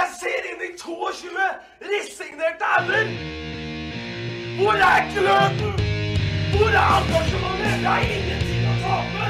Jeg 0.00 0.08
ser 0.16 0.46
inn 0.48 0.62
i 0.64 0.68
22 0.80 1.46
resignerte 1.90 2.68
ender! 2.78 3.06
Hvor 4.56 4.72
er 4.72 5.00
gløden? 5.14 5.74
Hvor 6.54 6.70
er 6.82 6.86
engasjementet? 7.00 7.74
Jeg 7.82 7.90
har 7.90 8.00
ingenting 8.16 8.62
å 8.64 8.76
tape! 8.80 9.28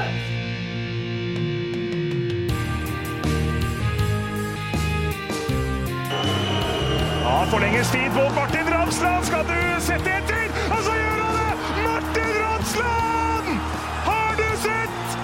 Ja, 7.25 7.35
forlenges 7.51 7.91
tid 7.91 8.07
på 8.15 8.23
Martin 8.39 8.71
Ramsland. 8.75 9.27
Skal 9.27 9.43
du 9.51 9.59
sette 9.89 10.15
etter? 10.21 10.45
Og 10.71 10.79
så 10.87 10.95
gjør 11.01 11.19
han 11.25 11.35
det! 11.41 11.51
Martin 11.89 12.31
Ramsland! 12.45 13.51
Har 14.07 14.39
du 14.39 14.47
sett? 14.63 15.19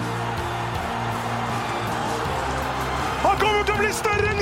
Han 3.24 3.40
kommer 3.46 3.64
til 3.64 3.78
å 3.78 3.80
bli 3.86 3.94
større 4.04 4.37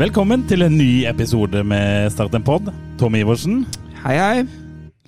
Velkommen 0.00 0.46
til 0.48 0.62
en 0.64 0.76
ny 0.78 1.04
episode 1.10 1.60
med 1.66 2.10
Start 2.14 2.34
en 2.38 2.44
pod. 2.44 2.70
Tom 3.00 3.14
Iversen, 3.18 3.64
Hei, 4.04 4.14
hei. 4.16 4.44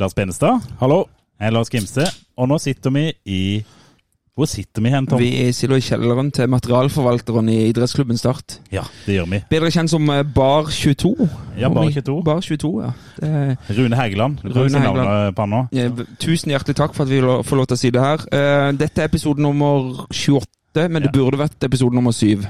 Lars 0.00 0.12
Benestad. 0.14 0.60
Hallo. 0.80 1.04
Jeg 1.40 1.48
er 1.48 1.54
Lars 1.56 1.70
Gimse, 1.72 2.04
og 2.36 2.48
nå 2.50 2.58
sitter 2.60 2.92
vi 2.92 3.06
i 3.24 3.38
Hvor 4.36 4.46
sitter 4.48 4.80
vi 4.84 4.92
hen, 4.92 5.06
Tom? 5.08 5.20
Vi 5.20 5.30
sitter 5.52 5.76
i 5.76 5.84
kjelleren 5.84 6.30
til 6.32 6.48
materialforvalteren 6.48 7.48
i 7.52 7.56
idrettsklubben 7.70 8.16
Start. 8.20 8.58
Ja, 8.72 8.84
det 9.06 9.16
gjør 9.18 9.26
vi. 9.32 9.40
Bedre 9.50 9.70
kjent 9.74 9.92
som 9.92 10.08
eh, 10.12 10.22
Bar 10.24 10.70
22. 10.72 11.28
Ja, 11.60 11.68
Bar 11.72 11.88
22. 11.92 12.16
Bar 12.24 12.40
22, 12.44 12.72
ja. 12.84 12.92
Det 13.18 13.28
er, 13.28 13.52
Rune 13.78 13.96
Hægeland. 14.00 14.38
Rune 14.44 14.80
Hegeland. 14.80 15.36
Hægeland. 15.36 16.00
eh, 16.00 16.16
tusen 16.20 16.52
hjertelig 16.52 16.76
takk 16.80 16.96
for 16.96 17.04
at 17.04 17.12
vi 17.12 17.20
får 17.20 17.60
lov 17.60 17.68
til 17.68 17.76
å 17.76 17.82
si 17.82 17.90
det 17.92 18.04
her. 18.04 18.24
Eh, 18.32 18.72
Dette 18.80 19.04
er 19.04 19.08
episode 19.12 19.40
nummer 19.44 20.04
28, 20.12 20.88
men 20.88 21.02
det 21.02 21.10
Ja. 21.12 21.16
burde 21.20 21.40
vært 21.44 21.64
episode 21.68 21.94
nummer 21.94 22.12
7. 22.12 22.44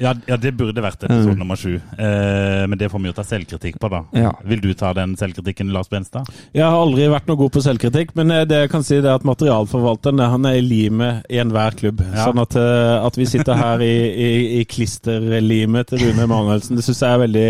Ja, 0.00 0.14
ja, 0.26 0.36
det 0.40 0.54
burde 0.56 0.80
vært 0.82 1.02
episode 1.04 1.34
Mm. 1.34 1.38
nummer 1.38 1.54
sju. 1.60 1.74
Eh, 1.76 2.66
men 2.66 2.78
det 2.78 2.88
får 2.90 2.98
vi 3.02 3.10
jo 3.10 3.12
ta 3.12 3.22
selvkritikk 3.22 3.76
på, 3.78 3.88
da. 3.92 4.00
Ja. 4.16 4.30
Vil 4.44 4.60
du 4.60 4.72
ta 4.74 4.92
den 4.96 5.12
selvkritikken, 5.16 5.68
Lars 5.70 5.86
Benstad? 5.92 6.26
Jeg 6.54 6.64
har 6.64 6.72
aldri 6.80 7.06
vært 7.12 7.28
noe 7.28 7.36
god 7.36 7.52
på 7.52 7.62
selvkritikk, 7.62 8.14
men 8.16 8.30
eh, 8.32 8.44
det 8.48 8.56
jeg 8.64 8.70
kan 8.72 8.82
si 8.82 8.96
det 8.96 9.04
er 9.10 9.14
at 9.20 9.22
materialforvalteren 9.28 10.18
eh, 10.24 10.30
han 10.32 10.46
er 10.48 10.56
i 10.58 10.64
limet 10.64 11.28
i 11.30 11.38
enhver 11.38 11.76
klubb. 11.78 12.00
Ja. 12.00 12.24
Sånn 12.24 12.40
at, 12.42 12.56
eh, 12.56 13.04
at 13.06 13.14
vi 13.20 13.26
sitter 13.30 13.54
her 13.60 13.84
i, 13.84 13.92
i, 14.10 14.30
i 14.60 14.64
klisterlimet 14.64 15.86
til 15.92 15.98
Rune 16.08 16.24
Emanuelsen, 16.26 16.74
det 16.80 16.84
syns 16.88 17.02
jeg 17.04 17.12
er 17.12 17.22
veldig 17.26 17.46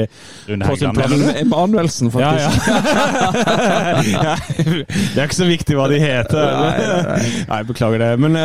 Rune 0.50 0.68
På 0.68 0.76
sin 0.82 0.92
plass. 0.98 1.16
Emanuelsen, 1.46 2.10
faktisk. 2.10 2.58
Ja, 4.12 4.34
Det 4.58 5.18
er 5.18 5.24
ikke 5.28 5.38
så 5.40 5.46
viktig 5.48 5.76
hva 5.78 5.86
de 5.88 5.98
heter. 6.02 6.52
Nei, 6.58 7.44
Nei, 7.48 7.62
beklager 7.68 8.02
det. 8.02 8.10
Men 8.20 8.36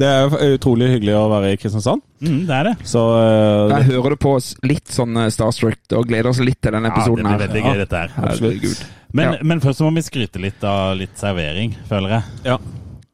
det 0.00 0.08
er 0.08 0.34
utrolig 0.56 0.88
hyggelig 0.96 1.14
å 1.20 1.28
være 1.30 1.52
i 1.54 1.58
Kristiansand. 1.60 2.02
Mm, 2.20 2.40
det 2.48 2.56
er 2.58 2.64
det. 2.70 2.74
Så 2.84 3.00
uh, 3.00 3.70
Jeg 3.78 3.86
hører 3.94 4.14
det 4.16 4.20
på 4.20 4.34
oss 4.36 4.50
litt 4.66 4.90
sånn 4.92 5.16
eh, 5.16 5.30
starstruck 5.32 5.94
og 5.96 6.08
gleder 6.10 6.28
oss 6.34 6.40
litt 6.44 6.60
til 6.60 6.74
denne 6.76 6.90
episoden 6.92 7.24
Ja, 7.24 7.36
det 7.40 7.48
blir 7.50 7.62
her. 7.62 7.62
veldig 7.62 7.62
gøy, 7.70 7.78
dette 7.84 8.02
her. 8.02 8.18
Absolutt. 8.28 8.84
Men, 9.12 9.32
Ja. 9.32 9.38
men 9.42 9.60
først 9.64 9.80
må 9.82 9.94
vi 9.96 10.02
skryte 10.06 10.38
litt 10.42 10.62
av 10.64 10.92
litt 11.00 11.16
servering, 11.18 11.72
føler 11.88 12.18
jeg. 12.18 12.22
Ja. 12.52 12.58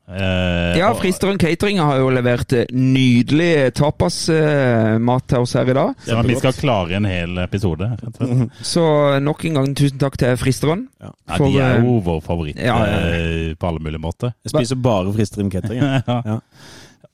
Uh, 0.06 0.76
Ja, 0.78 0.92
Fristeren 0.94 1.38
Catering 1.38 1.80
har 1.82 1.98
jo 1.98 2.10
levert 2.14 2.52
eh, 2.54 2.68
nydelig 2.70 3.72
tapas-mat 3.74 5.26
til 5.30 5.42
oss 5.42 5.54
her 5.58 5.70
i 5.70 5.74
dag. 5.74 5.94
Ja, 6.06 6.18
men 6.20 6.28
vi 6.30 6.36
skal 6.38 6.54
klare 6.54 6.94
en 6.98 7.08
hel 7.08 7.38
episode. 7.42 7.88
slett. 8.00 8.52
Så 8.66 8.84
nok 9.22 9.44
en 9.48 9.58
gang 9.60 9.74
tusen 9.78 9.98
takk 10.02 10.18
til 10.20 10.36
Fristeren. 10.38 10.86
Ja. 11.02 11.10
Ja, 11.26 11.36
For, 11.40 11.46
de 11.50 11.58
er 11.62 11.78
eh, 11.78 11.84
jo 11.86 11.96
vår 12.06 12.20
favoritt 12.26 12.58
ja, 12.62 12.76
ja, 12.86 12.98
ja. 13.02 13.20
eh, 13.50 13.54
på 13.58 13.66
alle 13.70 13.82
mulige 13.82 14.02
måter. 14.02 14.34
jeg 14.46 14.54
spiser 14.54 14.78
bare 14.82 15.12
Fristeren 15.16 15.50
catering. 15.50 15.82
ja. 16.06 16.40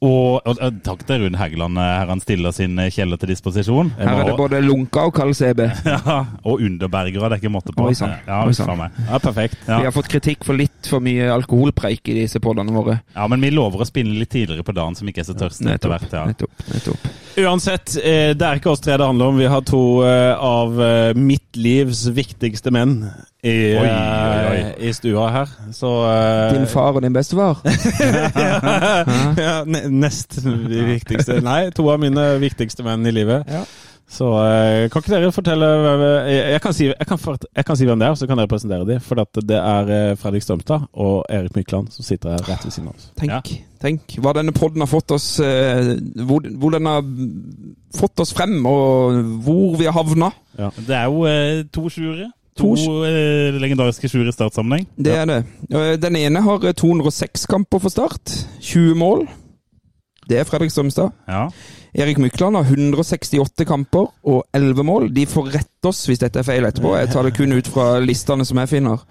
Og, 0.03 0.41
og, 0.42 0.58
og 0.58 0.78
takk 0.83 1.05
til 1.06 1.22
Rune 1.22 1.39
Hægeland 1.39 1.78
eh, 1.78 1.91
her 2.00 2.08
han 2.11 2.22
stiller 2.22 2.55
sin 2.55 2.75
eh, 2.83 2.91
kjeller 2.91 3.20
til 3.22 3.31
disposisjon. 3.31 3.92
Her 4.00 4.22
er 4.25 4.31
det 4.33 4.34
både 4.39 4.59
lunka 4.64 5.04
og 5.06 5.15
kald 5.15 5.37
CB. 5.38 5.62
ja, 5.93 6.16
og 6.43 6.59
underbergere, 6.59 7.31
det 7.31 7.37
er 7.37 7.43
ikke 7.44 7.53
måte 7.54 7.75
på. 7.76 7.87
Oi, 7.87 7.94
sann. 7.94 8.16
Ja. 8.26 8.41
Ja, 8.43 9.21
perfekt. 9.22 9.60
Ja. 9.69 9.78
Vi 9.78 9.87
har 9.87 9.94
fått 9.94 10.10
kritikk 10.10 10.43
for 10.49 10.59
litt 10.59 10.91
for 10.91 11.04
mye 11.04 11.31
alkoholpreik 11.31 12.10
i 12.10 12.19
disse 12.25 12.43
podene 12.43 12.75
våre. 12.75 12.99
ja, 13.15 13.28
men 13.31 13.44
vi 13.44 13.53
lover 13.54 13.84
å 13.84 13.87
spinne 13.87 14.16
litt 14.19 14.32
tidligere 14.34 14.66
på 14.66 14.75
dagen, 14.75 14.99
som 14.99 15.09
ikke 15.09 15.22
er 15.22 15.31
så 15.31 15.38
tørste 15.38 15.71
etter 15.71 15.93
hvert. 15.94 16.10
Ja. 16.10 16.26
nettopp, 16.26 16.66
nettopp. 16.72 17.10
Uansett, 17.38 17.94
eh, 18.03 18.32
det 18.34 18.49
er 18.49 18.59
ikke 18.59 18.75
oss 18.75 18.82
tre 18.82 18.99
det 18.99 19.06
handler 19.06 19.31
om. 19.31 19.38
Vi 19.38 19.50
har 19.55 19.62
to 19.66 19.84
av 20.03 20.81
mitt 21.15 21.56
livs 21.56 22.09
viktigste 22.10 22.72
menn 22.75 23.05
i, 23.42 23.53
Oi, 23.75 23.82
oi, 23.82 23.86
eh, 23.91 24.50
oi. 24.53 24.58
i 24.86 24.91
stua 24.94 25.25
her. 25.34 25.48
Så 25.75 25.88
uh, 25.91 26.53
Din 26.54 26.66
far 26.70 26.94
og 26.94 27.03
din 27.03 27.14
bestefar. 27.14 27.58
ja, 28.38 28.58
ja, 29.34 29.54
Nest 29.91 30.36
de 30.44 30.82
viktigste. 30.86 31.41
Nei, 31.42 31.64
to 31.75 31.88
av 31.91 31.98
mine 32.02 32.26
viktigste 32.42 32.84
menn 32.86 33.02
i 33.10 33.10
livet. 33.14 33.48
Ja. 33.50 33.64
Så 34.12 34.28
uh, 34.28 34.84
kan 34.92 35.02
ikke 35.02 35.14
dere 35.16 35.32
fortelle 35.34 35.66
hvem 35.82 36.04
jeg, 36.04 36.36
jeg, 36.52 36.60
kan 36.62 36.76
si, 36.76 36.86
jeg, 36.92 37.06
kan 37.08 37.19
jeg 37.58 37.66
kan 37.66 37.78
si 37.81 37.88
hvem 37.88 37.98
det 38.04 38.06
er, 38.12 38.14
så 38.20 38.28
kan 38.31 38.38
dere 38.38 38.50
presentere 38.52 38.86
dem. 38.86 39.00
For 39.02 39.22
at 39.25 39.41
det 39.48 39.58
er 39.58 40.14
Fredrik 40.20 40.44
Strømstad 40.47 40.84
og 41.02 41.25
Erik 41.32 41.56
Mykland 41.58 41.91
som 41.97 42.06
sitter 42.06 42.36
her 42.36 42.44
rett 42.47 42.62
ved 42.69 42.76
siden 42.76 42.92
av 42.92 43.00
oss. 43.00 43.08
Tenk, 43.19 43.32
Ja. 43.32 43.41
tenk 43.82 44.14
hva 44.22 44.36
denne 44.38 44.54
podden 44.54 44.84
har 44.84 44.91
fått 44.92 45.16
oss 45.16 45.26
uh, 45.42 45.97
hvor, 46.28 46.47
hvor 46.47 46.76
den 46.76 46.86
har 46.86 47.02
fått 47.98 48.22
oss 48.22 48.31
frem, 48.38 48.54
og 48.70 49.19
hvor 49.42 49.75
vi 49.82 49.91
har 49.91 49.98
havna. 49.98 50.31
Det 50.78 50.94
er 50.94 51.10
jo 51.10 51.26
to 51.75 51.88
sjuere. 51.91 52.31
To 52.58 52.74
To 52.76 53.04
eh, 53.08 53.54
legendariske 53.60 54.08
sjuere 54.12 54.28
i 54.28 54.34
startsammenheng. 54.36 54.86
Det 54.96 55.14
er 55.16 55.24
det. 55.30 55.38
Eh, 55.72 55.94
Den 56.00 56.16
ene 56.16 56.42
har 56.44 56.64
eh, 56.68 56.74
206 56.76 57.46
kamper 57.48 57.78
for 57.80 57.88
Start. 57.88 58.34
20 58.60 58.94
mål. 58.94 59.24
Det 60.28 60.38
er 60.38 60.44
Fredrik 60.46 60.70
Strømstad. 60.70 61.10
Ja. 61.28 61.48
Erik 61.94 62.16
Mykland 62.22 62.56
har 62.56 62.64
168 62.64 63.64
kamper 63.68 64.06
og 64.24 64.44
11 64.54 64.84
mål. 64.86 65.08
De 65.12 65.26
får 65.26 65.48
rette 65.56 65.88
oss 65.90 66.04
hvis 66.08 66.20
dette 66.22 66.38
er 66.40 66.46
feil 66.46 66.64
etterpå. 66.64 66.92
Jeg 66.96 67.10
tar 67.12 67.26
det 67.26 67.34
kun 67.36 67.52
ut 67.52 67.68
fra 67.68 67.98
listene 68.00 68.46
som 68.48 68.60
jeg 68.62 68.70
finner. 68.70 69.02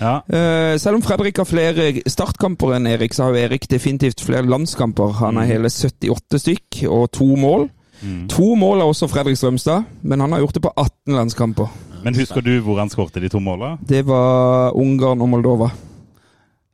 ja. 0.00 0.20
Eh, 0.28 0.76
selv 0.78 0.98
om 1.00 1.02
Fredrik 1.02 1.40
har 1.40 1.48
flere 1.48 1.88
startkamper 2.06 2.76
enn 2.76 2.86
Erik, 2.86 3.14
så 3.16 3.24
har 3.24 3.34
jo 3.34 3.42
Erik 3.46 3.66
definitivt 3.70 4.20
flere 4.22 4.46
landskamper. 4.46 5.16
Han 5.22 5.36
har 5.40 5.48
hele 5.50 5.70
78 5.72 6.38
stykk 6.44 6.84
og 6.90 7.10
to 7.16 7.26
mål. 7.36 7.70
Mm. 8.02 8.28
To 8.30 8.54
mål 8.54 8.78
er 8.84 8.92
også 8.92 9.08
Fredrik 9.10 9.36
Strømstad, 9.40 9.82
men 10.02 10.20
han 10.20 10.32
har 10.32 10.44
gjort 10.44 10.54
det 10.54 10.62
på 10.62 10.72
18 10.76 11.16
landskamper. 11.16 11.72
Men 12.04 12.14
husker 12.14 12.40
du 12.44 12.54
hvor 12.64 12.78
han 12.78 12.90
skårte 12.92 13.20
de 13.20 13.28
to 13.32 13.40
måla? 13.42 13.76
Det 13.86 14.04
var 14.06 14.72
Ungarn 14.78 15.20
og 15.24 15.28
Moldova. 15.28 15.70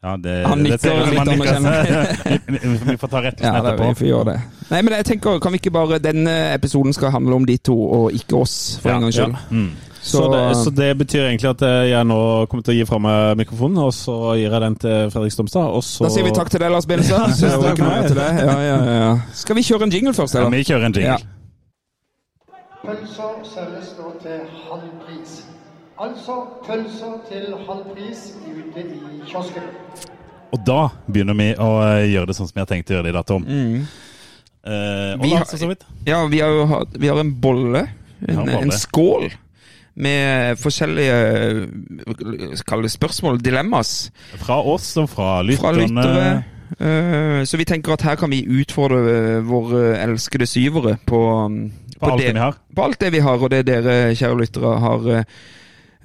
Ja, 0.04 0.16
det, 0.20 0.32
Han 0.46 0.60
det 0.64 0.74
nikker 0.74 1.06
litt 1.08 1.28
anerkjennende. 1.32 2.80
Vi- 2.90 2.96
får 3.00 3.08
ta 3.08 3.22
rettelsen 3.24 3.54
Ja, 3.54 3.62
det, 3.64 3.70
etterpå. 3.72 3.86
vi 3.88 3.94
får 4.02 4.08
gjøre 4.10 4.24
det. 4.34 4.34
Nei, 4.68 4.82
men 4.84 4.94
jeg 4.98 5.06
tenker, 5.08 5.38
Kan 5.40 5.52
vi 5.54 5.60
ikke 5.62 5.72
bare 5.72 5.98
Denne 6.04 6.34
episoden 6.52 6.92
skal 6.92 7.10
handle 7.14 7.38
om 7.38 7.46
de 7.48 7.56
to, 7.56 7.72
og 7.72 8.12
ikke 8.12 8.36
oss, 8.42 8.76
for 8.82 8.92
Ja, 8.92 8.98
en 8.98 9.06
gangs 9.06 9.16
ja. 9.16 9.30
Mm. 9.50 9.70
Så, 10.04 10.20
det, 10.28 10.40
så 10.60 10.68
det 10.76 10.90
betyr 11.00 11.22
egentlig 11.30 11.48
at 11.48 11.62
eh, 11.64 11.86
jeg 11.88 12.04
nå 12.04 12.18
kommer 12.52 12.60
til 12.66 12.74
å 12.74 12.76
gi 12.76 12.84
fra 12.84 12.98
meg 13.00 13.38
mikrofonen, 13.40 13.78
og 13.86 13.94
så 13.96 14.18
gir 14.36 14.52
jeg 14.52 14.60
den 14.66 14.74
til 14.82 15.08
Fredrik 15.14 15.32
Stomstad, 15.32 15.70
og 15.72 15.80
så 15.86 16.04
Da 16.04 16.10
sier 16.12 16.26
vi 16.28 16.34
takk 16.36 16.50
til 16.52 16.60
deg, 16.60 16.74
Lars 16.74 16.84
Benestad. 16.84 17.32
Ja, 17.32 18.58
Så. 18.60 19.40
Skal 19.40 19.56
vi 19.56 19.64
kjøre 19.64 19.88
en 19.88 19.94
jingle 19.96 20.12
først, 20.12 20.36
Ja, 20.36 20.44
vi 20.52 20.60
kjører 20.68 20.90
en 20.90 20.98
jingle. 21.00 21.16
Pølser 22.84 23.44
selges 23.48 23.92
nå 23.98 24.10
til 24.22 24.40
halv 24.68 24.88
pris. 25.04 25.34
Altså 26.00 26.34
pølser 26.66 27.14
til 27.30 27.46
halv 27.68 27.84
pris 27.94 28.24
ute 28.44 28.82
i 28.84 29.20
kiosken. 29.30 29.68
Og 30.54 30.60
da 30.66 30.80
begynner 31.08 31.34
vi 31.38 31.46
å 31.58 31.68
eh, 31.82 32.04
gjøre 32.12 32.28
det 32.30 32.36
sånn 32.38 32.48
som 32.50 32.54
vi 32.58 32.62
har 32.62 32.68
tenkt 32.70 32.90
å 32.92 32.96
gjøre 32.98 33.06
det 33.08 33.14
i 33.14 33.16
dag, 33.16 33.26
Tom. 33.30 33.46
Mm. 33.48 33.86
Eh, 34.64 35.12
og 35.16 35.24
Vi 35.24 35.32
har- 35.34 35.44
for 35.48 35.56
så 35.58 35.68
vidt. 35.70 35.84
Ja, 36.06 36.26
vi 36.26 36.40
har 36.40 36.86
Vi 36.98 37.08
har 37.08 37.18
en 37.20 37.32
bolle. 37.40 37.88
En, 38.28 38.36
bolle. 38.36 38.60
en 38.62 38.70
skål. 38.70 39.30
Med 39.96 40.56
forskjellige 40.58 41.18
eh, 41.22 42.82
det 42.82 42.90
spørsmål, 42.90 43.38
dilemmas, 43.42 44.10
Fra 44.36 44.60
oss 44.60 44.96
og 44.96 45.08
fra 45.08 45.42
fra 45.56 45.72
lytterne. 45.72 45.86
lyttere. 45.86 46.44
Eh, 46.80 47.44
så 47.44 47.56
vi 47.56 47.64
tenker 47.64 47.92
at 47.92 48.02
her 48.02 48.16
kan 48.16 48.30
vi 48.30 48.42
utfordre 48.42 49.36
eh, 49.36 49.40
våre 49.46 49.96
elskede 50.02 50.46
syvere 50.46 50.96
på, 51.06 51.20
På 52.00 52.12
alt 52.12 52.22
det, 52.22 52.32
vi 52.32 52.42
har. 52.42 52.56
på 52.74 52.86
alt 52.86 53.00
det 53.00 53.10
vi 53.14 53.20
har, 53.24 53.42
og 53.42 53.52
det 53.52 53.64
dere, 53.68 53.98
kjære 54.16 54.38
lyttere, 54.40 54.72
har 54.82 55.08
eh, 55.14 55.34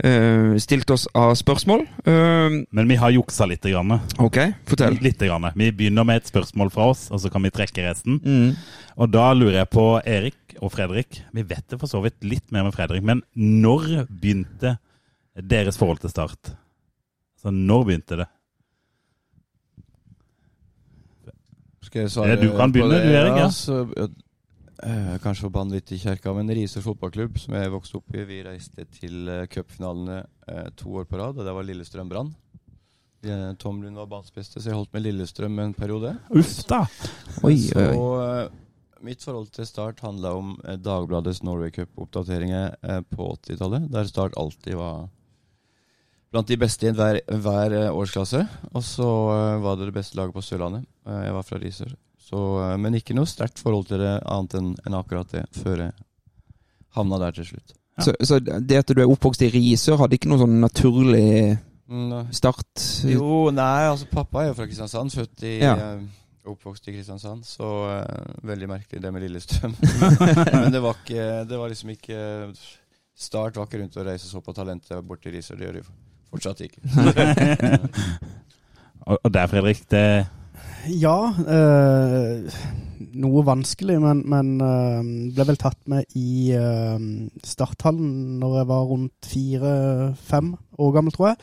eh, 0.09 0.57
stilt 0.61 0.91
oss 0.93 1.07
av 1.17 1.33
spørsmål. 1.39 1.85
Uh, 2.07 2.61
Men 2.71 2.91
vi 2.91 2.99
har 2.99 3.13
juksa 3.15 3.47
litt. 3.49 3.65
Grann. 3.65 3.99
ok, 4.17 4.39
fortell. 4.69 4.99
Litt 5.03 5.19
grann. 5.19 5.49
Vi 5.55 5.71
begynner 5.71 6.07
med 6.07 6.23
et 6.23 6.31
spørsmål 6.31 6.71
fra 6.73 6.89
oss, 6.93 7.07
og 7.11 7.23
så 7.23 7.31
kan 7.33 7.43
vi 7.45 7.53
trekke 7.53 7.85
resten. 7.87 8.19
Mm. 8.23 8.55
Og 8.99 9.11
da 9.13 9.31
lurer 9.33 9.61
jeg 9.61 9.71
på 9.73 9.87
Erik 10.05 10.57
og 10.59 10.73
Fredrik. 10.73 11.21
Vi 11.35 11.45
vet 11.47 11.65
det 11.71 11.79
for 11.79 11.91
så 11.91 12.01
vidt 12.03 12.19
litt 12.25 12.51
mer 12.51 12.67
med 12.67 12.75
Fredrik, 12.75 13.05
men 13.05 13.23
når 13.35 14.05
begynte 14.09 14.77
deres 15.39 15.77
forhold 15.79 16.01
til 16.03 16.11
Start? 16.11 16.53
Så 17.39 17.51
når 17.55 17.85
begynte 17.87 18.19
det? 18.19 18.27
Skal 21.89 22.03
jeg 22.03 22.11
svare 22.13 22.35
du 22.37 22.49
kan 22.57 22.73
begynne, 22.73 22.99
du, 23.01 23.13
Erik, 23.17 23.39
ja. 23.39 24.07
Eh, 24.83 25.15
kanskje 25.23 25.47
forbanne 25.47 25.77
litt 25.77 25.91
i 25.95 25.99
kjerka, 26.01 26.33
men 26.35 26.51
Risør 26.55 26.85
fotballklubb, 26.89 27.39
som 27.41 27.55
jeg 27.57 27.73
vokste 27.73 27.99
opp 27.99 28.15
i, 28.15 28.25
vi 28.29 28.39
reiste 28.45 28.85
til 28.99 29.29
eh, 29.31 29.47
cupfinalene 29.51 30.21
eh, 30.47 30.69
to 30.79 30.93
år 31.01 31.09
på 31.09 31.19
rad, 31.19 31.39
og 31.39 31.47
det 31.47 31.55
var 31.55 31.67
Lillestrøm 31.67 32.11
Brann. 32.11 32.31
Eh, 33.25 33.51
Tom 33.59 33.83
Lund 33.83 33.99
var 33.99 34.09
banens 34.11 34.33
beste, 34.35 34.61
så 34.61 34.71
jeg 34.71 34.79
holdt 34.79 34.95
med 34.95 35.05
Lillestrøm 35.07 35.59
en 35.59 35.75
periode. 35.75 36.15
Uff 36.31 36.55
da. 36.69 36.85
Oi, 37.43 37.55
oi, 37.55 37.59
Så 37.67 38.09
eh, 38.23 38.43
mitt 39.05 39.23
forhold 39.23 39.51
til 39.55 39.67
Start 39.67 40.03
handla 40.05 40.33
om 40.39 40.57
eh, 40.63 40.79
Dagbladets 40.79 41.43
Norway 41.43 41.71
Cup-oppdateringer 41.75 42.75
eh, 42.81 43.01
på 43.11 43.31
80-tallet, 43.35 43.89
der 43.91 44.11
Start 44.11 44.37
alltid 44.39 44.79
var 44.79 45.07
blant 46.29 46.49
de 46.49 46.57
beste 46.61 46.87
i 46.89 46.93
hver, 46.95 47.21
hver 47.41 47.75
eh, 47.75 47.89
årsklasse. 47.95 48.43
Og 48.73 48.85
så 48.85 49.09
eh, 49.33 49.61
var 49.63 49.79
det 49.79 49.89
det 49.89 49.97
beste 49.97 50.19
laget 50.19 50.35
på 50.35 50.45
Sørlandet. 50.45 50.87
Eh, 51.07 51.23
jeg 51.25 51.35
var 51.35 51.47
fra 51.47 51.59
Risør. 51.61 51.95
Så, 52.29 52.37
eh, 52.61 52.75
men 52.77 52.93
ikke 52.99 53.15
noe 53.17 53.25
sterkt 53.29 53.57
forhold 53.63 53.87
til 53.89 53.97
det 54.03 54.13
annet 54.29 54.53
enn 54.59 54.69
enn 54.85 54.97
akkurat 54.99 55.29
det, 55.33 55.45
før 55.57 55.77
jeg 55.87 55.93
havna 56.97 57.17
der 57.25 57.33
til 57.39 57.47
slutt. 57.53 57.69
Så, 57.99 58.13
så 58.23 58.37
det 58.39 58.77
at 58.79 58.87
du 58.95 59.01
er 59.01 59.09
oppvokst 59.11 59.41
i 59.43 59.49
Risør, 59.51 59.97
hadde 60.03 60.15
ikke 60.15 60.29
noen 60.31 60.43
sånn 60.45 60.61
naturlig 60.63 61.25
Mm, 61.89 62.27
start? 62.37 62.69
Jo, 63.09 63.47
nei, 63.49 63.87
altså 63.89 64.05
pappa 64.11 64.43
er 64.43 64.51
jo 64.51 64.57
fra 64.59 64.67
Kristiansand, 64.69 65.09
født 65.09 65.41
i 65.49 65.55
Ja. 65.57 65.71
eh, 65.73 66.03
Oppvokst 66.49 66.85
i 66.87 66.93
Kristiansand, 66.93 67.41
så 67.45 67.65
uh, 67.89 68.03
veldig 68.45 68.67
merkelig 68.69 69.01
det 69.01 69.09
med 69.13 69.21
Lillestrøm. 69.25 69.73
Men 70.53 70.71
det 70.73 70.81
var 70.81 70.95
ikke 71.01 71.25
Det 71.49 71.57
var 71.59 71.69
liksom 71.69 71.89
ikke 71.93 72.19
Start 73.19 73.57
var 73.57 73.65
ikke 73.67 73.81
rundt 73.81 73.97
å 73.99 74.05
reise 74.07 74.29
så 74.29 74.39
på 74.41 74.53
talentet 74.55 75.01
bort 75.05 75.21
til 75.25 75.33
Risør. 75.35 75.57
Det 75.59 75.65
gjør 75.67 75.77
de 75.81 75.83
fortsatt 76.29 76.61
ikke. 76.63 76.81
Og, 79.09 79.17
og 79.23 79.31
der, 79.33 79.47
Fredrik, 79.49 79.79
det 79.89 80.03
Ja, 80.87 81.33
Øh, 81.39 82.49
noe 83.19 83.43
vanskelig, 83.47 83.97
men, 84.01 84.23
men 84.29 84.61
øh, 84.61 85.03
ble 85.35 85.45
vel 85.49 85.59
tatt 85.59 85.79
med 85.89 86.07
i 86.19 86.53
øh, 86.55 86.99
starthallen 87.43 88.39
når 88.41 88.57
jeg 88.59 88.67
var 88.69 88.89
rundt 88.89 89.29
fire-fem 89.31 90.53
år 90.79 90.91
gammel, 90.95 91.15
tror 91.15 91.31
jeg. 91.31 91.39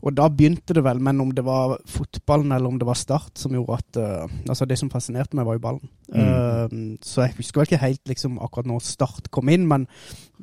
Og 0.00 0.14
da 0.16 0.30
begynte 0.32 0.74
det 0.76 0.82
vel, 0.84 1.00
men 1.04 1.20
om 1.20 1.32
det 1.36 1.44
var 1.44 1.76
fotballen 1.88 2.54
eller 2.56 2.70
om 2.70 2.78
det 2.80 2.88
var 2.88 2.96
Start 2.96 3.36
som 3.36 3.52
gjorde 3.52 3.76
at 3.82 3.98
eh, 4.00 4.32
Altså, 4.48 4.64
det 4.64 4.78
som 4.80 4.90
fascinerte 4.92 5.36
meg, 5.36 5.44
var 5.46 5.58
jo 5.58 5.64
ballen. 5.66 5.90
Eh, 6.08 6.76
så 7.04 7.26
jeg 7.26 7.36
husker 7.36 7.60
vel 7.60 7.68
ikke 7.68 7.82
helt 7.84 8.08
liksom 8.08 8.38
akkurat 8.40 8.68
når 8.70 8.80
Start 8.84 9.28
kom 9.34 9.52
inn, 9.52 9.68
men 9.68 9.86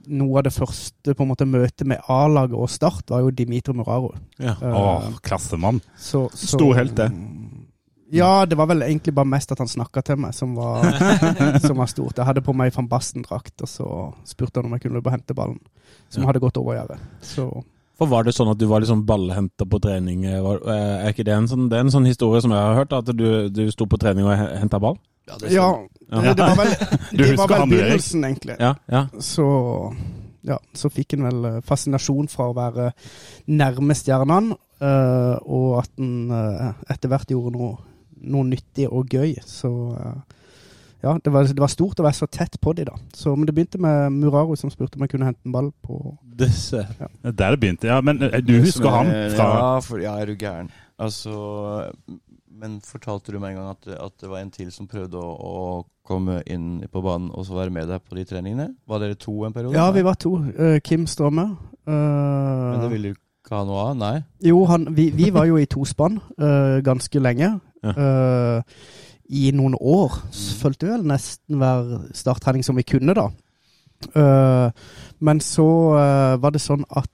noe 0.07 0.39
av 0.39 0.45
det 0.47 0.53
første 0.53 1.15
på 1.15 1.25
en 1.25 1.31
måte 1.31 1.47
møtet 1.49 1.87
med 1.89 2.05
A-laget 2.11 2.57
og 2.57 2.69
Start 2.69 3.09
var 3.09 3.25
jo 3.25 3.33
Dimitri 3.33 3.73
Muraro. 3.75 4.13
Ja. 4.37 4.53
uh, 4.61 4.77
Å, 4.77 4.83
klassemann. 5.25 5.81
så, 5.97 6.27
så, 6.33 6.53
Stor 6.53 6.77
helt, 6.77 6.95
det. 6.99 7.09
Ja, 8.11 8.45
det 8.47 8.55
var 8.55 8.67
vel 8.69 8.81
egentlig 8.85 9.13
bare 9.17 9.27
mest 9.27 9.51
at 9.51 9.59
han 9.59 9.67
snakka 9.67 10.01
til 10.07 10.15
meg, 10.21 10.33
som 10.33 10.53
var, 10.55 10.85
som 11.67 11.77
var 11.81 11.89
stort. 11.91 12.15
Jeg 12.17 12.25
hadde 12.29 12.43
på 12.45 12.53
meg 12.55 12.71
van 12.75 12.87
Basten-drakt, 12.87 13.55
og 13.65 13.67
så 13.71 13.87
spurte 14.27 14.61
han 14.61 14.69
om 14.69 14.77
jeg 14.77 14.85
kunne 14.85 14.95
løpe 15.01 15.11
og 15.11 15.17
hente 15.17 15.35
ballen, 15.35 15.59
som 16.09 16.23
Ja. 16.23 16.27
hadde 16.29 16.39
gått 16.43 16.57
over 16.61 16.77
gjerdet. 16.77 16.99
Så 17.21 17.49
For 17.97 18.05
Var 18.07 18.23
det 18.27 18.35
sånn 18.37 18.51
at 18.51 18.59
du 18.61 18.67
var 18.69 18.79
liksom 18.83 19.05
ballhenter 19.09 19.65
på 19.65 19.79
trening? 19.81 20.23
eh, 20.29 20.39
Var, 20.39 20.59
eh, 20.69 21.05
er 21.07 21.13
ikke 21.13 21.25
det 21.25 21.33
en 21.33 21.47
sånn, 21.49 21.67
det 21.69 21.77
er 21.79 21.79
en 21.87 21.89
sånn 21.91 22.05
historie 22.05 22.39
som 22.41 22.51
jeg 22.53 22.59
har 22.61 22.75
hørt, 22.77 22.93
at 22.93 23.05
du, 23.17 23.49
du 23.49 23.71
sto 23.73 23.87
på 23.89 23.97
trening 23.97 24.23
og 24.29 24.37
henta 24.37 24.79
ball? 24.79 24.99
Ja, 25.27 25.35
det 25.41 25.51
ja, 25.51 25.65
Ja. 26.11 26.21
det, 26.21 26.35
det 26.37 26.45
var 26.45 26.55
vel, 26.55 26.75
Du 27.17 27.23
det 27.25 27.37
var 27.37 27.47
vel 27.49 27.69
begynnelsen, 27.73 28.23
egentlig. 28.23 28.55
Ja, 28.61 28.75
ja. 28.87 29.07
Så 29.19 29.47
ja, 30.47 30.59
så 30.77 30.87
fikk 30.93 31.17
han 31.17 31.25
vel 31.27 31.45
eh, 31.49 31.61
fascinasjon 31.65 32.29
fra 32.31 32.45
å 32.47 32.55
være 32.55 32.91
nærme 33.49 33.97
stjernene, 33.97 34.55
eh, 34.79 35.35
og 35.43 35.79
at 35.81 35.89
han 35.97 36.31
eh, 36.31 36.73
etter 36.93 37.09
hvert 37.11 37.33
gjorde 37.33 37.51
noe, 37.57 37.75
noe 38.21 38.47
nyttig 38.47 38.87
og 38.89 39.13
gøy. 39.13 39.35
Så 39.45 39.71
eh, 39.97 40.37
ja, 41.03 41.13
det 41.23 41.33
var, 41.33 41.45
det 41.45 41.61
var 41.61 41.71
stort 41.71 41.99
å 42.01 42.05
være 42.07 42.17
så 42.17 42.27
tett 42.31 42.57
på 42.61 42.73
de 42.77 42.87
da. 42.87 42.95
Så, 43.13 43.35
men 43.35 43.47
det 43.47 43.53
begynte 43.55 43.81
med 43.81 44.15
Muraro 44.15 44.57
som 44.57 44.71
spurte 44.73 44.97
om 44.97 45.05
jeg 45.05 45.13
kunne 45.13 45.29
hente 45.29 45.45
en 45.45 45.53
ball 45.53 45.69
på 45.85 46.17
Disse. 46.37 46.83
Der 47.23 47.53
det 47.53 47.59
begynte, 47.61 47.89
ja. 47.89 47.99
Men 48.01 48.21
eh, 48.25 48.41
du 48.45 48.57
husker 48.61 48.89
han 48.93 49.11
fra 49.33 49.47
Ja, 49.53 49.69
for, 49.85 50.01
ja, 50.01 50.17
er 50.21 50.29
du 50.29 50.37
gæren. 50.37 50.71
Altså 50.97 51.91
Men 52.57 52.79
fortalte 52.81 53.31
du 53.31 53.37
meg 53.37 53.53
en 53.53 53.61
gang 53.61 53.69
at, 53.75 53.87
at 54.01 54.15
det 54.21 54.29
var 54.31 54.41
en 54.41 54.51
til 54.53 54.71
som 54.73 54.89
prøvde 54.89 55.21
å, 55.21 55.29
å 55.37 55.85
komme 56.07 56.39
inn 56.49 56.81
på 56.89 57.03
banen 57.05 57.29
og 57.35 57.45
så 57.45 57.57
være 57.57 57.73
med 57.75 57.89
deg 57.91 58.01
på 58.01 58.17
de 58.17 58.25
treningene? 58.25 58.71
Var 58.87 59.03
dere 59.03 59.19
to 59.19 59.35
en 59.45 59.53
periode? 59.53 59.77
Ja, 59.77 59.91
vi 59.93 60.03
var 60.07 60.17
to. 60.17 60.37
Uh, 60.57 60.79
Kim 60.81 61.05
Strømme. 61.09 61.51
Uh, 61.85 62.73
Men 62.73 62.81
det 62.81 62.91
ville 62.95 63.13
du 63.13 63.19
ikke 63.19 63.59
ha 63.59 63.63
noe 63.67 63.83
av? 63.91 63.93
Nei? 63.99 64.15
Jo, 64.47 64.63
han, 64.71 64.89
vi, 64.97 65.09
vi 65.15 65.29
var 65.35 65.45
jo 65.49 65.59
i 65.61 65.67
tospann 65.69 66.17
uh, 66.39 66.79
ganske 66.85 67.21
lenge. 67.21 67.53
Ja. 67.83 67.93
Eh, 67.93 68.61
I 69.29 69.51
noen 69.55 69.75
år. 69.75 70.13
Så 70.31 70.55
Fulgte 70.61 70.89
vel 70.89 71.03
nesten 71.07 71.59
hver 71.59 72.07
starttrening 72.15 72.63
som 72.63 72.77
vi 72.79 72.87
kunne, 72.87 73.15
da. 73.17 73.29
Uh, 74.13 74.69
men 75.25 75.39
så 75.41 75.65
uh, 75.97 76.35
var 76.37 76.53
det 76.53 76.61
sånn 76.61 76.83
at 76.85 77.09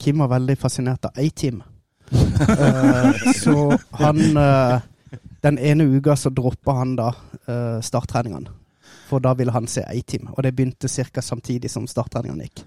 Kim 0.00 0.20
var 0.20 0.28
veldig 0.32 0.54
fascinert 0.60 1.06
av 1.08 1.16
A-Team. 1.16 1.62
Eh, 2.12 3.22
så 3.42 3.78
han 3.96 4.18
Den 5.40 5.56
ene 5.56 5.86
uka 5.88 6.12
så 6.16 6.28
droppa 6.28 6.74
han 6.76 6.92
da 6.98 7.06
uh, 7.48 7.80
starttreningene. 7.80 8.52
For 9.08 9.24
da 9.24 9.32
ville 9.38 9.54
han 9.54 9.64
se 9.68 9.80
A-Team, 9.86 10.28
og 10.34 10.42
det 10.44 10.52
begynte 10.56 10.88
ca. 10.88 11.22
samtidig 11.22 11.70
som 11.70 11.86
starttreningene 11.88 12.50
gikk. 12.50 12.64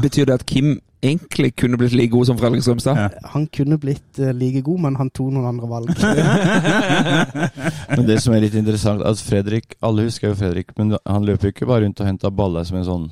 Betyr 0.00 0.30
det 0.30 0.38
at 0.40 0.46
Kim 0.46 0.78
egentlig 1.02 1.52
kunne 1.56 1.78
blitt 1.78 1.94
like 1.94 2.10
god 2.12 2.26
som 2.26 2.38
Fredrik 2.38 2.62
Strømstad? 2.62 2.96
Ja. 2.98 3.08
Han 3.34 3.46
kunne 3.54 3.78
blitt 3.78 4.18
uh, 4.18 4.32
like 4.34 4.62
god, 4.66 4.80
men 4.86 4.96
han 4.98 5.10
tok 5.10 5.30
noen 5.34 5.46
andre 5.46 5.68
valg. 5.70 5.92
Men 7.96 8.06
det 8.08 8.18
som 8.22 8.34
er 8.34 8.42
litt 8.44 8.56
interessant, 8.58 9.02
at 9.06 9.20
Fredrik 9.22 9.76
Alle 9.84 10.04
husker 10.06 10.30
jo 10.30 10.38
Fredrik, 10.38 10.74
men 10.76 10.96
han 11.06 11.24
løp 11.26 11.44
jo 11.44 11.52
ikke 11.52 11.66
bare 11.68 11.86
rundt 11.86 12.00
og 12.02 12.08
henta 12.08 12.30
baller 12.34 12.66
som 12.68 12.78
en 12.78 12.86
sånn 12.86 13.06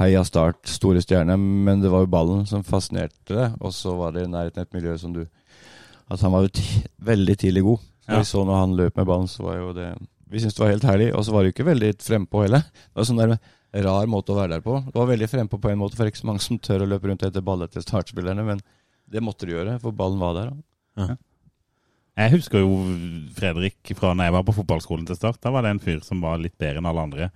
heia 0.00 0.22
start, 0.24 0.64
store 0.68 1.02
stjerne, 1.04 1.36
men 1.36 1.82
det 1.82 1.90
var 1.92 2.04
jo 2.04 2.12
ballen 2.12 2.46
som 2.48 2.64
fascinerte 2.64 3.36
det, 3.36 3.48
og 3.60 3.74
så 3.76 3.94
var 3.98 4.14
det 4.14 4.24
i 4.26 4.30
nærheten 4.32 4.64
et 4.64 4.74
miljø 4.74 4.96
som 4.98 5.12
du 5.14 5.24
At 6.12 6.20
han 6.20 6.32
var 6.32 6.44
jo 6.44 6.50
veldig 7.00 7.36
tidlig 7.38 7.62
god. 7.62 7.78
Ja. 8.08 8.18
vi 8.18 8.24
så 8.26 8.42
når 8.44 8.56
han 8.58 8.76
løp 8.76 8.96
med 8.96 9.06
ballen, 9.06 9.28
så 9.28 9.42
var 9.46 9.56
jo 9.56 9.72
det 9.72 9.94
Vi 10.26 10.40
syntes 10.40 10.56
det 10.56 10.64
var 10.64 10.72
helt 10.72 10.84
herlig, 10.84 11.14
og 11.14 11.24
så 11.24 11.32
var 11.32 11.42
det 11.42 11.50
jo 11.50 11.54
ikke 11.56 11.70
veldig 11.70 11.92
frempå 12.00 12.42
heller. 12.42 12.64
Det 12.64 12.96
var 12.96 13.04
sånn 13.04 13.20
der 13.20 13.36
rar 13.72 14.08
måte 14.10 14.34
å 14.34 14.36
være 14.36 14.56
der 14.56 14.64
på. 14.64 14.76
Det 14.84 14.98
var 14.98 15.08
veldig 15.08 15.28
frempå 15.32 15.58
på 15.60 15.70
en 15.72 15.80
måte, 15.80 15.96
for 15.96 16.08
ikke 16.08 16.20
så 16.20 16.28
mange 16.28 16.44
som 16.44 16.60
tør 16.60 16.84
å 16.84 16.88
løpe 16.90 17.08
rundt 17.08 17.24
etter 17.24 17.44
baller 17.44 17.70
til 17.72 17.84
startspillerne, 17.84 18.44
men 18.44 18.60
det 19.08 19.22
måtte 19.24 19.48
de 19.48 19.54
gjøre, 19.56 19.78
for 19.80 19.96
ballen 19.96 20.20
var 20.20 20.36
der. 20.36 20.52
da. 20.52 21.14
Jeg 22.20 22.34
husker 22.34 22.60
jo 22.60 22.74
Fredrik 23.32 23.94
fra 23.96 24.12
når 24.12 24.28
jeg 24.28 24.34
var 24.36 24.44
på 24.44 24.54
fotballskolen 24.58 25.06
til 25.08 25.16
start. 25.16 25.40
Da 25.40 25.52
var 25.54 25.64
det 25.64 25.72
en 25.72 25.80
fyr 25.80 26.02
som 26.04 26.20
var 26.20 26.40
litt 26.42 26.58
bedre 26.60 26.82
enn 26.82 26.88
alle 26.90 27.06
andre, 27.06 27.30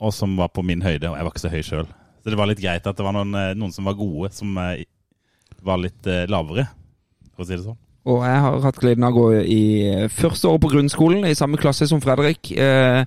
og 0.00 0.12
som 0.12 0.36
var 0.36 0.52
på 0.52 0.64
min 0.66 0.84
høyde. 0.84 1.08
Og 1.08 1.16
jeg 1.16 1.26
var 1.26 1.32
ikke 1.32 1.44
så 1.46 1.52
høy 1.54 1.62
sjøl. 1.64 1.88
Så 2.20 2.32
det 2.32 2.36
var 2.36 2.50
litt 2.50 2.60
greit 2.60 2.84
at 2.84 2.98
det 2.98 3.06
var 3.06 3.16
noen, 3.16 3.32
eh, 3.32 3.54
noen 3.56 3.72
som 3.72 3.88
var 3.88 3.96
gode, 3.96 4.28
som 4.36 4.52
eh, 4.60 4.84
var 5.64 5.80
litt 5.80 6.04
eh, 6.08 6.26
lavere, 6.28 6.66
for 7.32 7.44
å 7.44 7.48
si 7.48 7.56
det 7.56 7.64
sånn. 7.64 7.80
Og 8.10 8.22
jeg 8.24 8.44
har 8.44 8.62
hatt 8.64 8.80
gleden 8.80 9.04
av 9.04 9.16
å 9.16 9.24
gå 9.24 9.40
i 9.44 9.64
første 10.12 10.48
året 10.48 10.64
på 10.64 10.72
grunnskolen, 10.72 11.24
i 11.28 11.36
samme 11.36 11.60
klasse 11.60 11.88
som 11.88 12.00
Fredrik. 12.04 12.52
Eh, 12.52 13.02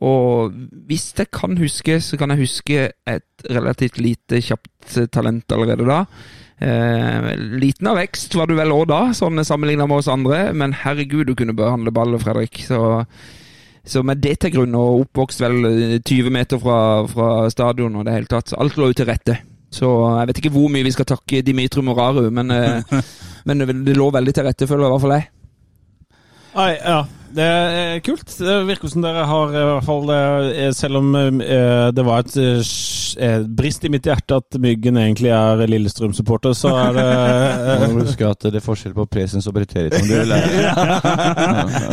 og 0.00 0.54
hvis 0.88 1.10
jeg 1.18 1.28
kan 1.34 1.58
huske, 1.60 1.98
så 2.00 2.16
kan 2.16 2.32
jeg 2.32 2.46
huske 2.46 2.86
et 3.08 3.50
relativt 3.52 4.00
lite 4.00 4.40
kjapt 4.40 4.96
eh, 4.96 5.10
talent 5.12 5.52
allerede 5.52 5.86
da. 5.88 6.04
Eh, 6.62 7.32
liten 7.36 7.90
av 7.90 7.98
vekst 7.98 8.34
var 8.38 8.46
du 8.46 8.54
vel 8.54 8.72
òg 8.72 8.86
da, 8.90 9.00
sånn 9.16 9.42
sammenligna 9.44 9.88
med 9.90 10.00
oss 10.00 10.10
andre. 10.12 10.44
Men 10.56 10.74
herregud, 10.84 11.26
du 11.28 11.36
kunne 11.38 11.56
behandle 11.56 11.94
ball, 11.94 12.16
Fredrik. 12.22 12.62
Så, 12.66 12.80
så 13.84 14.04
med 14.06 14.22
det 14.24 14.38
til 14.42 14.54
grunn, 14.56 14.76
og 14.78 15.06
oppvokst 15.06 15.42
vel 15.44 15.70
eh, 15.70 15.96
20 16.00 16.34
meter 16.34 16.62
fra, 16.62 16.78
fra 17.10 17.32
stadion 17.52 18.00
og 18.00 18.06
det 18.06 18.16
hele 18.16 18.30
tatt, 18.30 18.54
alt 18.56 18.78
lå 18.80 18.92
jo 18.92 19.00
til 19.02 19.10
rette. 19.10 19.38
Så 19.72 19.88
jeg 19.88 20.28
vet 20.28 20.42
ikke 20.42 20.52
hvor 20.52 20.68
mye 20.72 20.84
vi 20.84 20.92
skal 20.92 21.08
takke 21.08 21.40
Dimitri 21.44 21.84
Moraru, 21.84 22.26
men, 22.30 22.52
eh, 22.52 23.00
men 23.48 23.64
det, 23.64 23.96
lå 23.96 24.10
veldig 24.14 24.36
til 24.36 24.48
rette, 24.48 24.68
føler 24.70 24.88
i 24.88 24.94
hvert 24.94 25.04
fall 25.06 25.18
jeg. 25.18 25.28
Nei, 26.52 26.72
ja. 26.76 27.02
Det 27.32 27.44
er 27.48 28.00
kult. 28.04 28.28
Det 28.38 28.54
virker 28.68 28.90
som 28.92 29.02
dere 29.04 29.22
har 29.28 29.52
i 29.56 29.62
hvert 29.64 29.86
fall 29.86 30.10
eh, 30.12 30.66
Selv 30.76 30.98
om 31.00 31.14
eh, 31.16 31.88
det 31.96 32.04
var 32.04 32.20
et 32.26 32.34
eh, 32.36 32.60
eh, 33.24 33.44
brist 33.48 33.84
i 33.88 33.90
mitt 33.92 34.04
hjerte 34.08 34.36
at 34.42 34.58
Myggen 34.60 34.98
egentlig 35.00 35.30
er 35.32 35.62
Lillestrøm-supporter, 35.70 36.52
så 36.56 36.74
er 36.76 36.92
det 36.98 37.06
Man 37.72 37.86
eh, 37.86 37.94
må 37.96 38.04
huske 38.04 38.28
at 38.28 38.44
det 38.48 38.60
er 38.60 38.64
forskjell 38.66 38.94
på 38.96 39.06
presens 39.12 39.48
og 39.48 39.56
preteritum. 39.56 40.04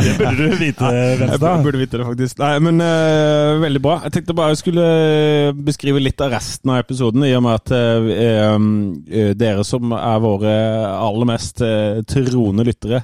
Det 0.00 0.14
burde 0.18 0.36
du 0.50 0.56
vite, 0.60 0.90
Jeg 0.94 1.18
Venstad. 1.20 1.62
burde- 1.64 1.80
vite 1.80 1.98
det, 2.00 2.06
faktisk. 2.06 2.38
Nei, 2.40 2.52
men 2.64 2.80
uh, 2.84 3.60
veldig 3.62 3.80
bra. 3.84 3.96
Jeg 4.04 4.12
tenkte 4.18 4.34
bare 4.36 4.52
jeg 4.54 4.60
skulle 4.62 4.86
eh, 4.86 5.52
beskrive 5.66 6.00
litt 6.02 6.20
av 6.24 6.32
resten 6.34 6.72
av 6.74 6.80
episoden, 6.82 7.24
i 7.26 7.32
og 7.36 7.44
med 7.46 7.54
at 7.56 7.72
uh, 7.72 7.76
uh, 8.12 9.30
dere 9.40 9.64
som 9.66 9.92
er 9.96 10.18
våre 10.22 10.54
aller 11.00 11.28
mest 11.30 11.62
eh, 11.64 12.00
troende 12.10 12.64
lyttere, 12.68 13.02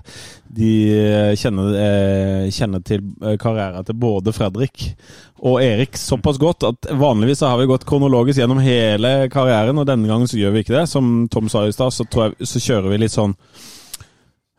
de 0.57 0.73
eh, 0.97 1.33
kjenner, 1.37 1.75
eh, 1.77 2.47
kjenner 2.55 2.83
til 2.87 3.03
eh, 3.23 3.37
karrieren 3.41 3.85
til 3.85 3.99
både 4.01 4.33
Fredrik 4.33 4.89
og 5.45 5.61
Erik 5.61 5.99
såpass 6.01 6.41
godt 6.41 6.65
at 6.65 6.89
vanligvis 6.97 7.45
har 7.45 7.59
vi 7.61 7.69
gått 7.69 7.85
kronologisk 7.89 8.41
gjennom 8.41 8.63
hele 8.65 9.29
karrieren, 9.33 9.77
og 9.77 9.89
denne 9.89 10.09
gangen 10.09 10.29
så 10.31 10.41
gjør 10.41 10.55
vi 10.55 10.65
ikke 10.65 10.79
det. 10.79 10.87
Som 10.89 11.27
Tom 11.33 11.51
sa 11.53 11.67
i 11.67 11.75
stad, 11.77 11.93
så, 11.93 12.07
så 12.09 12.63
kjører 12.63 12.89
vi 12.93 13.03
litt 13.05 13.15
sånn 13.15 13.37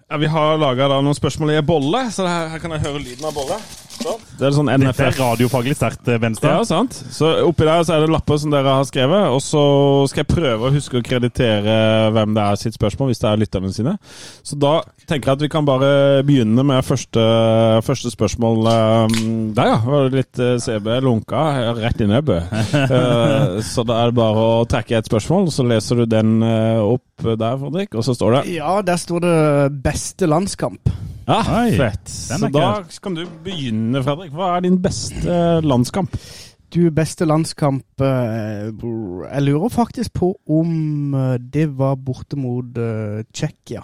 ja, 0.09 0.17
Vi 0.17 0.29
har 0.31 0.57
laga 0.61 0.87
noen 0.95 1.17
spørsmål 1.17 1.51
i 1.51 1.59
en 1.59 1.67
bolle, 1.67 2.05
så 2.15 2.27
her, 2.27 2.47
her 2.53 2.63
kan 2.63 2.75
jeg 2.77 2.85
høre 2.85 3.03
lyden 3.03 3.27
av 3.27 3.35
bolle. 3.35 3.59
Så 3.97 4.13
Det 4.37 4.45
er 4.45 4.53
sånn 4.53 4.69
Dette 4.69 5.07
er 5.07 5.15
radiofaglig 5.17 5.73
sterkt, 5.77 6.09
venstre. 6.21 6.51
Ja, 6.53 6.65
sant. 6.67 6.99
Så 7.13 7.31
oppi 7.47 7.65
der 7.67 7.83
så 7.85 7.95
er 7.95 8.05
det 8.05 8.11
lapper 8.13 8.37
som 8.41 8.53
dere 8.53 8.75
har 8.77 8.85
skrevet, 8.87 9.31
og 9.33 9.41
så 9.43 9.63
skal 10.11 10.23
jeg 10.23 10.29
prøve 10.31 10.69
å 10.69 10.73
huske 10.75 10.99
å 10.99 11.05
kreditere 11.05 11.77
hvem 12.13 12.35
det 12.37 12.45
er 12.45 12.61
sitt 12.61 12.77
spørsmål, 12.77 13.11
hvis 13.11 13.23
det 13.23 13.29
er 13.31 13.41
lytterne 13.41 13.73
sine. 13.73 13.95
Så 14.45 14.59
da 14.61 14.75
tenker 15.07 15.31
jeg 15.31 15.39
at 15.39 15.45
vi 15.45 15.51
kan 15.51 15.67
bare 15.67 15.89
begynne 16.27 16.65
med 16.67 16.85
første, 16.85 17.23
første 17.87 18.11
spørsmål. 18.13 18.67
Um, 18.67 19.17
Der, 19.57 19.73
ja. 19.73 19.77
Var 19.87 20.07
det 20.07 20.19
litt 20.21 20.41
eh, 20.43 20.57
CB 20.61 20.99
lunka 21.05 21.43
rett 21.79 22.03
i 22.03 22.09
nebbet. 22.09 22.47
Eh, 22.87 23.57
så 23.65 23.83
da 23.87 23.97
er 24.01 24.11
det 24.11 24.17
bare 24.17 24.41
å 24.61 24.65
trekke 24.69 24.97
et 24.99 25.07
spørsmål, 25.09 25.47
så 25.51 25.63
leser 25.67 26.01
du 26.01 26.05
den 26.09 26.43
eh, 26.45 26.79
opp 26.83 27.25
der, 27.25 27.57
Fredrik, 27.59 27.95
og 27.97 28.05
så 28.05 28.13
står 28.15 28.35
det 28.35 28.41
Ja, 28.57 28.77
der 28.85 28.99
står 29.01 29.23
det 29.23 29.35
'beste 29.97 30.27
landskamp'. 30.29 30.91
Ja, 31.27 31.39
Oi, 31.63 31.71
fett. 31.75 32.05
den 32.05 32.39
Så 32.39 32.47
da 32.53 32.83
kan 33.03 33.15
du 33.15 33.25
begynne, 33.43 34.03
Fredrik. 34.03 34.31
Hva 34.31 34.55
er 34.57 34.61
din 34.61 34.77
beste 34.81 35.61
landskamp? 35.65 36.13
Du, 36.69 36.89
beste 36.91 37.25
landskamp 37.25 38.01
eh, 38.01 38.69
Jeg 39.33 39.41
lurer 39.43 39.69
faktisk 39.69 40.13
på 40.13 40.35
om 40.49 41.13
eh, 41.15 41.37
det 41.39 41.77
var 41.77 41.95
borte 41.95 42.35
mot 42.37 42.65
Tsjekkia 43.33 43.81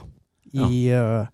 ja. 0.54 0.68
i 0.70 0.88
eh, 0.92 1.26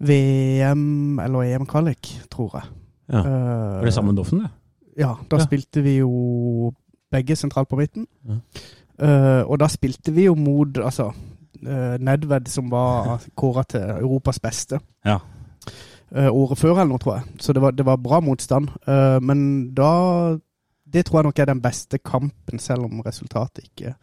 VM 0.00 1.18
eller 1.18 1.42
EM-kvalik, 1.54 2.20
tror 2.30 2.50
jeg. 2.54 2.70
Ja. 3.12 3.18
Eh, 3.24 3.80
Er 3.80 3.84
det 3.84 3.94
sammen 3.94 4.16
Doffen, 4.16 4.38
det? 4.40 4.50
Ja, 4.98 5.14
da 5.30 5.36
Ja. 5.36 5.44
spilte 5.44 5.82
vi 5.82 5.98
jo 5.98 6.72
begge 7.12 7.36
sentralt 7.36 7.68
på 7.68 7.76
midten. 7.76 8.06
Ja. 8.28 8.34
Uh, 9.02 9.42
og 9.50 9.58
da 9.58 9.66
spilte 9.66 10.12
vi 10.14 10.24
jo 10.28 10.34
mot 10.38 10.78
altså, 10.78 11.08
eh, 11.08 11.14
Nedved, 11.62 12.48
som 12.50 12.70
var 12.72 13.22
kåra 13.38 13.64
til 13.68 13.80
Europas 14.00 14.40
beste. 14.42 14.80
Ja. 15.06 15.20
Eh, 16.14 16.30
året 16.30 16.58
før 16.60 16.76
eller 16.76 16.92
noe, 16.92 17.02
tror 17.02 17.16
jeg. 17.18 17.40
Så 17.42 17.54
det 17.56 17.62
var, 17.64 17.74
det 17.74 17.86
var 17.86 17.98
bra 18.02 18.20
motstand. 18.22 18.70
Eh, 18.86 19.18
men 19.20 19.74
da 19.74 20.38
Det 20.94 21.06
tror 21.06 21.18
jeg 21.18 21.24
nok 21.24 21.38
er 21.38 21.46
den 21.48 21.60
beste 21.60 21.98
kampen, 21.98 22.58
selv 22.62 22.84
om 22.84 23.00
resultatet 23.02 23.64
ikke, 23.64 23.94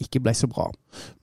ikke 0.00 0.20
ble 0.24 0.32
så 0.32 0.46
bra. 0.48 0.70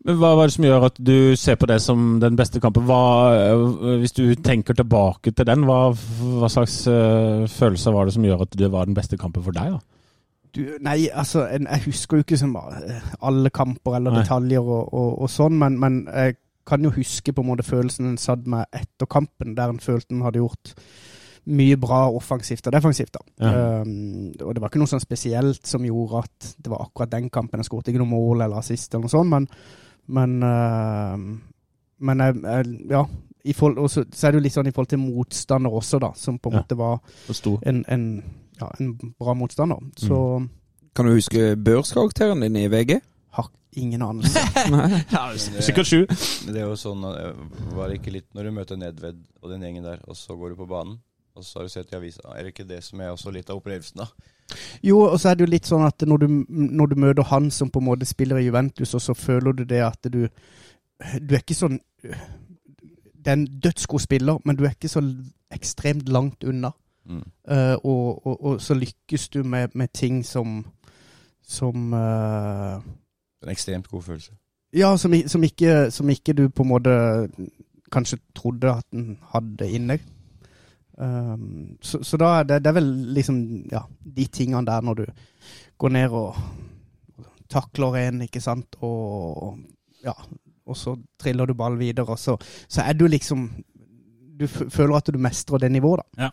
Men 0.06 0.20
Hva 0.20 0.36
var 0.36 0.46
det 0.46 0.54
som 0.54 0.66
gjør 0.68 0.86
at 0.86 1.00
du 1.00 1.34
ser 1.36 1.56
på 1.56 1.66
det 1.66 1.80
som 1.82 2.20
den 2.22 2.36
beste 2.38 2.60
kampen? 2.62 2.86
Hva, 2.86 3.56
hvis 3.98 4.14
du 4.14 4.36
tenker 4.36 4.78
tilbake 4.78 5.32
til 5.32 5.48
den, 5.48 5.64
hva, 5.66 5.90
hva 5.96 6.50
slags 6.52 6.84
følelser 7.56 7.96
var 7.96 8.06
det 8.06 8.14
som 8.14 8.28
gjør 8.28 8.44
at 8.46 8.54
det 8.60 8.70
var 8.70 8.86
den 8.86 8.94
beste 8.94 9.18
kampen 9.18 9.42
for 9.42 9.58
deg? 9.58 9.74
da? 9.74 9.95
Du, 10.56 10.62
nei, 10.84 11.10
altså, 11.12 11.46
en, 11.52 11.68
jeg 11.68 11.86
husker 11.90 12.18
jo 12.18 12.26
ikke 12.26 12.38
som 12.40 12.56
alle 12.56 13.50
kamper 13.54 13.98
eller 14.00 14.16
detaljer 14.22 14.64
og, 14.64 14.94
og, 14.94 15.10
og 15.26 15.32
sånn, 15.32 15.58
men, 15.60 15.76
men 15.82 15.98
jeg 16.08 16.38
kan 16.66 16.82
jo 16.86 16.94
huske 16.96 17.34
på 17.36 17.44
en 17.44 17.50
måte 17.52 17.66
følelsen 17.68 18.08
en 18.10 18.18
satt 18.22 18.48
med 18.50 18.66
etter 18.74 19.10
kampen, 19.12 19.54
der 19.58 19.70
en 19.74 19.82
følte 19.84 20.16
en 20.16 20.24
hadde 20.26 20.40
gjort 20.42 20.72
mye 21.46 21.78
bra 21.78 22.00
offensivt 22.10 22.66
og 22.66 22.74
defensivt. 22.74 23.14
da. 23.14 23.20
Ja. 23.46 23.82
Um, 23.82 24.32
og 24.42 24.56
det 24.56 24.64
var 24.64 24.72
ikke 24.72 24.82
noe 24.82 24.90
sånn 24.90 25.04
spesielt 25.04 25.68
som 25.70 25.86
gjorde 25.86 26.24
at 26.26 26.48
det 26.58 26.72
var 26.72 26.88
akkurat 26.88 27.12
den 27.12 27.30
kampen. 27.30 27.62
Jeg 27.62 27.70
skåret 27.70 27.92
ikke 27.92 28.02
noe 28.02 28.10
mål 28.16 28.42
eller 28.48 28.58
assist 28.64 28.94
eller 28.96 29.06
noe 29.06 29.14
sånt, 29.14 29.30
men, 29.30 29.46
men, 30.18 30.34
uh, 30.42 31.20
men 32.10 32.26
jeg, 32.26 32.40
jeg, 32.48 32.80
ja. 32.96 33.04
I 33.46 33.54
forhold, 33.54 33.78
og 33.84 33.92
så, 33.94 34.02
så 34.10 34.26
er 34.26 34.34
det 34.34 34.40
jo 34.40 34.46
litt 34.48 34.56
sånn 34.56 34.72
i 34.72 34.74
forhold 34.74 34.90
til 34.96 35.04
motstander 35.04 35.76
også, 35.78 36.00
da, 36.02 36.10
som 36.18 36.40
på 36.42 36.50
en 36.50 36.58
Ja. 36.58 36.64
måte 36.64 36.78
var 36.80 36.96
en, 37.70 37.84
en, 37.94 38.08
ja, 38.60 38.70
en 38.80 38.94
bra 39.20 39.34
motstander. 39.38 39.82
Så 40.00 40.20
Kan 40.96 41.06
du 41.10 41.16
huske 41.16 41.56
børskarakteren 41.60 42.42
din 42.46 42.56
i 42.56 42.68
VG? 42.72 43.02
har 43.36 43.50
ingen 43.72 44.02
anelse. 44.02 44.40
Sikkert 45.62 45.88
sju. 45.88 46.06
Men 46.46 46.54
det 46.54 46.62
er 46.62 46.70
jo 46.70 46.78
sånn 46.80 47.04
eh, 47.10 47.34
Var 47.76 47.90
det 47.90 48.00
ikke 48.00 48.14
litt 48.16 48.30
Når 48.36 48.48
du 48.48 48.56
møter 48.56 48.80
Nedved 48.80 49.20
og 49.42 49.52
den 49.52 49.66
gjengen 49.66 49.86
der, 49.86 50.00
og 50.08 50.18
så 50.18 50.38
går 50.40 50.54
du 50.54 50.62
på 50.62 50.70
banen, 50.70 50.98
og 51.36 51.44
så 51.46 51.60
har 51.60 51.68
du 51.68 51.74
sett 51.74 51.92
i 51.92 51.98
avisa 52.00 52.32
Er 52.34 52.46
det 52.46 52.54
ikke 52.56 52.68
det 52.70 52.82
som 52.86 53.02
er 53.04 53.12
også 53.14 53.34
litt 53.36 53.52
av 53.52 53.60
opplevelsen, 53.60 54.04
da? 54.04 54.08
Jo, 54.86 55.00
og 55.10 55.18
så 55.20 55.32
er 55.32 55.38
det 55.38 55.48
jo 55.48 55.52
litt 55.52 55.68
sånn 55.68 55.84
at 55.88 56.06
når 56.06 56.22
du, 56.22 56.28
når 56.48 56.92
du 56.92 57.00
møter 57.02 57.26
han 57.32 57.50
som 57.52 57.72
på 57.74 57.82
en 57.82 57.88
måte 57.88 58.06
spiller 58.06 58.38
i 58.38 58.46
Juventus, 58.46 58.94
og 58.94 59.02
så 59.02 59.16
føler 59.18 59.56
du 59.58 59.64
det 59.66 59.82
at 59.82 60.10
du 60.12 60.28
Du 61.20 61.34
er 61.34 61.42
ikke 61.42 61.58
sånn 61.58 61.80
Det 62.00 63.32
er 63.32 63.40
en 63.40 63.48
dødsgod 63.62 64.04
spiller, 64.06 64.40
men 64.46 64.56
du 64.56 64.64
er 64.64 64.76
ikke 64.78 64.92
så 64.92 65.02
ekstremt 65.56 66.10
langt 66.10 66.44
unna. 66.46 66.72
Mm. 67.06 67.24
Eh, 67.48 67.76
og, 67.84 68.28
og, 68.28 68.44
og 68.46 68.62
så 68.62 68.74
lykkes 68.74 69.30
du 69.30 69.44
med, 69.44 69.76
med 69.76 69.88
ting 69.94 70.24
som 70.26 70.66
Som 71.48 71.94
uh, 71.94 72.82
En 73.44 73.52
ekstremt 73.52 73.88
god 73.88 74.02
følelse. 74.02 74.32
Ja, 74.74 74.98
som, 74.98 75.14
som, 75.28 75.44
ikke, 75.44 75.92
som 75.92 76.10
ikke 76.10 76.34
du 76.34 76.50
på 76.50 76.64
en 76.64 76.70
måte 76.70 76.96
kanskje 77.92 78.18
trodde 78.36 78.72
at 78.72 78.86
den 78.92 79.20
hadde 79.32 79.70
inni. 79.70 80.00
Um, 80.98 81.78
så, 81.82 82.00
så 82.04 82.18
da 82.18 82.26
er 82.40 82.44
det, 82.44 82.64
det 82.64 82.72
er 82.72 82.78
vel 82.80 82.90
liksom 83.14 83.38
ja, 83.72 83.84
de 84.18 84.26
tingene 84.26 84.66
der 84.66 84.82
når 84.82 84.94
du 84.94 85.06
går 85.78 85.90
ned 85.90 86.10
og 86.10 86.36
takler 87.52 87.96
en, 88.08 88.22
ikke 88.26 88.42
sant, 88.42 88.76
og 88.82 89.60
ja, 90.04 90.14
og 90.66 90.78
så 90.78 90.96
triller 91.20 91.46
du 91.46 91.54
ball 91.54 91.78
videre, 91.80 92.16
og 92.16 92.20
så, 92.20 92.38
så 92.68 92.82
er 92.82 92.94
du 92.94 93.08
liksom 93.08 93.50
Du 94.40 94.46
f 94.46 94.62
føler 94.70 94.98
at 94.98 95.08
du 95.08 95.20
mestrer 95.20 95.58
det 95.58 95.72
nivået, 95.72 96.02
da. 96.02 96.24
Ja. 96.24 96.30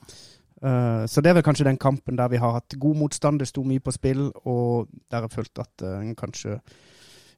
Uh, 0.63 1.03
så 1.11 1.21
det 1.21 1.33
er 1.33 1.41
vel 1.41 1.47
kanskje 1.47 1.67
den 1.67 1.81
kampen 1.81 2.19
der 2.19 2.31
vi 2.31 2.39
har 2.39 2.55
hatt 2.55 2.79
god 2.79 3.01
motstand, 3.01 3.43
det 3.43 3.49
sto 3.51 3.65
mye 3.67 3.83
på 3.83 3.95
spill, 3.95 4.29
og 4.47 4.87
der 5.11 5.27
jeg 5.27 5.35
følte 5.35 5.65
at 5.67 5.87
uh, 5.87 5.99
en 5.99 6.15
kanskje 6.19 6.61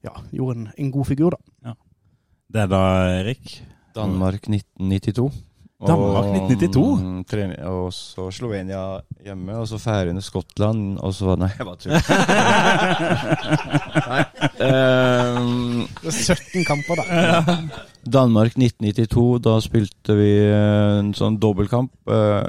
ja, 0.04 0.12
gjorde 0.31 0.59
en, 0.59 0.69
en 0.76 0.93
god 0.93 1.09
figur, 1.09 1.38
da. 1.38 1.75
Det 2.54 2.61
er 2.61 2.71
da 2.71 2.85
Erik. 3.23 3.57
Danmark 3.95 4.45
1992. 4.49 5.33
Danmark 5.87 6.25
1992? 6.25 7.59
Og, 7.64 7.85
Og 7.85 7.93
så 7.93 8.31
Slovenia 8.31 9.00
hjemme, 9.25 9.57
og 9.59 9.69
så 9.69 9.78
Færøyene, 9.78 10.23
Skottland, 10.23 10.99
og 10.99 11.14
så 11.14 11.37
Nei, 11.38 11.50
jeg 11.59 11.66
bare 11.66 11.76
tuller. 11.76 12.00
Det 14.54 14.69
ehm, 14.71 15.87
17 16.11 16.64
kamper, 16.64 16.95
da. 17.00 17.57
Danmark 18.07 18.54
1992, 18.57 19.43
da 19.45 19.59
spilte 19.64 20.16
vi 20.19 20.31
eh, 20.47 21.00
en 21.00 21.12
sånn 21.16 21.40
dobbeltkamp 21.43 21.93
eh, 22.07 22.45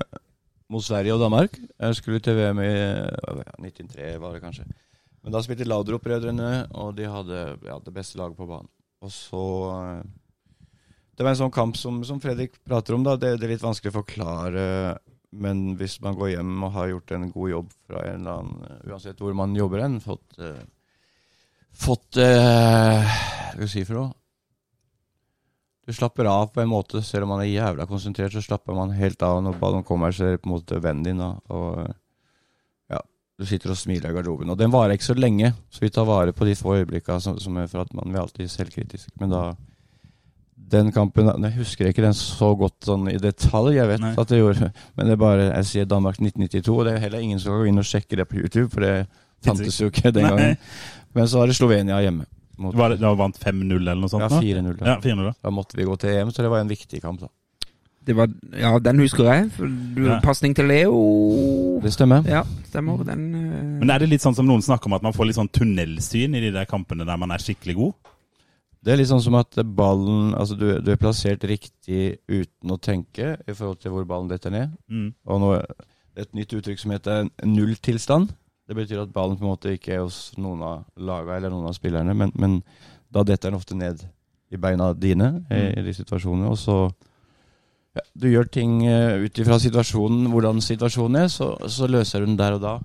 mot 0.71 0.83
Sverige 0.83 1.15
og 1.15 1.21
Danmark. 1.21 1.57
Jeg 1.79 1.97
skulle 1.99 2.21
til 2.23 2.37
VM 2.37 2.61
i 2.63 2.71
eh, 2.71 3.41
1903, 3.61 4.11
var 4.21 4.35
det 4.35 4.43
kanskje. 4.43 4.65
Men 5.25 5.33
da 5.33 5.41
spilte 5.41 5.67
Laudrup-brødrene, 5.67 6.51
og 6.77 6.93
de 6.97 7.09
hadde 7.09 7.41
ja, 7.65 7.79
det 7.81 7.93
beste 7.93 8.19
laget 8.19 8.37
på 8.37 8.47
banen. 8.49 8.69
Og 9.05 9.11
så 9.13 9.43
eh, 9.73 10.05
Det 11.15 11.23
var 11.23 11.31
en 11.31 11.43
sånn 11.45 11.55
kamp 11.55 11.77
som, 11.79 12.01
som 12.03 12.19
Fredrik 12.19 12.57
prater 12.65 12.97
om, 12.97 13.05
da. 13.05 13.15
Det, 13.15 13.37
det 13.39 13.47
er 13.47 13.55
litt 13.55 13.63
vanskelig 13.63 13.93
å 13.93 13.99
forklare. 14.01 14.65
Men 15.35 15.77
hvis 15.79 15.99
man 16.03 16.17
går 16.17 16.35
hjem 16.35 16.51
og 16.63 16.75
har 16.75 16.91
gjort 16.91 17.15
en 17.15 17.29
god 17.31 17.49
jobb 17.51 17.71
fra 17.87 18.03
en 18.07 18.21
eller 18.21 18.41
annen 18.41 18.83
Uansett 18.87 19.19
hvor 19.19 19.35
man 19.35 19.55
jobber 19.55 19.83
hen, 19.83 19.97
fått 20.03 20.37
Fått 21.75 22.15
Hva 22.15 23.01
skal 23.51 23.65
jeg 23.65 23.71
si 23.73 23.83
for 23.83 23.99
noe? 23.99 24.13
Du 25.85 25.93
slapper 25.93 26.25
av 26.25 26.47
på 26.53 26.63
en 26.63 26.71
måte, 26.71 27.01
selv 27.05 27.27
om 27.27 27.35
man 27.35 27.43
er 27.43 27.51
jævla 27.51 27.85
konsentrert, 27.85 28.33
så 28.33 28.41
slapper 28.41 28.73
man 28.73 28.95
helt 28.97 29.21
av 29.25 29.43
når 29.45 29.59
ballen 29.61 29.83
kommer, 29.85 30.13
så 30.15 30.25
er 30.25 30.35
det 30.35 30.41
på 30.41 30.49
en 30.49 30.55
måte 30.55 30.79
vennen 30.81 31.05
din, 31.05 31.21
da. 31.21 31.35
Og 31.53 31.83
ja, 32.89 33.03
du 33.37 33.45
sitter 33.45 33.73
og 33.73 33.77
smiler 33.77 34.09
i 34.09 34.15
garderoben. 34.17 34.49
Og 34.49 34.57
den 34.57 34.73
varer 34.73 34.95
ikke 34.97 35.11
så 35.11 35.17
lenge, 35.17 35.51
så 35.69 35.83
vi 35.83 35.91
tar 35.93 36.07
vare 36.09 36.33
på 36.33 36.47
de 36.49 36.57
få 36.57 36.79
øyeblikkene 36.79 37.21
som, 37.21 37.37
som 37.41 37.61
er 37.61 37.69
for 37.69 37.85
at 37.85 37.93
man 37.93 38.09
blir 38.09 38.23
alltid 38.23 38.49
selvkritisk. 38.49 39.13
Men 39.21 39.33
da 39.35 39.45
Den 40.75 40.91
kampen 40.91 41.27
Jeg 41.27 41.53
husker 41.59 41.85
ikke 41.85 42.01
den 42.01 42.15
så 42.17 42.55
godt 42.57 42.87
sånn 42.87 43.05
i 43.11 43.19
detalj, 43.21 43.75
jeg 43.75 43.87
vet 43.87 44.01
Nei. 44.01 44.15
at 44.17 44.29
det 44.31 44.39
gjorde 44.39 44.71
Men 44.95 45.05
det 45.05 45.13
er 45.13 45.19
bare 45.21 45.43
Jeg 45.51 45.65
sier 45.69 45.85
Danmark 45.85 46.17
1992, 46.17 46.71
og 46.73 46.85
det 46.87 46.93
er 46.95 47.03
heller 47.03 47.21
ingen 47.21 47.39
som 47.39 47.51
kan 47.53 47.61
gå 47.61 47.67
inn 47.69 47.83
og 47.83 47.85
sjekke 47.85 48.17
det 48.17 48.25
på 48.31 48.39
YouTube, 48.39 48.71
for 48.73 48.81
det 48.81 49.05
fantes 49.45 49.77
jo 49.77 49.91
ikke 49.91 50.09
den 50.15 50.25
gangen. 50.25 50.57
Men 51.13 51.27
så 51.29 51.43
var 51.43 51.51
det 51.51 51.59
Slovenia 51.59 52.01
hjemme. 52.01 52.25
Mot, 52.57 52.75
Var 52.75 52.93
det, 52.93 52.99
da 53.01 53.13
vant 53.17 53.39
5-0 53.39 53.73
eller 53.77 53.97
noe 53.99 54.11
sånt? 54.11 54.27
ja, 54.27 54.39
4-0. 54.41 54.77
da. 54.79 54.93
Ja, 54.93 54.99
4-0 55.03 55.31
da. 55.31 55.51
Måtte 55.51 55.79
vi 55.79 55.87
gå 55.87 55.97
til 55.99 56.13
EM, 56.13 56.31
så 56.31 56.45
det 56.45 56.51
var 56.53 56.63
en 56.63 56.71
viktig 56.71 57.01
kamp, 57.03 57.25
da. 57.25 57.31
Det 58.05 58.13
var, 58.13 58.29
ja, 58.53 58.69
den 58.85 58.99
husker 59.01 59.25
jeg. 59.25 59.47
Ja. 59.97 60.19
Pasning 60.21 60.53
til 60.53 60.67
Leo. 60.69 60.97
Det 61.81 61.89
stemmer. 61.95 62.27
Ja, 62.29 62.43
stemmer. 62.69 63.01
Den 63.07 63.23
uh... 63.33 63.55
Men 63.81 63.89
er 63.89 64.03
det 64.03 64.11
litt 64.11 64.21
sånn 64.21 64.35
som 64.37 64.45
noen 64.45 64.61
snakker 64.61 64.91
om, 64.91 64.97
at 64.99 65.05
man 65.05 65.15
får 65.15 65.31
litt 65.31 65.39
sånn 65.39 65.49
tunnelsyn 65.49 66.37
i 66.37 66.43
de 66.43 66.51
der 66.53 66.69
kampene 66.69 67.07
der 67.07 67.17
man 67.17 67.33
er 67.33 67.41
skikkelig 67.41 67.79
god? 67.79 68.11
Det 68.85 68.93
er 68.93 69.01
litt 69.01 69.09
sånn 69.09 69.23
som 69.25 69.33
at 69.39 69.57
ballen 69.73 70.35
Altså, 70.37 70.53
du, 70.59 70.67
du 70.85 70.91
er 70.93 71.01
plassert 71.01 71.41
riktig 71.49 72.19
uten 72.29 72.75
å 72.75 72.77
tenke 72.77 73.33
i 73.41 73.55
forhold 73.57 73.81
til 73.81 73.95
hvor 73.95 74.05
ballen 74.05 74.29
detter 74.29 74.53
ned. 74.53 74.77
Mm. 74.85 75.09
Og 75.25 75.41
nå 75.41 75.51
det 76.15 76.29
et 76.29 76.37
nytt 76.37 76.53
uttrykk 76.55 76.79
som 76.79 76.93
heter 76.93 77.25
nulltilstand. 77.43 78.29
Det 78.65 78.75
betyr 78.75 79.03
at 79.03 79.13
ballen 79.13 79.37
på 79.37 79.45
en 79.45 79.51
måte 79.53 79.73
ikke 79.75 79.93
er 79.93 80.03
hos 80.03 80.33
noen 80.41 80.63
av 80.65 80.85
laga 80.97 81.37
eller 81.37 81.53
noen 81.53 81.69
av 81.69 81.75
spillerne, 81.77 82.15
men, 82.17 82.31
men 82.33 82.59
da 83.13 83.21
detter 83.23 83.51
den 83.51 83.59
ofte 83.59 83.77
ned 83.77 84.01
i 84.49 84.57
beina 84.61 84.91
dine 84.97 85.29
i, 85.53 85.61
i 85.79 85.83
de 85.85 85.93
situasjonene. 85.93 86.49
Og 86.49 86.57
så 86.57 86.79
ja, 87.95 88.03
Du 88.13 88.27
gjør 88.27 88.49
ting 88.51 88.79
uh, 88.87 89.21
ut 89.21 89.39
ifra 89.39 89.59
situasjonen, 89.61 90.27
hvordan 90.33 90.61
situasjonen 90.65 91.21
er, 91.23 91.29
så, 91.31 91.53
så 91.69 91.87
løser 91.87 92.23
du 92.23 92.31
den 92.31 92.39
der 92.39 92.57
og 92.57 92.63
da. 92.63 92.75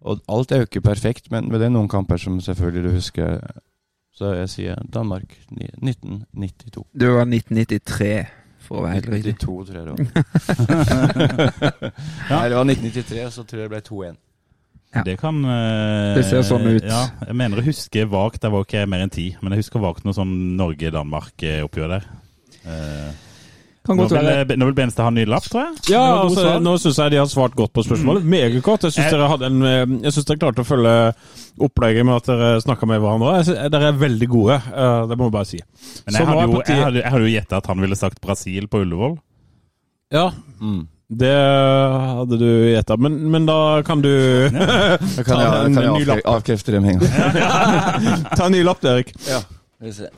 Og 0.00 0.22
alt 0.32 0.52
er 0.52 0.62
jo 0.62 0.68
ikke 0.68 0.82
perfekt, 0.84 1.30
men, 1.30 1.48
men 1.48 1.60
det 1.60 1.68
er 1.68 1.74
noen 1.74 1.90
kamper 1.90 2.18
som 2.20 2.40
selvfølgelig 2.40 2.88
du 2.88 2.94
husker. 2.96 3.38
Så 4.16 4.34
jeg 4.34 4.50
sier 4.52 4.80
Danmark 4.92 5.36
1992. 5.52 6.84
Det 6.92 7.08
var 7.08 7.28
1993, 7.28 8.10
for 8.64 8.80
å 8.80 8.86
være 8.86 8.96
helt 8.98 9.12
riktig. 9.14 9.36
92, 9.44 9.68
tror 9.68 9.78
jeg 9.78 9.86
det 9.86 9.92
var. 9.92 10.00
Nei, 12.32 12.42
det 12.50 12.58
var 12.58 12.66
1993, 12.66 13.22
så 13.36 13.44
tror 13.44 13.62
jeg 13.62 13.68
det 13.68 13.72
ble 13.76 13.82
2-1. 13.86 14.18
Ja. 14.94 15.04
Det 15.06 15.18
kan 15.20 15.36
eh, 15.44 16.16
Det 16.16 16.24
ser 16.26 16.42
sånn 16.42 16.64
ut. 16.66 16.82
Ja, 16.82 17.04
jeg 17.28 17.36
mener 17.38 17.60
å 17.60 17.64
huske 17.64 18.02
vagt, 18.10 18.40
det 18.42 18.50
var 18.50 18.64
ikke 18.66 18.86
mer 18.90 19.04
enn 19.04 19.12
ti, 19.14 19.28
men 19.40 19.52
jeg 19.54 19.62
husker 19.62 19.78
vagt 19.84 20.02
noe 20.04 20.16
sånn 20.16 20.56
Norge-Danmark-oppgjør 20.58 21.92
der. 21.94 22.06
Eh, 22.66 23.10
Kan 23.86 23.96
nå, 23.96 24.02
godt 24.04 24.12
vil, 24.12 24.26
være. 24.28 24.56
nå 24.60 24.66
vil 24.68 24.74
Benstad 24.76 25.06
ha 25.06 25.10
ny 25.14 25.22
lapp, 25.30 25.46
tror 25.48 25.62
jeg. 25.62 25.78
Ja, 25.94 26.02
altså, 26.24 26.58
nå 26.60 26.74
syns 26.82 26.98
jeg 27.00 27.14
de 27.14 27.20
har 27.22 27.30
svart 27.32 27.54
godt 27.56 27.72
på 27.72 27.84
spørsmålet. 27.86 28.26
Meget 28.28 28.58
godt. 28.66 28.82
Jeg 28.88 28.92
syns 28.98 29.06
Jeg- 29.08 29.14
dere 29.16 29.46
en 29.46 29.62
eh, 29.62 29.86
Jeg 30.04 30.12
synes 30.12 30.26
dere 30.28 30.38
klarte 30.42 30.60
å 30.60 30.68
følge 30.68 31.14
opplegget 31.64 32.04
med 32.04 32.16
at 32.18 32.26
dere 32.28 32.50
snakka 32.60 32.86
med 32.90 33.00
hverandre. 33.00 33.36
Jeg 33.38 33.44
synes, 33.48 33.70
dere 33.72 33.88
er 33.88 33.92
veldig 34.02 34.28
gode, 34.28 34.54
eh, 34.74 35.06
det 35.08 35.16
må 35.18 35.30
jeg 35.30 35.32
bare 35.38 35.46
si. 35.48 35.60
Men 36.04 36.12
Så 36.14 36.18
jeg 36.18 36.26
hadde, 36.26 36.42
jo, 36.50 36.62
jeg, 36.66 36.82
hadde, 36.84 37.00
jeg 37.02 37.10
hadde 37.14 37.24
jo 37.30 37.34
gjetta 37.40 37.56
at 37.62 37.66
han 37.72 37.80
ville 37.80 37.96
sagt 37.96 38.20
Brasil 38.20 38.66
på 38.68 38.82
Ullevål. 38.84 39.18
Ja, 40.12 40.30
Mm. 40.60 40.86
Det 41.10 41.30
hadde 41.34 42.36
du 42.38 42.46
gjetta. 42.70 42.96
Men, 43.02 43.16
men 43.32 43.46
da 43.48 43.56
kan 43.86 43.98
du 44.04 44.10
Da 44.54 45.24
kan 45.26 45.40
en 45.40 45.74
kan 45.74 45.82
jeg 45.82 45.90
ny 45.90 46.04
avkre- 46.04 46.06
lapp. 46.14 46.26
avkrefte 46.36 46.74
det 46.76 46.82
med 46.84 46.92
en 46.94 47.00
gang. 47.02 48.28
ta 48.38 48.46
en 48.46 48.52
ny 48.54 48.60
lapp, 48.62 48.84
Erik. 48.86 49.10
Ja, 49.26 49.40
vi 49.82 49.92
ser. 49.96 50.12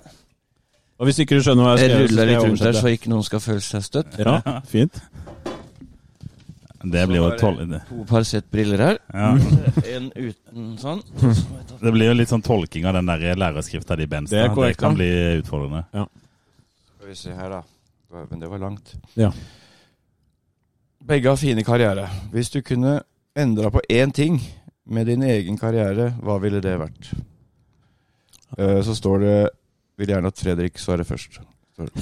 Og 1.01 1.09
hvis 1.09 1.19
ikke 1.25 1.39
du 1.39 1.43
skjønner 1.43 1.65
hva 1.67 1.73
jeg 1.81 1.89
Jeg 1.89 1.95
skrev, 1.97 2.03
så 2.03 2.13
ruller 2.13 2.29
litt 2.31 2.43
rundt 2.45 2.61
der, 2.63 2.77
så 2.79 2.91
ikke 2.93 3.11
noen 3.11 3.25
skal 3.27 3.41
føle 3.43 3.65
seg 3.65 3.83
støtt. 3.89 4.19
Ja, 4.21 4.37
fint. 4.71 5.01
Det 6.83 7.03
blir 7.07 7.21
jo 7.21 7.27
tol 7.39 7.57
det 7.61 7.67
det, 7.71 7.81
To 7.89 8.05
par 8.11 8.25
sett 8.27 8.49
briller 8.51 8.81
her. 8.83 8.97
ja. 9.15 9.33
En 9.97 10.09
uten 10.19 10.73
sånn. 10.83 11.01
det 11.81 11.93
blir 11.95 12.09
jo 12.11 12.15
litt 12.19 12.31
sånn 12.31 12.43
tolking 12.43 12.87
av 12.91 12.97
den 12.99 13.07
der 13.11 13.37
lærerskrifta 13.39 13.97
di, 13.99 14.07
Benstad. 14.11 14.49
Det 14.49 14.55
korrekt, 14.57 14.81
kan 14.83 14.95
bli 14.99 15.09
utfordrende. 15.41 15.85
Skal 15.95 17.09
vi 17.13 17.15
se 17.19 17.35
her, 17.39 17.51
da. 17.55 17.63
Men 18.31 18.43
det 18.43 18.51
var 18.51 18.59
langt. 18.63 18.95
Ja. 19.19 19.31
Begge 21.09 21.29
har 21.29 21.37
fine 21.37 21.65
karriere. 21.67 22.07
Hvis 22.33 22.51
du 22.51 22.61
kunne 22.63 23.01
endra 23.37 23.71
på 23.75 23.81
én 23.91 24.13
ting 24.15 24.41
med 24.87 25.07
din 25.07 25.23
egen 25.23 25.59
karriere, 25.59 26.13
hva 26.23 26.39
ville 26.43 26.61
det 26.63 26.77
vært? 26.79 27.13
Eh, 28.59 28.83
Så 28.83 28.95
står 28.95 29.19
det 29.21 29.49
Vil 29.99 30.09
gjerne 30.09 30.27
at 30.33 30.39
Fredrik 30.41 30.79
svarer 30.81 31.05
først. 31.05 31.39
Står 31.77 31.85
det. 31.85 31.93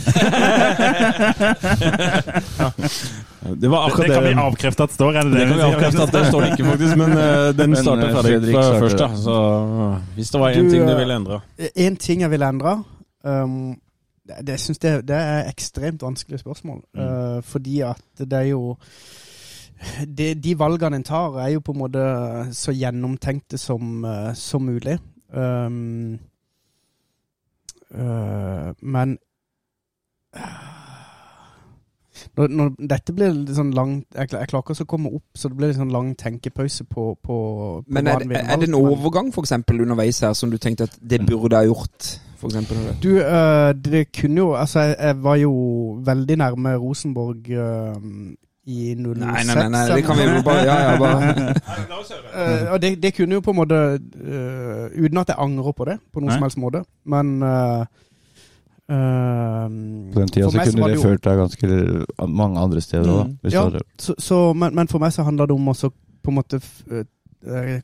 Det 3.60 3.68
var 3.68 3.86
akkurat 3.86 4.06
det 4.06 4.14
kan 4.14 4.24
vi 4.24 4.34
avkreftet 4.34 4.44
avkrefte 4.44 4.82
at 4.84 4.92
står, 4.94 5.16
er 5.16 5.22
det 5.22 5.30
det? 5.32 5.38
Det 5.38 5.46
kan 5.48 5.56
vi 5.56 5.62
avkrefte 5.66 6.02
at 6.02 6.12
det 6.14 6.22
står 6.28 6.40
det 6.44 6.48
ikke, 6.54 6.64
faktisk. 6.70 6.96
Men 7.00 7.10
eh, 7.18 7.48
den 7.60 7.70
Men, 7.70 7.82
starter 7.82 8.08
eh, 8.08 8.14
Fredrik 8.14 8.30
Fredrik 8.30 8.54
fra 8.54 8.62
starter. 8.62 8.80
først, 8.80 8.98
da. 8.98 9.08
Så 9.16 9.36
eh, 9.86 10.00
hvis 10.16 10.30
det 10.30 10.40
var 10.40 10.50
én 10.50 10.62
Du, 10.64 10.70
ting 10.70 10.86
du 10.86 10.92
eh, 10.92 10.98
ville 11.00 11.14
endre 11.20 11.40
En 11.86 11.96
ting 11.96 12.20
jeg 12.24 12.30
ville 12.30 12.48
endre 12.54 12.76
um, 13.24 13.56
det, 14.30 14.46
det, 14.46 14.56
synes 14.62 14.78
det, 14.82 14.94
det 15.08 15.16
er 15.18 15.48
ekstremt 15.50 16.02
vanskelige 16.06 16.42
spørsmål. 16.44 16.80
Mm. 16.94 17.00
Uh, 17.02 17.42
fordi 17.42 17.80
at 17.86 18.02
det 18.22 18.32
er 18.32 18.48
jo 18.52 18.76
de, 20.04 20.34
De 20.36 20.58
valgene 20.60 20.96
en 21.00 21.04
tar, 21.08 21.38
er 21.40 21.54
jo 21.54 21.60
på 21.64 21.72
en 21.72 21.78
måte 21.80 22.02
så 22.52 22.72
gjennomtenkte 22.76 23.58
som, 23.58 24.04
uh, 24.04 24.32
som 24.36 24.62
mulig. 24.68 24.98
Um, 25.32 26.18
uh, 27.94 28.70
men 28.82 29.18
når, 32.36 32.48
når 32.52 32.72
dette 32.90 33.14
blir 33.16 33.32
litt 33.34 33.54
sånn 33.56 33.72
lang 33.74 33.92
Jeg, 34.14 34.30
jeg 34.34 34.50
klarer 34.50 34.74
ikke 34.74 34.84
å 34.84 34.88
komme 34.90 35.10
opp, 35.16 35.26
så 35.34 35.48
det 35.50 35.56
blir 35.58 35.70
litt 35.72 35.78
sånn 35.80 35.92
lang 35.94 36.12
tenkepause 36.18 36.84
på, 36.86 37.14
på, 37.22 37.36
på 37.82 37.84
Men 37.88 38.10
er, 38.10 38.24
det- 38.24 38.42
er 38.44 38.60
det 38.60 38.68
en 38.68 38.78
overgang 38.78 39.32
for 39.34 39.46
eksempel 39.46 39.80
underveis 39.82 40.20
her 40.20 40.34
som 40.38 40.52
du 40.52 40.58
tenkte 40.58 40.86
at 40.90 40.98
det 41.00 41.22
burde 41.26 41.56
ha 41.56 41.64
gjort? 41.66 42.10
For 42.40 42.48
eksempel, 42.48 42.76
Du, 43.02 43.10
uh, 43.20 43.72
det 43.84 44.06
kunne 44.16 44.38
jo 44.40 44.52
Altså, 44.56 44.80
jeg, 44.80 44.96
jeg 45.00 45.16
var 45.22 45.34
jo 45.36 45.50
veldig 46.06 46.36
nærme 46.40 46.72
Rosenborg 46.80 47.36
uh, 47.52 47.96
i 48.66 48.94
06. 48.96 49.18
Nei, 49.20 49.42
nei, 49.44 49.54
nei, 49.58 49.68
nei, 49.74 49.82
det 49.96 50.04
kan 50.06 50.16
vi 50.16 50.24
jo 50.28 50.42
bare 50.46 50.62
Ja, 50.64 50.76
ja, 50.90 50.98
bare 50.98 51.54
uh, 52.32 52.66
og 52.72 52.82
det, 52.82 52.94
det 53.02 53.12
kunne 53.16 53.34
jo 53.38 53.40
på 53.44 53.50
en 53.52 53.56
måte 53.60 53.80
Uten 54.00 55.18
at 55.20 55.28
jeg 55.34 55.36
angrer 55.38 55.72
på 55.76 55.84
det 55.90 55.98
på 56.12 56.20
noen 56.20 56.30
Nei. 56.32 56.36
som 56.38 56.46
helst 56.48 56.58
måte, 56.64 56.82
men 57.04 57.42
På 60.12 60.20
den 60.20 60.28
tida 60.28 60.50
så 60.50 60.58
kunne 60.64 60.88
det 60.88 60.96
det 60.96 61.02
ført 61.04 61.24
deg 61.24 61.38
ganske 61.38 61.66
mange 62.28 62.58
andre 62.60 62.80
steder 62.80 63.10
òg, 63.12 63.26
Mm. 63.26 63.50
Ja. 63.52 63.68
så, 63.98 64.14
så, 64.18 64.52
men, 64.52 64.74
men 64.74 64.88
for 64.88 64.98
meg 64.98 65.12
så 65.12 65.22
handler 65.22 65.46
det 65.46 65.54
om 65.54 65.68
å 65.68 65.74
på 66.22 66.28
en 66.30 66.34
måte 66.34 66.56
f- 66.60 66.84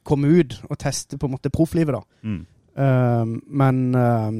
komme 0.04 0.28
ut 0.28 0.58
og 0.70 0.78
teste 0.78 1.16
på 1.18 1.26
en 1.26 1.32
måte 1.36 1.50
profflivet, 1.50 1.94
da. 1.94 2.00
Mm. 2.22 2.46
Øh, 2.76 3.26
men 3.48 3.94
uh, 3.96 4.32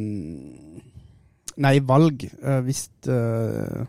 Nei, 1.57 1.79
valg 1.89 2.27
Uh, 2.45 2.59
Hvis 2.67 2.91
øh, 3.09 3.87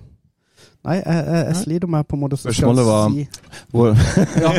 Nei, 0.87 0.93
jeg, 0.95 1.03
jeg, 1.05 1.45
jeg 1.47 1.55
sliter 1.55 1.87
med 1.91 2.03
på 2.07 2.15
en 2.15 2.21
måte 2.21 2.37
Spørsmålet 2.39 2.85
var- 2.85 3.09
si 3.11 3.27
Hvor- 3.73 3.97
ja. 4.43 4.51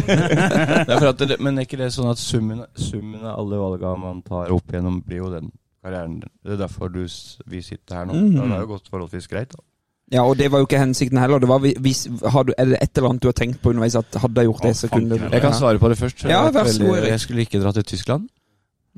Det 0.84 1.08
at 1.08 1.18
det, 1.28 1.40
men 1.40 1.56
er 1.58 1.64
ikke 1.64 1.78
det 1.80 1.92
sånn 1.94 2.10
at 2.10 2.18
summen, 2.20 2.60
summen 2.76 3.22
av 3.24 3.38
alle 3.40 3.56
valgene 3.56 3.96
man 4.02 4.20
tar 4.26 4.52
opp 4.52 4.68
igjennom, 4.68 5.00
blir 5.06 5.22
jo 5.22 5.30
den 5.32 5.48
karrieren 5.84 6.18
din? 6.20 6.28
Det 6.44 6.52
er 6.52 6.60
derfor 6.66 6.88
du, 6.92 7.06
vi 7.48 7.62
sitter 7.64 7.94
her 8.02 8.04
nå. 8.10 8.12
Mhm. 8.12 8.34
Det 8.42 8.50
har 8.50 8.60
jo 8.60 8.70
gått 8.74 8.90
forholdsvis 8.92 9.28
greit. 9.28 9.56
da. 9.56 9.64
Ja, 10.12 10.22
og 10.24 10.36
det 10.40 10.50
var 10.52 10.58
jo 10.62 10.66
ikke 10.68 10.78
hensikten 10.80 11.18
heller. 11.20 11.38
Det 11.38 11.48
var 11.48 11.58
hvis, 11.64 12.06
har 12.32 12.42
du, 12.48 12.52
er 12.58 12.64
det 12.64 12.78
et 12.82 12.96
eller 12.96 13.08
annet 13.10 13.22
du 13.22 13.28
har 13.28 13.32
tenkt 13.36 13.60
på 13.62 13.70
underveis 13.70 13.96
at 13.96 14.20
hadde 14.20 14.40
jeg 14.40 14.48
gjort 14.50 14.62
det, 14.62 14.76
så 14.76 14.88
kunne 14.88 15.08
du 15.16 15.24
Jeg 15.32 15.40
kan 15.40 15.54
svare 15.54 15.78
på 15.78 15.88
det 15.88 15.98
først. 15.98 16.24
Ja, 16.24 16.50
vær 16.50 16.64
så 16.64 16.84
god, 16.84 16.96
Jeg 17.08 17.20
skulle 17.20 17.40
ikke 17.44 17.60
dra 17.62 17.72
til 17.72 17.84
Tyskland. 17.84 18.28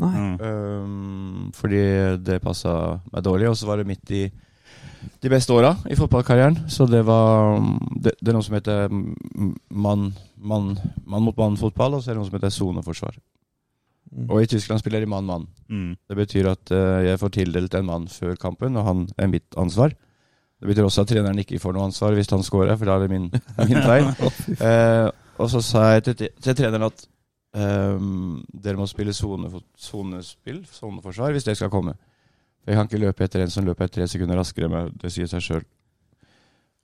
Nei. 0.00 0.12
Mm. 0.40 1.50
Fordi 1.56 1.82
det 2.24 2.40
passa 2.44 2.72
meg 3.12 3.24
dårlig, 3.26 3.50
og 3.50 3.58
så 3.58 3.68
var 3.68 3.80
det 3.80 3.90
midt 3.90 4.14
i 4.16 4.22
de 5.20 5.30
beste 5.32 5.52
åra 5.52 5.74
i 5.88 5.96
fotballkarrieren. 5.96 6.64
Så 6.68 6.86
det 6.88 7.02
var 7.08 7.60
Det, 8.00 8.14
det 8.20 8.32
er 8.32 8.36
noe 8.36 8.44
som 8.44 8.56
heter 8.56 8.88
mm, 8.88 9.54
mann 9.70 10.10
man, 10.40 10.78
man 11.04 11.22
mot 11.22 11.36
mann-fotball, 11.36 11.94
og 11.94 12.02
så 12.02 12.10
er 12.10 12.14
det 12.14 12.22
noe 12.22 12.30
som 12.30 12.38
heter 12.38 12.54
soneforsvar. 12.54 13.18
Mm. 14.10 14.26
Og 14.28 14.42
i 14.42 14.48
Tyskland 14.50 14.80
spiller 14.80 15.02
de 15.02 15.10
mann-mann. 15.10 15.46
Mm. 15.68 15.96
Det 16.08 16.16
betyr 16.16 16.48
at 16.50 16.72
uh, 16.72 17.04
jeg 17.04 17.20
får 17.20 17.34
tildelt 17.36 17.74
en 17.74 17.86
mann 17.86 18.08
før 18.08 18.38
kampen, 18.40 18.78
og 18.80 18.86
han 18.86 19.02
er 19.18 19.30
mitt 19.30 19.58
ansvar. 19.60 19.92
Det 20.60 20.68
betyr 20.68 20.88
også 20.88 21.04
at 21.04 21.12
treneren 21.12 21.38
ikke 21.40 21.60
får 21.60 21.76
noe 21.76 21.88
ansvar 21.88 22.16
hvis 22.16 22.32
han 22.32 22.44
scorer, 22.44 22.76
for 22.76 22.88
da 22.88 22.96
er 22.96 23.06
det 23.06 23.12
min, 23.12 23.28
min 23.68 23.82
feil. 23.84 24.10
uh, 24.66 25.08
og 25.40 25.52
så 25.52 25.62
sa 25.64 25.86
jeg 25.94 26.08
til, 26.08 26.28
til 26.40 26.56
treneren 26.56 26.88
at 26.90 27.06
ehm, 27.54 28.42
dere 28.52 28.76
må 28.80 28.86
spille 28.90 29.12
sonespill, 29.14 30.62
soneforsvar, 30.70 31.32
hvis 31.34 31.44
det 31.48 31.56
skal 31.58 31.70
komme. 31.72 31.94
For 32.60 32.72
jeg 32.72 32.78
kan 32.78 32.88
ikke 32.90 33.02
løpe 33.06 33.24
etter 33.24 33.40
en 33.44 33.50
som 33.52 33.64
løper 33.64 33.88
tre 33.88 34.06
sekunder 34.10 34.36
raskere 34.40 34.68
enn 34.68 34.74
meg. 34.74 34.90
Det 35.00 35.12
sier 35.14 35.26
seg 35.30 35.42
sjøl. 35.44 35.64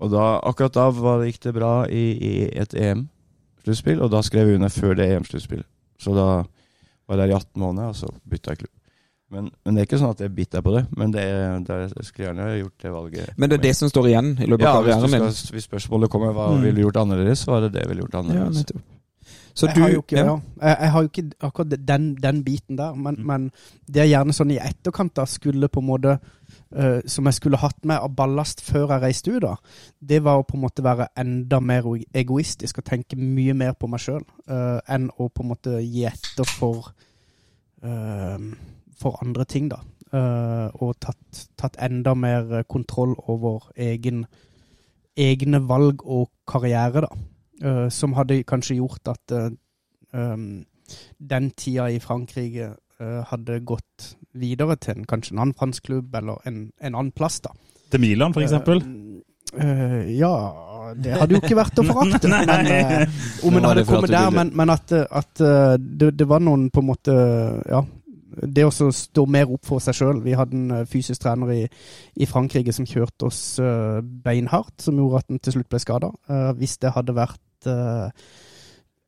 Og 0.00 0.11
da, 0.12 0.24
akkurat 0.44 0.74
da 0.76 0.88
var, 0.92 1.24
gikk 1.24 1.40
det 1.46 1.55
bra 1.57 1.72
i, 1.88 2.05
i 2.16 2.33
et 2.52 2.74
EM-sluttspill, 2.76 4.00
og 4.05 4.11
da 4.12 4.20
skrev 4.24 4.48
jeg 4.50 4.59
under 4.61 4.72
før 4.72 4.96
det 4.98 5.07
EM-sluttspillet. 5.14 5.68
Så 6.00 6.12
da 6.16 6.26
var 7.07 7.16
jeg 7.16 7.22
der 7.22 7.33
i 7.33 7.37
18 7.38 7.61
måneder, 7.62 7.92
og 7.92 7.96
så 7.96 8.11
bytta 8.29 8.52
jeg 8.52 8.64
klubb. 8.64 8.72
Men, 9.33 9.48
men 9.64 9.74
det 9.74 9.83
er 9.83 9.87
ikke 9.88 9.98
sånn 9.98 10.12
at 10.14 10.20
jeg 10.22 10.29
er 10.31 10.35
bitter 10.37 10.62
på 10.62 10.72
det. 10.76 10.85
Men 10.94 11.11
det 11.11 11.22
det 11.66 11.76
jeg 11.96 12.05
skulle 12.07 12.29
gjerne 12.29 12.44
gjort 12.61 12.83
det 12.85 12.90
valget. 12.94 13.31
Men 13.37 13.50
det 13.50 13.57
er 13.59 13.62
det 13.64 13.72
som 13.74 13.90
står 13.90 14.07
igjen 14.12 14.29
i 14.38 14.46
løpet 14.46 14.62
ja, 14.68 14.74
av 14.79 14.85
hvis, 14.87 14.94
karrieren 15.00 15.33
skal, 15.35 15.55
hvis 15.57 15.66
spørsmålet 15.66 16.12
kommer 16.12 16.37
hva 16.37 16.44
Mm. 16.52 16.61
ville 16.62 16.76
du 16.79 16.83
gjort 16.85 17.00
annerledes, 17.02 17.42
så 17.42 17.50
var 17.50 17.64
det 17.64 17.72
det 17.74 17.83
jeg 17.83 17.90
ville 17.90 18.05
gjort 18.05 18.14
Ja, 18.14 18.20
annerledes. 18.22 18.61
nettopp. 18.62 18.85
Så 19.56 19.70
jeg, 19.70 19.76
du 19.76 19.80
har 19.80 19.92
jo 19.94 20.02
ikke, 20.04 20.18
ja. 20.18 20.24
ja. 20.60 20.68
jeg, 20.68 20.90
har 20.92 21.04
jo 21.04 21.10
ikke 21.10 21.46
akkurat 21.48 21.74
den, 21.88 22.08
den 22.20 22.42
biten 22.44 22.76
der, 22.78 22.94
men, 22.94 23.16
Mm. 23.16 23.26
men 23.26 23.50
det 23.88 24.02
er 24.02 24.10
gjerne 24.10 24.34
sånn 24.36 24.52
i 24.52 24.58
etterkant 24.60 25.14
da 25.16 25.24
skulle 25.24 25.70
på 25.72 25.80
en 25.80 25.88
måte 25.88 26.18
uh, 26.76 27.00
Som 27.08 27.26
jeg 27.30 27.38
skulle 27.38 27.60
hatt 27.62 27.84
med 27.88 27.96
av 27.96 28.12
ballast 28.16 28.60
før 28.60 28.92
jeg 28.92 29.02
reiste 29.02 29.32
ut, 29.32 29.42
da. 29.42 29.56
Det 30.00 30.20
var 30.24 30.42
å 30.42 30.46
på 30.46 30.58
en 30.58 30.64
måte 30.66 30.84
være 30.84 31.08
enda 31.16 31.60
mer 31.60 31.88
egoistisk 32.12 32.82
og 32.82 32.88
tenke 32.90 33.16
mye 33.16 33.54
mer 33.54 33.72
på 33.72 33.88
meg 33.88 34.04
sjøl 34.04 34.24
enn 34.46 35.08
å 35.16 35.28
på 35.28 35.42
en 35.42 35.50
måte 35.54 35.80
gi 35.80 36.04
etter 36.06 36.44
for 36.46 36.92
uh, 37.82 38.38
For 38.96 39.18
andre 39.24 39.44
ting, 39.44 39.68
da. 39.68 39.80
Eh, 40.14 40.68
og 40.80 40.94
tatt, 41.02 41.46
tatt 41.58 41.78
enda 41.82 42.14
mer 42.14 42.62
kontroll 42.70 43.16
over 43.26 43.66
egen, 43.74 44.22
egne 45.18 45.60
valg 45.66 46.04
og 46.04 46.30
karriere, 46.48 47.02
da. 47.08 47.10
Eh, 47.64 47.88
som 47.88 48.12
hadde 48.12 48.42
kanskje 48.44 48.76
gjort 48.76 49.08
at 49.08 49.32
uh, 49.32 49.48
um, 50.12 50.64
den 51.30 51.50
tida 51.56 51.88
i 51.88 51.98
Frankrike 51.98 52.74
uh, 53.00 53.22
hadde 53.30 53.62
gått 53.64 54.10
videre 54.36 54.76
til 54.76 54.98
en, 54.98 55.06
kanskje 55.08 55.32
en 55.32 55.40
annen 55.40 55.56
fransk 55.56 55.88
klubb 55.88 56.14
eller 56.14 56.42
en, 56.44 56.66
en 56.80 56.94
annen 56.94 57.14
plass. 57.16 57.40
da. 57.40 57.54
Til 57.90 58.00
Milan, 58.00 58.34
for 58.34 58.44
eksempel. 58.44 58.82
Ja 59.56 60.30
Det 60.98 61.12
hadde 61.16 61.36
jo 61.36 61.38
ikke 61.38 61.56
vært 61.56 61.78
å 61.80 61.84
forakte. 61.88 62.28
Men, 62.28 62.66
om 63.46 63.54
Men 63.54 63.62
en 63.62 63.68
hadde 63.70 63.84
kommet 63.88 64.12
der, 64.12 64.30
men, 64.34 64.50
men 64.58 64.72
at, 64.74 64.92
at 64.92 65.40
det, 65.78 66.10
det 66.18 66.26
var 66.28 66.42
noen 66.44 66.68
på 66.70 66.82
en 66.82 66.90
måte 66.90 67.14
Ja. 67.70 67.86
Det 68.36 68.66
å 68.66 68.90
stå 68.92 69.22
mer 69.32 69.48
opp 69.48 69.64
for 69.64 69.80
seg 69.80 69.96
sjøl. 69.96 70.18
Vi 70.20 70.34
hadde 70.36 70.58
en 70.58 70.88
fysisk 70.90 71.22
trener 71.22 71.54
i, 71.54 71.62
i 72.20 72.26
Frankrike 72.28 72.74
som 72.74 72.84
kjørte 72.84 73.30
oss 73.30 73.40
beinhardt, 74.26 74.74
som 74.82 74.98
gjorde 74.98 75.22
at 75.22 75.30
han 75.30 75.40
til 75.40 75.56
slutt 75.56 75.70
ble 75.72 75.80
skada. 75.80 76.10
hvis 76.58 76.76
det 76.82 76.92
hadde 76.92 77.16
vært 77.16 77.40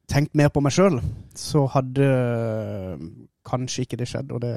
tenkt 0.09 0.37
mer 0.39 0.53
på 0.53 0.63
meg 0.65 0.75
sjøl, 0.75 1.01
så 1.37 1.67
hadde 1.75 2.13
eh, 2.13 3.09
kanskje 3.49 3.85
ikke 3.85 3.99
det 4.01 4.09
skjedd. 4.11 4.33
Og 4.33 4.43
det, 4.45 4.55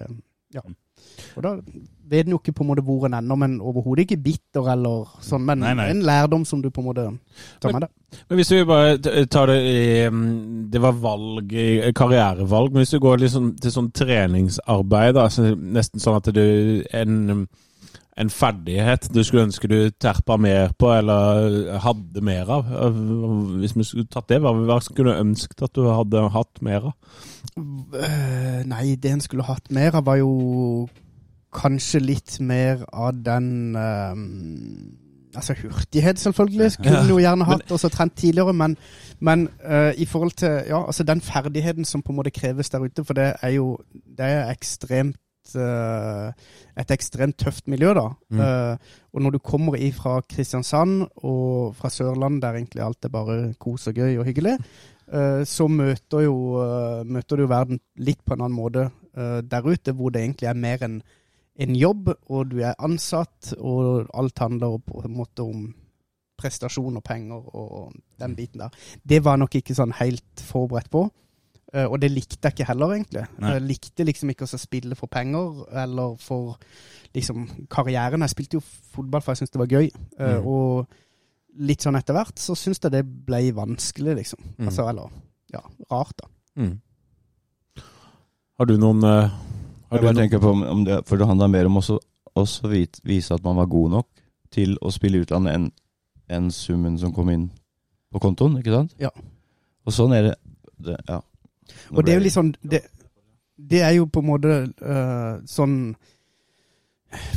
Og 1.35 1.43
da 1.43 1.55
vet 2.11 2.27
en 2.27 2.35
jo 2.35 2.39
ikke 2.41 2.53
på 2.55 2.65
en 2.65 2.69
måte 2.71 2.83
hvor 2.85 3.05
en 3.07 3.15
ender, 3.17 3.39
men 3.39 3.57
overhodet 3.63 4.05
ikke 4.05 4.19
bitter 4.23 4.67
eller 4.73 5.09
sånn. 5.23 5.45
Men 5.47 5.63
Nei, 5.63 5.73
nei. 5.79 5.87
en 5.93 6.03
lærdom 6.07 6.45
som 6.47 6.61
du 6.63 6.69
på 6.69 6.83
en 6.83 6.89
måte 6.89 7.07
tar 7.63 7.75
med 7.75 7.85
deg. 7.85 7.93
Men 8.27 8.39
hvis 8.39 8.51
vi 8.51 8.63
bare 8.67 9.25
tar 9.31 9.47
det 9.47 9.59
i 9.63 9.83
mm, 10.11 10.31
Det 10.71 10.81
var 10.83 10.97
valg, 10.99 11.53
karrierevalg. 11.95 12.73
Men 12.73 12.83
hvis 12.83 12.95
du 12.95 12.99
går 12.99 13.23
liksom 13.23 13.53
til 13.63 13.75
sånn 13.75 13.91
treningsarbeid, 13.95 15.15
da, 15.15 15.29
så 15.31 15.53
nesten 15.55 16.03
sånn 16.03 16.19
at 16.19 16.31
du 16.35 16.43
en, 16.91 17.45
en 18.19 18.29
ferdighet 18.29 19.07
du 19.13 19.21
skulle 19.23 19.45
ønske 19.47 19.69
du 19.71 19.89
terpa 20.01 20.35
mer 20.37 20.73
på, 20.79 20.89
eller 20.93 21.77
hadde 21.79 22.23
mer 22.25 22.49
av 22.51 22.71
Hvis 23.61 23.75
vi 23.77 23.85
skulle 23.87 24.09
tatt 24.11 24.29
det, 24.29 24.41
hva, 24.43 24.79
skulle 24.83 25.13
du 25.13 25.21
ønsket 25.21 25.63
at 25.67 25.75
du 25.75 25.85
hadde 25.87 26.25
hatt 26.35 26.61
mer 26.65 26.91
av? 26.91 26.97
Øh, 27.57 28.59
nei, 28.67 28.95
det 28.99 29.13
en 29.13 29.23
skulle 29.23 29.47
hatt 29.47 29.71
mer 29.71 29.95
av, 29.95 30.05
var 30.05 30.19
jo 30.19 30.89
kanskje 31.55 32.03
litt 32.03 32.39
mer 32.43 32.83
av 32.91 33.15
den 33.25 33.75
um, 33.75 34.97
Altså 35.31 35.55
hurtighet, 35.61 36.19
selvfølgelig. 36.19 36.71
Skulle 36.71 36.97
en 36.99 37.09
jo 37.09 37.17
gjerne 37.23 37.45
hatt, 37.51 37.69
og 37.71 37.79
så 37.79 37.87
trent 37.87 38.17
tidligere. 38.19 38.51
Men, 38.51 38.73
men 39.23 39.45
uh, 39.63 39.93
i 39.95 40.03
forhold 40.05 40.31
til 40.31 40.57
ja, 40.67 40.81
altså 40.85 41.05
den 41.07 41.21
ferdigheten 41.23 41.87
som 41.87 42.01
på 42.03 42.11
en 42.11 42.17
måte 42.19 42.33
kreves 42.35 42.69
der 42.69 42.83
ute, 42.83 43.05
for 43.07 43.15
det 43.15 43.29
er 43.41 43.53
jo 43.55 43.77
det 44.17 44.27
er 44.27 44.51
ekstremt 44.51 45.20
et 45.51 46.93
ekstremt 46.93 47.37
tøft 47.41 47.67
miljø, 47.71 47.93
da. 47.97 48.07
Mm. 48.29 48.39
Uh, 48.39 48.95
og 49.11 49.25
når 49.25 49.35
du 49.35 49.39
kommer 49.43 49.75
ifra 49.75 50.19
Kristiansand 50.21 51.07
og 51.17 51.75
fra 51.75 51.89
Sørlandet, 51.89 52.43
der 52.43 52.59
egentlig 52.59 52.83
alt 52.85 53.05
er 53.05 53.13
bare 53.13 53.37
kos 53.59 53.87
og 53.91 53.97
gøy 53.97 54.19
og 54.21 54.25
hyggelig, 54.29 54.57
uh, 55.11 55.41
så 55.43 55.67
møter, 55.67 56.25
jo, 56.27 56.35
uh, 56.61 57.01
møter 57.07 57.41
du 57.41 57.47
verden 57.51 57.81
litt 57.97 58.21
på 58.23 58.37
en 58.37 58.45
annen 58.45 58.57
måte 58.57 58.89
eh, 59.17 59.41
der 59.43 59.67
ute, 59.67 59.91
hvor 59.91 60.09
det 60.09 60.21
egentlig 60.21 60.47
er 60.47 60.53
mer 60.53 60.83
en, 60.83 61.01
en 61.59 61.75
jobb, 61.75 62.13
og 62.29 62.51
du 62.51 62.59
er 62.59 62.77
ansatt, 62.79 63.53
og 63.59 64.07
alt 64.13 64.39
handler 64.39 64.77
på 64.85 65.03
en 65.05 65.15
måte 65.15 65.43
om 65.43 65.69
prestasjon 66.41 66.97
og 66.97 67.03
penger 67.05 67.55
og 67.55 67.91
den 68.19 68.35
biten 68.35 68.63
der. 68.63 68.69
Det 69.03 69.23
var 69.23 69.35
jeg 69.35 69.43
nok 69.43 69.57
ikke 69.59 69.77
sånn 69.77 69.93
helt 69.99 70.41
forberedt 70.41 70.89
på. 70.93 71.05
Eh, 71.73 71.85
og 71.85 71.99
det 72.01 72.11
likte 72.11 72.39
jeg 72.47 72.53
ikke 72.55 72.67
heller, 72.67 72.93
egentlig. 72.95 73.25
Nei. 73.39 73.53
Jeg 73.53 73.61
likte 73.67 74.05
liksom 74.05 74.29
ikke 74.33 74.47
å 74.47 74.59
spille 74.59 74.95
for 74.95 75.07
penger 75.07 75.65
eller 75.83 76.15
for 76.19 76.57
liksom 77.15 77.47
karrieren. 77.69 78.21
Jeg 78.21 78.29
spilte 78.35 78.57
jo 78.59 78.63
fotball 78.95 79.21
for 79.21 79.31
jeg 79.33 79.41
syntes 79.41 79.51
det 79.51 79.59
var 79.63 79.67
gøy. 79.79 79.89
eh, 80.19 80.37
Mm. 80.41 80.45
Og 80.47 80.87
litt 81.59 81.81
sånn 81.83 81.97
etter 81.99 82.13
hvert 82.15 82.37
så 82.39 82.55
syns 82.55 82.79
jeg 82.81 82.91
det 82.91 83.03
ble 83.05 83.51
vanskelig, 83.51 84.15
liksom. 84.21 84.39
Mm. 84.57 84.67
Altså, 84.69 84.87
eller 84.89 85.09
ja, 85.53 85.61
rart, 85.91 86.15
da. 86.21 86.27
Mm. 86.55 86.79
Har 88.59 88.65
du 88.69 88.77
noen 88.77 89.03
uh, 89.03 89.27
har 89.27 89.31
Jeg 89.91 90.01
du 90.01 90.05
bare 90.05 90.13
noen- 90.13 90.21
tenker 90.21 90.39
på 90.39 90.51
om, 90.51 90.63
om 90.63 90.83
det, 90.85 91.01
For 91.07 91.17
det 91.17 91.27
handla 91.27 91.47
mer 91.49 91.65
om 91.65 91.75
også, 91.81 91.97
også 92.35 92.69
vit, 92.71 92.99
vise 93.03 93.33
at 93.33 93.43
man 93.43 93.55
var 93.57 93.65
god 93.71 93.89
nok 93.91 94.07
til 94.51 94.77
å 94.81 94.91
spille 94.91 95.17
i 95.19 95.25
utlandet 95.25 95.53
enn 95.55 95.71
en 96.31 96.51
summen 96.51 96.97
som 96.99 97.11
kom 97.11 97.29
inn 97.29 97.49
på 98.13 98.19
kontoen, 98.23 98.57
ikke 98.59 98.71
sant? 98.71 98.93
Ja. 98.99 99.09
Og 99.85 99.91
sånn 99.95 100.13
er 100.15 100.21
det, 100.29 100.35
det 100.79 100.97
Ja. 101.09 101.19
Og 101.91 102.05
det 102.05 102.13
er 102.13 102.19
jo 102.19 102.25
litt 102.25 102.35
sånn 102.35 102.51
Det, 102.63 102.81
det 103.71 103.81
er 103.81 103.95
jo 103.97 104.05
på 104.05 104.23
en 104.23 104.29
måte 104.29 104.57
uh, 104.81 105.39
sånn 105.45 105.95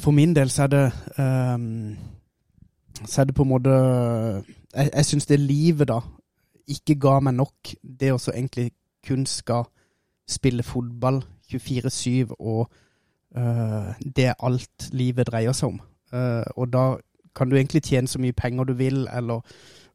For 0.03 0.15
min 0.15 0.35
del 0.37 0.53
så 0.53 0.67
er 0.67 0.73
det 0.73 0.85
um, 1.19 1.97
Så 3.03 3.23
er 3.23 3.31
det 3.31 3.35
på 3.35 3.47
en 3.47 3.53
måte 3.53 3.75
Jeg, 3.75 4.91
jeg 4.91 5.09
syns 5.11 5.27
det 5.31 5.41
livet 5.43 5.91
da 5.91 6.01
ikke 6.69 6.95
ga 7.01 7.19
meg 7.21 7.35
nok. 7.37 7.75
Det 7.83 8.13
å 8.15 8.21
så 8.21 8.33
egentlig 8.33 8.71
kun 9.05 9.27
skal 9.29 9.67
spille 10.29 10.65
fotball 10.65 11.21
24-7, 11.53 12.33
og 12.39 12.71
uh, 13.37 13.91
det 14.01 14.31
er 14.31 14.41
alt 14.41 14.89
livet 14.93 15.29
dreier 15.29 15.53
seg 15.57 15.75
om. 15.75 15.83
Uh, 16.15 16.45
og 16.57 16.73
da 16.73 16.85
kan 17.37 17.51
du 17.51 17.57
egentlig 17.57 17.83
tjene 17.85 18.09
så 18.09 18.21
mye 18.23 18.37
penger 18.37 18.65
du 18.65 18.73
vil, 18.79 19.07
eller 19.13 19.45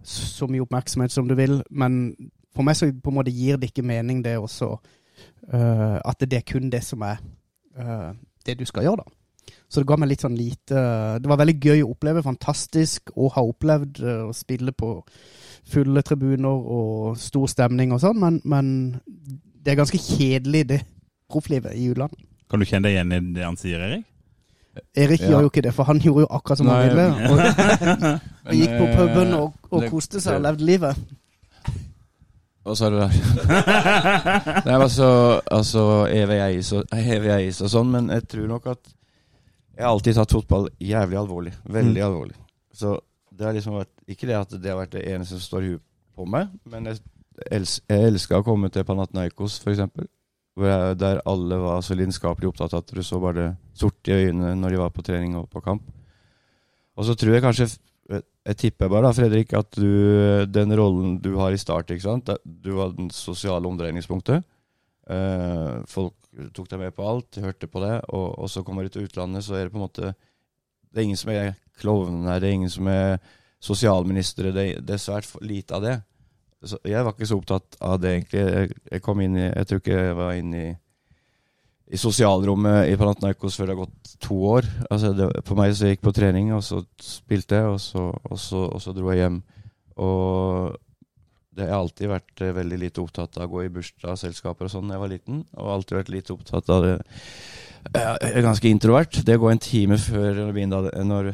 så 0.04 0.48
mye 0.48 0.62
oppmerksomhet 0.62 1.12
som 1.12 1.28
du 1.28 1.36
vil, 1.36 1.64
men 1.70 2.16
for 2.56 2.66
meg 2.66 2.78
så 2.78 2.90
på 2.90 3.12
en 3.12 3.20
måte 3.20 3.34
gir 3.34 3.60
det 3.60 3.72
ikke 3.72 3.86
mening 3.86 4.24
det 4.26 4.38
også 4.40 4.78
Uh, 5.54 5.98
at 6.06 6.22
det 6.22 6.38
er 6.38 6.46
kun 6.46 6.70
det 6.70 6.84
som 6.86 7.02
er 7.02 7.18
uh, 7.80 8.12
det 8.46 8.60
du 8.60 8.66
skal 8.70 8.86
gjøre, 8.86 9.02
da. 9.02 9.56
Så 9.70 9.82
det 9.82 9.88
ga 9.90 9.98
meg 9.98 10.12
litt 10.12 10.22
sånn 10.22 10.38
lite 10.38 10.82
Det 11.22 11.30
var 11.30 11.40
veldig 11.42 11.56
gøy 11.58 11.82
å 11.82 11.90
oppleve, 11.94 12.22
fantastisk 12.26 13.10
å 13.18 13.32
ha 13.34 13.42
opplevd 13.46 14.00
øh, 14.04 14.24
å 14.30 14.34
spille 14.36 14.74
på 14.78 14.92
fulle 15.70 16.04
tribuner 16.06 16.70
og 16.76 17.18
stor 17.18 17.50
stemning 17.50 17.94
og 17.96 18.02
sånn, 18.04 18.20
men, 18.22 18.38
men 18.46 18.70
det 19.06 19.74
er 19.74 19.80
ganske 19.82 19.98
kjedelig, 20.02 20.64
det 20.70 20.80
profflivet 21.30 21.74
i 21.78 21.88
utlandet. 21.90 22.22
Kan 22.50 22.62
du 22.62 22.66
kjenne 22.70 22.90
deg 22.90 22.98
igjen 22.98 23.14
i 23.14 23.20
det 23.38 23.46
han 23.46 23.58
sier, 23.58 23.82
Erik? 23.86 24.06
Erik 24.98 25.26
Ja. 25.26 25.32
gjør 25.34 25.48
jo 25.48 25.52
ikke 25.52 25.66
det, 25.66 25.74
for 25.78 25.90
han 25.90 26.02
gjorde 26.02 26.28
jo 26.28 26.32
akkurat 26.38 26.62
som 26.62 26.70
han 26.70 26.86
ville. 26.88 27.08
Og 27.30 27.42
og 28.50 28.54
gikk 28.62 28.76
på 28.78 28.86
eh, 28.86 28.96
puben 28.98 29.34
og, 29.38 29.58
og 29.70 29.90
koste 29.92 30.22
seg 30.22 30.38
og 30.40 30.46
levde 30.46 30.66
livet. 30.66 31.02
Hva 32.68 32.76
sa 32.76 32.90
du 32.92 32.98
der? 33.00 33.14
Nei, 34.68 34.76
altså, 34.76 35.10
altså 35.50 35.84
evig 36.12 36.40
eis 36.44 36.72
og, 36.76 36.90
og 36.92 37.72
sånn, 37.72 37.92
men 37.94 38.10
jeg 38.14 38.28
tror 38.30 38.50
nok 38.52 38.68
at 38.76 38.92
jeg 39.80 39.86
har 39.86 39.94
alltid 39.94 40.18
tatt 40.20 40.34
fotball 40.36 40.68
jævlig 40.84 41.18
alvorlig. 41.22 41.54
Veldig 41.72 42.02
alvorlig. 42.04 42.36
Så 42.76 42.98
det 43.32 43.48
har 43.48 43.56
liksom 43.56 43.78
vært 43.80 44.12
Ikke 44.12 44.28
det 44.28 44.36
at 44.36 44.52
det 44.60 44.72
har 44.74 44.80
vært 44.82 44.98
det 44.98 45.06
eneste 45.08 45.38
som 45.38 45.46
står 45.46 45.66
i 45.66 45.70
huet 45.72 45.86
på 46.20 46.26
meg, 46.28 46.50
men 46.68 46.90
jeg, 46.90 47.00
els, 47.56 47.78
jeg 47.88 48.10
elska 48.10 48.42
å 48.42 48.44
komme 48.44 48.68
til 48.74 48.84
Panathinaikos, 48.84 49.62
f.eks. 49.64 50.10
Der 51.00 51.22
alle 51.24 51.60
var 51.62 51.80
så 51.86 51.96
lidenskapelig 51.96 52.50
opptatt 52.50 52.74
av 52.76 52.84
at 52.84 52.92
du 52.92 53.00
så 53.08 53.22
bare 53.24 53.54
sort 53.78 54.10
i 54.12 54.18
øynene 54.18 54.58
når 54.60 54.76
de 54.76 54.82
var 54.82 54.92
på 54.92 55.06
trening 55.08 55.38
og 55.40 55.48
på 55.54 55.62
kamp. 55.64 55.86
Og 57.00 57.08
så 57.08 57.16
tror 57.16 57.38
jeg 57.38 57.46
kanskje 57.46 57.70
jeg 58.50 58.58
tipper 58.58 58.90
bare 58.90 59.10
da, 59.10 59.14
Fredrik, 59.14 59.54
at 59.58 59.78
du, 59.78 60.46
den 60.50 60.74
rollen 60.78 61.18
du 61.22 61.36
har 61.38 61.54
i 61.54 61.60
start, 61.62 61.92
ikke 61.94 62.06
sant? 62.08 62.32
Du 62.44 62.72
var 62.80 62.96
den 62.96 63.12
sosiale 63.14 63.70
omdreiningspunktet. 63.70 64.46
Eh, 65.10 65.76
folk 65.90 66.16
tok 66.56 66.70
deg 66.72 66.82
med 66.82 66.96
på 66.98 67.06
alt, 67.06 67.40
hørte 67.42 67.70
på 67.70 67.82
det, 67.84 67.96
og, 68.10 68.28
og 68.42 68.50
så 68.50 68.64
kommer 68.66 68.86
du 68.86 68.94
til 68.94 69.06
utlandet, 69.08 69.46
så 69.46 69.58
er 69.58 69.68
det 69.68 69.74
på 69.74 69.80
en 69.80 69.86
måte 69.88 70.14
Det 70.90 71.02
er 71.02 71.06
ingen 71.06 71.22
som 71.22 71.32
er 71.34 71.54
klovn 71.78 72.26
her, 72.26 72.40
det 72.42 72.50
er 72.50 72.58
ingen 72.58 72.74
som 72.74 72.88
er 72.90 73.20
sosialministre, 73.62 74.54
det, 74.56 74.66
det 74.86 74.96
er 74.96 75.02
svært 75.04 75.30
lite 75.46 75.76
av 75.78 75.84
det. 75.86 75.98
Så 76.66 76.80
jeg 76.88 77.06
var 77.06 77.14
ikke 77.14 77.28
så 77.30 77.38
opptatt 77.40 77.78
av 77.86 78.00
det, 78.02 78.16
egentlig. 78.16 78.42
Jeg, 78.42 78.78
jeg 78.92 79.04
kom 79.04 79.22
inn 79.24 79.38
i 79.38 79.46
Jeg 79.46 79.68
tror 79.68 79.82
ikke 79.84 80.00
jeg 80.00 80.16
var 80.18 80.40
inne 80.40 80.64
i 80.64 80.72
i 81.90 81.98
sosialrommet 81.98 82.92
i 82.92 82.98
Panathinaikos 83.00 83.56
før 83.58 83.70
det 83.70 83.76
har 83.76 83.86
gått 83.86 84.12
to 84.22 84.36
år. 84.52 84.68
Altså 84.90 85.10
det, 85.18 85.30
for 85.48 85.58
meg 85.58 85.74
så 85.74 85.90
gikk 85.90 86.04
jeg 86.04 86.06
på 86.06 86.14
trening, 86.20 86.52
og 86.54 86.62
så 86.66 86.84
spilte 87.02 87.58
jeg, 87.58 87.72
og 87.72 87.80
så, 87.82 88.04
og 88.14 88.38
så, 88.42 88.62
og 88.70 88.84
så 88.84 88.94
dro 88.94 89.10
jeg 89.10 89.24
hjem. 89.24 89.40
Og 90.06 90.78
det 91.58 91.68
har 91.68 91.82
alltid 91.82 92.12
vært 92.12 92.44
eh, 92.46 92.54
veldig 92.56 92.80
lite 92.84 93.02
opptatt 93.04 93.40
av 93.40 93.48
å 93.48 93.54
gå 93.56 93.66
i 93.66 93.72
bursdagsselskaper 93.74 94.68
og 94.68 94.74
sånn 94.74 94.92
da 94.92 94.96
jeg 94.96 95.04
var 95.04 95.14
liten. 95.16 95.42
Og 95.58 95.72
alltid 95.74 95.98
vært 95.98 96.12
litt 96.14 96.30
opptatt 96.34 96.70
av 96.76 96.86
det. 96.86 96.94
Jeg 97.90 98.34
er 98.36 98.46
ganske 98.46 98.70
introvert. 98.70 99.22
Det 99.26 99.40
å 99.40 99.42
gå 99.42 99.50
en 99.52 99.64
time 99.64 99.98
før 100.02 100.44
når, 100.54 101.32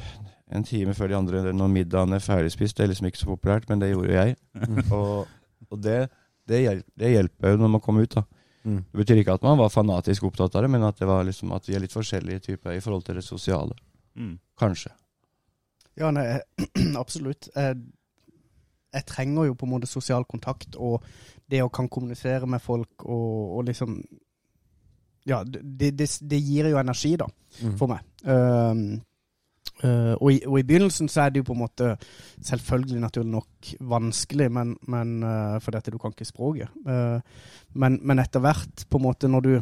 en 0.55 0.67
time 0.67 0.95
før 0.97 1.11
de 1.11 1.19
andre 1.19 1.43
når 1.51 1.73
middagen 1.73 2.15
er 2.15 2.23
ferdigspist, 2.23 2.77
det 2.77 2.85
er 2.85 2.93
liksom 2.93 3.09
ikke 3.09 3.21
så 3.25 3.31
populært, 3.33 3.67
men 3.69 3.83
det 3.83 3.91
gjorde 3.91 4.15
jeg. 4.15 4.39
Og, 4.95 5.27
og 5.67 5.79
det, 5.81 6.05
det, 6.47 6.63
hjelper, 6.63 6.91
det 7.01 7.13
hjelper 7.15 7.53
jo 7.53 7.61
når 7.61 7.75
man 7.75 7.83
kommer 7.83 8.05
ut, 8.05 8.15
da. 8.15 8.23
Mm. 8.65 8.79
Det 8.91 8.97
betyr 9.03 9.19
ikke 9.21 9.35
at 9.37 9.43
man 9.45 9.59
var 9.59 9.69
fanatisk 9.69 10.23
opptatt 10.25 10.55
av 10.57 10.65
det, 10.65 10.71
men 10.73 10.83
at, 10.87 10.97
det 10.97 11.05
var 11.09 11.23
liksom, 11.27 11.51
at 11.53 11.67
vi 11.69 11.75
er 11.77 11.83
litt 11.83 11.93
forskjellige 11.93 12.39
typer 12.47 12.73
i 12.73 12.81
forhold 12.81 13.05
til 13.05 13.19
det 13.19 13.23
sosiale. 13.27 13.75
Mm. 14.17 14.39
Kanskje. 14.57 14.91
Ja, 15.99 16.09
nei, 16.11 16.25
absolutt. 17.03 17.49
Jeg, 17.55 17.77
jeg 18.95 19.05
trenger 19.05 19.51
jo 19.51 19.55
på 19.59 19.67
en 19.67 19.73
måte 19.75 19.87
sosial 19.91 20.25
kontakt, 20.25 20.75
og 20.75 21.05
det 21.51 21.61
å 21.61 21.69
kan 21.69 21.87
kommunisere 21.91 22.47
med 22.49 22.63
folk 22.63 23.05
og, 23.05 23.59
og 23.59 23.67
liksom 23.69 23.99
Ja, 25.25 25.39
det, 25.43 25.91
det, 25.97 26.05
det 26.21 26.37
gir 26.41 26.67
jo 26.69 26.77
energi, 26.81 27.15
da, 27.17 27.29
Mm. 27.55 27.77
for 27.79 27.87
meg. 27.87 28.01
Um, 28.27 28.79
uh, 29.83 30.13
og, 30.19 30.29
i, 30.33 30.39
og 30.45 30.59
i 30.59 30.65
begynnelsen 30.67 31.09
så 31.11 31.25
er 31.25 31.33
det 31.33 31.41
jo 31.41 31.49
på 31.49 31.55
en 31.55 31.63
måte 31.63 31.95
selvfølgelig 32.37 33.01
naturlig 33.01 33.31
nok 33.31 33.71
vanskelig, 33.95 34.49
men, 34.51 34.75
men 34.87 35.17
uh, 35.23 35.57
for 35.63 35.75
dette 35.75 35.93
du 35.93 35.99
kan 36.01 36.15
ikke 36.15 36.27
språket. 36.27 36.71
Uh, 36.87 37.19
men, 37.73 37.99
men 38.03 38.23
etter 38.23 38.43
hvert, 38.43 38.85
på 38.89 39.01
en 39.01 39.07
måte, 39.09 39.31
når 39.31 39.49
du 39.49 39.55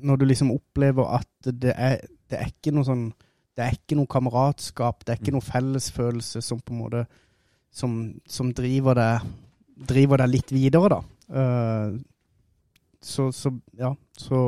Når 0.00 0.16
du 0.16 0.24
liksom 0.24 0.50
opplever 0.50 1.04
at 1.04 1.52
det 1.60 1.74
er, 1.76 1.98
det 2.30 2.38
er 2.38 2.46
ikke 2.48 2.72
noe 2.72 2.84
sånn 2.88 3.10
det 3.56 3.66
er 3.66 3.74
ikke 3.74 3.96
noe 3.98 4.08
kameratskap, 4.08 5.02
det 5.04 5.12
er 5.12 5.18
ikke 5.20 5.34
noe 5.34 5.44
fellesfølelse 5.44 6.40
som 6.40 6.60
på 6.64 6.72
en 6.72 6.78
måte 6.80 7.02
som, 7.70 8.14
som 8.24 8.54
driver 8.56 8.96
deg 8.96 9.26
driver 9.88 10.22
deg 10.22 10.32
litt 10.32 10.52
videre, 10.52 10.88
da. 10.92 11.00
Eh, 11.40 11.98
så, 13.00 13.30
så 13.32 13.52
ja, 13.78 13.94
så 14.16 14.40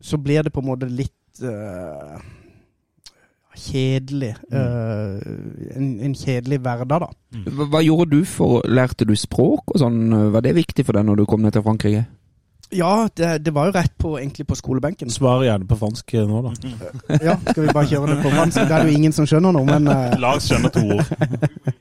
så 0.00 0.16
blir 0.16 0.42
det 0.42 0.52
på 0.52 0.62
en 0.62 0.70
måte 0.70 0.88
litt 0.88 1.19
eh, 1.46 2.20
kjedelig. 3.60 4.34
uh, 4.54 5.18
en, 5.76 5.90
en 6.06 6.14
kjedelig 6.14 6.60
hverdag, 6.64 7.04
da. 7.06 7.10
Hva, 7.50 7.66
hva 7.74 7.82
gjorde 7.84 8.14
du 8.14 8.24
for 8.28 8.64
Lærte 8.68 9.04
du 9.08 9.16
språk 9.18 9.74
og 9.74 9.82
sånn? 9.82 10.00
Var 10.32 10.46
det 10.46 10.56
viktig 10.56 10.86
for 10.86 10.96
deg 10.96 11.08
når 11.08 11.20
du 11.20 11.28
kom 11.28 11.44
ned 11.44 11.56
til 11.56 11.66
Frankrike? 11.66 12.06
Ja, 12.70 13.08
det, 13.16 13.44
det 13.44 13.50
var 13.54 13.66
jo 13.66 13.72
rett 13.74 13.96
på, 13.98 14.12
egentlig 14.18 14.46
på 14.46 14.54
skolebenken. 14.54 15.10
Svar 15.10 15.42
gjerne 15.42 15.66
på 15.66 15.76
fransk 15.76 16.12
nå, 16.30 16.42
da. 16.46 16.52
Ja, 17.26 17.34
Skal 17.50 17.64
vi 17.66 17.72
bare 17.74 17.88
kjøre 17.90 18.14
det 18.14 18.18
på 18.22 18.30
fransk? 18.30 18.60
Det 18.62 18.76
er 18.76 18.84
det 18.84 18.92
jo 18.92 19.00
ingen 19.00 19.14
som 19.16 19.26
skjønner 19.26 19.56
noe, 19.56 19.66
men 19.66 19.90
eh, 19.90 20.14
Lars 20.22 20.46
skjønner 20.46 20.70
to 20.74 20.84
ord. 20.94 21.10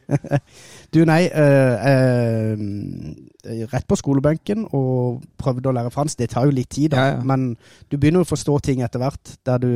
Du, 0.93 1.03
nei. 1.05 1.23
eh, 1.29 1.89
eh, 1.91 3.65
rett 3.71 3.85
på 3.87 3.95
skolebenken 3.99 4.65
og 4.75 5.21
prøvde 5.39 5.69
å 5.69 5.73
lære 5.75 5.91
fransk. 5.93 6.17
Det 6.19 6.29
tar 6.33 6.47
jo 6.49 6.53
litt 6.55 6.69
tid, 6.73 6.91
da. 6.93 6.97
Ja, 6.97 7.11
ja. 7.17 7.23
Men 7.29 7.51
du 7.89 7.97
begynner 7.97 8.25
å 8.25 8.27
forstå 8.29 8.55
ting 8.65 8.81
etter 8.85 9.01
hvert. 9.03 9.35
Der 9.47 9.61
du 9.61 9.69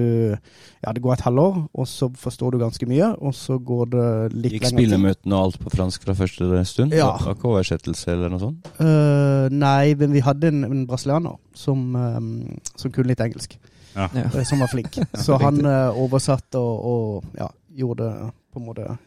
Ja, 0.84 0.92
det 0.92 1.02
går 1.02 1.14
et 1.14 1.22
halvår, 1.24 1.60
og 1.74 1.88
så 1.88 2.10
forstår 2.20 2.52
du 2.52 2.58
ganske 2.60 2.88
mye. 2.90 3.12
Og 3.24 3.36
så 3.38 3.56
går 3.58 3.86
det 3.94 4.08
litt 4.34 4.52
Gikk 4.58 4.66
lengre 4.66 4.72
tid. 4.72 4.90
spillemøtene 4.90 5.38
og 5.38 5.44
alt 5.48 5.60
på 5.64 5.70
fransk 5.76 6.04
fra 6.04 6.16
første 6.18 6.66
stund? 6.68 6.94
Ja. 6.98 7.14
Det 7.18 7.28
var 7.30 7.38
ikke 7.38 7.52
oversettelse 7.54 8.12
eller 8.12 8.34
noe 8.34 8.42
sånt? 8.44 8.68
Uh, 8.82 9.48
nei, 9.54 9.94
men 10.00 10.12
vi 10.18 10.20
hadde 10.26 10.50
en, 10.52 10.64
en 10.68 10.84
brasilianer 10.90 11.38
som, 11.56 11.86
um, 11.96 12.60
som 12.76 12.92
kunne 12.92 13.14
litt 13.14 13.22
engelsk. 13.24 13.56
Ja. 13.96 14.10
Ja. 14.18 14.26
eh, 14.34 14.44
Som 14.44 14.60
var 14.60 14.68
flink. 14.74 14.98
Så 15.26 15.38
han 15.38 15.62
uh, 15.66 15.94
oversatte 16.04 16.58
og, 16.60 16.84
og 16.84 17.40
ja, 17.40 17.48
gjorde 17.78 18.10
på 18.52 18.60
en 18.60 18.66
måte 18.68 18.98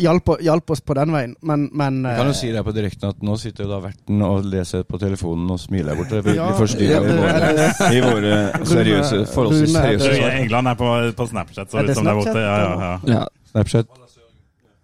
hjalp, 0.00 0.32
hjalp 0.44 0.70
oss 0.74 0.80
på 0.80 0.96
den 0.98 1.12
veien. 1.14 1.34
Men, 1.42 1.68
men 1.72 2.00
Jeg 2.04 2.20
kan 2.20 2.30
jo 2.30 2.34
eh, 2.34 2.38
si 2.40 2.52
det 2.54 2.62
på 2.66 2.74
direkten 2.76 3.10
at 3.10 3.22
nå 3.26 3.36
sitter 3.40 3.66
jo 3.66 3.70
da 3.74 3.80
verten 3.84 4.24
og 4.26 4.48
leser 4.52 4.86
på 4.88 5.00
telefonen 5.02 5.50
og 5.54 5.60
smiler 5.62 5.98
borte. 5.98 6.22
Vi, 6.26 6.36
Ja, 6.36 6.48
vi 6.52 6.58
forstyrrer 6.60 6.94
ja, 6.94 7.20
våre, 7.20 7.68
i 7.90 8.02
våre 8.04 8.40
seriøse, 8.66 9.22
forholdsvis 9.34 9.76
seriøse 9.76 10.10
svar. 10.16 10.34
England 10.40 10.72
er 10.72 10.80
på, 10.80 10.90
på 11.16 11.28
Snapchat, 11.32 11.70
så 11.70 11.82
Er 11.82 11.90
det 11.90 11.96
det 11.96 12.06
er 12.06 12.20
borte. 12.22 12.38
Ja, 12.38 12.58
ja, 12.62 12.74
ja. 12.86 12.98
Ja, 13.16 13.22
Snapchat. 13.52 14.05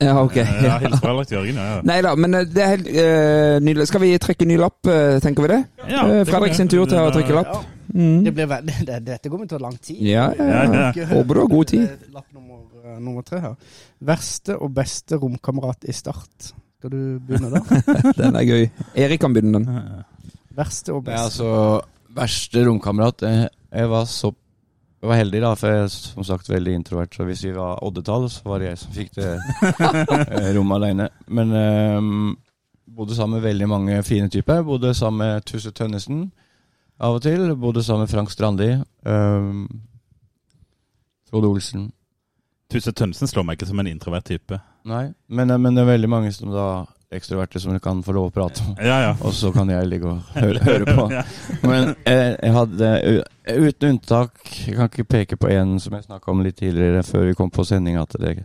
Ja 0.05 0.15
ok. 0.23 0.37
Ja, 0.41 0.79
Hilser 0.83 1.01
fra 1.03 1.13
Lars 1.17 1.31
Jørgen, 1.33 1.57
ja. 1.61 1.67
ja. 1.77 1.83
Nei 1.89 1.99
da, 2.05 2.15
men 2.17 2.35
eh, 2.39 2.45
det 2.49 2.63
er 2.65 2.71
helt 2.77 2.89
eh, 2.89 3.59
nydelig. 3.65 3.87
Skal 3.91 4.03
vi 4.05 4.11
trekke 4.23 4.47
ny 4.49 4.57
lapp, 4.61 4.81
eh, 4.91 5.19
tenker 5.25 5.47
vi 5.47 5.53
det? 5.55 5.61
Ja, 5.89 6.03
Eh, 6.07 6.19
det 6.23 6.27
Fredrik 6.31 6.55
sin 6.59 6.69
tur 6.73 6.85
til 6.87 6.99
å 6.99 7.07
trekke 7.11 7.21
trykke 7.21 7.39
lapp. 7.41 7.55
ja, 7.55 7.79
Mm. 7.93 8.23
det 8.25 8.31
blir 8.33 8.47
veldig, 8.49 8.75
det, 8.89 8.95
dette 9.05 9.29
kommer 9.29 9.45
til 9.47 9.59
å 9.59 9.61
ta 9.61 9.65
lang 9.67 9.75
tid. 9.85 9.99
Ja, 10.01 10.31
ja, 10.39 10.45
Ja, 10.49 10.61
ja. 10.65 10.85
ja. 10.97 11.07
Håper 11.11 11.35
du 11.37 11.41
har 11.43 11.49
god 11.53 11.67
tid. 11.69 11.83
Det 11.85 12.07
er 12.09 12.15
Lapp 12.15 12.29
nummer, 12.33 12.63
eh, 12.87 12.95
nummer 13.05 13.23
tre 13.27 13.41
her. 13.43 13.57
Verste 14.01 14.57
og 14.57 14.73
beste 14.79 15.19
romkamerat 15.21 15.85
i 15.85 15.93
Start. 15.93 16.53
Skal 16.79 16.91
du 16.95 17.03
begynne 17.21 17.51
da? 17.53 17.61
Den 18.23 18.39
er 18.41 18.47
gøy. 18.49 18.65
Erik 18.97 19.21
kan 19.21 19.35
begynne 19.37 19.61
den. 19.61 19.83
Verste 20.57 20.95
og 20.97 21.05
Det 21.05 21.13
er 21.13 21.19
beste. 21.19 21.45
altså 21.45 22.17
verste 22.17 22.65
romkamerat. 22.71 23.23
Jeg, 23.29 23.51
jeg 23.73 23.91
var 23.93 24.09
så 24.09 24.33
jeg 25.03 25.11
var 25.11 25.19
heldig, 25.19 25.39
da, 25.43 25.49
for 25.59 25.67
jeg 25.73 25.83
er 25.83 25.89
som 25.91 26.25
sagt 26.27 26.47
veldig 26.51 26.73
introvert. 26.79 27.15
Så 27.17 27.25
hvis 27.27 27.41
vi 27.43 27.57
var 27.57 27.81
oddetall, 27.83 28.29
så 28.31 28.45
var 28.47 28.61
det 28.63 28.69
jeg 28.69 28.79
som 28.79 28.93
fikk 28.95 29.17
det 29.17 29.31
eh, 30.39 30.53
rommet 30.55 30.77
alene. 30.77 31.09
Men 31.27 31.51
um, 31.99 32.37
bodde 32.87 33.17
sammen 33.19 33.41
med 33.41 33.49
veldig 33.49 33.69
mange 33.69 33.97
fine 34.07 34.31
typer. 34.31 34.63
Bodde 34.63 34.95
sammen 34.95 35.25
med 35.25 35.49
Tusse 35.51 35.73
Tønnesen 35.75 36.29
av 37.03 37.19
og 37.19 37.25
til. 37.27 37.51
Bodde 37.59 37.83
sammen 37.83 38.07
med 38.07 38.13
Frank 38.15 38.31
Strandi. 38.31 38.77
Um, 39.03 39.67
Frode 41.27 41.51
Olsen. 41.51 41.91
Tusse 42.71 42.95
Tønnesen 42.95 43.27
slår 43.27 43.49
meg 43.49 43.59
ikke 43.59 43.73
som 43.73 43.83
en 43.83 43.91
introvert 43.91 44.31
type. 44.31 44.61
Nei, 44.87 45.09
men, 45.27 45.51
eh, 45.51 45.59
men 45.59 45.75
det 45.75 45.83
er 45.83 45.95
veldig 45.97 46.13
mange 46.15 46.31
som 46.31 46.55
da 46.55 46.69
ekstroverte 47.17 47.61
som 47.61 47.77
kan 47.83 48.01
få 48.05 48.15
lov 48.17 48.31
å 48.31 48.33
prate 48.35 48.63
om. 48.65 48.73
Ja, 48.81 48.99
ja. 49.05 49.13
Og 49.21 49.35
så 49.37 49.53
kan 49.55 49.71
jeg 49.71 49.89
ligge 49.91 50.09
og 50.11 50.33
høre, 50.43 50.63
høre 50.65 50.97
på. 50.97 51.07
Men 51.67 51.93
jeg, 52.07 52.33
jeg 52.39 52.55
hadde 52.57 52.91
uten 53.43 53.89
unntak 53.97 54.53
Jeg 54.67 54.77
kan 54.79 54.91
ikke 54.91 55.05
peke 55.09 55.39
på 55.41 55.51
en 55.51 55.77
som 55.83 55.97
jeg 55.97 56.07
snakka 56.07 56.31
om 56.33 56.43
litt 56.45 56.59
tidligere, 56.61 57.03
før 57.07 57.29
vi 57.29 57.37
kom 57.39 57.51
på 57.53 57.65
sending, 57.69 57.99
at 58.01 58.15
det, 58.23 58.37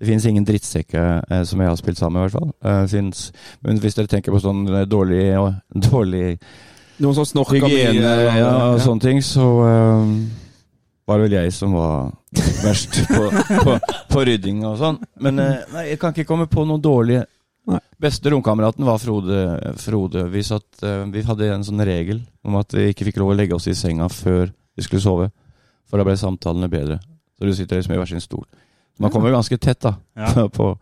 det 0.00 0.08
finnes 0.08 0.26
ingen 0.26 0.46
drittsekker 0.48 1.22
eh, 1.30 1.42
som 1.48 1.62
jeg 1.62 1.70
har 1.70 1.78
spilt 1.80 2.00
sammen 2.00 2.18
med, 2.18 2.26
i 2.26 2.28
hvert 2.28 2.38
fall. 2.40 2.52
Eh, 2.64 2.84
finnes, 2.90 3.24
men 3.66 3.80
hvis 3.82 3.98
dere 3.98 4.10
tenker 4.10 4.34
på 4.34 4.42
sånn 4.42 4.66
eh, 4.68 4.86
dårlig, 4.88 5.24
dårlig 5.90 6.26
Noen 7.00 7.16
som 7.16 7.24
snorker 7.24 7.64
hygiene 7.64 8.04
mye, 8.04 8.32
ja, 8.36 8.48
og 8.74 8.80
sånne 8.84 9.00
ting, 9.00 9.22
så 9.24 9.44
eh, 9.64 10.10
var 11.08 11.16
det 11.20 11.28
vel 11.30 11.36
jeg 11.38 11.52
som 11.56 11.72
var 11.72 12.10
verst 12.60 12.98
på, 13.08 13.22
på, 13.64 13.76
på 14.12 14.24
rydding 14.28 14.60
og 14.68 14.76
sånn. 14.78 14.98
Men 15.24 15.40
nei, 15.40 15.86
jeg 15.88 16.00
kan 16.02 16.12
ikke 16.12 16.28
komme 16.28 16.44
på 16.50 16.66
noen 16.68 16.82
dårlig. 16.84 17.22
Nei. 17.68 17.80
Beste 18.00 18.30
romkameraten 18.32 18.84
var 18.84 18.98
Frode. 18.98 19.74
Frode. 19.76 20.24
Vi, 20.32 20.42
satt, 20.46 20.82
eh, 20.82 21.04
vi 21.12 21.22
hadde 21.26 21.50
en 21.52 21.66
sånn 21.66 21.82
regel 21.84 22.22
om 22.46 22.56
at 22.60 22.72
vi 22.74 22.88
ikke 22.90 23.06
fikk 23.10 23.20
lov 23.20 23.34
å 23.34 23.36
legge 23.36 23.56
oss 23.56 23.68
i 23.70 23.76
senga 23.76 24.08
før 24.12 24.48
vi 24.76 24.86
skulle 24.86 25.04
sove. 25.04 25.28
For 25.90 26.00
da 26.00 26.06
ble 26.06 26.16
samtalene 26.18 26.70
bedre. 26.72 27.00
Så 27.36 27.48
du 27.48 27.54
sitter 27.56 27.80
liksom 27.80 27.94
i 27.94 28.00
hver 28.00 28.10
sin 28.10 28.24
stol. 28.24 28.46
Man 29.00 29.12
kommer 29.12 29.32
ganske 29.32 29.56
tett 29.58 29.80
da, 29.80 29.94
Ja. 30.16 30.48
på, 30.56 30.72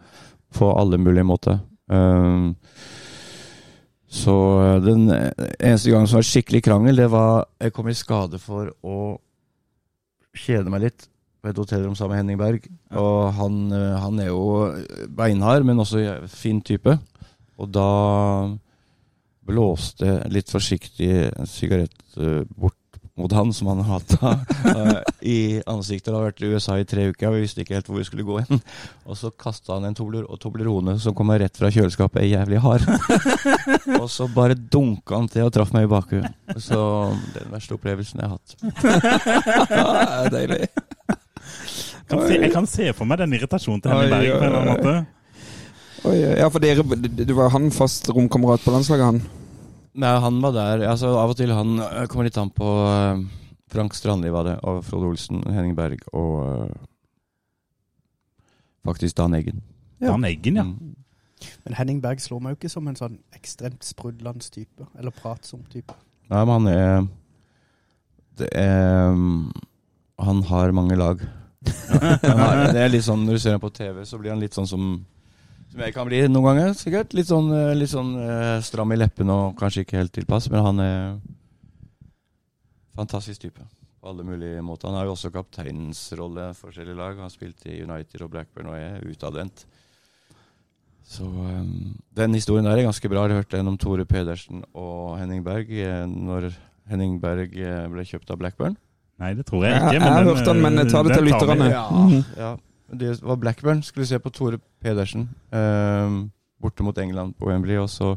på 0.55 0.71
alle 0.75 0.99
mulige 0.99 1.27
måter. 1.27 1.61
Um, 1.89 2.55
så 4.09 4.35
eh, 4.65 4.81
den 4.85 5.07
eneste 5.11 5.93
gangen 5.93 6.09
som 6.09 6.19
var 6.19 6.27
skikkelig 6.27 6.63
krangel, 6.65 6.97
det 6.97 7.07
var 7.13 7.47
Jeg 7.61 7.73
kom 7.77 7.89
i 7.89 7.97
skade 7.97 8.41
for 8.43 8.73
å 8.83 8.99
kjede 10.39 10.71
meg 10.71 10.87
litt 10.87 11.09
på 11.49 11.55
et 11.55 11.61
hotellrom 11.65 11.97
sammen 11.97 12.15
med 12.15 12.23
Henning 12.23 12.41
Berg. 12.41 12.69
Og 12.93 13.33
han, 13.39 13.61
eh, 13.73 13.99
han 14.03 14.21
er 14.21 14.29
jo 14.31 14.73
beinhard, 15.17 15.65
men 15.65 15.81
også 15.81 16.29
fin 16.29 16.61
type. 16.61 16.99
Og 17.59 17.71
da 17.73 17.89
blåste 19.49 20.21
litt 20.29 20.53
forsiktig 20.53 21.09
en 21.31 21.49
sigarett 21.49 22.19
eh, 22.21 22.45
bort 22.57 22.77
mot 23.19 23.33
han 23.35 23.49
som 23.53 23.67
han 23.73 23.81
hata 23.83 24.35
eh, 24.77 24.99
i 25.27 25.39
ansiktet. 25.67 26.13
Han 26.13 26.21
hadde 26.21 26.29
vært 26.29 26.45
i 26.45 26.51
USA 26.53 26.77
i 26.79 26.87
tre 26.87 27.09
uker, 27.11 27.31
og 27.31 27.35
vi 27.35 27.43
visste 27.43 27.65
ikke 27.65 27.79
helt 27.79 27.89
hvor 27.91 27.99
vi 27.99 28.07
skulle 28.07 28.27
gå 28.29 28.39
hen. 28.45 28.61
Og 29.09 29.19
så 29.19 29.33
kasta 29.35 29.75
han 29.75 29.89
en 29.89 29.97
Tobler- 29.99 30.29
og 30.29 30.39
Toblerone 30.43 30.95
som 31.03 31.17
kom 31.19 31.33
rett 31.33 31.59
fra 31.59 31.73
kjøleskapet, 31.75 32.23
er 32.23 32.37
jævlig 32.37 32.63
hard. 32.63 32.87
og 34.03 34.07
så 34.13 34.29
bare 34.31 34.55
dunka 34.59 35.19
han 35.19 35.27
til 35.33 35.49
og 35.49 35.55
traff 35.57 35.75
meg 35.75 35.89
i 35.89 35.91
bakhuet. 35.91 36.31
Så 36.63 36.79
den 37.35 37.51
verste 37.57 37.75
opplevelsen 37.75 38.23
jeg 38.23 38.31
har 38.31 38.39
hatt. 38.39 38.55
det 39.75 39.83
er 39.83 40.33
deilig. 40.39 40.63
Kan 42.09 42.25
se, 42.25 42.37
jeg 42.41 42.53
kan 42.55 42.67
se 42.69 42.93
for 42.97 43.09
meg 43.09 43.21
den 43.21 43.35
irritasjonen 43.37 43.83
til 43.85 43.93
Henning 43.93 44.13
Berg 44.15 44.31
på 44.33 44.39
en 44.39 44.49
eller 44.49 44.61
annen 44.63 44.77
måte. 44.79 44.95
Oi, 46.09 46.15
ja, 46.39 46.47
for 46.53 46.63
dere 46.63 46.85
Du 47.27 47.35
var 47.37 47.51
han 47.53 47.73
fast 47.75 48.09
romkamerat 48.15 48.63
på 48.65 48.73
landslaget, 48.73 49.05
han? 49.05 49.19
Nei, 49.99 50.13
han 50.23 50.39
var 50.45 50.55
der. 50.55 50.85
Altså, 50.89 51.11
av 51.19 51.33
og 51.33 51.39
til 51.39 51.53
han 51.53 51.81
øh, 51.83 52.05
kommer 52.11 52.29
litt 52.29 52.39
an 52.39 52.53
på 52.55 52.69
øh, 52.87 53.25
Frank 53.73 53.97
Strandli 53.99 54.31
var 54.33 54.47
det, 54.47 54.55
og 54.63 54.85
Frode 54.87 55.11
Olsen, 55.11 55.43
Henning 55.51 55.75
Berg 55.77 56.05
og 56.15 56.35
øh, 56.47 56.77
faktisk 58.87 59.19
Dan 59.19 59.35
Eggen. 59.35 59.63
Ja. 60.01 60.13
Dan 60.13 60.25
Eggen, 60.25 60.57
ja. 60.57 60.63
Mm. 60.63 60.95
Men 61.65 61.75
Henning 61.79 62.03
Berg 62.03 62.23
slår 62.23 62.41
meg 62.43 62.55
jo 62.55 62.61
ikke 62.61 62.73
som 62.73 62.89
en 62.89 62.99
sånn 62.99 63.19
ekstremt 63.37 63.85
sprudlende 63.87 64.47
type. 64.55 64.87
Eller 64.99 65.15
pratsom 65.15 65.65
type. 65.71 65.95
Nei, 66.31 66.45
men 66.45 66.55
han 66.55 66.69
er 66.73 67.07
Det 68.39 68.49
er 68.55 69.11
um, 69.11 69.51
Han 70.23 70.43
har 70.47 70.75
mange 70.77 70.97
lag. 70.99 71.23
Det 71.67 72.83
er 72.83 72.93
litt 72.93 73.07
sånn, 73.07 73.25
Når 73.27 73.39
du 73.39 73.43
ser 73.43 73.57
ham 73.57 73.63
på 73.63 73.73
TV, 73.75 74.05
så 74.07 74.19
blir 74.21 74.31
han 74.31 74.43
litt 74.43 74.55
sånn 74.55 74.69
som 74.71 74.85
Som 75.73 75.83
jeg 75.83 75.95
kan 75.97 76.07
bli 76.09 76.21
noen 76.31 76.47
ganger, 76.47 76.77
sikkert. 76.79 77.17
Litt 77.17 77.29
sånn, 77.29 77.51
øh, 77.53 77.73
litt 77.77 77.91
sånn 77.93 78.15
øh, 78.17 78.61
stram 78.65 78.95
i 78.95 78.99
leppene 79.01 79.35
og 79.35 79.59
kanskje 79.59 79.85
ikke 79.85 79.99
helt 79.99 80.15
tilpass, 80.15 80.47
men 80.53 80.65
han 80.65 80.81
er 80.85 81.03
fantastisk 82.97 83.43
type. 83.43 83.67
På 83.99 84.13
alle 84.13 84.25
mulige 84.25 84.63
måter. 84.63 84.89
Han 84.89 84.97
har 84.97 85.09
jo 85.09 85.17
også 85.17 85.33
kapteinens 85.35 86.01
rolle 86.17 86.49
i 86.53 86.57
forskjellige 86.57 86.97
lag. 86.97 87.19
Han 87.19 87.27
har 87.27 87.35
spilt 87.35 87.67
i 87.67 87.83
United 87.83 88.25
og 88.25 88.33
Blackburn 88.33 88.71
og 88.71 88.79
er 88.79 89.05
utadvendt. 89.05 89.67
Så 91.09 91.25
um, 91.25 91.97
den 92.17 92.37
historien 92.37 92.67
der 92.69 92.77
er 92.77 92.87
ganske 92.87 93.09
bra. 93.09 93.25
Jeg 93.25 93.33
har 93.33 93.43
hørt 93.43 93.55
den 93.55 93.71
om 93.71 93.79
Tore 93.81 94.05
Pedersen 94.05 94.65
og 94.77 95.17
Henning 95.19 95.45
Berg 95.45 95.71
eh, 95.73 96.05
når 96.09 96.51
Henning 96.89 97.17
Berg 97.23 97.57
eh, 97.57 97.87
ble 97.89 98.05
kjøpt 98.05 98.33
av 98.33 98.41
Blackburn. 98.41 98.77
Nei, 99.19 99.33
det 99.35 99.47
tror 99.49 99.65
jeg 99.67 99.75
ikke. 99.77 99.93
jeg 99.97 100.03
har 100.03 100.25
hørt 100.29 100.45
den, 100.47 100.61
men 100.63 100.77
jeg 100.79 100.91
tar 100.93 101.03
det 101.09 101.17
til 101.19 101.25
lytterne. 101.27 101.69
Ja, 101.73 101.85
Mhm. 102.05 102.25
ja. 102.39 102.57
Det 102.99 103.19
var 103.23 103.37
Blackburn. 103.37 103.83
Skulle 103.85 104.07
se 104.09 104.17
på 104.19 104.31
Tore 104.33 104.59
Pedersen 104.81 105.27
eh, 105.53 106.15
borte 106.63 106.83
mot 106.87 106.97
England 106.99 107.35
på 107.39 107.51
Wembley. 107.51 107.77
Og 107.77 107.91
så 107.93 108.15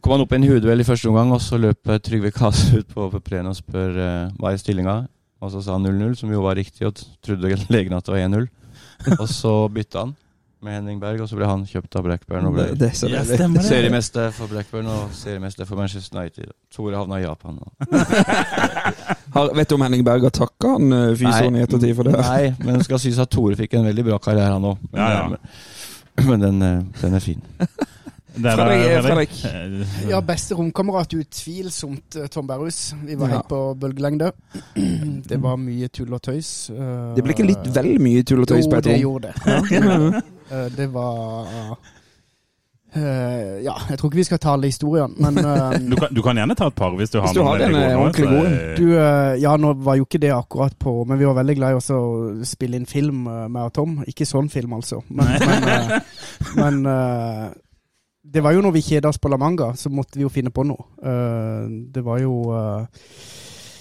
kom 0.00 0.12
han 0.14 0.22
opp 0.24 0.32
i 0.32 0.36
en 0.38 0.46
hodeduell 0.48 0.80
i 0.80 0.86
første 0.88 1.10
omgang, 1.10 1.32
og 1.34 1.40
så 1.44 1.58
løp 1.60 1.88
eh, 1.92 1.98
Trygve 2.00 2.30
Kase 2.32 2.78
ut 2.80 2.88
på, 2.94 3.10
på 3.12 3.20
plenen 3.20 3.50
og 3.52 3.56
spør 3.58 3.98
eh, 4.00 4.30
hva 4.40 4.52
er 4.54 4.62
stillinga. 4.62 4.94
Og 5.40 5.50
så 5.52 5.60
sa 5.64 5.72
han 5.76 5.84
0-0, 5.84 6.14
som 6.20 6.32
jo 6.32 6.40
var 6.44 6.56
riktig, 6.56 6.86
og 6.88 6.94
trodde 7.24 7.52
legen 7.68 7.92
at 7.96 8.06
det 8.06 8.14
var 8.14 8.24
1-0. 8.28 8.48
og 9.20 9.28
så 9.28 9.52
bytta 9.72 10.06
han 10.06 10.14
med 10.62 10.74
Henning 10.76 10.98
Berg, 11.00 11.20
og 11.24 11.28
så 11.30 11.36
ble 11.38 11.46
han 11.48 11.62
kjøpt 11.68 11.96
av 11.96 12.04
Blackburn 12.04 12.46
og 12.50 12.54
ble 12.56 12.64
Det, 12.74 12.78
det 12.82 13.10
Ja, 13.10 13.22
det. 13.24 13.62
seriemester 13.64 14.30
for 14.36 14.46
Blackburn 14.50 14.86
og 14.92 15.14
seriemester 15.16 15.64
for 15.68 15.76
Manchester 15.80 16.18
United. 16.18 16.50
Tore 16.74 16.96
havna 17.00 17.18
i 17.20 17.24
Japan. 17.24 17.58
Har, 19.34 19.54
vet 19.54 19.68
du 19.70 19.74
om 19.76 19.82
Henning 19.86 20.04
Berg 20.04 20.22
har 20.26 20.30
takka 20.34 20.72
han 20.76 20.92
eh, 20.92 21.12
fysioen 21.18 21.56
i 21.56 21.62
ettertid 21.64 21.94
for 21.96 22.08
det? 22.10 22.16
Nei, 22.18 22.50
men 22.64 22.80
det 22.80 22.84
skal 22.88 22.98
sies 23.02 23.18
at 23.22 23.30
Tore 23.30 23.54
fikk 23.58 23.76
en 23.78 23.86
veldig 23.86 24.04
bra 24.10 24.18
karriere, 24.22 24.52
han 24.56 24.66
òg. 24.72 24.80
Men, 24.90 25.00
Ja, 25.00 25.10
ja. 25.14 25.28
men, 25.30 26.26
men 26.28 26.40
den, 26.44 26.62
eh, 26.66 26.82
den 27.02 27.14
er 27.14 27.24
fin. 27.24 27.40
Er 28.36 28.56
Fredrik, 28.56 29.02
Fredrik. 29.04 29.36
Eh, 29.44 30.08
Ja, 30.10 30.20
beste 30.24 30.54
romkamerat 30.54 31.12
utvilsomt 31.18 32.16
eh, 32.16 32.26
Tom 32.30 32.46
Berrhus. 32.46 32.94
Vi 33.04 33.14
var 33.18 33.28
Ja. 33.28 33.34
helt 33.40 33.48
på 33.48 33.60
bølgelengde. 33.80 34.32
Det 35.30 35.40
var 35.42 35.56
mye 35.56 35.88
tull 35.88 36.12
og 36.14 36.22
tøys. 36.22 36.70
eh, 36.70 37.14
Det 37.16 37.24
ble 37.24 37.34
ikke 37.34 37.46
litt 37.48 37.70
vel 37.74 37.98
mye 37.98 38.22
tull 38.22 38.40
og 38.42 38.48
tøys 38.48 38.64
Jo, 38.66 38.70
på 38.70 38.76
et 38.78 38.84
det 38.84 39.00
gjorde 39.00 39.32
det. 39.32 39.34
Ja. 39.70 40.20
Eh, 40.50 40.68
Det 40.74 40.88
var 40.92 41.78
Eh, 42.92 43.60
ja, 43.62 43.76
jeg 43.86 43.98
tror 44.00 44.08
ikke 44.10 44.18
vi 44.18 44.24
skal 44.26 44.38
ta 44.42 44.52
alle 44.56 44.66
historiene, 44.66 45.14
men 45.22 45.36
eh, 45.38 45.76
Du 45.92 45.94
kan, 45.94 46.08
du 46.10 46.22
kan 46.26 46.34
gjerne 46.40 46.56
ta 46.58 46.66
et 46.66 46.74
par 46.74 46.90
hvis 46.98 47.12
du 47.12 47.20
har 47.20 47.28
Hvis 47.28 47.36
du 47.38 47.44
har 47.46 47.60
en, 47.62 47.70
gode 47.70 47.84
eh, 47.86 47.98
ordentlig 48.00 48.26
god. 48.26 48.46
eh, 48.50 48.80
eh, 48.82 49.34
ja, 49.44 49.52
nå 49.62 49.70
var 49.86 49.94
jo 50.00 50.08
ikke 50.08 50.18
det 50.24 50.32
akkurat 50.34 50.74
på 50.82 51.04
Men 51.06 51.20
vi 51.20 51.28
var 51.28 51.36
veldig 51.38 51.54
glad 51.60 51.70
i 51.70 51.78
også 51.78 51.94
å 52.02 52.44
spille 52.50 52.80
inn 52.80 52.88
film 52.90 53.28
eh, 53.30 53.44
med 53.46 53.70
Tom. 53.78 54.00
Ikke 54.10 54.26
sånn 54.26 54.50
film, 54.50 54.74
altså. 54.74 54.98
Men, 55.06 55.30
men, 55.38 55.68
eh, 55.70 56.00
men 56.58 56.80
eh, 56.90 57.46
det 58.22 58.42
var 58.44 58.52
jo 58.52 58.64
når 58.64 58.74
vi 58.76 58.84
kjeda 58.84 59.08
oss 59.08 59.18
på 59.18 59.30
La 59.32 59.38
Manga, 59.40 59.72
så 59.76 59.90
måtte 59.92 60.18
vi 60.18 60.26
jo 60.26 60.32
finne 60.32 60.52
på 60.52 60.64
noe. 60.68 60.88
Uh, 61.02 61.68
det 61.92 62.04
var 62.04 62.20
jo 62.22 62.34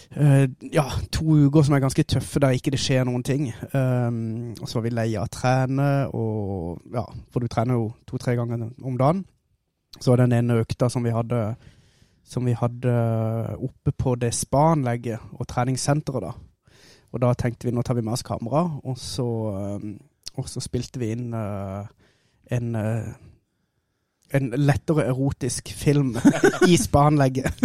Uh, 0.10 0.50
ja, 0.74 0.88
to 1.14 1.36
uker 1.46 1.62
som 1.62 1.76
er 1.78 1.84
ganske 1.84 2.04
tøffe 2.10 2.40
der 2.42 2.56
ikke 2.58 2.72
det 2.74 2.80
skjer 2.82 3.04
noen 3.06 3.22
ting. 3.22 3.52
Um, 3.78 4.56
og 4.58 4.66
så 4.66 4.80
var 4.80 4.86
vi 4.88 4.92
lei 4.98 5.10
av 5.14 5.28
å 5.28 5.34
trene, 5.34 5.90
og 6.18 6.96
ja, 6.96 7.04
for 7.30 7.46
du 7.46 7.52
trener 7.52 7.78
jo 7.78 7.92
to-tre 8.10 8.34
ganger 8.40 8.72
om 8.82 8.98
dagen. 8.98 9.22
Så 10.00 10.10
var 10.10 10.24
den 10.24 10.34
ene 10.34 10.58
økta 10.64 10.90
som 10.90 11.06
vi 11.06 11.14
hadde 11.14 11.44
som 12.30 12.46
vi 12.46 12.54
hadde 12.58 12.92
oppe 13.58 13.94
på 13.98 14.14
det 14.22 14.32
spa-anlegget 14.38 15.32
og 15.34 15.48
treningssenteret 15.50 16.26
da. 16.26 16.34
Og 17.10 17.22
da 17.24 17.32
tenkte 17.34 17.66
vi 17.66 17.74
nå 17.74 17.82
tar 17.86 17.98
vi 17.98 18.04
med 18.06 18.14
oss 18.14 18.26
kamera, 18.26 18.68
og 18.86 18.98
så, 19.02 19.26
og 20.38 20.50
så 20.50 20.62
spilte 20.62 21.02
vi 21.02 21.10
inn 21.16 21.34
uh, 21.34 21.90
en 22.54 22.76
uh, 22.78 23.10
en 24.38 24.50
lettere 24.58 25.08
erotisk 25.10 25.72
film 25.76 26.16
i 26.70 26.78
spa-anlegget. 26.78 27.62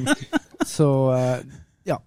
så 0.76 0.88
uh, 1.12 1.38
ja. 1.86 1.98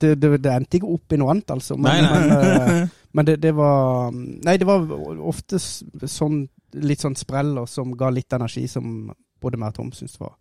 Det, 0.00 0.14
det, 0.20 0.32
det 0.44 0.52
endte 0.52 0.76
ikke 0.80 0.92
opp 0.92 1.12
i 1.12 1.20
noe 1.20 1.32
annet, 1.32 1.50
altså. 1.56 1.76
Men, 1.80 2.04
Nei, 2.04 2.04
nei. 2.04 2.28
men, 2.28 2.82
uh, 2.82 3.04
men 3.16 3.28
det, 3.30 3.38
det 3.40 3.54
var 3.56 4.10
Nei, 4.12 4.56
det 4.60 4.68
var 4.68 4.84
ofte 5.32 5.60
sånn 5.60 6.42
litt 6.76 7.00
sånn 7.00 7.16
spreller 7.16 7.64
som 7.70 7.94
ga 7.96 8.10
litt 8.12 8.32
energi, 8.36 8.66
som 8.68 9.06
både 9.40 9.56
meg 9.60 9.72
og 9.72 9.78
Tom 9.78 9.92
syntes 9.96 10.18
var 10.20 10.34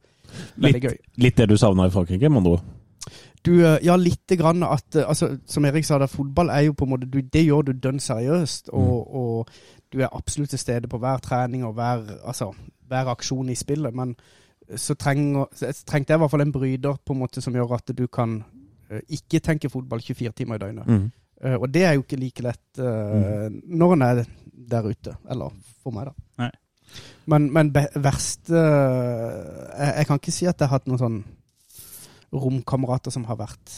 veldig 0.60 0.82
Litt, 0.82 0.90
gøy. 0.90 0.98
litt 1.24 1.38
det 1.40 1.46
du 1.48 1.56
savna 1.60 1.86
i 1.88 1.94
Frankrike, 1.94 2.28
med 2.28 2.42
andre 2.42 2.58
ord. 2.58 2.66
Du, 3.46 3.52
eh, 3.62 3.78
ja, 3.86 3.94
lite 3.96 4.36
grann 4.36 4.64
at 4.66 4.96
eh, 4.98 5.06
altså, 5.08 5.36
Som 5.46 5.68
Erik 5.70 5.86
sa, 5.86 6.00
da, 6.02 6.08
fotball 6.10 6.50
er 6.50 6.64
jo 6.66 6.74
på 6.74 6.88
en 6.88 6.96
måte 6.96 7.06
du, 7.06 7.20
Det 7.22 7.44
gjør 7.46 7.68
du 7.68 7.74
dønn 7.78 8.00
seriøst, 8.02 8.72
og, 8.74 9.16
og 9.16 9.52
du 9.94 10.02
er 10.02 10.12
absolutt 10.12 10.50
til 10.54 10.60
stede 10.60 10.90
på 10.92 11.00
hver 11.02 11.22
trening 11.24 11.66
og 11.66 11.76
hver, 11.78 12.04
altså, 12.26 12.52
hver 12.88 13.12
aksjon 13.14 13.50
i 13.50 13.58
spillet. 13.58 13.96
Men 13.96 14.16
så 14.76 14.96
trenger, 14.98 15.46
trengte 15.86 16.14
jeg 16.14 16.20
i 16.20 16.24
hvert 16.24 16.34
fall 16.34 16.46
en 16.46 16.56
bryter 16.56 16.98
på 17.06 17.14
en 17.14 17.22
måte 17.22 17.44
som 17.44 17.56
gjør 17.56 17.78
at 17.78 17.94
du 17.98 18.08
kan 18.08 18.40
eh, 18.90 19.04
ikke 19.18 19.44
tenke 19.46 19.70
fotball 19.70 20.02
24 20.02 20.34
timer 20.38 20.58
i 20.58 20.64
døgnet. 20.66 20.90
Mm. 20.90 21.06
Uh, 21.46 21.58
og 21.60 21.68
det 21.70 21.84
er 21.84 21.98
jo 21.98 22.06
ikke 22.06 22.18
like 22.18 22.44
lett 22.46 22.80
eh, 22.80 23.48
når 23.52 23.94
en 23.94 24.06
er 24.06 24.22
der 24.72 24.88
ute. 24.88 25.16
Eller 25.30 25.52
for 25.84 25.94
meg, 25.94 26.08
da. 26.10 26.30
Nei. 26.46 26.52
Men, 27.30 27.50
men 27.54 27.74
verste 27.76 28.56
uh, 28.56 29.74
jeg, 29.76 29.92
jeg 30.00 30.08
kan 30.08 30.22
ikke 30.22 30.34
si 30.34 30.48
at 30.48 30.62
jeg 30.62 30.70
har 30.70 30.80
hatt 30.80 30.88
noen 30.90 31.02
sånn 31.02 31.20
romkamerater 32.36 33.14
som 33.14 33.28
har 33.30 33.38
vært 33.40 33.74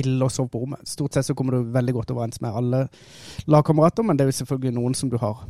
ille 0.00 0.26
å 0.26 0.32
sove 0.32 0.52
på 0.52 0.62
rommet. 0.62 0.86
Stort 0.88 1.16
sett 1.16 1.28
så 1.28 1.36
kommer 1.38 1.56
du 1.56 1.70
veldig 1.74 1.94
godt 1.96 2.12
overens 2.14 2.40
med 2.44 2.56
alle 2.56 2.86
lagkamerater, 3.50 4.06
men 4.06 4.18
det 4.18 4.26
er 4.26 4.32
jo 4.32 4.40
selvfølgelig 4.40 4.76
noen 4.76 4.96
som 4.98 5.12
du 5.12 5.18
har 5.22 5.46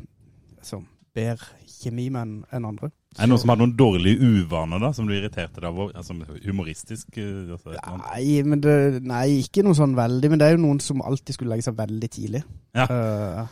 som 0.66 0.86
bedre 1.16 1.54
kjemi 1.76 2.08
med 2.12 2.46
enn 2.54 2.68
andre. 2.68 2.90
Er 3.16 3.24
det 3.24 3.30
noen 3.30 3.40
som 3.40 3.52
har 3.52 3.60
noen 3.60 3.74
dårlige 3.78 4.28
uvaner 4.42 4.80
da, 4.82 4.90
som 4.96 5.06
du 5.08 5.14
irriterte 5.16 5.62
deg 5.62 5.70
over? 5.70 5.92
Altså, 5.96 6.16
humoristisk? 6.44 7.16
eh, 7.16 7.52
Altså? 7.54 7.76
Nei, 8.02 8.42
men 8.44 8.60
det, 8.64 9.02
nei, 9.08 9.40
ikke 9.44 9.64
noe 9.64 9.76
sånn 9.78 9.96
veldig, 9.96 10.32
men 10.32 10.40
det 10.40 10.48
er 10.48 10.56
jo 10.56 10.64
noen 10.66 10.80
som 10.84 11.04
alltid 11.04 11.36
skulle 11.36 11.54
legge 11.54 11.68
seg 11.68 11.78
veldig 11.78 12.10
tidlig. 12.12 12.42
Ja. 12.76 12.88
Uh, 12.90 13.46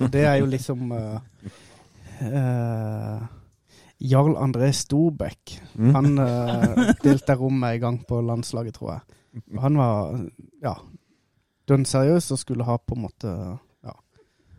og 0.00 0.08
det 0.10 0.24
er 0.26 0.40
jo 0.40 0.48
liksom 0.50 0.90
uh, 0.90 1.20
uh, 2.24 3.20
Jarl 4.10 4.34
André 4.40 4.72
Storbekk. 4.74 5.56
Mm. 5.76 5.94
Han 5.94 6.18
uh, 6.18 6.90
delte 7.04 7.38
rom 7.38 7.60
med 7.62 7.78
en 7.78 7.84
gang 7.84 8.02
på 8.08 8.18
landslaget, 8.26 8.78
tror 8.80 8.96
jeg. 8.96 9.19
Han 9.60 9.78
var 9.78 10.14
ja, 10.62 10.74
dønn 11.68 11.84
seriøs 11.86 12.30
og 12.34 12.38
skulle 12.38 12.66
ha 12.66 12.76
på 12.78 12.96
en 12.96 13.02
måte 13.04 13.32
ja, 13.84 13.92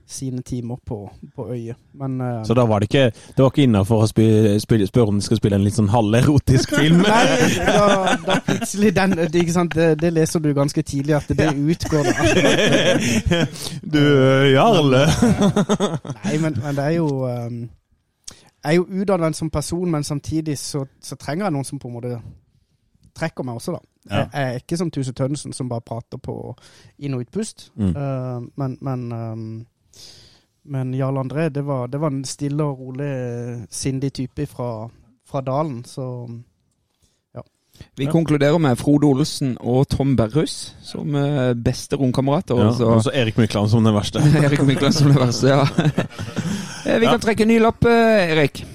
sine 0.07 0.41
timer 0.47 0.77
på, 0.85 1.11
på 1.35 1.47
øyet. 1.51 1.75
Men 1.93 2.21
uh, 2.21 2.45
Så 2.45 2.53
da 2.53 2.65
var 2.65 2.79
det 2.79 2.87
ikke 2.89 3.11
Det 3.11 3.43
var 3.43 3.51
ikke 3.51 3.63
innafor 3.63 4.05
å 4.05 4.07
spille, 4.07 4.59
spille, 4.63 4.87
spørre 4.87 5.13
om 5.13 5.19
de 5.19 5.25
skal 5.25 5.41
spille 5.41 5.59
en 5.59 5.65
litt 5.65 5.75
sånn 5.75 5.91
halverotisk 5.91 6.71
film? 6.79 7.03
Nei, 7.03 7.25
da, 7.59 8.15
da 8.25 8.39
plutselig 8.47 8.93
den, 8.95 9.17
det, 9.19 9.43
ikke 9.43 9.57
sant? 9.57 9.75
Det, 9.75 9.89
det 10.01 10.13
leser 10.15 10.43
du 10.43 10.53
ganske 10.55 10.85
tidlig 10.87 11.17
at 11.19 11.31
det 11.41 11.51
utgår. 11.51 12.09
Da. 12.11 13.43
du, 13.95 14.01
Jarle! 14.53 15.05
Nei, 16.25 16.37
men, 16.39 16.59
men 16.63 16.79
det 16.79 16.87
er 16.87 16.97
jo 16.99 17.09
um, 17.27 17.63
Jeg 18.61 18.71
er 18.71 18.79
jo 18.79 18.87
utdannet 19.01 19.35
som 19.35 19.49
person, 19.49 19.89
men 19.91 20.03
samtidig 20.07 20.57
så, 20.61 20.85
så 21.01 21.19
trenger 21.19 21.49
jeg 21.49 21.57
noen 21.57 21.67
som 21.67 21.81
på 21.81 21.91
en 21.91 21.99
måte 21.99 22.21
trekker 23.15 23.43
meg 23.43 23.55
også, 23.55 23.71
da. 23.71 23.79
Ja. 24.09 24.15
Jeg, 24.15 24.29
jeg 24.33 24.43
er 24.53 24.59
ikke 24.63 24.77
som 24.77 24.91
Tuse 24.91 25.13
Tønnesen 25.13 25.53
som 25.53 25.69
bare 25.69 25.81
prater 25.85 26.17
på 26.17 26.55
inn- 26.99 27.13
og 27.13 27.21
utpust. 27.21 27.71
Mm. 27.75 27.91
Uh, 27.95 28.47
men 28.57 28.77
men, 28.81 29.11
um, 29.11 29.65
men 30.65 30.93
Jarl 30.93 31.17
André, 31.17 31.49
det 31.49 31.65
var, 31.65 31.87
det 31.87 31.99
var 32.01 32.07
en 32.13 32.23
stille 32.25 32.63
og 32.63 32.79
rolig, 32.79 33.67
sindig 33.69 34.13
type 34.13 34.45
fra, 34.45 34.87
fra 35.29 35.41
dalen, 35.41 35.83
så 35.85 36.27
Vi 37.97 38.05
konkluderer 38.05 38.57
med 38.61 38.75
Frode 38.77 39.07
Olsen 39.07 39.55
og 39.59 39.87
Tom 39.89 40.11
Berrus 40.15 40.75
som 40.85 41.15
eh, 41.15 41.53
beste 41.55 41.95
romkamerater. 41.97 42.55
Ja, 42.59 42.67
og 42.67 42.75
så- 42.75 42.99
så 43.03 43.11
Erik 43.13 43.37
Mykland 43.37 43.69
som 43.69 43.83
den 43.83 43.93
verste. 43.95 44.19
Erik 44.45 44.61
Mykland 44.61 44.93
som 44.93 45.07
den 45.07 45.17
verste, 45.17 45.47
ja. 45.47 45.63
Vi 46.99 47.05
kan 47.05 47.19
trekke 47.19 47.41
en 47.41 47.47
ny 47.47 47.57
lapp, 47.59 47.85
Erik. 47.85 48.65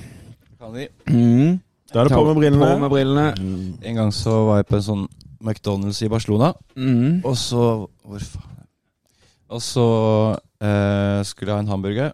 Kan 0.58 0.72
vi? 0.74 0.88
Mm. 1.06 1.60
Da 1.92 2.00
er 2.00 2.04
det 2.08 2.12
på 2.16 2.24
med 2.24 2.34
På 2.34 2.40
brillene. 2.40 2.78
med 2.80 2.90
brillene. 2.90 3.78
En 3.84 3.94
gang 3.94 4.12
så 4.12 4.30
var 4.46 4.56
jeg 4.56 4.66
på 4.66 4.76
en 4.76 4.82
sånn 4.82 5.06
McDonald's 5.40 6.02
i 6.04 6.08
Barcelona, 6.08 6.52
Mm. 6.76 7.20
og 7.24 7.36
så 7.36 7.86
Hvor 8.04 8.18
faen 8.18 8.52
Og 9.48 9.60
så 9.62 10.36
eh, 10.60 11.22
skulle 11.24 11.50
jeg 11.52 11.54
ha 11.56 11.60
en 11.60 11.68
hamburger. 11.68 12.12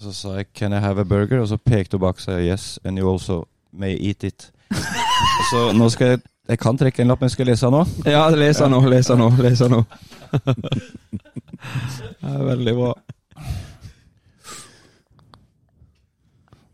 Så 0.00 0.12
sa 0.12 0.28
jeg 0.36 0.46
'Can 0.54 0.72
I 0.72 0.80
have 0.80 0.98
a 1.00 1.04
burger?' 1.04 1.40
Og 1.40 1.48
så 1.48 1.56
pekte 1.56 1.92
hun 1.98 2.00
bak 2.00 2.18
seg 2.20 2.40
'Yes, 2.48 2.78
and 2.84 2.98
you 2.98 3.12
also 3.12 3.44
may 3.72 3.96
eat 4.00 4.24
it'. 4.24 4.50
Så 5.52 5.72
nå 5.74 5.88
skal 5.90 6.06
jeg 6.08 6.20
Jeg 6.48 6.58
kan 6.58 6.76
trekke 6.78 7.00
en 7.02 7.08
lapp, 7.08 7.20
men 7.20 7.30
skal 7.30 7.46
jeg 7.46 7.52
lese 7.52 7.66
den 7.66 7.72
nå? 7.72 7.86
Ja, 8.06 8.28
les 8.30 8.56
den 8.56 8.70
nå, 8.70 8.80
les 8.88 9.06
den 9.06 9.18
nå, 9.18 9.30
les 9.42 9.60
nå. 9.60 9.84
Det 12.20 12.30
er 12.30 12.44
veldig 12.44 12.74
bra. 12.74 12.94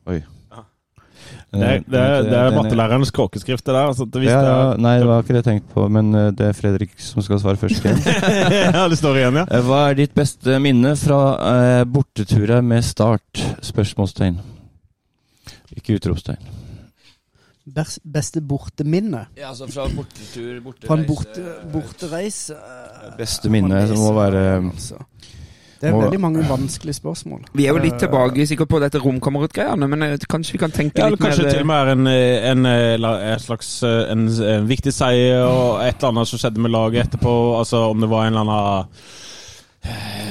Oi. 0.07 0.23
Det 1.49 1.65
er, 1.65 1.79
det 1.89 1.97
er, 2.01 2.27
det 2.27 2.37
er 2.37 2.51
mattelærerens 2.53 3.11
kråkeskrift, 3.17 3.65
det 3.65 3.73
der. 3.73 3.87
Altså, 3.89 4.05
det 4.05 4.21
ja, 4.27 4.41
ja, 4.45 4.57
nei, 4.77 4.99
det 5.01 5.07
var 5.09 5.23
ikke 5.23 5.33
det 5.33 5.41
jeg 5.41 5.47
tenkte 5.47 5.73
på, 5.79 5.87
men 5.97 6.11
eh, 6.13 6.27
det 6.37 6.51
er 6.51 6.57
Fredrik 6.59 6.93
som 7.01 7.25
skal 7.25 7.41
svare 7.41 7.57
først. 7.57 7.81
igjen. 7.87 8.03
ja, 8.77 8.83
det 8.93 8.99
står 9.01 9.17
igjen, 9.23 9.39
ja. 9.41 9.47
Eh, 9.49 9.65
Hva 9.65 9.79
er 9.89 9.97
ditt 10.03 10.13
beste 10.19 10.59
minne 10.61 10.93
fra 11.01 11.21
eh, 11.49 11.83
borteturer 11.89 12.61
med 12.61 12.85
start? 12.85 13.41
Spørsmålstegn. 13.65 14.37
Ikke 15.79 15.97
utropstegn. 15.97 16.45
best, 17.65 18.01
beste 18.05 18.41
borteminne 18.45 19.27
Ja, 19.37 19.49
altså 19.55 19.69
fra 19.73 19.89
bortetur, 19.93 20.61
fra 20.85 20.97
en 21.01 21.07
borte, 21.09 21.45
bortereise 21.73 22.57
eh, 22.57 23.11
Beste 23.19 23.49
minne 23.53 23.87
som 23.89 24.01
må 24.05 24.13
være 24.17 24.45
altså. 24.61 25.01
Det 25.79 25.89
er 25.89 25.95
og, 25.95 26.03
veldig 26.03 26.21
mange 26.21 26.43
vanskelige 26.49 26.97
spørsmål. 26.99 27.45
Vi 27.55 27.67
er 27.67 27.77
jo 27.77 27.83
litt 27.83 27.95
Eh, 27.95 28.01
tilbake 28.03 28.47
sikkert 28.47 28.71
på 28.73 28.81
dette 28.83 28.99
romkameratgreiene, 28.99 29.89
men 29.89 30.03
eh, 30.03 30.17
kanskje 30.29 30.57
vi 30.57 30.59
kan 30.59 30.75
tenke 30.75 30.99
Ja, 30.99 31.09
litt 31.13 31.21
mer 31.21 31.31
kanskje 31.31 31.51
til 31.53 31.63
og 31.63 31.71
med 31.71 31.93
en, 31.93 32.07
eh, 32.11 32.51
en, 32.51 32.67
en 32.67 33.39
slags 33.39 33.71
en, 33.85 34.27
en 34.27 34.69
viktig 34.69 34.93
seier 34.93 35.47
og 35.47 35.83
et 35.85 35.97
eller 36.01 36.13
annet 36.13 36.29
som 36.29 36.43
skjedde 36.43 36.61
med 36.61 36.75
laget 36.75 37.07
etterpå. 37.07 37.35
Altså 37.59 37.89
om 37.93 38.01
det 38.01 38.11
var 38.11 38.27
en 38.27 38.35
eller 38.35 38.53
annen 38.53 38.87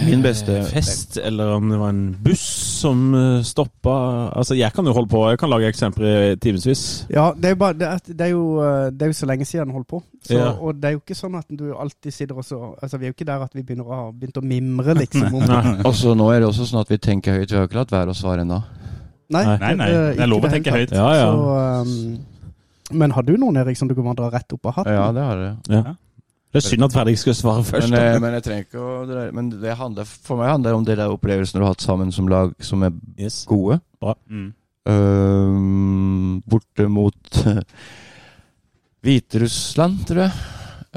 Min 0.05 0.21
beste 0.21 0.59
fest, 0.69 1.17
eller 1.17 1.55
om 1.55 1.69
det 1.71 1.77
var 1.79 1.89
en 1.89 2.17
buss 2.21 2.43
som 2.81 3.13
uh, 3.15 3.41
stoppa 3.43 3.93
Altså, 4.37 4.55
jeg 4.55 4.69
kan 4.73 4.85
jo 4.85 4.93
holde 4.93 5.09
på, 5.09 5.23
jeg 5.31 5.39
kan 5.41 5.49
lage 5.49 5.71
eksempler 5.71 6.33
i 6.33 6.35
timevis. 6.41 6.83
Ja, 7.09 7.31
det 7.33 7.51
er, 7.51 7.57
bare, 7.59 7.73
det, 7.73 7.87
er, 7.87 8.03
det, 8.05 8.27
er 8.27 8.31
jo, 8.35 8.43
eh, 8.61 8.91
det 8.93 9.07
er 9.07 9.11
jo 9.11 9.17
så 9.17 9.29
lenge 9.29 9.47
siden 9.47 9.67
den 9.67 9.75
holdt 9.77 9.87
på. 9.89 10.01
Så, 10.21 10.37
Ja. 10.37 10.51
Og 10.59 10.77
det 10.77 10.89
er 10.89 10.95
jo 10.97 11.01
ikke 11.01 11.17
sånn 11.17 11.37
at 11.39 11.47
du 11.49 11.71
alltid 11.73 12.13
sitter 12.13 12.37
og 12.37 12.45
så 12.45 12.59
Altså, 12.75 12.99
vi 12.99 13.07
er 13.07 13.11
jo 13.13 13.15
ikke 13.15 13.27
der 13.29 13.45
at 13.47 13.55
vi 13.55 13.63
begynner 13.65 13.89
å 13.89 13.99
begynt 14.13 14.37
å 14.37 14.45
mimre, 14.45 14.93
liksom. 14.99 15.27
Om, 15.33 15.51
Og 15.87 15.93
så 15.97 16.13
nå 16.17 16.29
er 16.33 16.43
det 16.43 16.49
også 16.51 16.67
sånn 16.69 16.83
at 16.83 16.91
vi 16.91 16.99
tenker 17.01 17.39
høyt. 17.39 17.49
Vi 17.49 17.57
har 17.57 17.65
jo 17.65 17.71
ikke 17.71 17.81
latt 17.81 17.95
være 17.95 18.13
å 18.13 18.17
svare 18.17 18.45
ennå. 18.45 18.61
Nei, 19.33 19.43
Nei, 19.57 19.73
nei, 19.75 19.87
eh, 19.91 20.09
det 20.15 20.23
er 20.23 20.31
lov 20.31 20.45
å 20.47 20.51
tenke 20.51 20.75
høyt. 20.75 20.93
Ja, 20.95 21.07
ja. 21.17 21.29
Så, 21.31 21.87
um, 21.87 22.97
men 23.01 23.11
har 23.11 23.25
du 23.27 23.33
noen, 23.35 23.57
Erik, 23.59 23.79
som 23.79 23.89
du 23.89 23.95
kan 23.97 24.15
dra 24.15 24.29
rett 24.31 24.53
opp 24.55 24.69
av 24.69 24.77
hatten? 24.81 24.93
Ja, 24.95 25.07
det 25.15 25.25
har 25.25 25.41
jeg. 25.43 25.55
Ja. 25.73 25.95
Det 26.53 26.61
er 26.61 26.69
synd 26.69 26.83
at 26.87 26.93
Fredrik 26.95 27.17
skulle 27.19 27.35
svare 27.35 27.63
først. 27.67 27.89
Men, 27.91 27.99
eh, 27.99 28.19
men 28.23 28.33
jeg 28.37 28.43
trenger 28.45 28.63
ikke 28.65 28.79
å 28.81 29.05
dreie. 29.09 29.31
Men 29.35 29.49
det 29.61 29.75
handler, 29.77 30.05
for 30.07 30.37
meg 30.39 30.47
handler 30.53 30.71
det 30.71 30.77
om 30.77 30.85
de 30.87 30.95
der 30.95 31.11
opplevelsene 31.13 31.59
du 31.59 31.65
har 31.65 31.73
hatt 31.75 31.83
sammen 31.83 32.11
som 32.15 32.27
lag, 32.31 32.53
som 32.63 32.83
er 32.87 32.91
Yes. 33.19 33.43
gode. 33.45 33.79
Mm. 34.29 34.53
Øhm, 34.87 36.43
borte 36.47 36.87
mot 36.89 37.43
Hviterussland, 39.03 40.05
tror 40.07 40.23
jeg. 40.25 40.31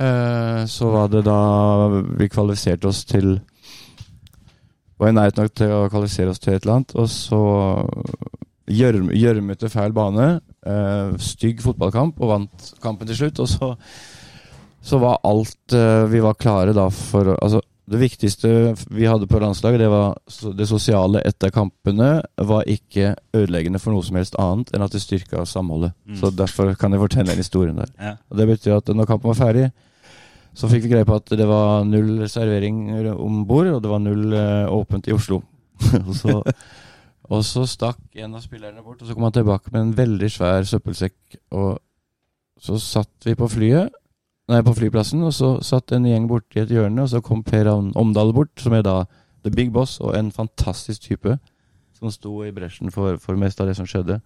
Uh, 0.00 0.64
så 0.70 0.88
var 0.94 1.08
det 1.12 1.24
da 1.26 1.38
vi 2.16 2.28
kvalifiserte 2.32 2.88
oss 2.88 3.02
til 3.04 3.40
var 5.00 5.10
i 5.10 5.16
nærheten 5.16 5.42
nok 5.44 5.54
til 5.56 5.72
å 5.74 5.88
kvalifisere 5.90 6.30
oss 6.32 6.38
til 6.40 6.54
et 6.54 6.62
eller 6.64 6.78
annet. 6.78 6.94
Og 7.00 7.08
så 7.08 7.40
gjørm- 8.70 9.12
gjørmete 9.16 9.70
feil 9.72 9.92
bane. 9.96 10.30
Uh, 10.60 11.16
stygg 11.20 11.60
fotballkamp, 11.64 12.20
og 12.20 12.28
vant 12.34 12.72
kampen 12.84 13.08
til 13.08 13.16
slutt. 13.16 13.40
Og 13.40 13.48
så, 13.48 13.70
så 14.80 14.98
var 14.98 15.20
alt 15.28 15.74
eh, 15.76 16.06
Vi 16.08 16.22
var 16.24 16.38
klare 16.40 16.72
da 16.76 16.86
for 16.94 17.34
Altså, 17.36 17.60
det 17.90 17.98
viktigste 17.98 18.50
vi 18.94 19.08
hadde 19.10 19.26
på 19.26 19.40
landslaget, 19.42 19.80
det 19.82 19.88
var 19.90 20.14
det 20.54 20.66
sosiale 20.70 21.24
etter 21.26 21.50
kampene, 21.50 22.20
var 22.38 22.68
ikke 22.70 23.16
ødeleggende 23.34 23.80
for 23.82 23.90
noe 23.90 24.06
som 24.06 24.18
helst 24.20 24.36
annet 24.38 24.70
enn 24.70 24.84
at 24.84 24.94
det 24.94 25.00
styrka 25.02 25.42
samholdet. 25.42 25.90
Mm. 26.06 26.20
Så 26.20 26.30
derfor 26.30 26.70
kan 26.78 26.94
jeg 26.94 27.02
fortelle 27.02 27.32
den 27.32 27.42
historien 27.42 27.80
der. 27.82 27.90
Ja. 27.98 28.12
Og 28.30 28.38
Det 28.38 28.46
betyr 28.46 28.76
at 28.76 28.92
når 28.94 29.10
kampen 29.10 29.32
var 29.32 29.40
ferdig, 29.40 29.66
så 30.54 30.70
fikk 30.70 30.86
vi 30.86 30.92
greie 30.92 31.08
på 31.08 31.18
at 31.18 31.34
det 31.34 31.46
var 31.50 31.82
null 31.88 32.28
servering 32.30 32.78
om 33.16 33.42
bord, 33.48 33.72
og 33.74 33.82
det 33.82 33.90
var 33.90 34.02
null 34.02 34.38
uh, 34.38 34.70
åpent 34.70 35.10
i 35.10 35.14
Oslo. 35.14 35.42
og, 36.06 36.14
så, 36.14 36.40
og 37.26 37.44
så 37.46 37.66
stakk 37.66 38.02
en 38.22 38.38
av 38.38 38.44
spillerne 38.44 38.84
bort, 38.86 39.02
og 39.02 39.08
så 39.08 39.16
kom 39.16 39.26
han 39.26 39.34
tilbake 39.34 39.74
med 39.74 39.82
en 39.82 39.94
veldig 39.98 40.30
svær 40.30 40.66
søppelsekk. 40.68 41.40
Og 41.58 41.78
så 42.60 42.78
satt 42.82 43.26
vi 43.26 43.34
på 43.34 43.50
flyet, 43.50 43.94
nei, 44.50 44.60
på 44.66 44.74
flyplassen, 44.76 45.22
og 45.26 45.32
så 45.36 45.54
satt 45.64 45.94
en 45.94 46.08
gjeng 46.08 46.26
borti 46.30 46.62
et 46.62 46.72
hjørne, 46.72 47.04
og 47.04 47.12
så 47.12 47.22
kom 47.24 47.44
Per 47.46 47.70
Omdal 47.70 48.34
bort, 48.36 48.52
som 48.60 48.74
er 48.76 48.84
da 48.86 49.04
the 49.44 49.52
big 49.54 49.72
boss, 49.72 49.98
og 50.02 50.16
en 50.18 50.30
fantastisk 50.34 51.06
type, 51.06 51.36
som 51.96 52.12
sto 52.12 52.40
i 52.44 52.52
bresjen 52.54 52.92
for, 52.92 53.18
for 53.22 53.38
mest 53.40 53.60
av 53.60 53.70
det 53.70 53.76
som 53.78 53.88
skjedde. 53.88 54.20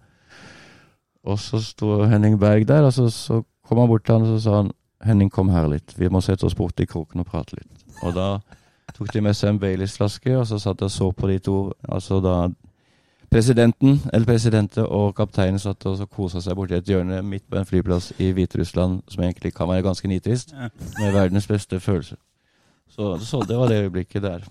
Og 1.25 1.39
så 1.41 1.59
sto 1.63 2.03
Henning 2.09 2.37
Berg 2.41 2.67
der, 2.69 2.85
og 2.87 2.93
så, 2.93 3.07
så 3.13 3.41
kom 3.65 3.81
han 3.81 3.89
bort 3.89 4.05
til 4.05 4.17
han 4.17 4.27
og 4.27 4.35
så 4.35 4.41
sa 4.43 4.57
han 4.61 4.73
Henning, 5.05 5.29
kom 5.29 5.51
her 5.53 5.67
litt. 5.69 5.93
Vi 5.99 6.07
må 6.09 6.21
sette 6.23 6.47
oss 6.47 6.55
bort 6.57 6.79
i 6.81 6.87
kroken 6.89 7.21
og 7.21 7.27
prate 7.29 7.57
litt. 7.59 7.83
Og 8.01 8.15
da 8.15 8.39
tok 8.95 9.11
de 9.13 9.21
med 9.21 9.35
seg 9.37 9.51
en 9.51 9.59
Baileys-flaske, 9.61 10.31
og 10.39 10.47
så 10.49 10.57
satt 10.61 10.81
jeg 10.81 10.89
og 10.89 10.93
så 10.93 11.09
på 11.13 11.29
de 11.29 11.35
to. 11.45 11.57
Altså 11.91 12.21
da 12.23 12.35
presidenten, 13.35 13.97
eller 14.13 14.25
presidentet 14.29 14.85
og 14.85 15.15
kapteinen 15.17 15.59
satt 15.59 15.83
og 15.89 15.97
så 15.99 16.05
kosa 16.07 16.39
seg 16.43 16.55
borti 16.57 16.77
et 16.77 16.87
hjørne 16.87 17.19
midt 17.25 17.43
på 17.51 17.57
en 17.59 17.67
flyplass 17.67 18.13
i 18.23 18.29
Hviterussland, 18.35 19.01
som 19.11 19.23
egentlig 19.25 19.51
kan 19.57 19.67
være 19.69 19.83
ganske 19.85 20.07
nitrist, 20.07 20.53
Ja. 20.55 20.69
med 21.01 21.11
verdens 21.13 21.47
beste 21.47 21.79
følelse. 21.79 22.15
Så, 22.95 23.17
så 23.19 23.41
det 23.49 23.57
var 23.59 23.67
det 23.67 23.81
øyeblikket 23.83 24.23
der. 24.23 24.39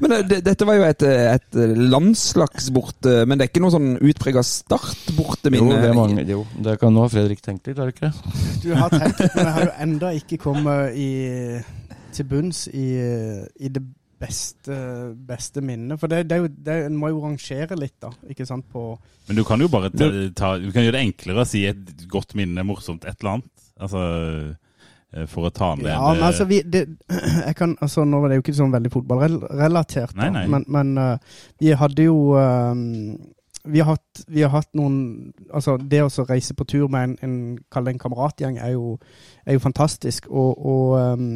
Men 0.00 0.12
eh, 0.12 0.22
det, 0.30 0.44
dette 0.46 0.66
var 0.66 0.76
jo 0.78 0.84
et, 0.86 1.02
eh, 1.02 1.34
et 1.34 1.56
landslagsborte, 1.78 3.24
men 3.26 3.38
det 3.38 3.46
er 3.46 3.50
ikke 3.50 3.62
noe 3.64 3.72
sånn 3.74 3.96
utprega 3.98 4.44
startborteminne? 4.46 5.72
Jo, 5.74 5.80
det 5.82 5.88
er 5.90 5.96
mange, 5.96 6.22
jo, 6.28 6.44
det 6.62 6.76
kan 6.78 6.94
nå 6.94 7.08
Fredrik 7.10 7.42
tenkt 7.42 7.66
litt, 7.66 7.80
har 7.80 7.90
du 7.90 7.96
ikke 7.96 8.12
det? 8.12 8.36
Du 8.62 8.68
har 8.78 8.92
tenkt 8.94 9.24
litt, 9.24 9.34
men 9.34 9.48
jeg 9.48 9.54
har 9.56 9.64
jo 9.66 9.72
enda 9.88 10.12
ikke 10.20 10.38
kommet 10.44 10.94
i, 10.94 11.08
til 12.14 12.28
bunns 12.30 12.68
i, 12.70 12.86
i 13.58 13.72
det 13.74 13.82
beste, 14.18 14.76
beste 15.28 15.62
minnet. 15.64 15.98
For 16.00 16.10
det, 16.10 16.24
det 16.28 16.36
er 16.36 16.44
jo, 16.44 16.50
det, 16.50 16.78
en 16.88 16.96
må 16.98 17.12
jo 17.12 17.22
rangere 17.24 17.78
litt, 17.78 17.96
da. 18.02 18.12
Ikke 18.30 18.46
sant, 18.48 18.66
på 18.72 18.90
Men 19.28 19.38
du 19.38 19.44
kan 19.46 19.60
jo 19.62 19.70
bare 19.72 19.90
ta, 19.94 20.08
ta, 20.36 20.54
du 20.60 20.70
kan 20.74 20.86
gjøre 20.86 20.98
det 20.98 21.04
enklere 21.06 21.44
å 21.44 21.48
si 21.48 21.64
et 21.68 22.06
godt 22.10 22.34
minne, 22.38 22.66
morsomt, 22.66 23.06
et 23.06 23.18
eller 23.20 23.38
annet. 23.38 23.52
Altså 23.78 24.02
eh, 25.14 25.24
for 25.30 25.46
å 25.46 25.54
ta 25.54 25.70
med 25.78 25.92
Ja, 25.92 26.02
men 26.10 26.26
altså, 26.26 26.48
vi, 26.50 26.60
det, 26.66 26.84
jeg 27.46 27.54
kan, 27.56 27.76
altså 27.84 28.02
Nå 28.02 28.18
var 28.24 28.32
det 28.32 28.40
jo 28.40 28.42
ikke 28.42 28.56
sånn 28.58 28.74
veldig 28.74 28.90
fotballrelatert, 28.90 30.16
Nei, 30.18 30.32
nei. 30.34 30.46
men, 30.50 30.66
men 30.66 30.94
eh, 30.98 31.34
vi 31.62 31.70
hadde 31.78 32.08
jo 32.08 32.18
um, 32.34 33.14
vi 33.68 33.82
har, 33.82 33.94
hatt, 33.94 34.22
vi 34.26 34.42
har 34.42 34.52
hatt 34.54 34.70
noen 34.78 35.32
Altså, 35.52 35.76
det 35.78 36.00
å 36.02 36.26
reise 36.26 36.54
på 36.56 36.66
tur 36.68 36.86
med 36.90 37.10
en, 37.10 37.16
en, 37.22 37.88
en 37.92 38.00
kameratgjeng, 38.00 38.58
er 38.62 38.74
jo, 38.74 38.94
er 39.44 39.58
jo 39.58 39.62
fantastisk. 39.62 40.28
Og, 40.30 40.58
og 40.58 40.94
eh, 40.98 41.26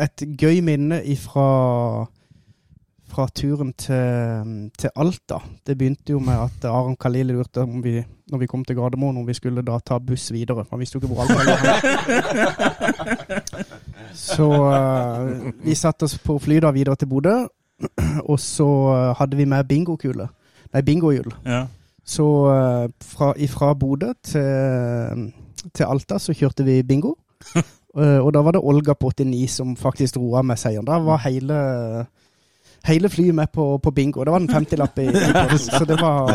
et 0.00 0.24
gøy 0.38 0.60
minne 0.64 1.00
ifra 1.04 2.06
fra 3.14 3.26
turen 3.30 3.72
til, 3.78 4.70
til 4.78 4.90
Alta. 4.98 5.38
Det 5.66 5.76
begynte 5.78 6.14
jo 6.14 6.18
med 6.24 6.34
at 6.34 6.64
Aron 6.66 6.96
Khalili 7.00 7.32
lurte 7.36 7.62
om 7.62 7.82
vi, 7.84 8.02
når 8.30 8.38
vi 8.42 8.48
kom 8.50 8.64
til 8.64 8.76
Gardermoen, 8.76 9.20
om 9.20 9.26
vi 9.26 9.36
skulle 9.38 9.62
da 9.62 9.78
ta 9.78 9.98
buss 10.02 10.32
videre. 10.34 10.64
Han 10.70 10.80
visste 10.80 10.98
jo 10.98 11.02
ikke 11.02 11.12
hvor 11.12 11.22
Alta 11.22 11.42
lå. 11.46 11.54
Så 14.14 14.48
uh, 14.48 15.52
vi 15.62 15.74
satte 15.78 16.08
oss 16.08 16.18
på 16.18 16.38
fly 16.42 16.58
da 16.64 16.72
videre 16.74 16.96
til 16.98 17.10
Bodø, 17.10 17.36
og 18.30 18.38
så 18.40 18.66
eh, 18.94 19.14
hadde 19.18 19.36
vi 19.36 19.44
med 19.50 19.64
bingokule. 19.66 20.28
Nei, 20.72 20.82
bingohjul. 20.82 21.32
ja. 21.46 21.64
Så 22.04 22.22
uh, 22.22 22.90
fra, 23.02 23.32
ifra 23.40 23.72
Bodø 23.74 24.12
til, 24.22 25.32
til 25.72 25.84
Alta 25.88 26.18
så 26.20 26.34
kjørte 26.36 26.66
vi 26.66 26.82
bingo. 26.82 27.14
Eh, 27.96 28.18
og 28.18 28.32
da 28.34 28.42
var 28.42 28.56
det 28.56 28.62
Olga 28.66 28.94
på 28.98 29.10
89 29.14 29.48
som 29.48 29.76
faktisk 29.76 30.16
roa 30.18 30.42
med 30.42 30.58
seieren. 30.58 30.86
Da 30.88 30.98
var 30.98 31.22
hele, 31.24 31.58
hele 32.84 33.08
flyet 33.08 33.34
med 33.34 33.52
på, 33.54 33.78
på 33.78 33.90
bingo. 33.94 34.24
Det 34.24 34.32
var 34.34 34.40
en 34.42 34.50
50-lapp 34.50 34.98
i, 34.98 35.08
i 35.08 35.32
posten. 35.50 35.78
Så 35.78 35.84
det 35.88 35.98
var, 36.00 36.32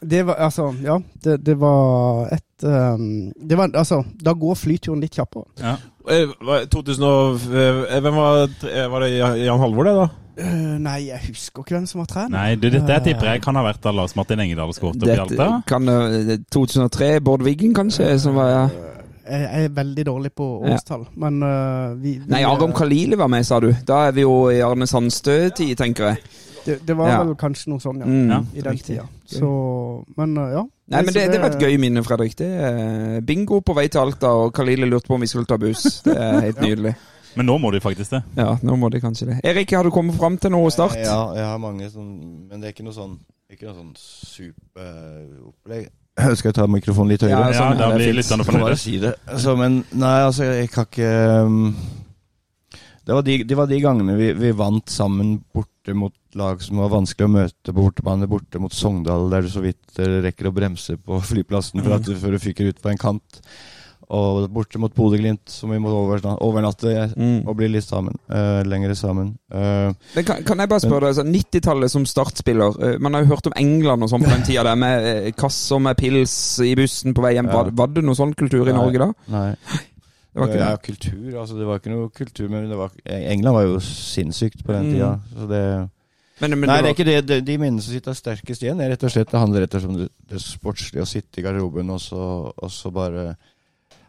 det 0.00 0.22
var 0.28 0.34
Altså, 0.48 0.68
ja. 0.84 0.98
Det, 1.24 1.38
det 1.46 1.56
var 1.60 2.28
et 2.36 2.64
um, 2.64 3.32
det 3.40 3.56
var, 3.58 3.70
Altså, 3.74 4.02
da 4.24 4.32
går 4.32 4.54
flyturen 4.54 5.00
litt 5.04 5.16
kjappere. 5.16 5.48
ja. 5.62 5.76
Eh, 6.08 6.30
2000 6.72 7.04
og, 7.04 7.34
eh, 7.52 7.98
Hvem 8.00 8.14
var, 8.16 8.46
var 8.88 9.02
det 9.04 9.10
Jan 9.44 9.60
Halvor, 9.60 9.84
det, 9.84 9.92
da? 9.98 10.06
Uh, 10.38 10.76
nei, 10.80 11.08
jeg 11.10 11.18
husker 11.26 11.64
ikke 11.64 11.74
hvem 11.74 11.86
som 11.90 11.98
var 12.00 12.06
trener. 12.08 12.30
Nei, 12.32 12.54
du, 12.56 12.68
dette 12.70 12.94
jeg 12.94 13.02
tipper 13.10 13.32
jeg 13.32 13.42
kan 13.44 13.58
ha 13.58 13.64
vært 13.66 13.82
da 13.84 13.90
Lars 13.92 14.14
Martin 14.16 14.40
Engedal 14.40 14.70
skåret 14.72 15.02
opp 15.02 15.10
i 15.10 15.16
Alta. 15.18 15.48
Kan 15.68 15.90
eh, 15.90 16.36
2003, 16.54 17.08
Bård 17.26 17.42
Wiggen 17.44 17.74
kanskje, 17.76 18.06
som 18.22 18.38
var 18.38 18.48
ja. 18.54 18.62
Jeg, 19.28 19.64
er 19.64 19.68
veldig 19.76 20.04
dårlig 20.06 20.30
på 20.32 20.46
årstall, 20.72 21.06
men 21.20 21.42
uh, 21.44 21.94
vi, 22.00 22.14
vi 22.18 22.30
Nei, 22.32 22.42
Aram 22.48 22.72
Khalili 22.72 23.16
var 23.20 23.28
med, 23.28 23.44
sa 23.46 23.58
du. 23.60 23.70
Da 23.86 24.06
er 24.08 24.12
vi 24.16 24.22
jo 24.24 24.34
i 24.50 24.60
Arne 24.64 24.86
Sandstø-tid, 24.88 25.74
tenker 25.76 26.06
jeg. 26.12 26.22
det, 26.64 26.78
det 26.88 26.96
var 26.96 27.08
Ja. 27.12 27.18
vel 27.24 27.34
kanskje 27.40 27.68
noe 27.72 27.80
sånn, 27.80 28.00
ja. 28.00 28.06
Mm, 28.08 28.30
Ja, 28.30 28.40
I 28.54 28.64
den 28.66 28.78
tida. 28.78 29.04
Så 29.28 29.50
Men 30.16 30.36
uh, 30.38 30.48
ja. 30.52 30.64
Nei, 30.88 31.02
men 31.04 31.12
det, 31.14 31.26
det 31.32 31.40
var 31.42 31.52
et 31.52 31.60
gøy 31.60 31.76
minne, 31.78 32.00
Fredrik. 32.02 32.34
Det 32.38 32.48
er 32.48 33.20
bingo 33.20 33.60
på 33.60 33.74
vei 33.76 33.88
til 33.92 34.00
Alta, 34.00 34.30
og 34.32 34.54
Khalili 34.56 34.88
lurte 34.88 35.06
på 35.10 35.14
om 35.18 35.20
vi 35.20 35.28
skulle 35.28 35.44
ta 35.48 35.58
buss. 35.60 36.00
Det 36.06 36.16
er 36.16 36.40
helt 36.48 36.60
nydelig. 36.64 36.94
Men 37.36 37.46
nå 37.46 37.58
må 37.60 37.70
de 37.70 37.78
faktisk 37.84 38.10
det. 38.16 38.22
Ja, 38.40 38.54
nå 38.64 38.76
må 38.80 38.88
de 38.90 38.98
kanskje 39.04 39.26
det. 39.28 39.36
Erik, 39.44 39.70
har 39.76 39.84
du 39.84 39.90
kommet 39.94 40.16
fram 40.16 40.38
til 40.40 40.50
noe 40.50 40.70
start? 40.74 40.96
Ja, 40.98 41.20
jeg 41.36 41.44
har 41.44 41.58
mange 41.62 41.90
sånn 41.92 42.46
Men 42.48 42.60
det 42.62 42.70
er 42.70 42.72
ikke 42.74 42.86
noe 42.88 42.96
sånn 42.96 43.18
Ikke 43.52 43.68
noe 43.68 43.76
sånn 43.76 43.92
superopplegg. 43.98 45.88
Skal 46.38 46.50
jeg 46.50 46.56
ta 46.58 46.66
mikrofonen 46.70 47.12
litt 47.14 47.22
høyere? 47.26 47.38
Ja, 47.38 47.52
Ja, 47.52 47.60
sånn, 47.62 47.78
da 47.78 47.88
det 47.92 47.94
er 47.94 48.02
blir 48.02 48.16
lytterne 48.18 48.46
fornøyde. 48.48 48.76
si. 48.80 48.96
Altså, 49.06 49.54
men 49.60 49.80
nei, 49.94 50.16
altså, 50.26 50.48
jeg 50.50 50.70
kan 50.74 50.88
ikke 50.88 51.10
um, 51.46 51.58
det, 53.06 53.14
var 53.14 53.22
de, 53.24 53.36
det 53.48 53.56
var 53.56 53.70
de 53.70 53.78
gangene 53.80 54.16
vi, 54.18 54.32
vi 54.36 54.50
vant 54.56 54.90
sammen 54.92 55.38
borte 55.54 55.94
mot 55.96 56.12
lag 56.36 56.60
som 56.60 56.82
var 56.82 56.90
vanskelig 56.92 57.24
å 57.28 57.32
møte 57.32 57.72
på 57.72 57.80
bortebane. 57.80 58.28
Borte 58.28 58.60
mot 58.60 58.74
Sogndal, 58.76 59.30
der 59.32 59.46
du 59.46 59.48
så 59.52 59.62
vidt 59.64 59.96
eh, 60.02 60.18
rekker 60.26 60.50
å 60.50 60.54
bremse 60.54 60.98
på 61.00 61.20
flyplassen 61.30 61.80
for 61.80 61.96
at 61.96 62.04
du, 62.04 62.12
før 62.20 62.36
du 62.36 62.42
fyker 62.42 62.68
ut 62.68 62.82
på 62.84 62.90
en 62.92 63.00
kant. 63.00 63.40
Og 64.10 64.46
borte 64.48 64.78
mot 64.80 64.94
Bodø-Glimt, 64.96 65.42
som 65.52 65.68
vi 65.70 65.76
må 65.84 65.90
overnatte 65.92 67.12
Mm. 67.16 67.42
og 67.46 67.56
bli 67.58 67.68
litt 67.68 67.84
sammen. 67.84 68.14
Uh, 68.30 68.62
lengre 68.64 68.94
sammen. 68.96 69.34
Uh, 69.52 69.92
Men 70.14 70.24
kan, 70.24 70.42
kan 70.48 70.58
jeg 70.62 70.68
bare 70.70 70.80
spørre 70.80 71.00
deg, 71.10 71.12
altså, 71.12 71.24
90-tallet 71.28 71.90
som 71.92 72.06
startspiller 72.08 72.72
Uh, 72.78 72.98
Man 73.04 73.12
har 73.14 73.22
jo 73.26 73.34
hørt 73.34 73.46
om 73.50 73.52
England 73.60 74.02
og 74.02 74.08
sånn 74.08 74.24
på 74.24 74.30
den 74.32 74.46
tida 74.48 74.64
der, 74.64 74.74
med 74.80 75.04
eh, 75.10 75.30
kasser 75.36 75.78
med 75.84 75.96
pils 76.00 76.34
i 76.64 76.72
bussen 76.78 77.12
på 77.14 77.20
vei 77.24 77.34
hjem. 77.36 77.50
Ja. 77.52 77.58
Var, 77.60 77.70
var 77.76 77.92
det 77.92 78.04
noe 78.04 78.16
sånn 78.16 78.32
kultur 78.38 78.64
i 78.64 78.72
Nei. 78.72 78.78
Norge 78.80 78.98
da? 79.04 79.12
nei. 79.34 79.52
Det 80.38 80.42
var 80.44 80.50
ikke 80.52 80.58
ja, 80.60 80.76
kultur. 80.78 81.28
Altså, 81.40 81.54
det 81.58 81.66
var 81.66 81.78
ikke 81.80 81.90
noe 81.90 82.08
kultur, 82.14 82.48
men 82.52 82.68
det 82.70 82.76
var, 82.78 82.92
England 83.10 83.56
var 83.56 83.64
jo 83.64 83.78
sinnssykt 83.82 84.60
på 84.62 84.70
den 84.76 84.84
Mm. 84.86 84.92
tida. 84.94 85.08
Så 85.34 85.46
det 85.50 85.62
Men, 86.40 86.50
men 86.60 86.68
Nei, 86.70 86.76
det 86.76 86.82
det 86.84 86.88
er 86.90 86.94
ikke 86.94 87.06
det. 87.08 87.26
De, 87.26 87.38
de 87.42 87.56
minnene 87.58 87.82
som 87.82 87.92
sitter 87.96 88.14
sterkest 88.14 88.62
igjen, 88.62 88.78
er 88.80 88.92
rett 88.92 89.02
og 89.02 89.10
slett, 89.10 89.30
det 89.32 89.40
handler 89.40 89.64
rett 89.64 89.74
og 89.74 89.80
slett 89.82 89.90
om 89.90 89.96
det, 89.98 90.08
det 90.30 90.38
sportslige. 90.44 91.02
Å 91.02 91.08
sitte 91.10 91.40
i 91.40 91.42
garderoben 91.42 91.90
og 91.90 91.98
så, 92.00 92.20
og 92.54 92.70
så 92.70 92.92
bare 92.94 93.32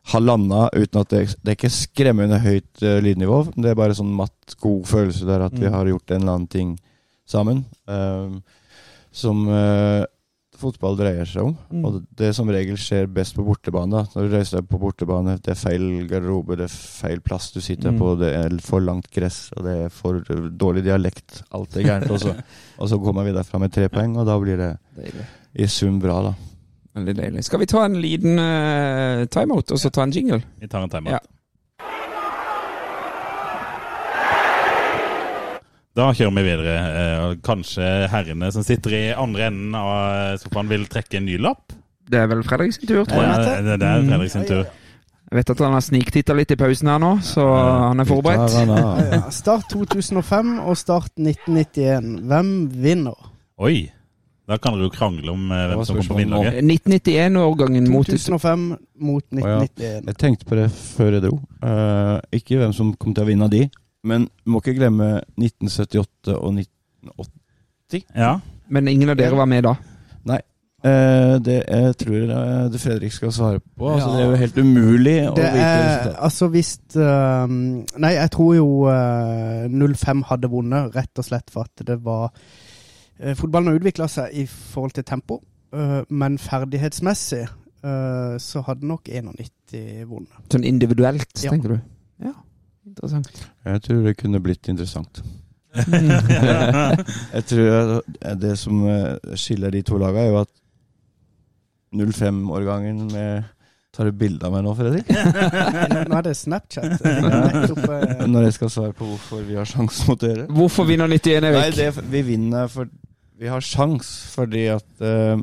ha 0.10 0.20
landa 0.20 0.70
uten 0.74 1.02
at 1.02 1.10
det, 1.14 1.24
det 1.44 1.52
er 1.54 1.58
ikke 1.58 1.70
skremmende 1.74 2.40
høyt 2.42 2.82
uh, 2.84 3.00
lydnivå. 3.06 3.42
Det 3.56 3.72
er 3.72 3.76
bare 3.80 3.94
sånn 3.98 4.14
matt, 4.16 4.56
god 4.62 4.86
følelse 4.90 5.26
der 5.30 5.48
at 5.48 5.54
vi 5.58 5.68
Mm. 5.68 5.74
har 5.74 5.86
gjort 5.92 6.12
en 6.16 6.22
eller 6.22 6.34
annen 6.38 6.48
ting 6.50 6.78
sammen. 7.30 7.66
ehm, 7.88 8.40
som 9.12 9.48
uh, 9.50 10.04
fotball 10.60 10.98
dreier 11.00 11.26
seg 11.30 11.44
om. 11.46 11.54
Mm. 11.72 11.86
Og 11.88 12.00
det 12.20 12.34
som 12.36 12.50
regel 12.52 12.76
skjer 12.78 13.06
best 13.08 13.34
på 13.38 13.46
bortebane. 13.48 13.92
da. 13.96 14.02
Når 14.16 14.28
du 14.28 14.34
reiser 14.36 14.58
deg 14.60 14.68
på 14.70 14.80
bortebane, 14.82 15.38
det 15.42 15.54
er 15.54 15.56
feil 15.62 15.86
garderobe, 16.10 16.58
det 16.60 16.66
er 16.68 16.74
feil 16.74 17.22
plass 17.22 17.52
du 17.54 17.62
sitter 17.62 17.92
Mm. 17.94 17.98
på, 18.02 18.10
det 18.20 18.34
er 18.36 18.58
for 18.66 18.82
langt 18.82 19.08
gress, 19.12 19.52
og 19.56 19.64
det 19.64 19.76
er 19.86 19.90
for 19.90 20.20
dårlig 20.52 20.84
dialekt. 20.84 21.44
Alt 21.54 21.78
er 21.78 21.84
gærent. 21.88 22.12
Og 22.80 22.90
så 22.90 23.00
kommer 23.00 23.24
vi 23.24 23.32
derfra 23.32 23.60
med 23.60 23.72
tre 23.72 23.88
poeng, 23.90 24.18
og 24.18 24.26
da 24.28 24.38
blir 24.40 24.58
det 24.58 24.78
Deilig. 24.98 25.26
i 25.56 25.66
sum 25.68 26.00
bra, 26.00 26.22
da. 26.24 26.34
Veldig 26.98 27.16
deilig. 27.20 27.44
Skal 27.46 27.62
vi 27.62 27.68
ta 27.70 27.84
en 27.86 28.00
liten 28.02 28.40
uh, 28.42 29.26
timeout, 29.32 29.72
og 29.72 29.82
så 29.82 29.92
ta 29.94 30.06
en 30.06 30.16
jingle? 30.16 30.42
Vi 30.60 30.70
tar 30.72 30.86
en 30.86 30.90
timeout. 30.94 31.20
Ja. 31.20 31.22
Da 36.00 36.10
kjører 36.16 36.36
vi 36.38 36.44
videre. 36.46 36.74
Eh, 37.02 37.32
Kanskje 37.44 37.86
herrene 38.12 38.52
som 38.56 38.64
sitter 38.64 38.94
i 38.96 39.02
andre 39.12 39.50
enden 39.50 39.74
av 39.76 40.38
sofaen 40.40 40.70
vil 40.72 40.86
trekke 40.88 41.20
en 41.20 41.26
ny 41.28 41.40
lapp? 41.42 41.74
Det 42.10 42.22
er 42.22 42.30
vel 42.32 42.44
Fredrik 42.46 42.76
sin 42.78 42.88
tur, 42.88 43.04
tror 43.10 43.26
jeg. 43.26 43.34
Ja, 43.34 43.58
det, 43.66 43.80
det 43.82 43.90
er 43.90 44.06
Fredrik 44.08 44.32
sin 44.34 44.48
tur. 44.48 44.62
Jeg 45.30 45.38
vet 45.38 45.52
at 45.54 45.60
han 45.62 45.76
har 45.76 45.84
sniktitta 45.86 46.34
litt 46.34 46.54
i 46.56 46.58
pausen 46.58 46.90
her 46.90 47.02
nå, 47.04 47.12
så 47.22 47.44
han 47.54 48.02
er 48.02 48.08
forberedt. 48.10 48.56
Ja, 48.66 49.20
start 49.34 49.68
2005 49.70 50.56
og 50.64 50.80
start 50.80 51.12
1991. 51.20 52.16
Hvem 52.32 52.54
vinner? 52.82 53.30
Oi! 53.62 53.92
Da 54.50 54.58
kan 54.58 54.74
dere 54.74 54.88
jo 54.88 54.94
krangle 54.94 55.34
om 55.34 55.52
eh, 55.54 55.66
hvem 55.70 55.84
som 55.86 56.00
kommer 56.00 56.10
på 56.10 56.20
vinnerlaget. 56.20 56.64
1991-årgangen 56.64 57.90
mot 57.94 58.10
2005 58.10 58.64
mot 59.10 59.24
Å 59.24 59.44
ja. 59.44 59.60
1991. 59.68 60.08
Jeg 60.10 60.20
tenkte 60.24 60.50
på 60.50 60.58
det 60.58 60.70
før 60.74 61.18
jeg 61.18 61.26
dro. 61.28 61.36
Eh, 61.70 62.16
ikke 62.40 62.58
hvem 62.64 62.74
som 62.76 62.96
kom 62.98 63.14
til 63.14 63.28
å 63.28 63.30
vinne 63.30 63.46
av 63.46 63.54
de, 63.54 63.68
men 64.10 64.26
må 64.50 64.64
ikke 64.64 64.78
glemme 64.80 65.12
1978 65.38 66.40
og 66.40 66.58
1980. 66.58 68.08
Ja. 68.18 68.40
Men 68.70 68.90
ingen 68.90 69.14
av 69.14 69.22
dere 69.22 69.38
var 69.38 69.50
med 69.50 69.68
da. 69.70 69.78
Eh, 70.80 71.34
det 71.44 71.58
jeg 71.68 71.96
tror 72.00 72.14
jeg 72.16 72.72
det 72.72 72.80
Fredrik 72.80 73.12
skal 73.12 73.34
svare 73.36 73.60
på. 73.60 73.90
Altså, 73.92 74.08
Ja. 74.08 74.16
Det 74.16 74.24
er 74.24 74.30
jo 74.30 74.36
helt 74.36 74.58
umulig 74.58 75.18
å 75.28 75.36
Det 75.36 75.44
vite 75.44 75.66
er 75.66 75.84
resultatet. 75.84 76.24
altså 76.24 76.48
hvis 76.48 76.80
uh, 76.96 77.48
Nei, 78.00 78.14
jeg 78.16 78.32
tror 78.32 78.56
jo 78.56 78.68
uh, 78.88 79.68
05 79.68 80.24
hadde 80.30 80.48
vunnet, 80.48 80.96
rett 80.96 81.20
og 81.20 81.26
slett 81.26 81.52
for 81.52 81.68
at 81.68 81.86
det 81.86 82.00
var 82.04 82.32
eh, 82.32 82.40
Fotballen 83.36 83.68
har 83.74 83.80
utvikla 83.82 84.08
seg 84.08 84.32
i 84.40 84.46
forhold 84.48 84.94
til 84.96 85.04
tempo, 85.04 85.42
eh, 85.76 86.02
men 86.10 86.38
ferdighetsmessig 86.40 87.42
eh, 87.44 88.38
så 88.40 88.62
hadde 88.68 88.88
nok 88.88 89.10
91 89.12 90.06
vunnet. 90.08 90.40
Sånn 90.54 90.64
individuelt, 90.68 91.28
Ja. 91.44 91.52
tenker 91.52 91.76
du. 91.76 91.80
Ja, 92.24 92.34
interessant. 92.88 93.30
Jeg 93.68 93.82
tror 93.86 94.04
det 94.08 94.16
kunne 94.22 94.40
blitt 94.44 94.68
interessant. 94.72 95.22
Jeg 97.34 97.44
tror 97.46 98.02
det 98.42 98.56
som 98.58 98.80
eh, 98.90 99.36
skiller 99.38 99.70
de 99.76 99.84
to 99.86 100.00
lagene, 100.02 100.24
er 100.26 100.32
jo 100.34 100.40
at 100.42 100.50
05-årgangen 101.94 103.08
med 103.14 103.44
Tar 103.90 104.06
du 104.06 104.12
bilde 104.14 104.46
av 104.46 104.54
meg 104.54 104.62
nå, 104.64 104.72
Fredrik? 104.78 105.08
Nå 106.12 106.18
er 106.20 106.26
det 106.28 106.36
Snapchat. 106.38 107.02
Eh, 107.90 108.28
Når 108.30 108.44
jeg 108.46 108.54
skal 108.56 108.70
svare 108.72 108.94
på 108.96 109.06
hvorfor 109.10 109.42
vi 109.48 109.56
har 109.58 109.66
sjanse 109.68 110.06
mot 110.08 110.20
dere? 110.22 110.46
Hvorfor 110.54 110.86
vinner 110.88 111.10
91, 111.10 111.42
Nei, 111.42 111.64
det, 111.74 111.88
vi 112.14 112.22
vinner 112.28 112.68
for 112.72 112.86
Vi 113.40 113.48
har 113.48 113.64
sjans 113.64 114.10
fordi 114.34 114.66
at 114.74 114.88
uh, 115.00 115.40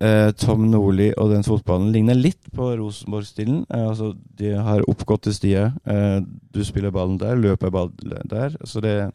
uh, 0.00 0.30
Tom 0.40 0.64
Nordli 0.72 1.10
og 1.12 1.34
den 1.34 1.44
fotballen 1.44 1.90
ligner 1.92 2.16
litt 2.16 2.48
på 2.56 2.70
Rosenborg-stilen. 2.80 3.66
Eh, 3.68 3.88
altså, 3.90 4.14
de 4.38 4.54
har 4.56 4.86
oppgåtte 4.88 5.34
stier. 5.36 5.74
Du 6.54 6.62
spiller 6.64 6.94
ballen 6.94 7.18
der, 7.20 7.36
løper 7.36 7.70
ballen 7.74 8.28
der. 8.30 8.56
Så 8.64 8.80
det 8.80 8.94
er 9.04 9.10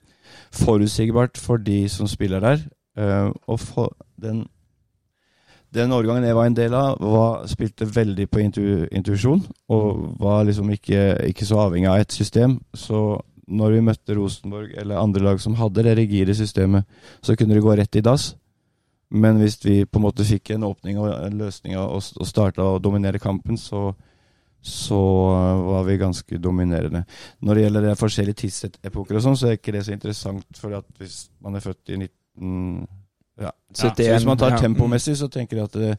forutsigbart 0.53 1.41
for 1.41 1.57
de 1.57 1.87
som 1.89 2.07
spiller 2.07 2.43
der. 2.43 2.67
Og 3.47 3.59
for 3.59 3.97
den 4.21 4.45
den 5.75 5.91
årgangen 5.91 6.23
jeg 6.23 6.35
var 6.35 6.47
en 6.47 6.55
del 6.55 6.73
av, 6.77 7.01
var, 7.03 7.47
spilte 7.51 7.87
veldig 7.95 8.29
på 8.31 8.39
intu, 8.39 8.61
intuisjon. 8.95 9.41
Og 9.75 10.05
var 10.21 10.45
liksom 10.47 10.69
ikke, 10.71 11.17
ikke 11.27 11.45
så 11.45 11.65
avhengig 11.65 11.89
av 11.91 12.03
et 12.05 12.15
system. 12.15 12.59
Så 12.73 13.01
når 13.47 13.75
vi 13.75 13.83
møtte 13.85 14.15
Rosenborg 14.17 14.73
eller 14.79 15.01
andre 15.01 15.23
lag 15.27 15.41
som 15.41 15.57
hadde 15.59 15.83
det 15.85 15.95
rigide 15.99 16.35
systemet, 16.37 16.87
så 17.21 17.35
kunne 17.37 17.55
det 17.55 17.63
gå 17.65 17.75
rett 17.77 17.99
i 17.99 18.03
dass. 18.05 18.33
Men 19.13 19.37
hvis 19.39 19.59
vi 19.63 19.83
på 19.85 19.99
en 19.99 20.05
måte 20.07 20.25
fikk 20.25 20.55
en 20.55 20.65
åpning 20.67 20.97
og 20.99 21.11
en 21.13 21.37
løsning 21.39 21.77
og, 21.77 22.01
og 22.17 22.27
starta 22.27 22.65
å 22.65 22.81
dominere 22.81 23.21
kampen, 23.21 23.57
så, 23.57 23.91
så 24.65 24.99
var 25.67 25.85
vi 25.85 25.99
ganske 26.01 26.41
dominerende. 26.41 27.05
Når 27.45 27.55
det 27.55 27.65
gjelder 27.67 27.87
det 27.89 27.95
forskjellige 28.01 28.41
tidsepoker 28.41 29.19
og 29.19 29.25
sånn, 29.27 29.37
så 29.39 29.51
er 29.51 29.59
ikke 29.59 29.75
det 29.77 29.85
så 29.85 29.93
interessant, 29.93 30.59
for 30.59 30.81
hvis 30.97 31.25
man 31.45 31.57
er 31.57 31.65
født 31.65 31.93
i 31.93 32.01
19... 32.01 32.85
Ja. 33.35 33.51
Så 33.75 33.91
71, 33.91 34.11
hvis 34.13 34.27
man 34.29 34.39
tar 34.39 34.57
tempomessig, 34.57 35.17
så 35.19 35.27
tenker 35.31 35.59
jeg 35.59 35.69
at 35.69 35.79
det, 35.79 35.95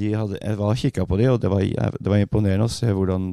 de 0.00 0.12
hadde, 0.14 0.38
jeg 0.38 0.58
var 0.58 0.76
kikka 0.78 1.06
på 1.06 1.18
de, 1.18 1.28
og 1.32 1.40
det 1.42 1.50
var, 1.50 1.64
det 1.98 2.12
var 2.12 2.22
imponerende 2.22 2.68
å 2.70 2.72
se 2.72 2.88
hvordan 2.94 3.32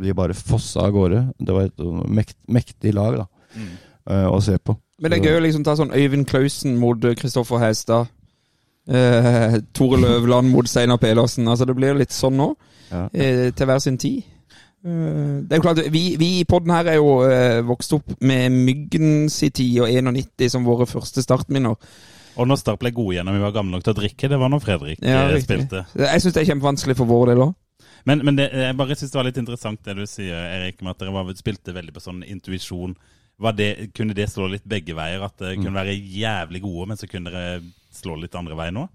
de 0.00 0.14
bare 0.14 0.34
fossa 0.34 0.86
av 0.86 0.92
gårde. 0.94 1.22
Det 1.38 1.54
var 1.54 1.68
et 1.68 1.84
mekt, 2.08 2.36
mektig 2.48 2.94
lag 2.94 3.16
da, 3.24 3.26
Mm. 3.56 3.68
uh, 4.10 4.28
å 4.32 4.40
se 4.44 4.58
på. 4.58 4.76
Men 5.00 5.10
det 5.10 5.18
er 5.20 5.28
gøy 5.30 5.38
å 5.38 5.42
liksom 5.44 5.64
ta 5.64 5.74
sånn 5.78 5.92
Øyvind 5.94 6.26
Klausen 6.26 6.76
mot 6.78 7.04
eh, 7.04 7.14
Kristoffer 7.14 7.58
Hestad. 7.62 8.08
Uh, 8.88 9.58
Tore 9.76 10.00
Løvland 10.00 10.50
mot 10.50 10.68
Steinar 10.68 10.96
Pedersen. 10.98 11.48
Altså 11.48 11.66
Det 11.68 11.76
blir 11.76 11.94
litt 11.98 12.12
sånn 12.14 12.36
nå, 12.40 12.54
Ja. 12.90 13.04
Uh, 13.12 13.50
til 13.52 13.66
hver 13.68 13.78
sin 13.84 13.98
tid. 13.98 14.22
Eh, 14.84 15.42
det 15.44 15.52
er 15.52 15.56
jo 15.58 15.62
klart, 15.62 15.80
Vi, 15.92 16.16
vi 16.18 16.28
i 16.40 16.44
podden 16.48 16.70
her 16.70 16.86
er 16.86 16.98
jo 17.00 17.08
eh, 17.26 17.60
vokst 17.66 17.92
opp 17.96 18.12
med 18.22 18.52
Myggens 18.54 19.40
i 19.42 19.50
tid 19.50 19.80
og 19.82 19.90
91 19.90 20.48
som 20.54 20.64
våre 20.64 20.86
første 20.86 21.22
startminner. 21.24 21.74
Og 22.38 22.46
når 22.46 22.60
Start 22.60 22.78
ble 22.78 22.92
gode 22.94 23.16
igjen 23.16 23.26
når 23.26 23.34
vi 23.34 23.42
var 23.42 23.54
gamle 23.56 23.74
nok 23.74 23.82
til 23.84 23.96
å 23.96 23.98
drikke, 23.98 24.28
det 24.30 24.38
var 24.38 24.52
når 24.52 24.62
Fredrik 24.62 25.00
Ja, 25.02 25.24
eh, 25.32 25.40
spilte. 25.42 25.82
Jeg 25.98 26.22
syns 26.22 26.36
det 26.36 26.42
er 26.44 26.50
kjempevanskelig 26.52 26.96
for 27.00 27.10
vår 27.10 27.32
del 27.32 27.42
òg. 27.48 27.54
Men, 28.08 28.24
men 28.24 28.38
det, 28.38 28.48
jeg 28.56 28.76
bare 28.78 28.96
synes 28.96 29.12
det 29.12 29.20
var 29.20 29.28
litt 29.28 29.40
interessant 29.40 29.84
det 29.84 29.96
du 29.98 30.04
sier, 30.08 30.36
Erik, 30.56 30.80
med 30.80 30.94
at 30.94 31.02
dere 31.02 31.12
var, 31.12 31.28
spilte 31.36 31.74
veldig 31.76 31.92
på 31.92 32.04
sånn 32.04 32.22
intuisjon. 32.24 32.96
Det, 33.54 33.68
kunne 33.94 34.16
det 34.16 34.30
slå 34.32 34.48
litt 34.50 34.64
begge 34.66 34.96
veier? 34.98 35.22
At 35.22 35.36
dere 35.38 35.58
kunne 35.60 35.76
være 35.76 35.94
jævlig 35.94 36.62
gode, 36.64 36.88
men 36.90 37.00
så 37.00 37.08
kunne 37.10 37.30
dere 37.30 37.60
slå 37.94 38.16
litt 38.18 38.34
andre 38.38 38.56
veien 38.58 38.80
nå? 38.80 38.88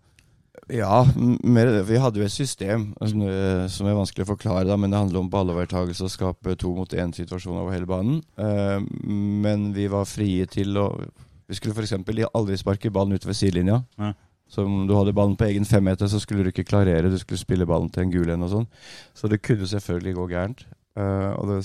Ja, 0.71 1.03
mer. 1.43 1.69
Vi 1.83 1.99
hadde 1.99 2.21
jo 2.21 2.25
et 2.25 2.33
system 2.33 2.91
som, 3.01 3.23
eh, 3.27 3.65
som 3.67 3.87
er 3.89 3.97
vanskelig 3.97 4.25
å 4.25 4.31
forklare, 4.33 4.67
da, 4.69 4.77
men 4.79 4.93
det 4.93 4.99
handler 4.99 5.23
om 5.23 5.31
ballovertagelse 5.31 6.05
og 6.05 6.13
skape 6.13 6.55
to 6.59 6.73
mot 6.77 6.93
én-situasjoner 6.93 7.63
over 7.63 7.75
hele 7.75 7.89
banen. 7.89 8.21
Eh, 8.37 8.79
men 9.03 9.71
vi 9.75 9.89
var 9.91 10.09
frie 10.09 10.47
til 10.47 10.77
å 10.77 10.89
Vi 11.43 11.57
skulle 11.57 11.75
f.eks. 11.75 11.91
aldri 12.33 12.55
sparke 12.57 12.89
ballen 12.89 13.13
utover 13.19 13.35
sidelinja. 13.35 13.83
Ja. 13.99 14.13
Så 14.53 14.67
om 14.67 14.83
du 14.85 14.93
hadde 14.93 15.15
ballen 15.17 15.35
på 15.39 15.47
egen 15.47 15.65
femmeter, 15.65 16.09
så 16.09 16.19
skulle 16.21 16.45
du 16.45 16.51
ikke 16.51 16.67
klarere. 16.69 17.09
Du 17.09 17.17
skulle 17.17 17.41
spille 17.41 17.65
ballen 17.65 17.89
til 17.89 18.05
en 18.05 18.13
gul 18.13 18.29
en 18.29 18.45
og 18.45 18.51
sånn. 18.51 18.67
Så 19.17 19.29
det 19.31 19.41
kunne 19.41 19.69
selvfølgelig 19.69 20.17
gå 20.19 20.27
gærent. 20.29 20.65
Uh, 20.93 21.33
og 21.41 21.47
det 21.49 21.55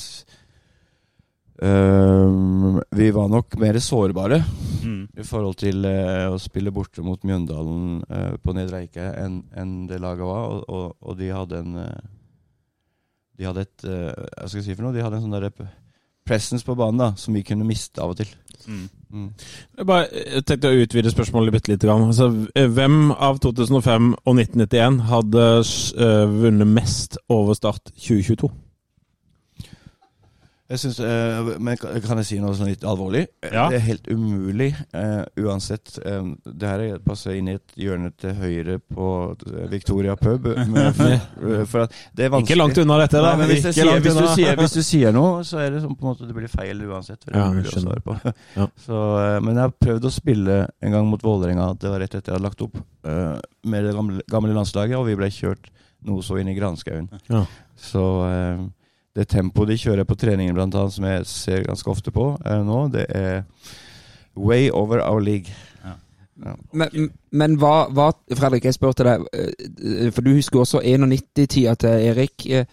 eh, 1.68 2.78
Vi 2.96 3.10
var 3.12 3.28
nok 3.28 3.58
mer 3.60 3.76
sårbare 3.84 4.40
Mm. 4.78 5.08
i 5.20 5.24
forhold 5.26 5.56
til 5.58 5.84
uh, 5.84 6.30
å 6.30 6.38
spille 6.40 6.70
borte 6.72 7.02
mot 7.04 7.20
Mjøndalen 7.26 7.98
på 8.40 8.52
Nedre 8.56 8.84
Eike 8.84 9.08
enn 9.20 9.40
en 9.58 9.72
det 9.90 9.98
laget 10.00 10.24
var. 10.24 10.46
Og, 10.54 10.62
og, 10.70 10.94
og 11.02 11.18
de 11.18 11.28
hadde 11.34 11.58
en 11.58 11.74
De 13.36 13.44
hadde 13.44 13.66
et 13.66 13.84
Hva 13.84 14.46
skal 14.46 14.62
jeg 14.62 14.68
si 14.70 14.78
for 14.78 14.86
noe? 14.86 14.94
De 14.96 15.02
hadde 15.02 15.18
en 15.18 15.26
sånn 15.26 15.34
derre 15.34 15.50
presence 16.28 16.64
på 16.64 16.76
banen 16.78 17.02
da 17.02 17.10
som 17.20 17.36
vi 17.36 17.42
kunne 17.44 17.66
miste 17.68 18.00
av 18.00 18.14
og 18.14 18.20
til. 18.22 18.32
Mm. 18.70 18.86
Mm. 19.10 19.28
Jeg 19.78 19.86
bare 19.88 20.06
jeg 20.12 20.44
tenkte 20.46 20.70
å 20.70 20.80
utvide 20.82 21.12
spørsmålet 21.12 21.54
bitte 21.54 21.72
lite 21.72 21.88
grann. 21.88 22.08
Altså, 22.10 22.28
eh, 22.54 22.68
hvem 22.68 23.10
av 23.12 23.40
2005 23.44 24.14
og 24.24 24.34
1991 24.36 25.00
hadde 25.08 25.44
uh, 25.64 26.40
vunnet 26.42 26.68
mest 26.68 27.18
over 27.28 27.56
Start 27.56 27.92
2022? 27.96 28.50
Jeg 30.68 30.80
synes, 30.82 30.98
eh, 31.00 31.46
men 31.64 31.78
kan 31.80 32.18
jeg 32.20 32.26
si 32.28 32.38
noe 32.42 32.52
sånn 32.52 32.68
litt 32.68 32.82
alvorlig? 32.84 33.22
Ja. 33.40 33.70
Det 33.72 33.78
er 33.78 33.84
helt 33.86 34.08
umulig 34.12 34.66
uh, 34.92 35.22
uansett. 35.40 35.94
Um, 36.04 36.34
det 36.44 36.68
her 36.68 36.82
er- 36.84 36.98
passer 37.00 37.38
inn 37.38 37.48
i 37.48 37.54
et 37.56 37.72
hjørne 37.80 38.10
til 38.20 38.34
høyre 38.36 38.76
på 38.84 39.06
Victoria 39.72 40.12
pub. 40.20 40.50
Men, 40.74 40.92
for, 40.92 41.64
for 41.72 41.86
at 41.86 41.96
det 42.12 42.26
er 42.26 42.34
vanskelig. 42.34 42.52
Ikke 42.52 42.60
langt 42.60 42.82
unna 42.84 42.98
dette, 43.00 43.16
da. 43.16 43.32
Nei, 43.32 43.40
men 43.40 43.52
hvis, 43.54 43.64
sier, 43.64 43.94
hvis, 43.96 44.20
du 44.20 44.28
sier, 44.34 44.60
hvis 44.60 44.76
du 44.76 44.82
sier 44.84 45.16
noe, 45.16 45.40
så 45.48 45.62
er 45.64 45.72
det 45.72 45.82
sånn 45.86 45.96
på 45.96 46.04
en 46.04 46.12
måte 46.12 46.28
det 46.28 46.36
blir 46.36 46.52
feil 46.52 46.84
uansett. 46.84 47.22
For 47.24 47.32
det 47.32 47.40
Ja, 47.40 47.48
er 47.48 47.56
mulig 47.62 47.72
å 47.72 47.84
svare 47.88 48.04
på. 48.04 48.20
Ja. 48.58 48.68
Så, 48.84 49.02
uh, 49.16 49.40
men 49.40 49.54
jeg 49.54 49.64
har 49.64 49.76
prøvd 49.88 50.04
å 50.04 50.14
spille 50.20 50.62
en 50.84 50.98
gang 50.98 51.08
mot 51.08 51.24
Vålerenga. 51.24 51.72
Det 51.80 51.94
var 51.96 52.04
rett 52.04 52.12
etter 52.12 52.34
jeg 52.34 52.36
hadde 52.36 52.48
lagt 52.50 52.64
opp 52.68 52.76
med 53.08 53.86
det 53.88 53.94
gamle, 53.96 54.20
gamle 54.28 54.52
landslaget, 54.52 54.98
og 55.00 55.06
vi 55.08 55.16
ble 55.16 55.32
kjørt 55.32 55.70
noe 56.04 56.20
så 56.22 56.36
inn 56.42 56.50
i 56.52 56.58
granskauen. 56.58 57.08
Ja. 57.32 57.46
Så 57.80 58.02
det 59.18 59.28
tempoet 59.32 59.72
de 59.72 59.76
kjører 59.82 60.06
på 60.06 60.16
treningen, 60.18 60.54
blant 60.56 60.74
annet, 60.78 60.94
som 60.94 61.06
jeg 61.08 61.26
ser 61.26 61.64
ganske 61.66 61.90
ofte 61.90 62.12
på 62.14 62.30
eh, 62.46 62.60
nå, 62.64 62.84
det 62.94 63.06
er 63.10 63.42
way 64.38 64.68
over 64.70 65.02
our 65.02 65.18
league. 65.20 65.50
Ja. 65.84 65.96
Ja. 66.44 66.52
Men, 66.72 67.08
men 67.34 67.56
hva, 67.58 67.88
hva 67.90 68.12
Fredrik, 68.38 68.68
jeg 68.68 68.76
spurte 68.76 69.02
deg, 69.08 69.24
eh, 69.34 70.12
for 70.14 70.22
du 70.22 70.30
husker 70.36 70.62
også 70.62 70.84
91-tida 70.86 71.74
til 71.82 72.06
Erik. 72.12 72.46
eh, 72.46 72.64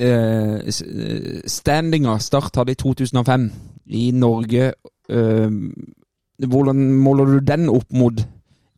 eh, 0.00 0.54
eh, 0.64 1.42
Standinga 1.46 2.16
Start 2.24 2.56
hadde 2.56 2.72
i 2.72 2.80
2005 2.80 3.50
i 3.86 4.10
Norge. 4.16 4.72
eh, 5.08 5.50
Hvordan 6.46 6.80
måler 7.00 7.24
du 7.24 7.38
den 7.40 7.68
opp 7.68 7.92
mot 7.92 8.24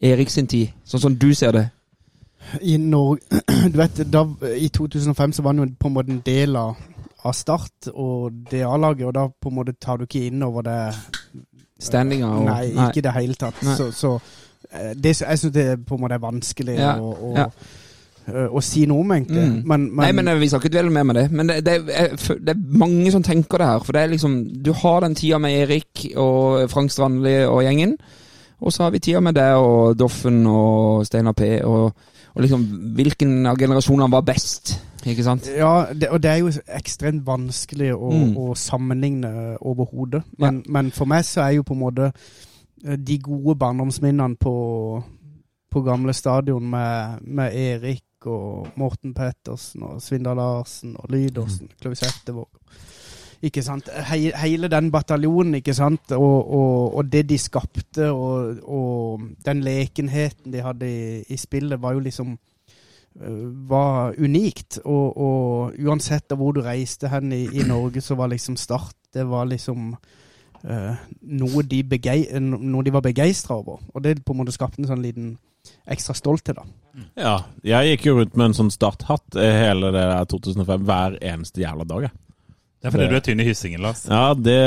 Erik 0.03 0.31
sin 0.31 0.47
tid, 0.47 0.75
sånn 0.87 1.01
som 1.01 1.15
du 1.19 1.33
ser 1.35 1.55
det? 1.55 1.65
I 2.63 2.77
Norge 2.77 3.21
Du 3.73 3.77
vet, 3.79 4.01
da, 4.13 4.25
i 4.57 4.69
2005 4.69 5.33
så 5.33 5.43
var 5.43 5.55
han 5.55 5.65
jo 5.65 5.75
på 5.81 5.89
en 5.89 5.95
måte 5.95 6.13
en 6.15 6.23
del 6.27 6.57
av, 6.57 6.77
av 7.27 7.35
Start 7.35 7.91
og 7.95 8.33
det 8.51 8.63
A-laget, 8.67 9.07
og 9.07 9.15
da 9.15 9.27
på 9.29 9.51
en 9.51 9.57
måte 9.59 9.75
tar 9.81 9.99
du 9.99 10.07
ikke 10.07 10.29
inn 10.29 10.43
over 10.47 10.63
det 10.67 10.79
Standinga 11.79 12.31
og 12.35 12.47
Nei, 12.49 12.63
ikke 12.73 13.03
i 13.03 13.07
det 13.07 13.13
hele 13.15 13.35
tatt. 13.39 13.59
Nei. 13.67 13.75
Så, 13.79 13.91
så 13.95 14.15
eh, 14.73 14.95
det, 14.95 15.15
jeg 15.21 15.43
syns 15.43 15.55
det 15.55 15.67
på 15.87 15.95
en 15.99 16.03
måte 16.03 16.19
er 16.19 16.25
vanskelig 16.25 16.79
Ja, 16.79 16.97
å, 16.99 17.13
å, 17.13 17.33
ja. 17.37 17.47
eh, 18.27 18.47
å 18.51 18.63
si 18.65 18.83
noe 18.91 19.05
om, 19.05 19.13
egentlig. 19.15 19.45
Mm. 19.45 19.59
Men, 19.63 19.87
men, 19.93 20.03
Nei, 20.03 20.11
men 20.19 20.33
eh, 20.33 20.41
vi 20.43 20.49
skal 20.51 20.63
ikke 20.63 20.75
dvele 20.75 20.95
mer 20.95 21.07
med 21.07 21.21
det. 21.21 21.27
Men 21.31 21.53
det, 21.53 21.61
det, 21.67 21.77
er, 21.95 22.17
det 22.17 22.55
er 22.55 22.79
mange 22.83 23.13
som 23.15 23.23
tenker 23.27 23.63
det 23.63 23.71
her. 23.71 23.85
For 23.87 23.95
det 23.95 24.03
er 24.03 24.15
liksom 24.15 24.39
Du 24.65 24.73
har 24.81 25.05
den 25.07 25.15
tida 25.19 25.39
med 25.43 25.55
Erik 25.61 26.09
og 26.17 26.65
Frank 26.73 26.95
Strandli 26.95 27.41
og 27.47 27.63
gjengen. 27.67 27.99
Og 28.59 28.75
så 28.75 28.89
har 28.89 28.91
vi 28.91 28.99
tida 28.99 29.23
med 29.23 29.39
deg 29.39 29.63
og 29.63 29.95
Doffen 29.99 30.43
og 30.51 31.07
Steinar 31.07 31.37
P. 31.39 31.53
Og, 31.63 31.93
og 32.39 32.45
liksom 32.45 32.65
Hvilken 32.95 33.47
av 33.51 33.59
generasjonene 33.59 34.11
var 34.13 34.23
best? 34.27 34.77
Ikke 35.09 35.25
sant? 35.27 35.47
Ja, 35.57 35.89
det, 35.95 36.09
og 36.15 36.21
det 36.23 36.31
er 36.31 36.41
jo 36.43 36.51
ekstremt 36.79 37.25
vanskelig 37.27 37.93
å, 37.95 38.11
Mm. 38.13 38.37
å 38.39 38.55
sammenligne 38.59 39.57
overhodet. 39.61 40.23
Men, 40.39 40.63
men 40.69 40.91
for 40.95 41.07
meg 41.11 41.25
så 41.27 41.43
er 41.47 41.57
jo 41.59 41.63
på 41.67 41.75
en 41.77 41.83
måte 41.83 42.09
eh, 42.85 42.97
de 42.97 43.19
gode 43.23 43.55
barndomsminnene 43.59 44.37
på, 44.43 44.55
på 45.71 45.83
gamle 45.87 46.13
stadion 46.15 46.67
med, 46.71 47.23
med 47.27 47.55
Erik 47.55 48.05
og 48.27 48.69
Morten 48.77 49.15
Pettersen 49.15 49.83
og 49.87 50.01
Svindal 50.03 50.37
Larsen 50.41 50.97
og 50.99 51.11
Lydersen, 51.15 51.71
Klaus 51.81 52.03
Ettevåg 52.03 52.49
ikke 53.43 53.63
sant? 53.63 53.89
He, 54.11 54.33
hele 54.43 54.71
den 54.71 54.91
bataljonen, 54.91 55.59
ikke 55.61 55.75
sant? 55.77 56.13
Og, 56.17 56.51
og, 56.59 56.99
og 56.99 57.11
det 57.13 57.25
de 57.31 57.39
skapte, 57.39 58.11
og, 58.11 58.63
og 58.67 59.25
den 59.47 59.63
lekenheten 59.67 60.53
de 60.53 60.63
hadde 60.65 60.91
i, 60.91 61.23
i 61.29 61.39
spillet, 61.39 61.81
var 61.83 61.95
jo 61.95 62.05
liksom 62.05 62.35
eh, 62.35 63.43
var 63.71 64.19
unikt. 64.19 64.81
Og, 64.85 65.17
og 65.17 65.79
uansett 65.79 66.35
hvor 66.35 66.57
du 66.57 66.63
reiste 66.67 67.11
hen 67.13 67.33
i, 67.33 67.45
i 67.61 67.67
Norge, 67.67 68.03
så 68.03 68.19
var 68.19 68.33
liksom 68.35 68.59
Start 68.59 68.97
Det 69.15 69.25
var 69.25 69.47
liksom 69.49 69.95
uh, 69.95 70.95
noe, 71.23 71.63
de 71.63 71.83
noe 72.43 72.85
de 72.85 72.93
var 72.93 73.07
begeistra 73.07 73.57
over. 73.57 73.81
Og 73.95 74.05
det 74.05 74.19
på 74.25 74.35
en 74.35 74.43
måte 74.43 74.53
skapte 74.53 74.83
en 74.83 74.91
sånn 74.91 75.05
liten 75.05 75.37
ekstra 75.89 76.15
stolthet, 76.17 76.59
da. 76.59 76.65
Ja, 77.19 77.35
jeg 77.67 77.93
gikk 77.95 78.09
jo 78.09 78.17
rundt 78.19 78.37
med 78.37 78.51
en 78.51 78.57
sånn 78.57 78.73
starthatt 78.75 79.37
eh, 79.39 79.61
hele 79.63 79.93
det 79.95 80.03
der 80.03 80.27
2005 80.29 80.87
hver 80.89 81.19
eneste 81.23 81.63
jævla 81.63 81.87
dag. 81.89 82.09
jeg. 82.09 82.28
Det 82.79 82.87
er 82.87 82.93
fordi 82.95 83.07
du 83.11 83.17
er 83.19 83.23
tynn 83.27 83.41
i 83.43 83.45
hyssingen, 83.49 83.81
Lars. 83.83 84.05
Ja, 84.07 84.37
det, 84.39 84.59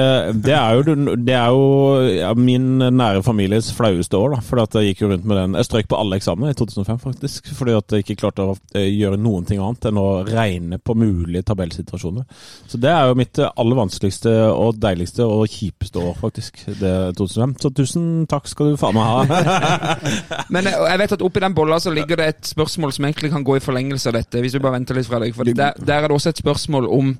det 0.43 0.51
er 0.51 0.75
jo, 0.75 0.95
det 1.15 1.31
er 1.31 1.53
jo 1.55 1.99
ja, 2.11 2.33
min 2.35 2.81
nære 2.83 3.21
families 3.23 3.69
flaueste 3.71 4.19
år, 4.19 4.33
da. 4.33 4.39
Fordi 4.43 4.63
at 4.65 4.73
jeg 4.75 4.89
gikk 4.89 5.03
jo 5.05 5.11
rundt 5.13 5.27
med 5.29 5.37
den 5.39 5.53
Jeg 5.55 5.67
strøk 5.69 5.87
på 5.87 5.95
alle 5.95 6.17
eksamener 6.19 6.51
i 6.51 6.57
2005, 6.59 6.97
faktisk. 7.05 7.47
Fordi 7.55 7.77
at 7.77 7.95
jeg 7.95 8.03
ikke 8.03 8.17
klarte 8.19 8.43
å 8.43 8.55
eh, 8.75 8.89
gjøre 8.89 9.15
noen 9.15 9.45
ting 9.47 9.61
annet 9.63 9.87
enn 9.87 10.01
å 10.01 10.07
regne 10.27 10.81
på 10.83 10.97
mulige 10.99 11.45
tabellsituasjoner. 11.47 12.25
Så 12.67 12.79
det 12.83 12.91
er 12.91 13.07
jo 13.07 13.15
mitt 13.21 13.39
eh, 13.39 13.53
aller 13.63 13.79
vanskeligste 13.79 14.33
og 14.51 14.81
deiligste 14.83 15.23
og 15.23 15.45
kjipeste 15.53 16.03
år, 16.03 16.17
faktisk. 16.19 16.59
Det 16.81 16.91
2005. 17.15 17.53
Så 17.63 17.71
tusen 17.79 18.09
takk 18.31 18.51
skal 18.51 18.73
du 18.73 18.81
faen 18.81 18.97
meg 18.99 19.07
ha. 19.07 19.37
Men 20.57 20.67
eh, 20.67 20.75
jeg 20.91 21.01
vet 21.05 21.15
at 21.15 21.23
oppi 21.29 21.45
den 21.45 21.55
bolla 21.55 21.79
så 21.79 21.95
ligger 21.95 22.19
det 22.19 22.27
et 22.33 22.51
spørsmål 22.51 22.91
som 22.97 23.07
egentlig 23.07 23.31
kan 23.31 23.47
gå 23.47 23.55
i 23.55 23.63
forlengelse 23.63 24.11
av 24.11 24.19
dette. 24.19 24.43
Hvis 24.43 24.59
vi 24.59 24.63
bare 24.67 24.75
venter 24.81 24.99
litt, 24.99 25.07
Fredrik. 25.07 25.37
For 25.39 25.47
der, 25.47 25.79
der 25.79 25.95
er 25.95 26.11
det 26.11 26.19
også 26.19 26.35
et 26.35 26.43
spørsmål 26.43 26.91
om 26.91 27.15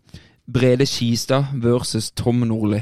Brede 0.54 0.86
Skistad 0.86 1.46
versus 1.54 2.12
Tom 2.12 2.44
Nordli. 2.48 2.82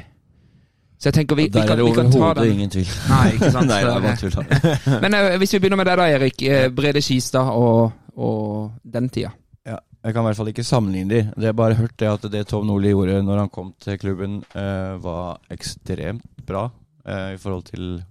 Så 1.00 1.08
jeg 1.08 1.16
tenker 1.16 1.38
vi, 1.40 1.46
vi, 1.48 1.60
er 1.62 1.68
kan, 1.68 1.78
det 1.80 1.86
vi 1.86 1.92
kan 1.96 2.10
ta 2.12 2.34
den. 2.42 2.58
ingen 2.58 2.72
tvil. 2.74 2.90
Nei, 3.08 3.26
ikke 3.38 3.52
sant. 3.54 3.70
Nei, 3.72 3.80
det 3.88 4.10
er 4.10 4.18
tull. 4.20 4.34
Men 5.04 5.16
uh, 5.16 5.36
hvis 5.40 5.54
vi 5.56 5.62
begynner 5.64 5.80
med 5.80 5.88
deg 5.88 6.00
da, 6.02 6.08
Erik. 6.18 6.42
Eh, 6.44 6.66
Brede 6.76 7.04
Skistad 7.04 7.52
og, 7.56 7.94
og 8.20 8.74
den 8.84 9.08
tida. 9.08 9.32
Ja, 9.64 9.78
jeg 10.04 10.16
kan 10.16 10.26
i 10.26 10.28
hvert 10.28 10.40
fall 10.42 10.52
ikke 10.52 10.66
sammenligne 10.68 11.14
de. 11.14 11.22
Det 11.40 11.48
jeg 11.48 11.56
bare 11.56 11.78
hørt 11.80 11.96
det 12.04 12.10
at 12.12 12.26
det 12.34 12.42
Tom 12.52 12.68
Nordli 12.68 12.92
gjorde 12.92 13.22
når 13.24 13.44
han 13.46 13.54
kom 13.54 13.72
til 13.80 14.00
klubben, 14.02 14.42
uh, 14.56 15.00
var 15.00 15.40
ekstremt 15.56 16.26
bra 16.44 16.66
uh, 16.68 17.30
i 17.32 17.40
forhold 17.40 17.70
til 17.72 18.02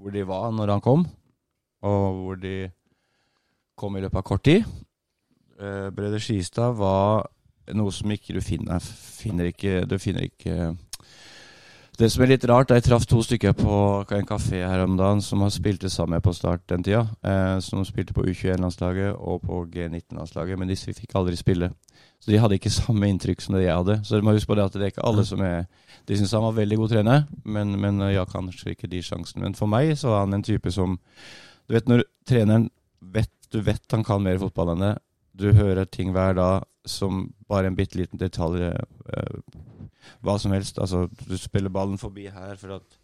hvor 0.00 0.10
de 0.10 0.26
var 0.26 0.50
når 0.50 0.74
han 0.74 0.82
kom, 0.82 1.06
og 1.86 2.18
hvor 2.18 2.40
de 2.42 2.56
kom 3.78 3.94
i 3.94 4.02
løpet 4.02 4.18
av 4.18 4.26
kort 4.26 4.42
tid. 4.44 4.66
Brede 5.94 6.18
Skistad 6.20 6.74
var 6.76 7.28
noe 7.72 7.92
som 7.94 8.10
ikke 8.12 8.36
du 8.36 8.42
finner, 8.44 8.82
finner 9.18 9.48
ikke, 9.52 9.84
Du 9.88 9.96
finner 9.98 10.28
ikke 10.28 10.74
det 11.94 12.08
som 12.10 12.24
er 12.24 12.32
litt 12.32 12.44
rart, 12.50 12.72
jeg 12.74 12.82
traff 12.82 13.04
to 13.06 13.20
stykker 13.22 13.52
på 13.54 13.74
en 14.16 14.26
kafé 14.26 14.64
her 14.66 14.80
om 14.82 14.96
dagen 14.98 15.20
som 15.22 15.44
har 15.44 15.52
spilt 15.54 15.84
det 15.84 15.92
samme 15.94 16.18
på 16.18 16.32
start 16.34 16.64
den 16.72 16.82
tida. 16.82 17.04
Eh, 17.22 17.60
som 17.62 17.84
spilte 17.86 18.16
på 18.16 18.24
U21-landslaget 18.26 19.14
og 19.14 19.44
på 19.46 19.60
G19-landslaget, 19.70 20.58
men 20.58 20.72
disse 20.72 20.90
fikk 20.90 21.14
aldri 21.14 21.38
spille. 21.38 21.68
Så 22.18 22.32
de 22.32 22.40
hadde 22.42 22.58
ikke 22.58 22.72
samme 22.74 23.06
inntrykk 23.12 23.44
som 23.44 23.54
det 23.54 23.68
jeg 23.68 23.78
hadde. 23.78 24.00
Så 24.02 24.18
du 24.18 24.26
må 24.26 24.34
huske 24.34 24.50
på 24.50 24.58
det 24.58 24.66
at 24.66 24.74
det 24.74 24.88
er 24.88 24.90
ikke 24.96 25.06
alle 25.06 25.22
som 25.28 25.44
er 25.46 25.68
De 26.08 26.18
syns 26.18 26.34
han 26.34 26.42
var 26.42 26.58
veldig 26.58 26.80
god 26.82 26.90
trener, 26.96 27.22
men, 27.44 27.78
men 27.80 28.02
ja, 28.10 28.26
kanskje 28.26 28.74
ikke 28.74 28.90
de 28.90 28.98
sjansene. 29.04 29.44
Men 29.46 29.54
for 29.54 29.70
meg 29.70 29.94
så 29.96 30.10
var 30.10 30.26
han 30.26 30.34
en 30.34 30.42
type 30.44 30.74
som 30.74 30.98
Du 31.68 31.78
vet 31.78 31.86
når 31.88 32.02
treneren 32.26 32.68
vet 33.00 33.30
du 33.54 33.60
vet 33.62 33.92
han 33.94 34.02
kan 34.02 34.22
mer 34.24 34.40
fotball 34.42 34.72
enn 34.72 34.82
det. 34.82 34.94
Du 35.30 35.52
hører 35.54 35.86
ting 35.86 36.10
hver 36.10 36.34
dag 36.34 36.66
som 36.84 37.32
bare 37.48 37.70
en 37.70 37.76
bitte 37.78 37.98
liten 37.98 38.20
detalj 38.20 38.68
eh, 38.68 39.38
hva 40.24 40.36
som 40.40 40.52
helst. 40.54 40.78
Altså, 40.78 41.06
du 41.28 41.36
spiller 41.40 41.72
ballen 41.72 41.98
forbi 42.00 42.28
her 42.32 42.56
for 42.60 42.76
at 42.78 43.00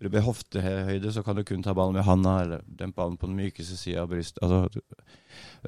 du 0.00 0.08
blir 0.08 0.24
hoftehøyde, 0.24 1.12
så 1.12 1.22
kan 1.22 1.36
du 1.36 1.44
kun 1.44 1.62
ta 1.62 1.74
ballen 1.76 1.98
med 1.98 2.06
handa, 2.06 2.38
eller 2.42 2.62
den 2.64 2.92
ballen 2.96 3.18
på 3.20 3.28
den 3.28 3.36
mykeste 3.36 3.76
sida 3.76 4.06
av 4.06 4.08
brystet. 4.12 4.40
Altså, 4.42 4.80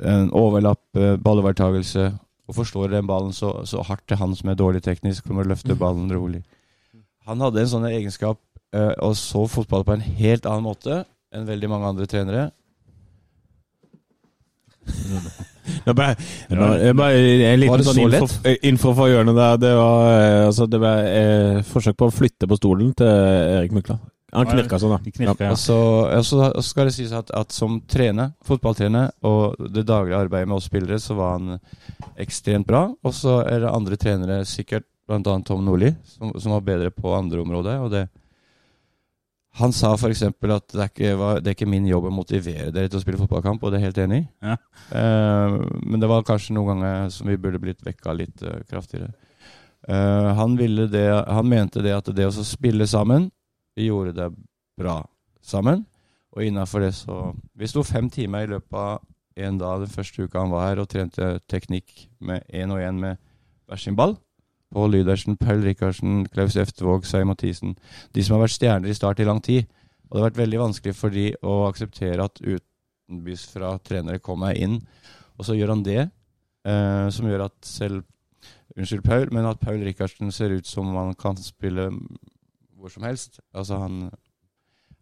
en 0.01 0.33
overlapp, 0.33 0.85
eh, 0.97 1.19
ballovertagelse. 1.21 2.07
Hvorfor 2.49 2.65
slår 2.69 2.95
den 2.95 3.07
ballen 3.07 3.33
så, 3.37 3.53
så 3.69 3.85
hardt 3.85 4.07
til 4.09 4.17
han 4.17 4.35
som 4.37 4.49
er 4.49 4.59
dårlig 4.59 4.83
teknisk, 4.87 5.29
for 5.29 5.45
å 5.45 5.49
løfte 5.53 5.77
ballen 5.79 6.09
rolig? 6.13 6.43
Han 7.29 7.45
hadde 7.45 7.61
en 7.61 7.73
sånn 7.75 7.87
egenskap, 7.91 8.41
eh, 8.73 8.95
og 9.05 9.15
så 9.21 9.45
fotball 9.53 9.85
på 9.85 9.99
en 9.99 10.09
helt 10.23 10.49
annen 10.49 10.65
måte 10.65 11.05
enn 11.33 11.49
veldig 11.49 11.69
mange 11.71 11.93
andre 11.93 12.09
trenere. 12.09 12.51
Det 15.63 15.95
ble, 15.95 16.09
det 16.51 16.57
ble, 16.59 16.71
det 16.81 16.95
ble 16.99 17.09
en 17.13 17.45
Var 17.51 17.61
liten 17.61 17.83
det 17.83 17.87
sånn 17.87 17.99
så 17.99 18.07
info, 18.09 18.29
eh, 18.49 18.57
info 18.71 18.95
for 18.99 19.13
hjørnet 19.13 19.37
der. 19.39 19.61
Det 19.63 19.75
var 19.79 20.09
eh, 20.13 20.47
altså, 20.47 20.67
det 20.71 20.81
ble, 20.83 20.95
eh, 21.19 21.61
forsøk 21.69 21.99
på 21.99 22.09
å 22.09 22.15
flytte 22.15 22.49
på 22.51 22.59
stolen 22.59 22.91
til 22.99 23.11
Erik 23.11 23.77
Mykla. 23.77 23.99
Han 24.33 24.49
knirka 24.49 24.79
sånn, 24.81 24.95
da. 24.95 25.13
Knirker, 25.13 25.45
ja. 25.45 25.53
Og 25.53 25.61
så, 25.61 25.77
og 26.09 26.25
så 26.25 26.49
skal 26.65 26.89
det 26.89 26.95
sies 26.97 27.13
at, 27.13 27.29
at 27.37 27.53
som 27.53 27.83
trener, 27.85 28.31
fotballtrener, 28.49 29.11
og 29.29 29.59
det 29.75 29.85
daglige 29.91 30.23
arbeidet 30.25 30.49
med 30.49 30.57
oss 30.57 30.71
spillere, 30.71 30.97
så 31.05 31.19
var 31.19 31.37
han 31.37 31.59
ekstremt 32.23 32.67
bra. 32.69 32.87
Og 33.05 33.13
så 33.17 33.43
er 33.45 33.67
det 33.67 33.75
andre 33.75 33.99
trenere, 34.01 34.41
sikkert 34.49 34.89
bl.a. 35.05 35.37
Tom 35.45 35.67
Nordli, 35.67 35.93
som, 36.15 36.33
som 36.41 36.57
var 36.57 36.65
bedre 36.65 36.95
på 36.97 37.13
andre 37.13 37.45
områder. 37.45 37.85
Og 37.85 37.93
det 37.93 38.07
Han 39.61 39.73
sa 39.77 39.91
f.eks. 39.95 40.23
at 40.25 40.39
det 40.73 40.81
er, 40.81 40.89
ikke, 40.89 41.11
var, 41.21 41.41
det 41.43 41.51
er 41.51 41.57
ikke 41.59 41.69
min 41.69 41.85
jobb 41.89 42.07
å 42.09 42.15
motivere 42.15 42.71
dere 42.73 42.89
til 42.89 42.97
å 42.97 43.03
spille 43.03 43.21
fotballkamp, 43.21 43.61
og 43.61 43.73
det 43.73 43.79
er 43.79 43.83
jeg 43.83 43.91
helt 43.91 44.01
enig 44.07 44.21
i. 44.23 44.25
Ja. 44.49 44.57
Eh, 44.97 45.57
men 45.85 46.01
det 46.01 46.09
var 46.09 46.25
kanskje 46.25 46.57
noen 46.57 46.73
ganger 46.73 47.13
som 47.13 47.29
vi 47.29 47.37
burde 47.41 47.61
blitt 47.61 47.85
vekka 47.85 48.15
litt 48.17 48.45
uh, 48.47 48.63
kraftigere. 48.71 49.13
Eh, 49.89 50.31
han, 50.39 50.57
ville 50.57 50.87
det, 50.89 51.05
han 51.29 51.49
mente 51.49 51.85
det 51.85 51.93
at 51.97 52.09
det 52.15 52.29
å 52.29 52.45
spille 52.47 52.87
sammen 52.87 53.33
Vi 53.75 53.89
gjorde 53.89 54.13
det 54.15 54.29
bra 54.79 55.01
sammen. 55.43 55.83
Og 56.33 56.45
innafor 56.47 56.85
det 56.85 56.93
så 56.95 57.33
Vi 57.59 57.67
sto 57.67 57.83
fem 57.83 58.07
timer 58.13 58.47
i 58.47 58.53
løpet 58.55 58.79
av 58.79 59.03
en 59.43 59.59
dag 59.59 59.81
den 59.81 59.93
første 59.93 60.27
uka 60.27 60.43
han 60.43 60.53
var 60.53 60.67
her, 60.69 60.83
og 60.83 60.91
trente 60.93 61.27
teknikk 61.49 62.07
med 62.21 62.45
én 62.53 62.73
og 62.73 62.83
én 62.85 62.99
med 63.01 63.21
hver 63.67 63.81
sin 63.81 63.97
ball. 63.97 64.19
Pål 64.73 64.97
Lydersen, 64.97 65.37
Paul 65.37 65.63
Rikardsen, 65.65 66.25
Klaus 66.33 66.57
Eftervåg, 66.57 67.07
Sei 67.07 67.25
Mathisen. 67.29 67.77
De 68.13 68.25
som 68.25 68.37
har 68.37 68.47
vært 68.47 68.57
stjerner 68.57 68.93
i 68.93 68.97
start 68.97 69.21
i 69.21 69.29
lang 69.29 69.43
tid. 69.45 69.69
Og 70.09 70.17
det 70.17 70.23
har 70.23 70.31
vært 70.31 70.43
veldig 70.43 70.61
vanskelig 70.61 70.97
for 70.97 71.13
de 71.13 71.31
å 71.41 71.63
akseptere 71.69 72.25
at 72.25 72.41
utenbys 72.41 73.47
fra 73.53 73.75
trenere 73.85 74.21
kommer 74.21 74.57
inn, 74.57 74.81
og 75.39 75.47
så 75.49 75.57
gjør 75.57 75.73
han 75.73 75.85
det, 75.87 76.03
eh, 76.69 77.07
som 77.09 77.29
gjør 77.29 77.47
at 77.49 77.57
selv 77.65 78.03
Unnskyld, 78.73 79.03
Paul, 79.05 79.27
men 79.37 79.45
at 79.45 79.61
Paul 79.61 79.83
Rikardsen 79.85 80.33
ser 80.33 80.55
ut 80.57 80.67
som 80.67 80.95
han 80.97 81.13
kan 81.21 81.37
spille 81.37 81.91
hvor 82.81 82.89
som 82.89 83.05
helst. 83.05 83.41
Altså 83.53 83.77
han 83.83 84.07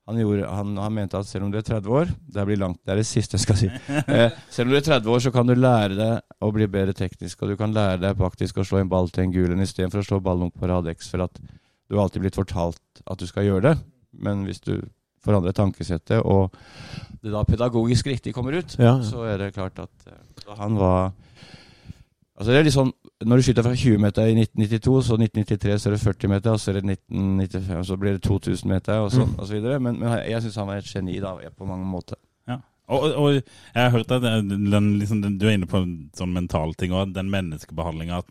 han, 0.08 0.18
gjorde, 0.18 0.46
han, 0.48 0.76
han 0.80 0.94
mente 0.96 1.18
at 1.20 1.26
selv 1.28 1.44
om 1.46 1.50
du 1.52 1.58
er 1.60 1.62
30 1.62 1.86
år 1.94 2.08
Det 2.34 2.44
blir 2.48 2.58
langt, 2.58 2.80
det 2.84 2.92
er 2.94 2.98
det 3.02 3.06
siste 3.06 3.36
jeg 3.36 3.44
skal 3.44 3.58
si. 3.60 3.68
Eh, 4.16 4.30
selv 4.50 4.66
om 4.68 4.72
du 4.74 4.78
er 4.80 4.86
30 4.86 5.10
år, 5.12 5.20
så 5.22 5.30
kan 5.34 5.46
du 5.46 5.54
lære 5.54 5.94
deg 5.98 6.42
å 6.42 6.50
bli 6.56 6.66
bedre 6.66 6.94
teknisk. 6.96 7.42
Og 7.44 7.52
du 7.52 7.56
kan 7.60 7.74
lære 7.76 8.00
deg 8.02 8.16
faktisk 8.18 8.58
å 8.58 8.64
slå 8.66 8.80
en 8.80 8.88
ball 8.90 9.10
til 9.12 9.26
en 9.28 9.34
gul 9.34 9.52
en 9.54 9.62
istedenfor 9.62 10.02
å 10.02 10.06
slå 10.08 10.18
ballen 10.24 10.48
opp 10.48 10.56
på 10.58 10.66
rad 10.70 10.88
X. 10.94 11.10
For 11.12 11.22
at 11.26 11.38
du 11.38 11.96
har 11.98 12.04
alltid 12.06 12.24
blitt 12.24 12.38
fortalt 12.40 13.02
at 13.06 13.20
du 13.22 13.26
skal 13.30 13.46
gjøre 13.46 13.68
det. 13.68 13.76
Men 14.18 14.42
hvis 14.48 14.62
du 14.66 14.74
forandrer 15.22 15.52
tankesettet, 15.54 16.24
og 16.24 16.54
det 17.20 17.30
da 17.34 17.44
pedagogisk 17.44 18.06
riktig 18.08 18.32
kommer 18.34 18.56
ut, 18.56 18.74
Ja. 18.80 18.96
så 19.04 19.26
er 19.28 19.36
det 19.44 19.52
klart 19.54 19.78
at 19.78 20.08
eh, 20.08 20.54
han 20.58 20.78
var 20.80 21.12
Altså 22.40 22.54
det 22.54 22.56
er 22.56 22.64
litt 22.64 22.72
sånn, 22.72 22.92
Når 23.20 23.36
du 23.36 23.44
skyter 23.44 23.64
fra 23.66 23.74
20 23.76 24.00
meter 24.00 24.30
i 24.30 24.36
1992, 24.38 24.92
så 25.04 25.16
1993 25.20 25.74
så 25.82 25.90
er 25.90 25.94
det 25.94 26.00
40 26.00 26.30
meter, 26.32 26.54
og 26.54 26.60
så 26.60 26.70
er 26.70 26.78
det 26.78 26.96
1995, 26.96 27.82
så 27.84 27.96
blir 28.00 28.16
det 28.16 28.22
2000 28.24 28.70
meter, 28.70 29.02
og, 29.04 29.10
sånn, 29.12 29.34
og 29.36 29.44
så 29.44 29.56
videre. 29.58 29.80
Men, 29.82 29.98
men 30.00 30.14
jeg 30.24 30.40
syns 30.44 30.56
han 30.62 30.70
var 30.70 30.80
et 30.80 30.88
geni 30.88 31.18
da, 31.20 31.34
på 31.56 31.68
mange 31.68 31.84
måter. 31.88 32.16
Ja. 32.48 32.56
Og, 32.88 33.04
og, 33.10 33.34
jeg 33.36 33.76
har 33.76 33.92
hørt 33.92 34.14
at 34.16 34.24
den, 34.24 34.70
den, 34.72 34.88
liksom, 35.02 35.20
den, 35.22 35.36
du 35.40 35.44
er 35.50 35.58
inne 35.58 35.68
på 35.68 35.82
en 35.82 35.92
sånn 36.16 36.32
mental 36.32 36.72
ting 36.80 36.96
òg. 36.96 37.12
Den 37.16 37.28
menneskebehandlinga 37.34 38.22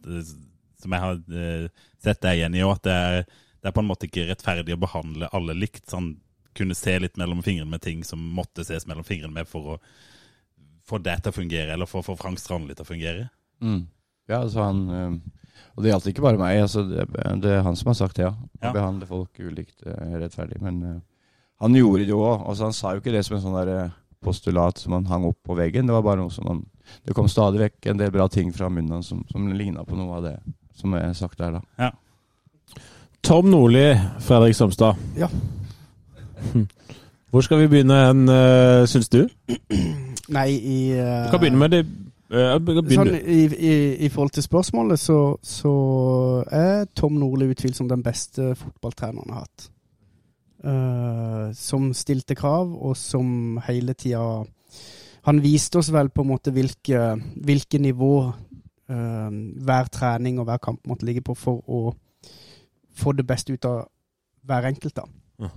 som 0.80 0.96
jeg 0.96 1.04
har 1.04 1.22
uh, 1.22 1.86
sett 2.02 2.24
deg 2.26 2.40
igjen 2.40 2.58
i 2.58 2.66
òg. 2.66 2.80
At 2.80 2.90
det 2.90 2.98
er, 2.98 3.22
det 3.62 3.70
er 3.70 3.78
på 3.78 3.84
en 3.84 3.92
måte 3.92 4.10
ikke 4.10 4.26
rettferdig 4.32 4.74
å 4.74 4.82
behandle 4.88 5.30
alle 5.38 5.58
likt. 5.58 5.86
Sånn, 5.92 6.16
kunne 6.58 6.76
se 6.76 6.98
litt 7.00 7.20
mellom 7.20 7.44
fingrene 7.46 7.70
med 7.72 7.86
ting 7.86 8.02
som 8.08 8.24
måtte 8.36 8.66
ses 8.66 8.88
mellom 8.90 9.06
fingrene 9.06 9.38
med 9.38 9.48
for 9.48 9.76
å 9.76 9.80
få 10.90 10.98
det 11.06 11.20
til 11.22 11.30
å 11.32 11.36
fungere, 11.36 11.76
eller 11.76 11.90
for 11.90 12.02
å 12.02 12.08
få 12.10 12.18
Frank 12.18 12.42
Strandli 12.42 12.74
til 12.74 12.88
å 12.88 12.90
fungere. 12.90 13.30
Mm. 13.62 13.84
Ja, 14.30 14.44
altså 14.46 14.64
han 14.64 14.82
Og 15.76 15.84
det 15.84 15.92
gjaldt 15.94 16.10
ikke 16.12 16.24
bare 16.26 16.38
meg, 16.40 16.58
altså 16.62 16.84
det, 16.86 17.06
det 17.44 17.52
er 17.56 17.62
han 17.64 17.76
som 17.80 17.88
har 17.92 17.96
sagt 17.98 18.18
det, 18.20 18.26
ja. 18.28 18.34
Å 18.36 18.66
Ja. 18.68 18.72
behandle 18.76 19.06
folk 19.08 19.40
ulikt 19.40 19.86
uh, 19.88 20.18
rettferdig. 20.20 20.58
Men 20.62 20.82
øh, 20.84 20.98
han 21.64 21.76
gjorde 21.78 22.04
det 22.04 22.12
jo 22.12 22.20
òg. 22.20 22.42
Altså, 22.50 22.66
han 22.68 22.74
sa 22.76 22.92
jo 22.92 23.00
ikke 23.00 23.14
det 23.16 23.22
som 23.24 23.38
en 23.38 23.44
sånn 23.46 23.56
der 23.56 23.72
øh, 23.76 23.94
postulat 24.22 24.82
som 24.82 24.98
han 24.98 25.08
hang 25.08 25.24
opp 25.30 25.38
på 25.48 25.56
veggen. 25.56 25.88
Det 25.88 25.96
var 25.96 26.04
bare 26.04 26.20
noe 26.20 26.34
som 26.36 26.50
han 26.52 26.66
Det 27.08 27.16
kom 27.16 27.30
stadig 27.32 27.62
vekk 27.62 27.88
en 27.94 28.02
del 28.02 28.12
bra 28.12 28.28
ting 28.28 28.52
fra 28.52 28.68
munnen 28.68 28.98
hans 28.98 29.08
som, 29.14 29.22
som 29.32 29.48
ligna 29.56 29.86
på 29.88 29.96
noe 29.96 30.18
av 30.18 30.24
det 30.26 30.36
som 30.76 30.94
er 31.00 31.14
sagt 31.14 31.40
der, 31.40 31.60
da. 31.60 31.92
Tom 33.24 33.48
Nordli, 33.52 33.94
Fredrik 34.20 34.56
Somstad. 34.58 35.00
Ja. 35.16 35.28
Hvor 37.30 37.42
skal 37.46 37.60
vi 37.62 37.68
begynne 37.72 37.98
hen, 38.08 38.28
syns 38.88 39.10
du? 39.12 39.28
Nei, 40.34 40.50
i 40.56 40.78
uh... 40.98 41.26
Du 41.28 41.32
kan 41.36 41.40
begynne 41.44 41.60
med 41.62 41.76
det. 41.76 41.84
Uh, 42.30 42.56
begynne. 42.62 42.94
Sånn, 42.94 43.16
i, 43.18 43.42
i, 43.50 43.74
I 44.06 44.10
forhold 44.14 44.36
til 44.36 44.46
spørsmålet, 44.46 45.02
så, 45.02 45.18
så 45.42 45.74
er 46.54 46.86
Tom 46.98 47.18
Nordli 47.18 47.50
utvilsomt 47.50 47.90
den 47.90 48.04
beste 48.06 48.52
fotballtreneren 48.60 49.32
jeg 49.32 49.38
har 49.38 49.48
hatt. 49.48 49.70
Uh, 50.60 51.46
som 51.56 51.90
stilte 51.96 52.36
krav, 52.38 52.74
og 52.76 52.98
som 53.00 53.62
hele 53.64 53.94
tida 53.96 54.44
Han 55.24 55.38
viste 55.40 55.80
oss 55.80 55.88
vel 55.96 56.10
på 56.12 56.26
en 56.26 56.30
måte 56.34 56.52
hvilke, 56.52 57.14
hvilke 57.48 57.80
nivå 57.80 58.14
uh, 58.28 59.32
hver 59.66 59.90
trening 59.94 60.40
og 60.40 60.50
hver 60.50 60.60
kamp 60.64 60.84
måtte 60.88 61.08
ligge 61.08 61.24
på 61.24 61.36
for 61.38 61.64
å 61.64 61.94
få 63.00 63.16
det 63.16 63.26
beste 63.28 63.56
ut 63.56 63.66
av 63.66 63.88
hver 64.50 64.68
enkelt. 64.70 64.96
da. 64.96 65.06
Ja. 65.40 65.50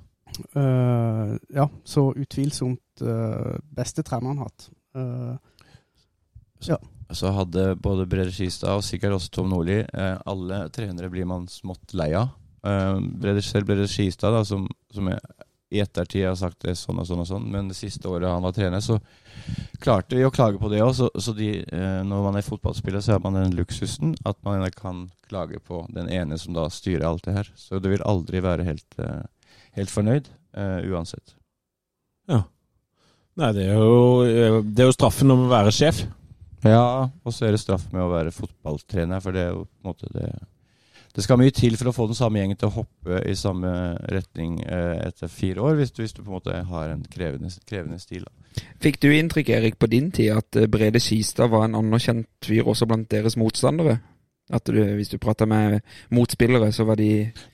Eh, 0.60 1.36
ja, 1.54 1.68
så 1.84 2.12
utvilsomt 2.16 3.02
uh, 3.02 3.58
beste 3.76 4.02
treneren 4.02 4.36
han 4.36 4.42
har 4.42 4.50
hatt. 4.50 4.68
Eh, 4.96 5.34
Så 7.12 7.32
hadde 7.36 7.74
både 7.76 8.06
Brede 8.08 8.32
Skistad 8.32 8.78
og 8.78 8.84
sikkert 8.86 9.18
også 9.18 9.32
Tom 9.34 9.50
Nordli 9.52 9.82
eh, 9.82 10.14
Alle 10.24 10.62
trenere 10.72 11.10
blir 11.12 11.26
man 11.28 11.44
smått 11.50 11.92
lei 11.98 12.12
av. 12.16 12.30
Eh, 12.64 13.00
Brede, 13.20 13.42
selv 13.44 13.68
Brede 13.68 13.88
Skistad, 13.90 14.32
da, 14.32 14.44
som, 14.48 14.64
som 14.94 15.10
jeg, 15.12 15.20
i 15.72 15.80
ettertid 15.80 16.26
har 16.26 16.36
sagt 16.36 16.60
det 16.66 16.74
sånn 16.76 17.00
og 17.00 17.06
sånn 17.08 17.22
og 17.22 17.28
sånn, 17.28 17.44
men 17.52 17.70
det 17.70 17.76
siste 17.78 18.08
året 18.10 18.28
han 18.28 18.44
var 18.44 18.52
trener, 18.56 18.82
så 18.84 18.98
klarte 19.82 20.18
vi 20.18 20.24
å 20.26 20.32
klage 20.34 20.60
på 20.60 20.68
det 20.68 20.82
òg. 20.84 20.92
Så, 20.98 21.08
så 21.16 21.32
de, 21.36 21.50
eh, 21.64 22.00
når 22.06 22.26
man 22.26 22.38
er 22.38 22.46
fotballspiller, 22.46 23.00
så 23.04 23.16
har 23.16 23.22
man 23.24 23.38
den 23.40 23.56
luksusen 23.56 24.12
at 24.28 24.36
man 24.44 24.64
kan 24.76 25.06
klage 25.30 25.62
på 25.64 25.84
den 25.96 26.10
ene 26.12 26.36
som 26.40 26.56
da 26.56 26.66
styrer 26.72 27.08
alt 27.08 27.24
det 27.24 27.36
her. 27.38 27.52
Så 27.56 27.80
du 27.80 27.88
vil 27.92 28.04
aldri 28.04 28.44
være 28.44 28.68
helt, 28.68 28.98
eh, 29.00 29.22
helt 29.78 29.92
fornøyd, 29.92 30.28
eh, 30.52 30.80
uansett. 30.92 31.36
Nei, 33.40 33.48
det 33.56 33.64
er, 33.64 33.78
jo, 33.80 34.60
det 34.60 34.84
er 34.84 34.90
jo 34.90 34.98
straffen 34.98 35.32
om 35.32 35.46
å 35.46 35.52
være 35.54 35.72
sjef. 35.72 36.02
Ja, 36.62 37.10
og 37.10 37.34
så 37.34 37.46
er 37.46 37.54
det 37.54 37.62
straff 37.62 37.88
med 37.90 38.04
å 38.04 38.10
være 38.12 38.34
fotballtrener, 38.34 39.22
for 39.22 39.34
det 39.34 39.46
er 39.46 39.54
jo 39.54 39.64
på 39.66 39.82
en 39.82 39.92
måte 39.92 40.10
det 40.14 40.32
Det 41.12 41.20
skal 41.20 41.36
mye 41.36 41.52
til 41.52 41.74
for 41.76 41.90
å 41.90 41.92
få 41.92 42.06
den 42.08 42.16
samme 42.16 42.40
gjengen 42.40 42.56
til 42.56 42.70
å 42.70 42.76
hoppe 42.78 43.18
i 43.28 43.34
samme 43.36 43.68
retning 44.08 44.62
eh, 44.64 45.02
etter 45.04 45.28
fire 45.28 45.60
år, 45.60 45.74
hvis 45.76 45.90
du, 45.92 46.00
hvis 46.00 46.14
du 46.16 46.22
på 46.22 46.30
en 46.30 46.38
måte 46.38 46.54
har 46.70 46.88
en 46.88 47.02
krevende, 47.04 47.50
krevende 47.68 47.98
stil. 48.00 48.24
Da. 48.24 48.62
Fikk 48.80 48.96
du 49.02 49.10
inntrykk, 49.12 49.50
Erik, 49.52 49.76
på 49.76 49.90
din 49.92 50.08
tid 50.08 50.32
at 50.38 50.56
eh, 50.56 50.70
Brede 50.72 51.02
Skistad 51.04 51.52
var 51.52 51.66
en 51.66 51.76
anerkjent 51.82 52.30
fyr 52.48 52.64
også 52.64 52.88
blant 52.88 53.10
deres 53.12 53.36
motstandere? 53.36 53.98
At 54.48 54.64
du, 54.64 54.80
hvis 54.96 55.12
du 55.12 55.18
prata 55.20 55.44
med 55.44 55.82
motspillere, 56.16 56.72
så 56.72 56.88
var 56.88 56.96
de 56.96 57.10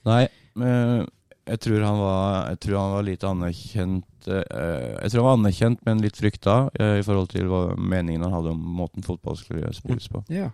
Nei, 0.07 0.23
men 0.55 1.09
jeg 1.49 1.61
tror 1.65 1.85
han 1.87 1.99
var, 2.01 2.29
jeg 2.53 2.61
tror 2.65 2.79
han 2.79 2.95
var 2.95 3.07
litt 3.07 3.25
anerkjent 3.25 4.29
eh, 4.29 4.95
Jeg 5.03 5.13
tror 5.13 5.23
han 5.23 5.29
var 5.29 5.39
anerkjent, 5.39 5.83
men 5.87 6.05
litt 6.05 6.21
frykta 6.21 6.57
eh, 6.77 6.99
i 7.01 7.05
forhold 7.07 7.33
til 7.33 7.49
hva 7.51 7.63
meningen 7.79 8.27
han 8.27 8.37
hadde 8.37 8.53
om 8.53 8.63
måten 8.81 9.07
fotball 9.07 9.39
skulle 9.41 9.73
spilles 9.77 10.09
på. 10.13 10.23
Ja. 10.33 10.51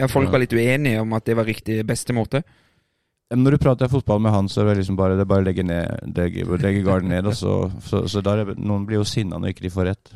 ja 0.00 0.08
folk 0.10 0.32
var 0.32 0.42
litt 0.42 0.54
uenige 0.56 1.02
om 1.04 1.14
at 1.16 1.26
det 1.28 1.38
var 1.38 1.48
riktig 1.48 1.80
beste 1.86 2.16
måte. 2.16 2.42
Når 3.34 3.56
du 3.56 3.62
prater 3.62 3.90
fotball 3.90 4.20
med 4.22 4.34
han, 4.34 4.48
så 4.50 4.62
er 4.62 4.70
det 4.70 4.82
liksom 4.82 4.98
bare, 4.98 5.16
det 5.18 5.24
er 5.26 5.30
bare 5.30 5.42
å 5.42 5.46
legge, 5.48 5.64
ned, 5.66 6.12
legge, 6.14 6.46
legge 6.62 6.84
garden 6.86 7.10
ned. 7.10 7.26
Og 7.26 7.34
så, 7.34 7.56
så, 7.82 8.04
så 8.10 8.22
der 8.22 8.44
er, 8.44 8.52
noen 8.54 8.86
blir 8.86 9.00
jo 9.00 9.08
sinna 9.08 9.40
når 9.42 9.54
ikke 9.54 9.66
de 9.66 9.74
får 9.74 9.90
rett. 9.90 10.14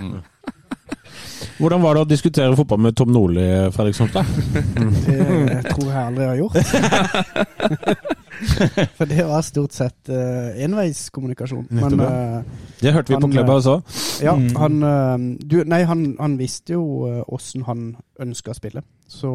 Mm. 0.00 0.20
Hvordan 1.58 1.82
var 1.84 1.96
det 1.96 2.04
å 2.04 2.08
diskutere 2.08 2.56
fotball 2.56 2.80
med 2.86 2.96
Tom 2.96 3.12
Nordli, 3.12 3.44
Fredrik 3.76 3.96
Somstad? 3.96 4.28
Det 5.06 5.62
tror 5.70 5.88
jeg 5.88 6.02
aldri 6.02 6.30
har 6.30 6.40
gjort. 6.40 8.16
For 8.98 9.08
det 9.08 9.24
var 9.26 9.42
stort 9.46 9.72
sett 9.76 10.10
uh, 10.12 10.52
enveiskommunikasjon. 10.66 11.66
Men 11.70 12.00
uh, 12.00 12.42
Det 12.80 12.92
hørte 12.92 13.14
vi 13.14 13.20
på 13.22 13.30
klubba 13.32 13.56
også. 13.60 13.76
ja, 14.24 14.34
Mm. 14.36 14.50
han 14.56 14.82
uh, 14.82 15.24
du, 15.40 15.62
Nei, 15.64 15.82
han, 15.88 16.04
han 16.20 16.36
visste 16.38 16.76
jo 16.76 16.84
åssen 17.32 17.64
han 17.68 17.96
ønska 18.20 18.52
å 18.52 18.58
spille. 18.58 18.82
Så 19.08 19.30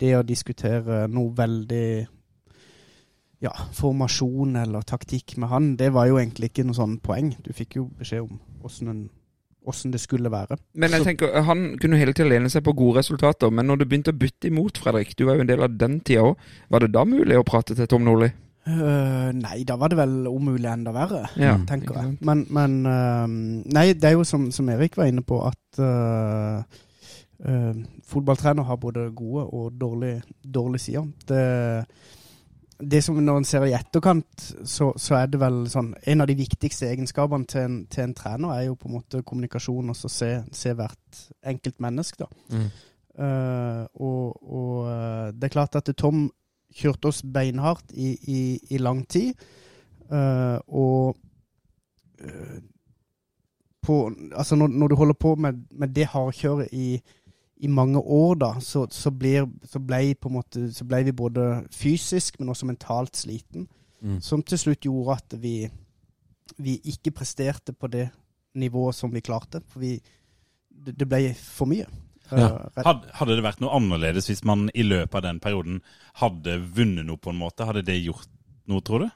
det 0.00 0.14
å 0.18 0.22
diskutere 0.26 1.06
noe 1.08 1.32
veldig 1.36 2.06
ja, 3.40 3.52
formasjon 3.72 4.56
eller 4.60 4.82
taktikk 4.84 5.36
med 5.40 5.48
han, 5.48 5.70
det 5.80 5.88
var 5.94 6.06
jo 6.10 6.18
egentlig 6.20 6.50
ikke 6.50 6.66
noe 6.68 6.76
sånn 6.76 6.98
poeng. 7.00 7.32
Du 7.44 7.52
fikk 7.56 7.78
jo 7.80 7.86
beskjed 7.98 8.26
om 8.26 8.38
åssen 8.64 8.88
en- 8.92 9.08
åssen 9.68 9.92
det 9.92 10.00
skulle 10.00 10.30
være. 10.32 10.56
Men 10.74 10.94
jeg 10.96 11.06
tenker, 11.06 11.34
han 11.46 11.64
kunne 11.80 11.98
hele 12.00 12.14
tida 12.16 12.28
lene 12.30 12.50
seg 12.52 12.64
på 12.66 12.74
gode 12.78 13.00
resultater. 13.00 13.52
Men 13.52 13.68
når 13.68 13.80
du 13.80 13.88
begynte 13.88 14.14
å 14.14 14.20
bytte 14.20 14.50
imot, 14.50 14.80
Fredrik, 14.80 15.16
du 15.18 15.26
var 15.28 15.38
jo 15.38 15.44
en 15.44 15.50
del 15.50 15.64
av 15.66 15.74
den 15.80 15.98
tida 16.00 16.30
òg, 16.30 16.46
var 16.72 16.84
det 16.84 16.92
da 16.94 17.04
mulig 17.08 17.38
å 17.38 17.46
prate 17.46 17.76
til 17.78 17.90
Tom 17.90 18.06
Nordli? 18.08 18.30
Uh, 18.68 19.30
nei, 19.32 19.62
da 19.66 19.78
var 19.80 19.90
det 19.90 19.96
vel 19.98 20.28
om 20.28 20.50
mulig 20.50 20.68
enda 20.68 20.92
verre. 20.94 21.24
Ja, 21.40 21.56
tenker 21.68 21.96
jeg. 21.96 22.18
Men, 22.28 22.44
men 22.52 22.76
uh, 22.84 23.24
Nei, 23.26 23.86
det 23.96 24.10
er 24.10 24.18
jo 24.18 24.26
som, 24.28 24.50
som 24.54 24.68
Erik 24.72 24.98
var 25.00 25.08
inne 25.10 25.24
på, 25.26 25.40
at 25.48 25.80
uh, 25.80 26.60
øh, 27.40 27.80
fotballtrener 28.06 28.62
har 28.68 28.76
både 28.76 29.10
gode 29.16 29.46
og 29.46 29.72
dårlige, 29.80 30.22
dårlige 30.44 30.84
sider. 30.84 31.08
Det, 31.28 31.40
det 32.80 33.02
som 33.04 33.16
Når 33.20 33.36
en 33.36 33.44
ser 33.44 33.64
i 33.68 33.74
etterkant, 33.76 34.44
så, 34.64 34.92
så 34.96 35.14
er 35.18 35.26
det 35.30 35.40
vel 35.40 35.62
sånn 35.68 35.92
En 36.08 36.24
av 36.24 36.28
de 36.30 36.36
viktigste 36.38 36.88
egenskapene 36.88 37.48
til 37.50 37.60
en, 37.66 37.78
til 37.92 38.06
en 38.06 38.14
trener 38.16 38.54
er 38.54 38.66
jo 38.68 38.76
på 38.80 38.88
en 38.88 38.96
måte 38.98 39.22
kommunikasjon, 39.26 39.92
og 39.92 39.96
så 39.96 40.08
se, 40.08 40.30
se 40.52 40.72
hvert 40.76 41.24
enkelt 41.46 41.80
menneske, 41.80 42.24
da. 42.24 42.30
Eh, 43.20 43.84
og 44.00 44.38
og 44.40 44.86
øh, 44.88 45.32
det 45.34 45.44
er 45.44 45.56
klart 45.56 45.76
at 45.76 45.90
Tom 45.98 46.30
kjørte 46.74 47.10
oss 47.10 47.22
beinhardt 47.22 47.92
i, 47.92 48.14
i, 48.22 48.40
i 48.70 48.78
lang 48.78 49.02
tid. 49.08 49.34
Uh, 50.10 50.58
og 50.66 51.16
uh, 52.24 52.58
på, 53.82 54.12
altså 54.34 54.56
når, 54.56 54.68
når 54.68 54.88
du 54.88 54.94
holder 54.94 55.14
på 55.14 55.34
med, 55.34 55.52
med 55.70 55.88
det 55.94 56.06
hardkjøret 56.06 56.68
i, 56.72 57.00
i 57.60 57.68
mange 57.68 58.00
år, 58.00 58.34
da, 58.40 58.54
så, 58.64 58.86
så, 58.90 59.10
blir, 59.12 59.44
så, 59.68 59.80
ble 59.84 60.14
på 60.16 60.30
en 60.30 60.36
måte, 60.38 60.62
så 60.72 60.86
ble 60.88 61.02
vi 61.10 61.12
både 61.16 61.46
fysisk, 61.74 62.38
men 62.40 62.52
også 62.52 62.68
mentalt 62.70 63.20
sliten. 63.20 63.66
Mm. 64.00 64.16
Som 64.24 64.42
til 64.42 64.60
slutt 64.62 64.86
gjorde 64.88 65.18
at 65.18 65.36
vi, 65.42 65.54
vi 66.56 66.78
ikke 66.88 67.12
presterte 67.18 67.74
på 67.76 67.90
det 67.92 68.06
nivået 68.56 68.96
som 68.96 69.12
vi 69.12 69.20
klarte. 69.20 69.60
For 69.68 69.84
vi, 69.84 69.98
det, 70.70 70.96
det 70.96 71.08
ble 71.08 71.34
for 71.36 71.68
mye. 71.70 71.88
Eh, 72.30 72.40
Ja. 72.40 72.50
Hadde, 72.80 73.12
hadde 73.18 73.36
det 73.36 73.44
vært 73.44 73.60
noe 73.60 73.76
annerledes 73.76 74.30
hvis 74.30 74.44
man 74.46 74.68
i 74.72 74.84
løpet 74.86 75.18
av 75.18 75.26
den 75.28 75.40
perioden 75.42 75.80
hadde 76.22 76.60
vunnet 76.76 77.08
noe 77.08 77.20
på 77.20 77.34
en 77.34 77.40
måte? 77.42 77.66
Hadde 77.68 77.84
det 77.86 78.00
gjort 78.00 78.30
noe, 78.70 78.80
tror 78.86 79.04
du? 79.04 79.10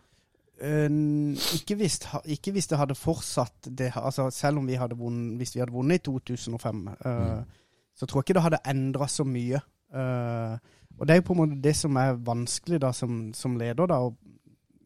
Uh, 0.65 1.35
ikke, 1.57 1.75
hvis, 1.81 1.99
ikke 2.31 2.53
hvis 2.55 2.69
det 2.71 2.79
hadde 2.79 2.95
fortsatt 2.95 3.67
det, 3.75 3.89
altså 3.99 4.29
Selv 4.31 4.61
om 4.61 4.69
vi 4.69 4.77
hadde 4.79 4.95
vunnet, 4.97 5.35
hvis 5.41 5.57
vi 5.57 5.61
hadde 5.65 5.75
vunnet 5.75 5.99
i 5.99 6.05
2005, 6.07 6.85
eh, 6.95 7.64
så 7.95 8.07
tror 8.07 8.21
jeg 8.21 8.29
ikke 8.29 8.39
det 8.39 8.45
hadde 8.45 8.63
endra 8.71 9.09
så 9.09 9.25
mye. 9.27 9.61
Uh, 9.95 10.59
og 10.99 11.07
det 11.07 11.15
er 11.15 11.21
jo 11.21 11.27
på 11.29 11.35
en 11.35 11.41
måte 11.43 11.61
det 11.63 11.75
som 11.79 11.97
er 11.97 12.19
vanskelig 12.27 12.81
da 12.83 12.91
som, 12.93 13.33
som 13.35 13.57
leder, 13.59 13.87
da. 13.87 14.01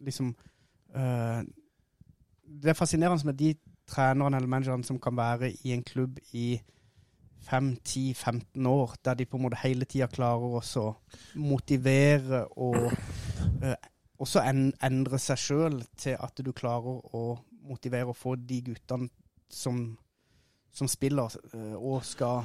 Liksom 0.04 0.34
uh, 0.96 1.40
Det 2.48 2.70
er 2.70 2.76
fascinerende 2.78 3.26
med 3.26 3.34
de 3.34 3.54
trenerne 3.88 4.36
eller 4.36 4.48
managerne 4.48 4.84
som 4.84 5.00
kan 5.00 5.16
være 5.16 5.52
i 5.64 5.72
en 5.72 5.82
klubb 5.84 6.18
i 6.32 6.60
5-10-15 7.48 8.68
år, 8.68 8.94
der 9.04 9.14
de 9.14 9.24
på 9.24 9.36
en 9.36 9.42
måte 9.42 9.60
hele 9.62 9.84
tida 9.84 10.06
klarer 10.06 10.58
å 10.58 10.88
motivere 11.34 12.44
og 12.56 12.90
uh, 13.62 13.74
også 14.18 14.42
en, 14.42 14.72
endre 14.84 15.18
seg 15.22 15.38
sjøl 15.38 15.82
til 15.96 16.16
at 16.20 16.40
du 16.44 16.52
klarer 16.52 17.00
å 17.16 17.38
motivere 17.68 18.10
og 18.10 18.16
få 18.16 18.34
de 18.36 18.60
guttene 18.66 19.08
som, 19.48 19.96
som 20.74 20.88
spiller, 20.88 21.32
og 21.76 22.04
skal 22.04 22.44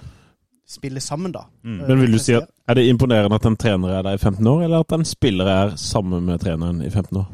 spille 0.69 1.01
sammen, 1.03 1.31
da. 1.31 1.45
Mm. 1.63 1.79
Eh, 1.81 1.87
Men 1.87 1.99
vil 2.01 2.11
du 2.11 2.19
si 2.19 2.33
at. 2.37 2.49
Er 2.67 2.77
det 2.79 2.85
imponerende 2.87 3.35
at 3.35 3.45
en 3.45 3.57
trener 3.59 3.97
er 3.97 4.03
der 4.05 4.15
i 4.15 4.17
15 4.21 4.47
år, 4.47 4.63
eller 4.63 4.79
at 4.85 4.91
en 4.95 5.05
spiller 5.05 5.45
er 5.51 5.75
sammen 5.75 6.23
med 6.25 6.39
treneren 6.39 6.81
i 6.81 6.89
15 6.89 7.17
år? 7.17 7.25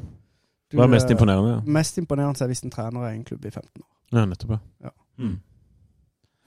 Hva 0.73 0.85
er 0.85 0.91
mest 0.93 1.09
imponerende? 1.09 1.51
Ja, 1.51 1.59
Mest 1.65 1.97
imponerende 1.97 2.43
er 2.43 2.49
hvis 2.51 2.63
en 2.65 2.73
trener 2.73 3.05
er 3.05 3.13
i 3.13 3.17
en 3.17 3.23
klubb 3.25 3.45
i 3.45 3.49
15 3.51 3.69
år. 3.81 3.87
ja 4.13 4.25
nettopp. 4.25 4.59
ja. 4.83 4.89
Mm. 5.19 5.39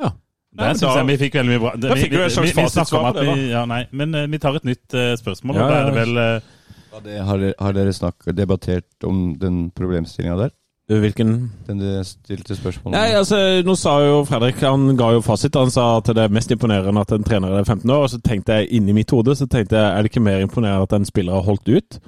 Ja. 0.03 0.11
Der 0.59 0.67
men 0.67 0.79
syns 0.79 0.97
jeg 0.97 1.07
vi 1.07 1.17
fikk 1.17 1.35
veldig 1.35 1.53
mye 1.53 1.61
bra. 1.63 1.73
Da 1.77 1.95
fikk 1.97 2.13
vi 2.13 2.19
vi, 2.19 2.29
vi, 2.29 2.53
vi 2.57 2.69
snakker 2.69 2.99
om 2.99 3.07
at 3.11 3.19
det, 3.19 3.27
vi, 3.29 3.47
ja, 3.51 3.65
nei, 3.65 3.85
Men 3.91 4.15
uh, 4.15 4.27
vi 4.31 4.39
tar 4.39 4.57
et 4.59 4.65
nytt 4.65 4.95
uh, 4.95 5.15
spørsmål. 5.17 5.57
Ja, 5.57 5.63
og 5.63 5.71
da 5.71 5.79
er 5.79 5.85
det 5.91 5.95
vel 5.97 6.19
uh, 6.19 6.51
Ja, 6.93 7.01
det, 7.05 7.19
har, 7.25 7.39
dere, 7.41 7.55
har 7.59 7.73
dere 7.73 7.93
snakket, 7.97 8.37
debattert 8.37 9.07
om 9.09 9.35
den 9.41 9.71
problemstillinga 9.71 10.37
der? 10.37 10.51
Hvilken 11.01 11.51
Den 11.67 11.79
du 11.79 11.87
stilte 12.05 12.57
spørsmål 12.57 12.91
om? 12.91 12.97
Nei, 12.97 13.15
altså, 13.19 13.39
Nå 13.65 13.77
sa 13.79 13.97
jo 14.05 14.25
Fredrik 14.29 14.61
Han 14.67 14.97
ga 14.99 15.13
jo 15.17 15.23
fasit. 15.25 15.57
Han 15.57 15.73
sa 15.73 15.97
at 16.01 16.11
det 16.13 16.25
er 16.25 16.35
mest 16.35 16.53
imponerende 16.53 17.01
at 17.01 17.15
en 17.15 17.25
trener 17.25 17.55
er 17.59 17.65
15 17.65 17.91
år. 17.91 18.07
Og 18.07 18.13
så 18.13 18.21
tenkte 18.25 18.61
jeg 18.61 18.73
inni 18.79 18.95
mitt 18.97 19.11
hode 19.15 19.37
så 19.39 19.47
tenkte 19.47 19.79
jeg, 19.79 19.89
er 19.89 20.03
det 20.03 20.13
ikke 20.13 20.25
mer 20.25 20.45
imponerende 20.45 20.89
at 20.89 20.97
en 20.99 21.09
spiller 21.09 21.39
har 21.39 21.49
holdt 21.49 21.69
ut? 21.69 22.01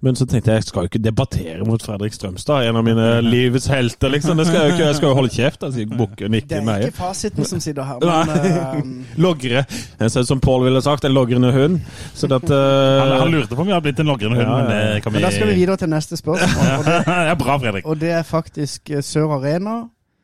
Men 0.00 0.14
så 0.14 0.26
tenkte 0.30 0.52
jeg 0.52 0.60
jeg 0.60 0.66
skal 0.68 0.84
jo 0.84 0.88
ikke 0.92 1.00
debattere 1.02 1.64
mot 1.66 1.82
Fredrik 1.82 2.14
Strømstad, 2.14 2.68
en 2.68 2.76
av 2.78 2.84
mine 2.86 3.06
livets 3.24 3.66
helter, 3.66 4.12
liksom. 4.14 4.38
Det 4.38 4.44
skal 4.46 4.60
jeg 4.60 4.68
jo 4.70 4.74
ikke. 4.76 4.84
Jeg 4.86 4.98
skal 5.00 5.08
jo 5.08 5.14
holde 5.18 5.32
kjeft. 5.34 5.64
Altså, 5.66 5.86
bukke 5.90 6.28
nikke, 6.30 6.48
Det 6.52 6.60
er 6.74 6.84
ikke 6.86 7.00
fasiten 7.00 7.48
som 7.48 7.62
sitter 7.64 7.82
her, 7.88 7.98
men 8.04 8.30
uh, 8.30 9.18
Logre. 9.24 9.64
Jeg 9.98 10.10
ser 10.14 10.20
ut 10.22 10.30
som 10.30 10.40
Pål 10.44 10.68
ville 10.68 10.82
sagt, 10.86 11.04
en 11.08 11.16
logrende 11.16 11.50
hund. 11.52 11.80
Så 12.14 12.30
at 12.30 12.46
Han, 12.46 12.54
eh, 12.54 13.18
han 13.24 13.34
lurte 13.34 13.56
på 13.58 13.60
om 13.60 13.66
vi 13.66 13.74
har 13.74 13.82
blitt 13.82 13.98
en 13.98 14.06
logrende 14.06 14.38
hund, 14.38 14.46
Ja, 14.46 14.54
ja, 14.54 14.62
ja. 14.62 14.68
men 14.68 14.94
det 14.94 15.02
kan 15.02 15.12
vi 15.12 15.18
Men 15.18 15.26
da 15.26 15.34
skal 15.34 15.50
vi 15.50 15.54
videre 15.58 15.76
til 15.82 15.90
neste 15.90 16.16
spørsmål. 16.16 16.72
Og 16.78 16.84
det, 16.86 16.96
ja, 17.32 17.34
bra, 17.34 17.58
Fredrik. 17.58 17.86
og 17.86 18.00
det 18.00 18.10
er 18.10 18.22
faktisk 18.22 18.90
eh, 18.90 19.02
Sør 19.02 19.34
Arena 19.40 19.80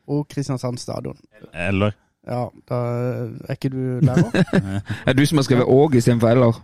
og 0.07 0.27
Kristiansand 0.31 0.77
stadion. 0.79 1.17
Eller 1.53 1.91
Ja, 2.25 2.45
da 2.69 2.77
er 3.45 3.53
ikke 3.59 3.69
du 3.69 3.99
lærer? 4.01 4.45
Er 5.07 5.13
du 5.13 5.25
som 5.25 5.37
har 5.37 5.43
skrevet 5.45 5.67
'og' 5.67 5.93
istedenfor 5.99 6.29
Eller? 6.31 6.61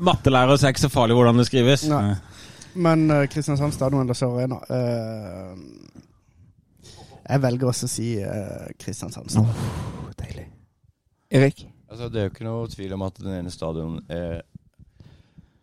Mattelærer 0.00 0.56
så 0.56 0.66
er 0.66 0.72
ikke 0.74 0.80
så 0.86 0.88
farlig 0.92 1.14
hvordan 1.18 1.38
det 1.38 1.46
skrives. 1.46 1.84
Nei. 1.90 2.14
Men 2.74 3.04
uh, 3.10 3.26
Kristiansand 3.28 3.72
stadion 3.76 4.00
eller 4.00 4.16
Sør 4.16 4.36
Arena 4.38 4.56
uh, 4.56 5.58
Jeg 7.28 7.42
velger 7.42 7.68
også 7.68 7.88
å 7.88 7.92
si 7.92 8.06
uh, 8.24 8.70
Kristiansand 8.80 9.28
stadion. 9.28 10.12
Deilig. 10.22 10.46
Erik? 11.32 11.66
Altså, 11.92 12.08
det 12.08 12.20
er 12.22 12.28
jo 12.28 12.32
ikke 12.32 12.46
noe 12.48 12.68
tvil 12.72 12.94
om 12.96 13.02
at 13.04 13.18
den 13.20 13.34
ene 13.42 13.50
stadion 13.52 13.98
er 14.08 14.40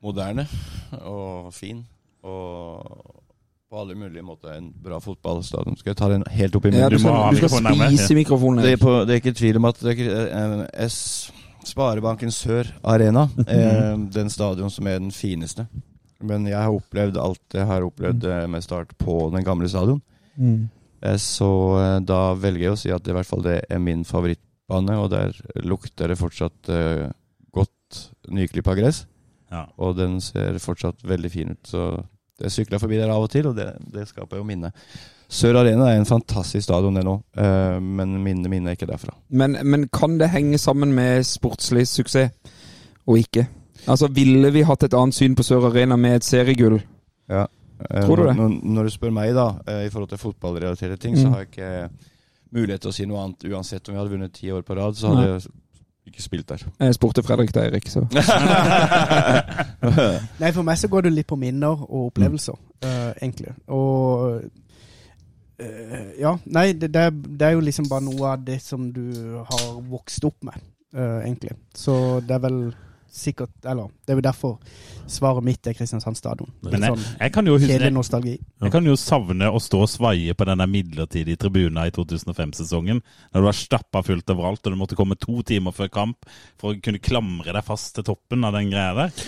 moderne 0.06 0.46
og 1.02 1.50
fin. 1.54 1.82
Og 2.24 3.16
på 3.70 3.82
alle 3.82 3.96
mulige 3.98 4.24
måter 4.26 4.54
en 4.56 4.70
bra 4.84 4.98
fotballstadion. 5.02 5.78
Skal 5.78 5.92
jeg 5.92 5.98
ta 6.00 6.08
den 6.10 6.24
helt 6.34 6.56
opp 6.58 6.66
i 6.66 6.72
Ja, 6.74 6.88
munnen? 6.88 6.90
du, 6.90 6.96
Du 6.98 7.02
skal, 7.02 7.14
du 7.14 7.18
skal 7.18 7.50
mikrofonen 7.50 7.70
nærmere. 7.72 7.98
spise 7.98 8.16
mikrofonen. 8.18 8.64
Det 8.66 8.72
er, 8.72 8.78
på, 8.82 8.94
det 9.06 9.10
er 9.16 9.22
ikke 9.22 9.34
tvil 9.38 9.58
om 9.62 9.66
at 9.70 9.82
det 9.86 9.98
er, 10.06 10.64
eh, 10.70 10.88
S, 10.90 11.00
Sparebanken 11.68 12.32
Sør 12.32 12.70
Arena 12.84 13.28
Eh, 13.48 13.96
den 14.14 14.30
stadion 14.32 14.70
som 14.72 14.88
er 14.88 15.00
den 15.00 15.12
fineste. 15.12 15.68
Men 16.22 16.46
jeg 16.48 16.58
har 16.60 16.74
opplevd 16.76 17.18
alt 17.22 17.56
jeg 17.56 17.66
har 17.68 17.86
opplevd 17.86 18.26
eh, 18.28 18.46
med 18.52 18.64
start 18.64 18.92
på 19.00 19.30
den 19.34 19.44
gamle 19.48 19.70
stadion. 19.72 20.02
Mm. 20.38 20.70
Eh, 21.02 21.16
Så 21.18 21.50
eh, 21.80 22.00
da 22.04 22.34
velger 22.36 22.66
jeg 22.70 22.76
å 22.76 22.80
si 22.80 22.92
at 22.92 23.08
i 23.08 23.16
hvert 23.16 23.28
fall 23.30 23.44
det 23.46 23.62
er 23.70 23.80
min 23.80 24.04
favorittbane, 24.08 24.98
og 25.00 25.10
der 25.14 25.36
lukter 25.64 26.08
det 26.12 26.20
fortsatt 26.20 26.70
godt 27.56 28.02
nyklippa 28.30 28.76
gress. 28.78 29.06
Ja. 29.50 29.64
Og 29.82 29.96
den 29.98 30.20
ser 30.22 30.60
fortsatt 30.62 31.02
veldig 31.08 31.32
fin 31.34 31.56
ut. 31.56 31.64
Så 31.66 31.86
jeg 32.40 32.52
sykler 32.54 32.80
forbi 32.80 33.00
der 33.00 33.10
av 33.10 33.24
og 33.26 33.32
til, 33.34 33.48
og 33.50 33.56
det, 33.58 33.72
det 33.92 34.06
skaper 34.12 34.38
jo 34.40 34.46
minne. 34.48 34.70
Sør 35.30 35.60
Arena 35.62 35.92
er 35.92 36.00
en 36.00 36.06
fantastisk 36.10 36.64
stadion, 36.66 36.96
det 36.98 37.04
nå, 37.06 37.14
eh, 37.38 37.78
men 37.80 38.16
minne 38.24 38.50
minne 38.50 38.70
er 38.72 38.76
ikke 38.80 38.88
derfra. 38.90 39.14
Men, 39.30 39.58
men 39.64 39.86
kan 39.94 40.18
det 40.18 40.30
henge 40.34 40.58
sammen 40.58 40.90
med 40.98 41.22
sportslig 41.30 41.86
suksess, 41.88 42.32
og 43.06 43.18
ikke? 43.22 43.46
Altså, 43.88 44.08
Ville 44.14 44.50
vi 44.52 44.62
hatt 44.66 44.84
et 44.84 44.94
annet 44.98 45.16
syn 45.16 45.36
på 45.38 45.44
Sør 45.46 45.70
Arena 45.70 45.96
med 45.98 46.16
et 46.20 46.26
seriegull? 46.28 46.80
Ja. 47.30 47.46
Eh, 47.90 48.04
Tror 48.06 48.16
du 48.20 48.24
det? 48.28 48.36
Når, 48.36 48.50
når 48.74 48.84
du 48.90 48.96
spør 48.98 49.12
meg, 49.16 49.32
da, 49.38 49.48
eh, 49.70 49.86
i 49.86 49.90
forhold 49.94 50.10
til 50.10 50.18
fotballrelaterte 50.26 50.98
ting, 50.98 51.14
Mm. 51.16 51.22
så 51.22 51.30
har 51.30 51.38
jeg 51.46 51.50
ikke 51.54 51.90
mulighet 52.52 52.82
til 52.82 52.90
å 52.90 52.94
si 52.98 53.06
noe 53.06 53.22
annet. 53.24 53.46
Uansett 53.54 53.88
om 53.88 53.94
vi 53.96 54.00
hadde 54.02 54.12
vunnet 54.18 54.34
ti 54.34 54.50
år 54.52 54.62
på 54.66 54.76
rad, 54.76 54.96
så 54.98 55.08
hadde 55.14 55.28
Nei. 55.30 55.38
jeg 55.38 55.42
ikke 56.10 56.22
spilt 56.26 56.48
der. 56.50 56.58
Jeg 56.80 56.94
spurte 56.98 57.22
Fredrik 57.24 57.54
da, 57.54 57.62
Erik, 57.70 57.86
så 57.88 58.02
Nei, 60.42 60.50
for 60.52 60.64
meg 60.66 60.78
så 60.82 60.88
går 60.92 61.02
det 61.08 61.14
litt 61.14 61.28
på 61.30 61.38
minner 61.40 61.78
og 61.86 62.10
opplevelser, 62.10 62.58
eh, 62.82 63.14
egentlig. 63.22 63.54
Og 63.70 64.42
eh, 65.60 66.12
Ja, 66.20 66.36
nei, 66.46 66.72
det, 66.74 66.92
det 66.94 67.48
er 67.48 67.56
jo 67.56 67.64
liksom 67.66 67.90
bare 67.92 68.06
noe 68.08 68.36
av 68.36 68.44
det 68.46 68.60
som 68.64 68.90
du 68.94 69.40
har 69.40 69.66
vokst 69.90 70.26
opp 70.28 70.40
med, 70.48 70.62
uh, 70.96 71.20
egentlig. 71.24 71.56
Så 71.76 71.96
det 72.26 72.38
er 72.38 72.46
vel 72.48 72.62
sikkert 73.10 73.66
Eller 73.66 73.90
det 74.06 74.14
er 74.14 74.20
jo 74.20 74.22
derfor 74.22 74.52
svaret 75.10 75.42
mitt 75.42 75.66
er 75.66 75.74
Kristiansand 75.74 76.18
stadion. 76.20 76.52
Men 76.62 76.84
jeg, 76.86 76.94
sånn 76.94 77.06
jeg, 77.18 77.32
kan 77.34 77.48
jo 77.50 77.56
huske, 77.58 77.90
nostalgi. 77.90 78.36
jeg 78.38 78.74
kan 78.76 78.86
jo 78.86 78.94
savne 79.00 79.50
å 79.50 79.62
stå 79.64 79.82
og 79.86 79.90
svaie 79.90 80.36
på 80.38 80.46
denne 80.46 80.68
midlertidige 80.70 81.40
tribunen 81.42 81.82
i 81.82 81.94
2005-sesongen, 81.96 83.02
når 83.02 83.42
du 83.42 83.48
var 83.48 83.58
stappa 83.58 84.04
fullt 84.06 84.30
overalt, 84.36 84.62
og 84.62 84.76
du 84.76 84.78
måtte 84.78 85.00
komme 85.00 85.18
to 85.18 85.42
timer 85.42 85.74
før 85.74 85.90
kamp 85.96 86.30
for 86.62 86.76
å 86.76 86.84
kunne 86.86 87.02
klamre 87.02 87.56
deg 87.56 87.66
fast 87.66 87.96
til 87.98 88.06
toppen 88.12 88.46
av 88.46 88.54
den 88.54 88.70
greia 88.70 88.94
der. 89.00 89.26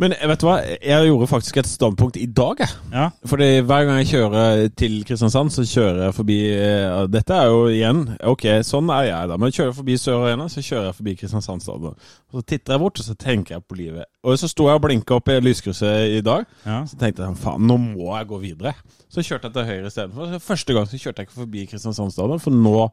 Men 0.00 0.14
eh, 0.16 0.26
vet 0.30 0.40
du 0.40 0.46
hva, 0.48 0.56
jeg 0.64 1.08
gjorde 1.10 1.28
faktisk 1.28 1.58
et 1.60 1.68
standpunkt 1.68 2.16
i 2.16 2.26
dag, 2.26 2.62
jeg. 2.64 2.70
Ja, 2.94 3.08
Fordi 3.28 3.48
hver 3.68 3.84
gang 3.88 3.98
jeg 4.00 4.08
kjører 4.14 4.70
til 4.80 4.94
Kristiansand, 5.08 5.52
så 5.52 5.64
kjører 5.68 6.06
jeg 6.08 6.16
forbi 6.16 6.38
eh, 6.54 7.02
Dette 7.12 7.36
er 7.36 7.50
jo 7.52 7.66
igjen 7.68 8.00
Ok, 8.32 8.46
sånn 8.66 8.88
er 8.96 9.10
jeg, 9.10 9.28
da. 9.32 9.36
Men 9.40 9.52
kjører 9.52 9.70
jeg 9.72 9.78
forbi 9.82 9.98
Sør 10.00 10.24
Arena, 10.24 10.48
så 10.48 10.64
kjører 10.64 10.88
jeg 10.90 10.98
forbi 11.02 11.16
Kristiansand 11.20 11.64
stadion. 11.66 11.98
Så 12.30 12.42
titter 12.46 12.76
jeg 12.76 12.82
bort, 12.84 13.02
og 13.02 13.06
så 13.10 13.16
tenker 13.18 13.56
jeg 13.58 13.66
på 13.68 13.76
livet. 13.78 14.08
Og 14.24 14.36
så 14.40 14.48
sto 14.50 14.66
jeg 14.68 14.76
og 14.76 14.82
blinka 14.84 15.16
opp 15.16 15.28
i 15.32 15.38
lyskrysset 15.40 16.16
i 16.18 16.24
dag. 16.24 16.44
ja. 16.66 16.80
Så 16.88 16.96
tenkte 17.00 17.24
jeg 17.26 17.36
faen, 17.40 17.64
nå 17.68 17.76
må 17.80 18.10
jeg 18.18 18.28
gå 18.30 18.40
videre. 18.42 18.74
Så 19.10 19.24
kjørte 19.26 19.48
jeg 19.48 19.54
til 19.56 19.64
høyre 19.66 19.88
istedenfor. 19.90 20.34
Første 20.44 20.74
gang 20.76 20.84
så 20.86 20.98
kjørte 21.00 21.18
jeg 21.24 21.26
ikke 21.28 21.38
forbi 21.40 21.64
Kristiansand 21.66 22.12
stadion, 22.14 22.38
for 22.40 22.54
nå 22.54 22.84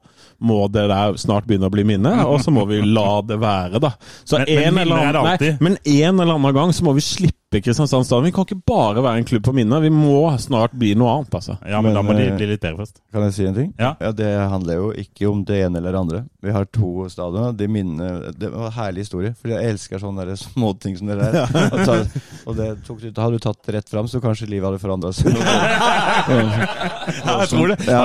må 0.49 0.60
det 0.74 0.88
der 0.89 1.18
snart 1.22 1.45
begynne 1.47 1.70
å 1.70 1.74
bli 1.74 1.84
minne, 1.86 2.14
og 2.26 2.39
så 2.41 2.49
må 2.55 2.64
vi 2.70 2.80
la 2.82 3.20
det 3.28 3.38
være, 3.41 3.80
da. 3.84 3.91
Så 4.26 4.39
Men- 4.39 4.47
men 4.47 4.58
en 4.58 4.78
eller 4.78 4.95
minner 4.95 5.10
er 5.10 5.12
det 5.14 5.22
annen, 5.22 5.38
nei, 5.41 5.58
men 5.62 5.78
en 5.86 6.20
eller 6.24 6.34
annen 6.39 6.53
gang 6.58 6.74
så 6.74 6.84
må 6.88 6.95
vi 6.97 6.97
slippe 7.00 7.47
Kristiansand 7.52 8.06
stadion. 8.06 8.26
Vi 8.26 8.32
kan 8.32 8.43
ikke 8.43 8.60
bare 8.68 9.00
være 9.00 9.22
en 9.22 9.26
klubb 9.26 9.43
på 9.48 9.54
minner. 9.56 9.80
Vi 9.80 9.89
må 9.89 10.20
snart 10.39 10.74
bli 10.76 10.89
noe 11.00 11.14
annet, 11.16 11.36
altså. 11.39 11.56
ja 11.64 11.80
men, 11.80 11.93
Men, 11.93 11.95
da 11.95 12.02
må 12.04 12.16
de 12.18 12.26
eh, 12.28 12.36
bli 12.36 12.50
litt 12.50 12.60
bedre 12.60 12.82
først. 12.82 13.00
Kan 13.16 13.24
jeg 13.24 13.36
si 13.38 13.45
en 13.48 13.56
ting? 13.56 13.70
Ja. 13.80 13.93
Det 14.12 14.34
handler 14.52 14.82
jo 14.82 14.89
ikke 15.00 15.30
om 15.30 15.45
det 15.48 15.62
ene 15.64 15.80
eller 15.80 15.95
det 15.95 16.02
andre. 16.02 16.22
Vi 16.43 16.52
har 16.52 16.68
to 16.68 17.08
stadioner. 17.08 17.56
De 17.56 17.70
minner 17.72 18.28
Det 18.36 18.52
var 18.52 18.68
en 18.68 18.76
herlig 18.76 19.08
historie. 19.08 19.32
For 19.39 19.56
jeg 19.56 19.72
elsker 19.72 20.04
sånne 20.04 20.36
småting 20.36 21.00
som 21.00 21.08
det 21.08 21.22
der. 21.24 21.39
Og, 21.88 22.20
og 22.50 22.56
det 22.58 22.68
tok 22.84 23.00
du, 23.00 23.08
hadde 23.16 23.39
du 23.39 23.43
tatt 23.43 23.64
det 23.64 23.78
rett 23.78 23.89
fram, 23.89 24.08
så 24.12 24.20
kanskje 24.20 24.50
livet 24.52 24.68
hadde 24.68 24.84
forandra 24.84 25.14
seg. 25.16 25.32
Ja, 26.28 27.39
jeg 27.39 27.50
tror 27.52 27.72
det. 27.72 27.78
Ja, 27.88 28.02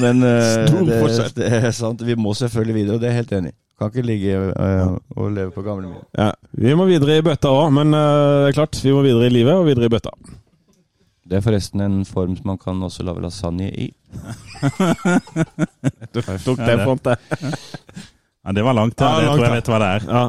men 0.00 0.22
eh, 0.22 0.66
det, 0.86 1.30
det 1.36 1.48
er 1.58 1.72
sant. 1.74 2.02
Vi 2.06 2.14
må 2.18 2.34
selvfølgelig 2.38 2.76
videre, 2.76 2.96
og 2.96 3.02
det 3.02 3.08
er 3.08 3.16
jeg 3.16 3.24
helt 3.24 3.34
enig 3.40 3.50
i. 3.50 3.56
Kan 3.76 3.90
ikke 3.90 4.06
ligge 4.08 4.36
eh, 4.56 4.92
og 5.20 5.32
leve 5.36 5.52
på 5.52 5.64
gamle 5.66 5.90
minner. 5.90 6.04
Ja, 6.16 6.30
Vi 6.56 6.72
må 6.78 6.86
videre 6.88 7.18
i 7.18 7.24
bøtta 7.24 7.50
òg, 7.52 7.66
men 7.76 7.92
det 7.92 8.52
er 8.52 8.56
klart, 8.56 8.75
vi 8.84 8.94
må 8.94 9.00
videre 9.06 9.28
i 9.28 9.34
livet 9.34 9.54
og 9.54 9.66
videre 9.68 9.88
i 9.88 9.92
bøtta. 9.92 10.12
Det 11.26 11.38
er 11.38 11.42
forresten 11.42 11.80
en 11.82 12.04
form 12.06 12.36
som 12.38 12.46
man 12.52 12.58
kan 12.58 12.82
også 12.86 13.02
lage 13.06 13.22
lasagne 13.24 13.70
i. 13.70 13.88
Tok 16.14 16.58
Ja, 16.60 16.76
det 16.76 16.98
det. 17.04 17.16
Ja, 18.46 18.52
det 18.52 18.62
var 18.62 18.72
langt, 18.72 19.00
ja. 19.00 19.18
Det 19.18 19.26
langt, 19.26 19.40
tror 19.40 19.44
jeg 19.44 19.54
vet 19.56 19.68
hva 19.72 19.78
det 19.82 19.86
er. 19.86 20.04
Ja. 20.06 20.24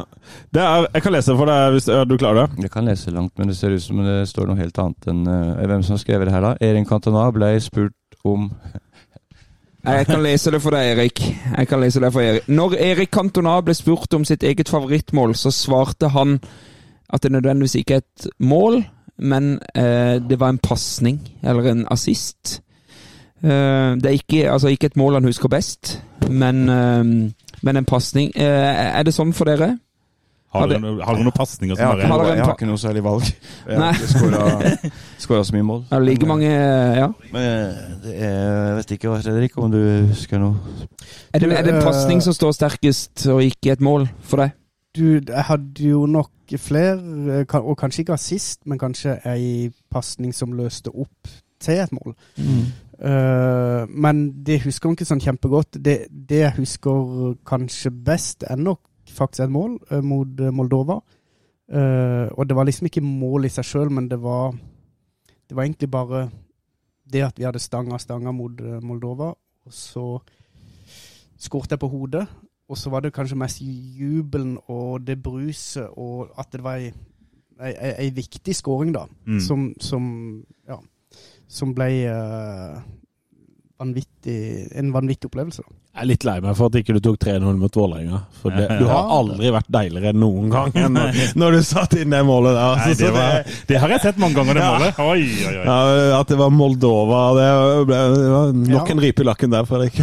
Det 0.54 0.62
er, 0.64 0.86
jeg 0.96 1.02
kan 1.06 1.14
lese 1.14 1.34
for 1.38 1.46
deg 1.52 1.76
hvis 1.76 1.88
ja, 1.92 2.00
du 2.04 2.16
klarer 2.18 2.40
det. 2.40 2.64
Jeg 2.66 2.72
kan 2.74 2.88
lese 2.90 3.12
langt, 3.14 3.34
men 3.38 3.52
det 3.52 3.58
ser 3.60 3.76
ut 3.76 3.84
som 3.84 4.00
det 4.02 4.16
står 4.32 4.46
noe 4.50 4.58
helt 4.58 4.80
annet 4.82 5.10
enn 5.12 5.20
uh, 5.30 5.66
Hvem 5.70 5.84
som 5.86 5.94
har 5.94 6.02
skrevet 6.02 6.26
det 6.26 6.34
her, 6.34 6.48
da? 6.48 6.56
Erin 6.66 6.88
Cantona 6.90 7.28
ble 7.36 7.52
spurt 7.62 8.18
om 8.26 8.48
Jeg 9.86 10.08
kan 10.10 10.26
lese 10.26 10.52
det 10.52 10.62
for 10.64 10.72
deg, 10.74 10.84
Erik. 10.96 11.22
Jeg 11.22 11.70
kan 11.70 11.80
lese 11.84 12.02
det 12.02 12.10
for 12.16 12.22
Erik. 12.26 12.50
Når 12.50 12.74
Erik 12.88 13.14
Cantona 13.14 13.60
ble 13.62 13.78
spurt 13.78 14.18
om 14.18 14.26
sitt 14.26 14.42
eget 14.44 14.70
favorittmål, 14.74 15.38
så 15.38 15.54
svarte 15.54 16.10
han 16.18 16.40
at 17.14 17.24
det 17.24 17.32
nødvendigvis 17.32 17.76
ikke 17.76 17.94
er 17.94 18.04
et 18.04 18.28
mål, 18.40 18.82
men 19.20 19.60
eh, 19.76 20.20
det 20.30 20.40
var 20.40 20.50
en 20.54 20.58
pasning, 20.62 21.22
eller 21.44 21.72
en 21.72 21.88
assist. 21.92 22.62
Eh, 23.44 23.96
det 23.98 24.06
er 24.06 24.18
ikke, 24.20 24.52
altså 24.52 24.68
ikke 24.68 24.86
et 24.92 24.98
mål 24.98 25.14
han 25.14 25.24
husker 25.30 25.48
best, 25.50 26.02
men, 26.30 26.70
eh, 26.70 27.04
men 27.62 27.78
en 27.78 27.86
pasning. 27.86 28.32
Eh, 28.36 28.98
er 29.00 29.04
det 29.04 29.14
sånn 29.16 29.34
for 29.34 29.46
dere? 29.50 29.78
Har 30.54 30.66
du 30.68 30.74
dere 30.74 30.82
noe- 30.82 31.04
har 31.04 31.14
dere 31.18 31.24
noen 31.28 31.36
pasninger 31.36 31.76
Jeg 31.76 31.78
som 31.78 31.88
har, 31.88 31.98
ikke, 31.98 32.08
Har 32.08 32.36
jeg 32.36 32.46
har 32.46 32.54
ikke 32.56 32.68
noe 32.70 32.80
særlig 32.80 33.04
valg. 33.04 33.24
Jeg 33.68 33.78
har 33.78 33.94
ikke 33.94 34.08
skåra- 35.20 35.44
så 35.50 35.54
mye 35.54 35.64
mål. 35.64 35.82
Er 35.92 36.00
det 36.00 36.08
like 36.08 36.26
mange 36.26 36.48
Ja. 36.52 37.08
Men 37.34 37.42
eh, 37.42 38.14
er, 38.14 38.68
jeg 38.68 38.76
vet 38.78 38.92
ikke, 38.96 39.22
Fredrik, 39.22 39.58
om 39.58 39.72
du 39.72 39.78
husker 40.08 40.40
noe? 40.40 40.56
Er 41.34 41.40
det, 41.40 41.52
er 41.52 41.62
det 41.64 41.74
en 41.74 41.82
eh, 41.82 41.84
pasning 41.84 42.24
som 42.24 42.34
står 42.34 42.52
sterkest, 42.56 43.28
og 43.28 43.44
ikke 43.44 43.72
et 43.76 43.82
mål 43.82 44.08
for 44.22 44.38
deg? 44.38 44.52
Du, 44.98 45.20
jeg 45.20 45.44
hadde 45.52 45.84
jo 45.84 46.06
nok 46.06 46.32
flere, 46.56 46.96
eh, 47.42 47.56
og 47.60 47.76
kanskje 47.78 48.06
ikke 48.06 48.16
assist, 48.16 48.62
men 48.66 48.80
kanskje 48.80 49.18
ei 49.28 49.70
pasning 49.92 50.32
som 50.36 50.56
løste 50.56 50.94
opp 50.96 51.28
til 51.60 51.82
et 51.84 51.92
mål. 51.92 52.16
Eh, 52.98 53.84
men 53.90 54.24
det 54.46 54.62
husker 54.64 54.90
jeg 54.90 54.98
ikke 54.98 55.10
sånn 55.12 55.22
kjempegodt. 55.22 55.78
Det, 55.84 55.98
det 56.10 56.40
jeg 56.46 56.56
husker 56.58 57.36
kanskje 57.46 57.92
best, 57.92 58.48
er 58.48 58.58
nok 58.58 58.82
faktisk 59.12 59.46
et 59.46 59.54
mål 59.54 59.78
uh, 59.92 60.02
mot 60.04 60.42
Moldova. 60.52 60.98
Uh, 61.68 62.28
og 62.36 62.48
det 62.48 62.56
var 62.56 62.68
liksom 62.68 62.88
ikke 62.88 63.04
mål 63.04 63.48
i 63.48 63.52
seg 63.52 63.68
sjøl, 63.68 63.92
men 63.92 64.10
det 64.12 64.18
var, 64.24 64.56
det 65.48 65.56
var 65.56 65.64
egentlig 65.68 65.92
bare 65.92 66.30
det 67.08 67.24
at 67.24 67.40
vi 67.40 67.46
hadde 67.48 67.62
stanga 67.64 68.00
stanga 68.00 68.34
mot 68.36 68.60
Moldova, 68.84 69.30
og 69.32 69.74
så 69.74 70.18
skårte 71.40 71.76
jeg 71.76 71.80
på 71.80 71.92
hodet. 71.92 72.26
Og 72.68 72.78
så 72.78 72.92
var 72.92 73.00
det 73.04 73.14
kanskje 73.16 73.38
mest 73.40 73.62
jubelen 74.00 74.58
og 74.68 75.08
det 75.08 75.22
bruset, 75.24 75.88
og 75.96 76.34
at 76.40 76.52
det 76.52 76.64
var 76.64 76.82
ei, 76.82 76.92
ei, 77.62 77.72
ei, 77.72 77.94
ei 78.06 78.12
viktig 78.16 78.56
skåring, 78.56 78.92
da. 78.96 79.06
Mm. 79.26 79.40
Som, 79.40 79.74
som 79.80 80.06
Ja. 80.68 80.82
Som 81.48 81.72
ble 81.72 81.86
uh, 82.12 82.82
vanvittig 83.80 84.68
En 84.76 84.92
vanvittig 84.94 85.30
opplevelse. 85.30 85.64
da. 85.64 85.77
Jeg 85.98 86.04
er 86.04 86.10
litt 86.12 86.26
lei 86.28 86.36
meg 86.46 86.54
for 86.54 86.70
at 86.70 86.76
ikke 86.78 86.94
du 86.94 87.00
tok 87.02 87.16
3-0 87.24 87.56
mot 87.58 87.74
Vålerenga. 87.74 88.20
For 88.38 88.54
det, 88.54 88.68
du 88.78 88.84
har 88.86 89.08
aldri 89.16 89.50
vært 89.56 89.66
deiligere 89.74 90.12
enn 90.14 90.20
noen 90.22 90.52
gang 90.54 90.76
enn 90.78 90.94
når, 90.94 91.16
når 91.42 91.56
du 91.58 91.62
satt 91.66 91.96
inn 91.98 92.14
det 92.14 92.20
målet 92.28 92.54
der. 92.54 92.76
Nei, 92.78 92.84
Altså, 92.92 93.00
det, 93.02 93.10
var, 93.16 93.50
det 93.72 93.80
har 93.82 93.94
jeg 93.96 94.04
sett 94.04 94.20
mange 94.22 94.38
ganger, 94.38 94.60
det 94.60 94.62
Ja. 94.62 94.70
målet. 94.76 95.00
Oi, 95.02 95.24
oi, 95.26 95.56
oi. 95.56 95.66
ja, 95.66 96.20
at 96.20 96.30
det 96.30 96.38
var 96.38 96.54
Moldova 96.54 97.24
det, 97.40 97.48
ble, 97.90 98.04
det 98.14 98.30
var 98.36 98.54
nok 98.60 98.78
Ja. 98.78 98.94
en 98.94 99.02
ripe 99.08 99.26
i 99.26 99.28
lakken 99.32 99.56
der, 99.58 99.66
Fredrik. 99.66 99.98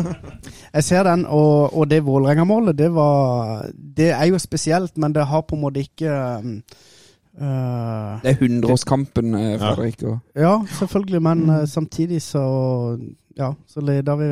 Jeg 0.74 0.84
ser 0.86 1.06
den, 1.06 1.24
og, 1.26 1.74
og 1.78 1.86
det 1.90 2.02
Vålerenga-målet, 2.06 2.76
det 2.78 2.90
var 2.94 3.64
Det 3.74 4.10
er 4.14 4.26
jo 4.30 4.38
spesielt, 4.42 4.96
men 4.98 5.14
det 5.14 5.24
har 5.30 5.42
på 5.46 5.54
en 5.58 5.62
måte 5.64 5.82
ikke 5.86 6.10
um, 6.42 6.52
øh, 7.38 8.20
Det 8.22 8.34
er 8.34 8.38
hundreårskampen, 8.42 9.34
eh, 9.34 9.56
Fredrik. 9.62 10.02
Ja. 10.02 10.18
Ja, 10.36 10.52
selvfølgelig, 10.78 11.22
men 11.22 11.66
samtidig 11.66 12.22
så 12.22 12.44
Ja, 13.38 13.54
så 13.66 13.80
leder 13.80 14.16
vi 14.16 14.28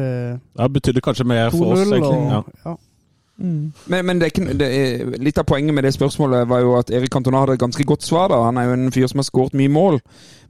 Det 0.58 0.72
betydde 0.72 1.00
kanskje 1.00 1.24
mer 1.24 1.50
for 1.50 1.72
oss, 1.72 1.84
egentlig. 1.86 2.02
Og, 2.02 2.30
ja. 2.32 2.42
Ja. 2.64 2.76
Mm. 3.38 3.72
Men, 3.86 4.06
men 4.06 4.18
det 4.18 4.32
det 4.58 5.20
litt 5.22 5.38
av 5.38 5.44
poenget 5.46 5.74
med 5.74 5.84
det 5.86 5.92
spørsmålet 5.94 6.48
var 6.50 6.60
jo 6.64 6.72
at 6.74 6.90
Erik 6.90 7.12
Cantona 7.14 7.44
hadde 7.44 7.54
et 7.54 7.62
ganske 7.62 7.84
godt 7.86 8.02
svar. 8.02 8.28
da. 8.32 8.40
Han 8.48 8.58
er 8.58 8.66
jo 8.66 8.72
en 8.74 8.92
fyr 8.92 9.06
som 9.06 9.22
har 9.22 9.28
skåret 9.28 9.54
mye 9.54 9.70
mål, 9.70 10.00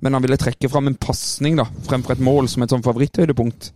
men 0.01 0.17
han 0.17 0.25
ville 0.25 0.41
trekke 0.41 0.71
fram 0.73 0.89
en 0.89 0.97
pasning 0.97 1.61
fremfor 1.85 2.17
et 2.17 2.25
mål 2.25 2.49
som 2.49 2.63
et 2.65 2.73
sånn 2.73 2.83
favoritthøydepunkt. 2.87 3.73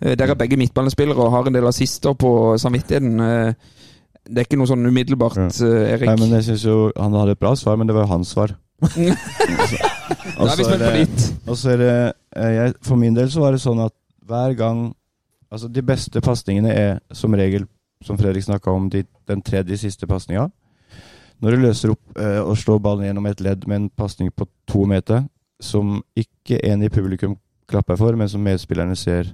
Der 0.00 0.16
Dere 0.16 0.30
er 0.34 0.40
begge 0.40 0.56
midtbanespillere 0.60 1.16
og 1.20 1.32
har 1.32 1.46
en 1.48 1.54
del 1.56 1.66
assister 1.68 2.12
på 2.14 2.56
samvittigheten. 2.60 3.20
Eh, 3.20 3.54
Det 4.26 4.40
er 4.40 4.46
ikke 4.48 4.56
noe 4.58 4.66
sånn 4.66 4.82
umiddelbart, 4.88 5.36
ja. 5.38 5.66
Erik. 5.94 6.08
Nei, 6.08 6.16
men 6.18 6.32
jeg 6.34 6.44
synes 6.44 6.64
jo 6.64 6.92
Han 6.96 7.12
hadde 7.14 7.36
et 7.36 7.38
bra 7.38 7.54
svar, 7.54 7.76
men 7.76 7.86
det 7.86 7.94
var 7.94 8.02
jo 8.02 8.12
hans 8.16 8.28
svar. 8.34 8.56
Da 10.36 10.48
er 10.50 10.56
vi 10.56 10.64
spent 10.64 10.82
på 10.82 10.90
ditt. 10.96 11.22
Og 11.46 11.56
så 11.56 11.70
er 11.70 11.76
det 11.80 11.92
eh, 12.36 12.50
jeg, 12.56 12.74
For 12.82 12.96
min 12.96 13.14
del 13.14 13.30
så 13.30 13.40
var 13.40 13.52
det 13.54 13.60
sånn 13.62 13.80
at 13.84 13.94
hver 14.26 14.56
gang 14.58 14.88
Altså, 15.50 15.68
de 15.70 15.82
beste 15.82 16.20
pasningene 16.20 16.72
er 16.74 16.98
som 17.14 17.34
regel, 17.38 17.66
som 18.02 18.18
Fredrik 18.18 18.44
snakka 18.44 18.70
om, 18.70 18.88
de, 18.90 19.04
den 19.28 19.42
tredje 19.46 19.78
siste 19.78 20.06
pasninga. 20.06 20.48
Når 21.40 21.54
du 21.54 21.62
løser 21.62 21.92
opp 21.92 22.18
eh, 22.18 22.40
og 22.40 22.56
slår 22.58 22.80
ballen 22.82 23.06
gjennom 23.06 23.28
et 23.30 23.40
ledd 23.44 23.66
med 23.68 23.76
en 23.76 23.88
pasning 23.90 24.32
på 24.32 24.48
to 24.68 24.86
meter, 24.90 25.22
som 25.62 26.00
ikke 26.16 26.58
en 26.66 26.82
i 26.82 26.90
publikum 26.92 27.36
klapper 27.70 27.98
for, 28.00 28.16
men 28.18 28.28
som 28.28 28.42
medspillerne 28.44 28.96
ser 28.98 29.32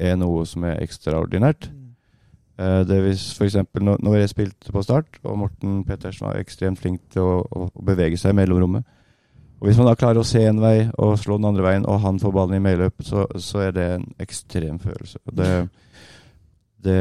er 0.00 0.16
noe 0.16 0.46
som 0.48 0.64
er 0.64 0.80
ekstraordinært. 0.84 1.70
Eh, 2.60 2.80
det 2.86 3.00
hvis 3.04 3.26
eksempel 3.40 3.84
når, 3.84 4.00
når 4.04 4.20
jeg 4.20 4.34
spilte 4.34 4.72
på 4.72 4.84
start, 4.86 5.18
og 5.24 5.38
Morten 5.44 5.82
Pettersen 5.88 6.28
var 6.28 6.40
ekstremt 6.40 6.80
flink 6.80 7.02
til 7.12 7.26
å, 7.26 7.40
å, 7.42 7.68
å 7.74 7.84
bevege 7.90 8.20
seg 8.20 8.34
i 8.34 8.38
mellomrommet, 8.40 8.86
og 9.60 9.68
Hvis 9.68 9.76
man 9.76 9.90
da 9.90 9.96
klarer 9.98 10.22
å 10.22 10.24
se 10.24 10.40
en 10.48 10.60
vei 10.62 10.88
og 10.96 11.18
slå 11.20 11.36
den 11.36 11.50
andre 11.50 11.64
veien, 11.66 11.84
og 11.84 12.00
han 12.00 12.20
får 12.20 12.32
ballen 12.32 12.56
i 12.56 12.64
medløp, 12.64 13.02
så, 13.04 13.26
så 13.36 13.66
er 13.66 13.74
det 13.76 13.88
en 13.98 14.06
ekstrem 14.22 14.78
følelse. 14.80 15.20
Det, 15.36 15.50
det, 16.80 17.00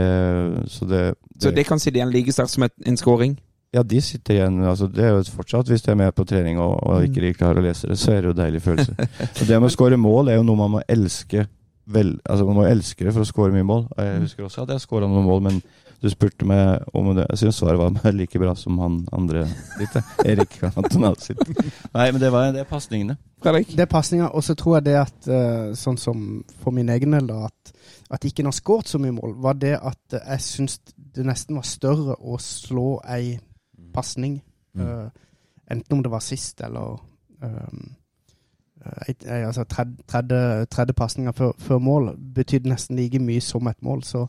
så 0.67 0.87
det, 0.89 1.03
Så 1.39 1.53
det 1.55 1.63
kan 1.69 1.79
sitte 1.79 2.01
igjen 2.01 2.11
like 2.11 2.35
sterkt 2.35 2.51
som 2.57 2.67
et, 2.67 2.75
en 2.83 2.99
scoring? 2.99 3.37
Ja, 3.71 3.83
de 3.85 4.01
sitter 4.01 4.33
igjen 4.33 4.63
altså 4.65 4.87
Det 4.89 5.03
er 5.05 5.11
jo 5.13 5.21
fortsatt, 5.29 5.67
hvis 5.69 5.83
de 5.85 5.91
er 5.93 5.99
med 5.99 6.11
på 6.17 6.25
trening 6.25 6.57
og, 6.57 6.73
og 6.89 7.05
ikke 7.05 7.21
de 7.21 7.35
klarer 7.37 7.61
å 7.61 7.65
lese 7.67 7.87
det, 7.87 7.99
så 8.01 8.15
er 8.15 8.23
det 8.23 8.31
jo 8.31 8.35
en 8.35 8.41
deilig 8.41 8.63
følelse. 8.65 8.95
Og 9.29 9.43
det 9.45 9.59
med 9.59 9.69
å 9.69 9.75
skåre 9.75 9.99
mål 10.01 10.31
er 10.33 10.39
jo 10.39 10.45
noe 10.47 10.59
man 10.59 10.73
må 10.73 10.81
elske 10.89 11.45
vel, 11.89 12.15
altså 12.25 12.45
Man 12.45 12.59
må 12.59 12.65
elske 12.69 13.05
det 13.05 13.15
for 13.15 13.25
å 13.25 13.29
skåre 13.29 13.53
mye 13.55 13.65
mål. 13.65 13.87
Jeg 13.97 14.25
husker 14.25 14.45
også 14.45 14.65
at 14.65 14.75
jeg 14.75 14.83
skåra 14.83 15.07
noen 15.09 15.25
mål, 15.25 15.39
men 15.47 15.55
du 16.01 16.09
spurte 16.09 16.47
meg 16.47 16.85
om 16.95 17.09
det. 17.15 17.25
Jeg 17.33 17.41
syns 17.43 17.59
svaret 17.61 17.79
var 17.79 18.13
like 18.19 18.39
bra 18.39 18.53
som 18.55 18.77
han 18.79 19.01
andre 19.15 19.45
ditt. 19.79 19.97
Erik 20.25 20.59
Antonal 20.69 21.17
sitt. 21.19 21.41
Nei, 21.93 22.09
men 22.11 22.21
det 22.21 22.31
var 22.33 22.53
det 22.55 22.63
er 22.63 22.69
pasningene. 22.69 23.17
Fredrik? 23.43 23.73
Det 23.75 23.85
er 23.85 23.91
pasninger. 23.91 24.27
Og 24.27 24.43
så 24.43 24.55
tror 24.59 24.77
jeg 24.77 24.87
det 24.89 24.97
at, 24.99 25.27
eh, 25.27 25.71
sånn 25.79 25.99
som 25.99 26.25
for 26.63 26.75
min 26.75 26.89
egen 26.91 27.15
del, 27.15 27.29
da, 27.29 27.49
at, 27.49 27.73
at 28.15 28.27
ikke 28.27 28.43
en 28.43 28.51
har 28.51 28.57
skåret 28.57 28.91
så 28.91 28.99
mye 29.01 29.15
mål, 29.15 29.37
var 29.43 29.59
det 29.59 29.75
at 29.77 30.17
eh, 30.17 30.25
jeg 30.35 30.45
syns 30.47 30.79
det 30.95 31.27
nesten 31.27 31.59
var 31.59 31.67
større 31.67 32.17
å 32.19 32.39
slå 32.43 32.99
ei 33.07 33.37
pasning. 33.95 34.41
eh, 34.79 35.07
enten 35.69 35.97
om 35.97 36.03
det 36.03 36.11
var 36.11 36.23
sist 36.25 36.61
eller 36.65 36.97
um, 37.41 37.95
et, 39.07 39.25
eh, 39.27 39.47
altså 39.47 39.63
tredje, 39.63 39.95
tredje, 40.07 40.65
tredje 40.65 40.93
pasninga 40.93 41.31
før, 41.31 41.51
før 41.57 41.77
mål 41.77 42.09
betydde 42.35 42.69
nesten 42.69 42.95
like 42.95 43.19
mye 43.19 43.41
som 43.41 43.67
et 43.67 43.81
mål. 43.83 44.03
Så 44.03 44.25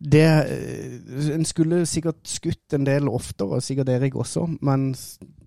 det 0.00 0.24
eh, 0.24 1.34
En 1.34 1.44
skulle 1.44 1.82
sikkert 1.86 2.20
skutt 2.28 2.72
en 2.76 2.84
del 2.86 3.08
oftere, 3.08 3.60
sikkert 3.60 3.88
Erik 3.88 4.14
også, 4.14 4.46
men 4.62 4.92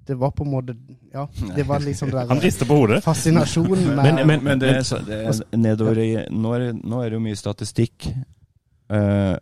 det 0.07 0.17
var 0.19 0.31
på 0.35 0.43
en 0.43 0.51
måte 0.51 0.75
Ja, 1.13 1.27
det 1.55 1.63
var 1.67 1.79
liksom 1.79 2.09
det 2.11 2.27
Han 2.29 2.39
rister 2.41 2.65
på 2.65 2.75
hodet. 2.81 3.03
fascinasjonen 3.03 3.95
med 3.95 4.03
Men- 4.03 4.27
men- 4.27 4.43
Men 4.43 4.59
det 4.59 4.69
er, 4.75 4.81
så- 4.83 4.99
det 5.05 5.21
er 5.27 5.57
nedover 5.57 5.97
i 5.97 6.25
nå 6.29 6.53
er, 6.55 6.59
det- 6.73 6.83
nå 6.83 7.01
er 7.05 7.09
det 7.09 7.15
jo 7.19 7.19
mye 7.19 7.35
statistikk. 7.35 8.07
Uh, 8.91 9.37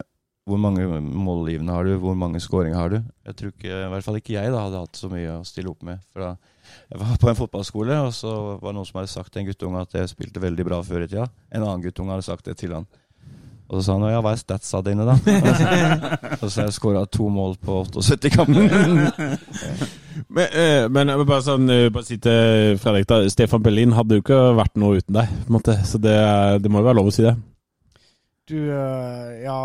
hvor 0.47 0.57
mange 0.57 0.81
målgivende 1.01 1.71
har 1.73 1.83
du? 1.85 1.97
Hvor 1.99 2.15
mange 2.17 2.39
skåringer 2.41 2.75
har 2.75 2.89
du? 2.89 3.03
Jeg 3.25 3.35
tror 3.35 3.51
ikke, 3.53 3.69
i 3.69 3.89
hvert 3.89 4.03
fall 4.03 4.15
ikke 4.15 4.33
jeg 4.33 4.51
da 4.51 4.59
hadde 4.63 4.79
hatt 4.79 4.93
så 4.97 5.09
mye 5.09 5.39
å 5.39 5.45
stille 5.45 5.69
opp 5.69 5.83
med. 5.83 5.99
For 6.13 6.19
da, 6.21 6.35
jeg 6.91 6.99
var 6.99 7.17
på 7.21 7.29
en 7.29 7.35
fotballskole, 7.35 7.97
og 8.07 8.11
så 8.13 8.59
var 8.59 8.71
det 8.71 8.75
noen 8.79 8.85
som 8.85 8.99
hadde 8.99 9.09
sagt 9.13 9.31
til 9.33 9.41
en 9.43 9.47
guttunge 9.51 9.81
at 9.81 9.91
jeg 9.93 10.09
spilte 10.09 10.41
veldig 10.41 10.65
bra 10.65 10.81
før 10.81 11.03
i 11.03 11.07
tida. 11.07 11.29
En 11.51 11.61
annen 11.61 11.81
guttunge 11.83 12.09
hadde 12.15 12.25
sagt 12.25 12.45
det 12.45 12.57
til 12.57 12.73
han. 12.73 12.87
Og 13.69 13.77
så 13.77 13.83
sa 13.85 13.95
han 13.99 14.09
ja, 14.09 14.21
hva 14.25 14.31
er 14.33 14.39
statsa 14.41 14.79
dine, 14.81 15.05
da? 15.05 15.13
Og 16.41 16.47
så 16.49 16.63
har 16.63 16.69
jeg 16.71 16.73
skåra 16.73 17.03
to 17.13 17.27
mål 17.29 17.53
på 17.61 17.83
78 17.85 18.31
kamper. 18.33 18.65
Men, 20.35 20.47
eh, 20.51 20.83
men 20.91 21.07
jeg 21.09 21.17
må 21.21 21.23
bare, 21.25 21.41
sånn, 21.45 21.69
eh, 21.71 21.85
bare 21.95 22.03
si 22.05 22.17
til 22.21 22.75
Fredrik 22.81 23.05
da, 23.07 23.21
Stefan 23.31 23.63
Berlin 23.63 23.93
hadde 23.95 24.17
jo 24.17 24.23
ikke 24.23 24.39
vært 24.57 24.75
noe 24.81 24.97
uten 24.99 25.15
deg. 25.15 25.29
på 25.45 25.47
en 25.47 25.55
måte, 25.55 25.77
Så 25.87 25.97
det, 26.01 26.17
det 26.61 26.69
må 26.69 26.81
jo 26.81 26.89
være 26.89 26.97
lov 26.99 27.07
å 27.09 27.13
si 27.15 27.23
det. 27.23 27.31
Du, 28.49 28.55
øh, 28.57 29.43
ja 29.43 29.55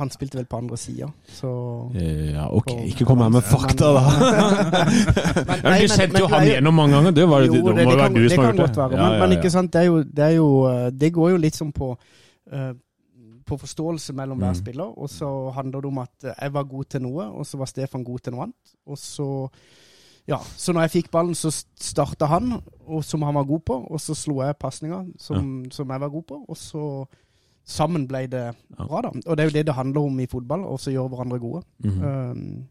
Han 0.00 0.10
spilte 0.10 0.38
vel 0.40 0.46
på 0.48 0.56
andre 0.58 0.76
sida, 0.80 1.06
så 1.28 1.50
Eh, 1.94 2.32
Ja, 2.32 2.48
ok, 2.50 2.72
ikke 2.88 3.04
kom 3.04 3.20
her 3.20 3.28
med 3.28 3.42
fakta, 3.46 3.92
da. 3.94 4.04
Men- 5.48 5.62
nei, 5.64 5.80
du 5.84 5.86
kjente 5.86 5.96
sendte 5.96 6.22
jo 6.24 6.30
han 6.32 6.46
gjennom 6.48 6.74
mange 6.74 6.96
ganger. 6.96 7.10
Det, 7.12 7.28
var, 7.28 7.44
Jo, 7.46 7.52
det, 7.52 7.64
det, 7.64 7.76
det, 7.76 7.84
må 7.84 7.92
jo 7.92 7.96
kan, 7.96 8.04
være 8.04 8.14
du 8.14 8.22
det 8.22 8.30
som 8.32 8.44
har 8.44 8.52
kan 8.52 8.62
godt 8.64 8.76
være. 8.76 8.90
Ja, 8.90 9.02
Men, 9.02 9.12
Ja, 9.12 9.18
men 9.20 9.30
ja, 9.30 9.36
ikke 9.38 9.50
sant, 9.54 9.72
det 9.72 9.80
er 9.80 9.86
jo, 9.86 9.98
det, 10.02 10.24
er 10.24 10.34
jo, 10.40 10.48
øh, 10.68 10.86
det 11.00 11.12
går 11.12 11.30
jo 11.30 11.36
litt 11.46 11.60
sånn 11.60 11.72
på 11.72 11.92
På 13.48 13.56
forståelse 13.58 14.12
mellom 14.12 14.38
hver 14.38 14.52
Mm. 14.52 14.54
spiller. 14.60 14.98
Og 14.98 15.08
så 15.10 15.50
handler 15.54 15.80
det 15.80 15.88
om 15.88 15.98
at 15.98 16.24
øh, 16.24 16.32
jeg 16.40 16.52
var 16.52 16.62
god 16.64 16.84
til 16.84 17.02
noe, 17.02 17.24
og 17.24 17.46
så 17.46 17.56
var 17.58 17.66
Stefan 17.66 18.04
god 18.04 18.18
til 18.18 18.32
noe 18.32 18.42
annet. 18.42 18.74
Og 18.86 18.98
så 18.98 19.48
ja, 20.28 20.36
Så 20.56 20.72
når 20.72 20.80
jeg 20.82 20.90
fikk 20.90 21.10
ballen, 21.10 21.34
så 21.34 21.50
starta 21.80 22.26
han, 22.26 22.52
og, 22.86 23.04
som 23.04 23.22
han 23.22 23.34
var 23.34 23.44
god 23.44 23.60
på, 23.64 23.74
og 23.90 24.00
så 24.00 24.14
slo 24.14 24.42
jeg 24.42 24.58
pasninga 24.60 25.06
som, 25.18 25.64
som 25.70 25.88
jeg 25.90 26.00
var 26.00 26.08
god 26.08 26.22
på, 26.28 26.44
og 26.48 26.56
så 26.56 27.06
Sammen 27.68 28.06
ble 28.08 28.22
det 28.26 28.54
bra, 28.78 29.02
da. 29.04 29.08
Og 29.26 29.36
det 29.36 29.42
er 29.44 29.48
jo 29.50 29.52
det 29.58 29.66
det 29.66 29.74
handler 29.74 30.00
om 30.00 30.20
i 30.20 30.26
fotball, 30.26 30.62
å 30.64 30.76
også 30.78 30.88
gjøre 30.90 31.08
hverandre 31.12 31.38
gode. 31.38 31.62
Mhm. 31.84 32.04
Um, 32.04 32.38
Men 32.38 32.64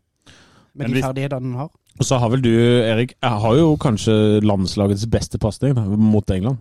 med 0.73 0.87
de 0.87 0.93
hvis- 0.93 1.03
ferdighetene 1.05 1.41
han 1.51 1.53
har. 1.53 1.69
Og 1.99 2.05
så 2.05 2.17
har 2.19 2.29
vel 2.29 2.41
du, 2.41 2.49
Erik, 2.49 3.13
jeg 3.21 3.29
har 3.41 3.55
jo 3.55 3.75
kanskje 3.77 4.41
landslagets 4.41 5.05
beste 5.05 5.37
pasning 5.37 5.75
mot 5.99 6.31
England. 6.31 6.57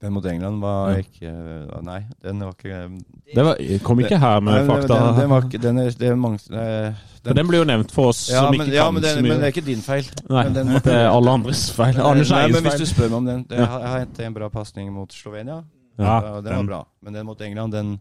Den 0.00 0.12
mot 0.14 0.24
England 0.30 0.60
var 0.62 0.90
Ja. 0.92 0.98
ikke 1.02 1.82
Nei, 1.82 2.00
den 2.22 2.38
var 2.44 2.52
ikke 2.54 2.90
Det 3.34 3.44
var, 3.44 3.56
kom 3.82 3.98
ikke 4.00 4.18
her 4.18 4.40
med 4.40 4.66
fakta. 4.68 4.94
Den, 4.94 5.16
den 5.20 5.30
var 5.30 5.40
Den 5.40 5.78
er, 5.78 5.88
er 6.10 6.14
mange 6.14 6.38
eh, 6.54 6.94
den 7.28 7.48
blir 7.48 7.58
jo 7.58 7.64
nevnt 7.68 7.90
for 7.92 8.08
oss 8.12 8.28
ja, 8.30 8.44
som 8.44 8.54
men, 8.54 8.62
ikke 8.68 8.76
ja, 8.76 8.84
kan 8.86 9.02
så 9.02 9.16
mye. 9.18 9.22
men 9.28 9.40
det 9.42 9.48
er 9.48 9.52
ikke 9.52 9.64
din 9.66 9.82
feil. 9.82 10.06
Nei, 10.30 10.44
men 10.44 10.54
den- 10.54 10.70
det 10.84 10.92
er 10.94 11.08
alle 11.10 11.30
andres 11.34 11.64
feil. 11.74 11.98
Anders 12.00 12.30
Nei, 12.30 12.42
feil. 12.44 12.52
men 12.54 12.62
hvis 12.68 12.78
du 12.78 12.86
spør 12.86 13.08
meg 13.10 13.16
om 13.18 13.26
den 13.26 13.46
Jeg 13.50 13.66
har, 13.66 13.98
hentet 13.98 14.20
en 14.26 14.34
bra 14.34 14.48
pasning 14.48 14.92
mot 14.92 15.12
Slovenia. 15.12 15.64
Ja, 15.98 16.20
Ja, 16.22 16.40
den 16.40 16.54
var 16.56 16.64
bra. 16.70 16.84
Men 17.02 17.12
den 17.18 17.26
mot 17.26 17.40
England, 17.42 17.72
den 17.72 17.98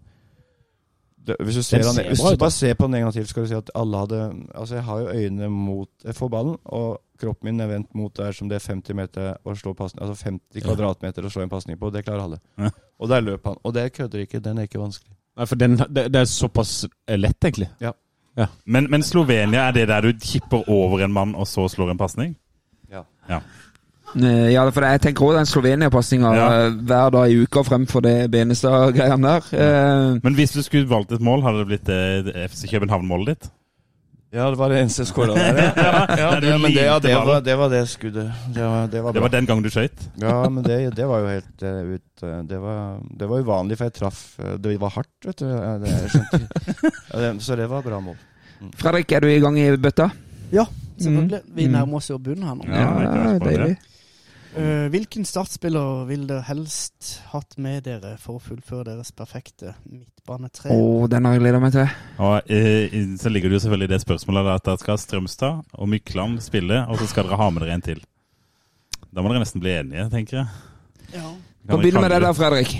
det, 1.28 1.36
Hvis 1.44 1.56
du 1.60 1.64
ser, 1.64 1.84
Den 1.84 1.96
han, 1.96 2.08
hvis 2.08 2.22
du 2.24 2.38
bare 2.40 2.52
ser 2.52 2.74
på 2.74 2.88
den 2.88 2.96
en 2.96 3.06
gang 3.06 3.14
til, 3.14 3.28
skal 3.28 3.44
du 3.44 3.50
si 3.52 3.58
at 3.58 3.70
alle 3.76 3.98
hadde 4.04 4.22
Altså, 4.56 4.76
jeg 4.76 4.84
har 4.84 5.04
jo 5.04 5.10
øynene 5.10 5.50
mot 5.50 5.90
Jeg 6.06 6.16
får 6.16 6.32
ballen, 6.34 6.58
og 6.66 7.02
kroppen 7.20 7.50
min 7.50 7.60
er 7.64 7.70
vendt 7.72 7.96
mot 7.98 8.14
der 8.18 8.32
som 8.32 8.50
det 8.50 8.60
er 8.60 8.66
50 8.74 8.98
meter 8.98 9.30
å 9.44 9.56
slå 9.58 9.74
pasning 9.78 10.04
Altså 10.06 10.30
50 10.30 10.66
kvadratmeter 10.66 11.26
å 11.26 11.32
slå 11.34 11.46
en 11.46 11.54
pasning 11.54 11.80
på. 11.80 11.92
Det 11.94 12.06
klarer 12.06 12.26
alle. 12.28 12.42
Ja. 12.58 12.72
Og 13.00 13.10
der 13.10 13.22
løp 13.26 13.46
han. 13.50 13.58
Og 13.64 13.74
det 13.74 13.92
kødder 13.94 14.26
ikke. 14.26 14.42
Den 14.44 14.58
er 14.58 14.70
ikke 14.70 14.82
vanskelig. 14.82 15.14
Nei, 15.38 15.46
for 15.46 15.60
den, 15.60 15.78
det, 15.78 16.08
det 16.14 16.22
er 16.22 16.30
såpass 16.30 16.80
lett, 17.08 17.38
egentlig. 17.44 17.70
Men, 18.66 18.90
men 18.90 19.04
Slovenia, 19.06 19.68
er 19.68 19.72
det 19.74 19.88
der 19.90 20.06
du 20.06 20.14
kipper 20.22 20.66
over 20.70 21.02
en 21.06 21.14
mann 21.14 21.36
og 21.36 21.48
så 21.50 21.68
slår 21.70 21.94
en 21.94 22.00
pasning? 22.02 22.36
Ja. 22.94 23.04
Ja, 23.30 23.42
for 24.16 24.86
jeg 24.88 25.02
tenker 25.02 25.26
også 25.26 25.38
den 25.38 25.46
Slovenia-pasninga 25.52 26.34
Ja. 26.36 26.70
hver 26.70 27.10
dag 27.12 27.32
i 27.32 27.42
uka 27.44 27.64
fremfor 27.64 28.02
det 28.02 28.32
Benestad-greiene 28.32 29.28
der. 29.28 29.44
Eh, 29.54 30.20
Men 30.24 30.34
hvis 30.36 30.52
du 30.56 30.62
skulle 30.64 30.88
valgt 30.90 31.12
et 31.12 31.22
mål, 31.22 31.42
hadde 31.44 31.60
det 31.60 31.68
blitt 31.68 31.86
det 31.86 32.50
FC 32.52 32.66
København-målet 32.72 33.28
ditt? 33.28 33.50
Ja, 34.34 34.50
det 34.52 34.58
var 34.60 34.68
det 34.70 34.82
eneste 34.82 35.02
jeg 35.06 35.08
skåra 35.08 35.34
der. 35.40 35.56
Ja, 35.78 36.06
ja, 36.18 36.40
det, 36.40 36.50
men 36.62 36.72
det, 36.74 36.84
ja, 36.84 37.00
det, 37.00 37.14
var, 37.16 37.40
det 37.42 37.58
var 37.58 37.70
det 37.72 37.88
skuddet. 37.88 38.32
Det 38.54 38.62
var, 38.64 38.88
det 38.92 39.04
var 39.04 39.14
Det 39.14 39.22
var 39.22 39.30
den 39.30 39.46
gang 39.46 39.62
du 39.64 39.70
skøyt? 39.70 40.02
Ja, 40.20 40.50
men 40.50 40.64
det, 40.64 40.96
det 40.98 41.06
var 41.08 41.20
jo 41.24 41.28
helt 41.32 41.64
uh, 41.64 41.96
ut 41.96 42.24
eh, 42.24 42.42
det, 42.44 42.60
var, 42.60 43.00
det 43.20 43.30
var 43.30 43.40
uvanlig, 43.40 43.78
for 43.78 43.86
jeg 43.88 43.94
traff 43.96 44.40
eh, 44.44 44.58
Det 44.60 44.76
var 44.82 44.90
hardt, 44.98 45.14
vet 45.26 45.40
du. 45.40 45.46
Ja, 45.48 45.78
Det, 45.80 45.88
jeg. 45.96 46.26
Ja, 47.14 47.20
det, 47.24 47.42
så 47.42 47.56
det 47.56 47.70
var 47.72 47.82
bra 47.88 48.00
mål. 48.04 48.16
Fredrik, 48.76 49.12
er 49.16 49.20
du 49.24 49.28
i 49.32 49.40
gang 49.40 49.58
i 49.60 49.70
bøtta? 49.78 50.10
Ja, 50.52 50.66
selvfølgelig. 51.00 51.42
Vi 51.56 51.66
Mm. 51.68 51.72
nærmer 51.74 51.96
oss 52.02 52.10
jo 52.10 52.18
bunnen 52.18 52.44
her 52.48 52.56
nå. 52.56 52.64
Ja, 52.68 52.88
det 53.00 53.36
er 53.36 53.40
deilig. 53.48 53.78
Eh, 54.56 54.88
hvilken 54.94 55.26
startspiller 55.28 56.06
vil 56.08 56.24
dere 56.30 56.46
helst 56.48 57.18
hatt 57.34 57.58
med 57.62 57.84
dere 57.88 58.16
for 58.22 58.38
å 58.38 58.44
fullføre 58.44 58.88
deres 58.88 59.12
perfekte 59.16 59.74
midtbanetre? 59.84 60.72
Oh, 60.74 61.08
den 61.12 61.28
har 61.28 61.36
jeg 61.36 61.44
gleda 61.44 61.62
meg 61.62 61.76
til. 61.76 61.90
Og 62.24 62.48
uh, 62.48 62.98
så 63.20 63.34
ligger 63.34 63.52
det 63.52 63.60
jo 63.60 63.64
selvfølgelig 63.66 63.92
det 63.94 64.02
spørsmålet 64.06 64.48
der 64.48 64.62
at 64.62 64.70
dere 64.70 64.84
skal 64.84 65.02
Strømstad 65.02 65.76
og 65.78 65.92
Mykland 65.92 66.40
spille, 66.46 66.86
og 66.88 67.02
så 67.02 67.10
skal 67.12 67.28
dere 67.28 67.42
ha 67.42 67.50
med 67.52 67.66
dere 67.66 67.78
en 67.78 67.86
til. 67.90 68.02
Da 69.12 69.24
må 69.24 69.34
dere 69.34 69.44
nesten 69.44 69.64
bli 69.64 69.76
enige, 69.76 70.08
tenker 70.14 70.42
jeg. 70.42 70.48
Ja. 71.18 71.28
Kan 71.68 71.84
begynner 71.84 72.08
dere 72.08 72.08
med 72.08 72.16
det 72.16 72.24
der, 72.26 72.38
Fredrik? 72.38 72.78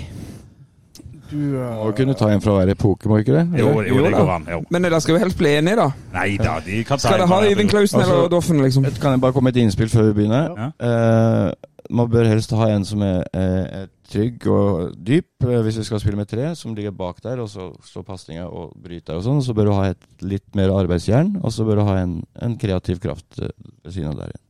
Du 1.28 1.36
eh, 1.60 1.72
Må 1.76 1.90
kunne 1.96 2.14
ta 2.16 2.30
en 2.32 2.40
fra 2.40 2.54
hver 2.56 2.70
epoke, 2.72 3.08
må 3.10 3.18
ikke 3.22 3.34
det? 3.36 3.60
Jo, 3.60 3.72
jo, 3.84 4.02
det 4.04 4.12
går 4.14 4.30
an. 4.32 4.46
Jo. 4.48 4.60
Men 4.72 4.86
dere 4.86 5.00
skal 5.04 5.16
jo 5.16 5.22
helst 5.22 5.38
bli 5.40 5.54
enige, 5.58 5.76
da. 5.76 5.88
Nei 6.14 6.28
da, 6.40 6.58
de 6.64 6.82
kan 6.88 6.96
ta 7.00 7.08
Skal 7.08 7.20
en 7.20 7.26
dere 7.26 7.32
ha 7.34 7.50
Even 7.52 7.68
Klausen 7.68 8.00
Altså- 8.00 8.14
eller 8.16 8.32
Doffen, 8.32 8.62
liksom? 8.64 8.86
Et- 8.88 9.00
Kan 9.00 9.12
jeg 9.12 9.20
bare 9.20 9.32
komme 9.36 9.50
med 9.52 9.56
et 9.56 9.62
innspill 9.62 9.90
før 9.92 10.08
vi 10.08 10.22
begynner? 10.22 10.54
Ja. 10.56 10.70
Uh, 10.80 11.74
man 11.90 12.08
bør 12.12 12.28
helst 12.28 12.50
ha 12.56 12.68
en 12.68 12.84
som 12.84 13.02
er, 13.02 13.22
eh, 13.32 13.82
er 13.82 13.86
trygg 14.10 14.46
og 14.52 14.96
dyp, 15.04 15.28
eh, 15.44 15.60
hvis 15.64 15.78
vi 15.78 15.84
skal 15.84 16.00
spille 16.00 16.16
med 16.16 16.28
tre, 16.28 16.54
som 16.54 16.74
ligger 16.74 16.92
bak 16.92 17.22
der, 17.22 17.40
og 17.40 17.48
så 17.48 17.70
står 17.84 18.04
pasninga 18.04 18.44
og 18.44 18.74
bryter 18.82 19.16
og 19.16 19.24
sånn. 19.24 19.40
Så 19.44 19.54
bør 19.56 19.70
du 19.70 19.72
ha 19.72 19.86
et 19.90 20.04
litt 20.20 20.54
mer 20.54 20.68
arbeidsjern, 20.68 21.38
og 21.42 21.50
så 21.52 21.64
bør 21.64 21.80
du 21.80 21.84
ha 21.88 21.96
en, 22.02 22.22
en 22.42 22.56
kreativ 22.60 23.00
kraft 23.00 23.40
eh, 23.40 23.48
ved 23.84 23.92
siden 23.94 24.12
av 24.12 24.16
der 24.20 24.34
igjen. 24.34 24.44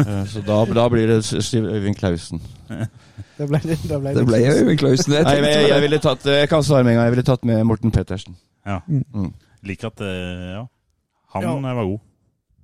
Eh, 0.00 0.24
så 0.32 0.44
da, 0.44 0.64
da 0.64 0.88
blir 0.88 1.06
det 1.08 1.20
Øyvind 1.24 1.96
Klausen. 1.96 2.40
Det 3.40 3.46
ble 3.48 3.60
det. 3.64 3.78
Det 3.88 3.96
ble, 4.02 4.12
Det 4.18 4.26
ble 4.28 4.38
Øyvind 4.52 4.78
Klausen. 4.82 5.14
Jeg 5.16 5.24
Nei, 5.24 5.34
jeg, 5.40 5.68
jeg, 5.70 5.80
ville 5.86 5.98
tatt 6.04 6.26
Jeg 6.28 6.48
kan 6.52 6.62
svare 6.66 6.84
med 6.84 6.92
en 6.92 6.98
gang. 7.00 7.06
Jeg 7.08 7.14
ville 7.16 7.24
tatt 7.30 7.46
med 7.48 7.62
Morten 7.64 7.92
Pettersen. 7.94 8.36
Ja. 8.68 8.80
Mm. 8.86 9.30
Liker 9.64 9.88
at 9.94 10.02
eh, 10.04 10.46
Ja. 10.58 10.62
Han 11.34 11.42
Ja. 11.46 11.54
eh, 11.56 11.74
var 11.80 11.84
god. 11.88 11.98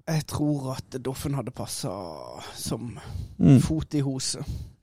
Jeg 0.06 0.26
tror 0.30 0.76
at 0.76 0.98
Doffen 1.02 1.34
hadde 1.34 1.50
passa 1.50 1.90
som 2.54 2.98
Mm. 3.38 3.60
fot 3.60 3.94
i 3.94 4.00
hose. 4.00 4.38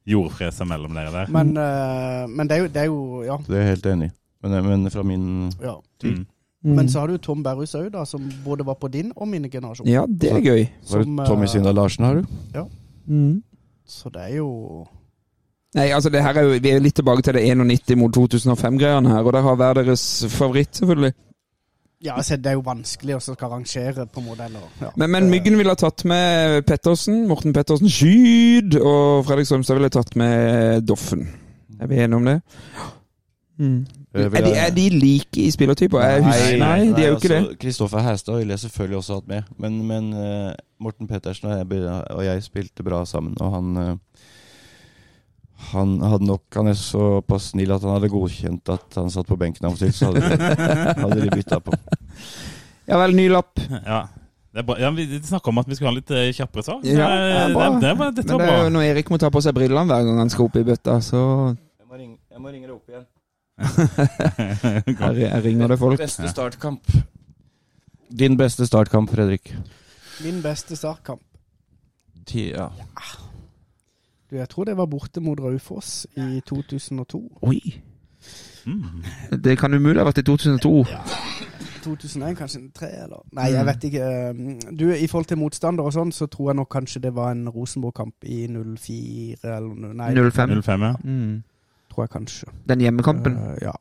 Jordfreser 0.06 0.66
mellom 0.68 0.94
dere 0.98 1.12
der. 1.14 1.30
Men, 1.32 1.54
uh, 1.58 2.28
men 2.28 2.48
det, 2.50 2.58
er 2.58 2.62
jo, 2.62 2.68
det 2.68 2.82
er 2.82 2.86
jo 2.90 3.24
Ja. 3.24 3.38
Det 3.38 3.56
er 3.56 3.62
jeg 3.62 3.70
helt 3.70 3.86
enig 3.86 4.10
i. 4.10 4.12
Men, 4.44 4.54
eh, 4.54 4.62
men 4.64 4.90
fra 4.92 5.04
min 5.04 5.52
ja. 5.62 5.76
Mm. 6.04 6.26
Mm. 6.64 6.76
Men 6.76 6.90
så 6.90 7.00
har 7.00 7.08
du 7.08 7.18
Tom 7.18 7.44
Berrhus 7.44 7.76
òg, 7.76 7.96
som 8.08 8.30
både 8.46 8.66
var 8.66 8.76
på 8.76 8.88
din 8.92 9.12
og 9.16 9.28
min 9.28 9.50
generasjon. 9.50 9.88
Ja, 9.88 10.06
det 10.08 10.32
er 10.32 10.40
gøy. 10.42 10.68
Var 10.90 10.98
det 11.00 11.06
Som, 11.06 11.20
eh, 11.20 11.26
Tommy 11.26 11.46
Sinda 11.48 11.72
Larsen, 11.72 12.06
har 12.06 12.16
du? 12.16 12.26
Mm. 13.08 13.44
Så 13.86 14.10
det 14.12 14.22
er 14.22 14.36
jo 14.38 14.88
Nei, 15.74 15.90
altså 15.90 16.12
det 16.14 16.22
her 16.22 16.38
er 16.38 16.46
jo, 16.46 16.58
Vi 16.62 16.70
er 16.70 16.82
litt 16.84 16.96
tilbake 17.00 17.24
til 17.26 17.38
det 17.38 17.44
91 17.50 17.96
mot 17.98 18.14
2005-greiene 18.14 19.10
her, 19.10 19.26
og 19.26 19.34
der 19.34 19.46
har 19.46 19.56
hver 19.58 19.80
deres 19.82 20.04
favoritt, 20.30 20.76
selvfølgelig. 20.78 21.14
Ja, 22.04 22.18
altså, 22.18 22.36
det 22.38 22.52
er 22.52 22.58
jo 22.58 22.64
vanskelig 22.66 23.16
å 23.16 23.22
skal 23.24 23.52
rangere 23.54 24.04
på 24.12 24.22
modeller. 24.26 24.64
Ja. 24.82 24.90
Men, 25.00 25.14
men 25.14 25.30
Myggen 25.32 25.56
ville 25.56 25.72
ha 25.72 25.80
tatt 25.80 26.04
med 26.10 26.66
Pettersen, 26.68 27.22
Morten 27.30 27.56
Pettersen, 27.56 27.88
Skyd, 27.88 28.76
og 28.76 29.24
Fredrik 29.28 29.48
Strømstad 29.48 29.80
ville 29.80 29.88
ha 29.88 29.96
tatt 29.96 30.18
med 30.20 30.84
Doffen. 30.84 31.24
Er 31.80 31.88
vi 31.88 32.02
enige 32.04 32.20
om 32.20 32.28
det? 32.28 32.42
Mm. 33.62 33.86
Er 34.14 34.30
de, 34.30 34.52
er 34.52 34.76
de 34.76 34.90
like 34.90 35.42
i 35.42 35.48
spillertyper? 35.52 36.04
Nei, 36.04 36.18
nei, 36.28 36.58
nei, 36.60 36.92
de 36.92 37.06
er 37.06 37.14
jo 37.14 37.16
ikke 37.22 37.32
det. 37.32 37.40
altså, 37.40 37.58
Kristoffer 37.64 38.04
Hæstad 38.06 38.38
ville 38.38 38.54
jeg 38.54 38.66
selvfølgelig 38.66 38.98
også 38.98 39.22
hatt 39.22 39.32
med. 39.32 39.56
Men, 39.64 39.80
men 39.88 40.12
uh, 40.14 40.52
Morten 40.84 41.08
Pettersen 41.08 41.50
og 41.50 41.58
jeg, 41.58 41.88
og 42.10 42.26
jeg 42.26 42.44
spilte 42.44 42.84
bra 42.84 43.06
sammen, 43.06 43.40
og 43.40 43.56
han 43.56 43.78
eh, 43.78 43.96
han 45.72 45.96
hadde 46.02 46.28
nok 46.28 46.58
Han 46.60 46.70
er 46.72 46.76
såpass 46.78 47.52
snill 47.54 47.72
at 47.76 47.86
han 47.86 47.96
hadde 47.96 48.12
godkjent 48.12 48.70
at 48.74 48.98
han 49.00 49.12
satt 49.14 49.30
på 49.30 49.38
benken 49.40 49.68
av 49.70 49.78
og 49.78 49.82
til, 49.82 49.94
så 49.96 50.12
hadde 50.12 50.24
de, 50.26 50.68
hadde 51.04 51.22
de 51.22 51.32
bytta 51.32 51.60
på. 51.64 51.78
Ja 52.90 53.00
vel, 53.00 53.16
ny 53.16 53.30
lapp. 53.32 53.60
Ja. 53.60 54.04
Det 54.54 54.62
er 54.62 54.66
bra. 54.68 54.76
Ja, 54.78 54.92
vi 54.94 55.08
snakka 55.24 55.50
om 55.50 55.58
at 55.64 55.70
vi 55.70 55.76
skulle 55.78 55.90
ha 55.90 55.96
litt 55.96 56.12
eh, 56.14 56.28
kjappere 56.36 56.66
sak. 56.66 56.84
Ja, 56.86 57.08
det 57.10 57.38
er 57.40 57.56
bra. 57.56 57.70
det, 57.74 57.80
det 57.82 57.94
var, 57.98 58.12
det 58.14 58.26
er 58.28 58.36
jo 58.36 58.38
bra. 58.44 58.70
når 58.76 58.86
Erik 58.92 59.10
må 59.10 59.18
ta 59.22 59.32
på 59.34 59.42
seg 59.42 59.56
brillene 59.58 59.88
hver 59.90 60.06
gang 60.06 60.20
han 60.22 60.30
skal 60.30 60.46
opp 60.46 60.60
i 60.60 60.66
bøtta, 60.68 61.00
så 61.02 61.24
Jeg 61.56 61.88
må 61.90 61.98
ringe, 61.98 62.18
jeg 62.30 62.44
må 62.44 62.54
ringe 62.54 62.70
deg 62.70 62.76
opp 62.76 62.94
igjen. 62.94 63.10
her, 65.02 65.20
jeg 65.24 65.44
ringer 65.48 65.74
det 65.74 65.80
folk. 65.82 66.02
Beste 66.02 66.30
startkamp. 66.30 66.96
Din 68.14 68.38
beste 68.38 68.70
startkamp, 68.70 69.10
Fredrik? 69.10 69.56
Min 70.22 70.42
beste 70.46 70.78
startkamp. 70.78 71.24
Ti, 72.30 72.52
ja. 72.54 72.70
Jeg 74.40 74.50
tror 74.50 74.66
det 74.66 74.78
var 74.78 74.86
borte 74.92 75.22
mot 75.22 75.40
Raufoss 75.40 76.08
i 76.18 76.42
2002. 76.48 77.22
Oi. 77.42 77.60
Mm. 78.66 79.04
Det 79.44 79.58
kan 79.60 79.74
umulig 79.74 80.00
ha 80.00 80.06
vært 80.08 80.22
i 80.24 80.26
2002. 80.28 80.86
2001, 81.84 82.38
kanskje 82.40 82.60
en 82.62 82.70
tre, 82.72 82.88
eller 83.04 83.24
Nei, 83.36 83.50
jeg 83.52 83.66
vet 83.68 83.84
ikke. 83.90 84.06
Du, 84.80 84.86
I 84.96 85.08
forhold 85.12 85.28
til 85.28 85.40
motstander 85.42 85.84
og 85.84 85.92
sånn, 85.96 86.14
så 86.16 86.30
tror 86.32 86.52
jeg 86.54 86.60
nok 86.62 86.70
kanskje 86.72 87.02
det 87.04 87.12
var 87.16 87.34
en 87.36 87.50
Rosenborg-kamp 87.52 88.24
i 88.24 88.46
04 88.48 89.58
eller. 89.58 89.92
Nei, 90.00 90.14
05. 90.16 90.56
05, 90.64 90.86
ja. 90.88 90.94
Mm. 91.04 91.44
tror 91.92 92.06
jeg 92.06 92.14
kanskje. 92.16 92.54
Den 92.72 92.82
hjemmekampen. 92.86 93.36
Uh, 93.36 93.58
ja. 93.62 93.76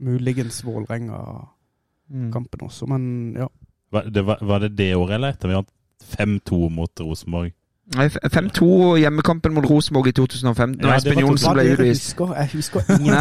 Muligens 0.00 0.64
Vålerenga-kampen 0.64 2.60
Mm. 2.60 2.66
også, 2.68 2.86
men 2.86 3.34
ja. 3.36 3.46
Var 3.92 4.02
det, 4.14 4.26
var, 4.26 4.38
var 4.42 4.58
det 4.62 4.76
det 4.78 4.94
året 4.96 5.14
eller 5.14 5.34
etter 5.34 5.48
vi 5.48 5.54
vant 5.54 5.72
5-2 6.06 6.68
mot 6.70 7.00
Rosenborg? 7.00 7.52
Nei, 7.94 8.06
f- 8.10 8.18
5-2 8.34 8.96
hjemmekampen 8.98 9.54
mot 9.54 9.64
Rosenborg 9.70 10.08
i 10.08 10.12
2015, 10.12 10.80
Når 10.82 10.88
Ja, 10.90 10.96
Espen 10.96 11.20
Johnsen 11.22 11.52
ble 11.54 11.64
utvist. 11.76 12.08
husker? 12.16 12.32
Jeg 12.34 12.48
husker 12.52 12.80
ingen. 12.98 13.14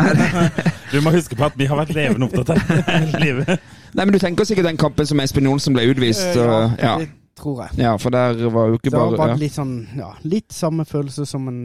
Du 0.92 1.02
må 1.06 1.12
huske 1.14 1.36
på 1.38 1.46
at 1.46 1.54
vi 1.60 1.66
har 1.70 1.78
vært 1.78 1.94
levende 1.94 2.26
opptatt 2.26 2.50
av 2.50 2.90
hele 2.90 3.20
livet. 3.22 3.60
Nei, 3.94 4.06
men 4.06 4.14
du 4.14 4.18
tenker 4.20 4.44
sikkert 4.50 4.66
den 4.66 4.78
kampen 4.82 5.06
som 5.06 5.20
Espen 5.22 5.46
Johnsen 5.46 5.74
ble 5.78 5.86
utvist. 5.92 6.26
Eh, 6.36 6.42
og- 6.42 6.80
ja, 6.80 6.96
ja. 6.96 6.98
det 7.04 7.10
tror 7.38 7.62
jeg. 7.62 7.78
ja, 7.84 7.94
for 8.02 8.10
der 8.10 8.34
var 8.50 8.68
jo 8.72 8.74
ikke 8.80 8.90
Det 8.90 8.98
var 8.98 9.10
bare 9.12 9.18
bare 9.18 9.30
ja. 9.36 9.36
litt 9.36 9.54
sånn 9.54 9.88
Ja, 9.98 10.10
litt 10.24 10.54
samme 10.54 10.86
følelse 10.86 11.26
som 11.28 11.48
en 11.52 11.62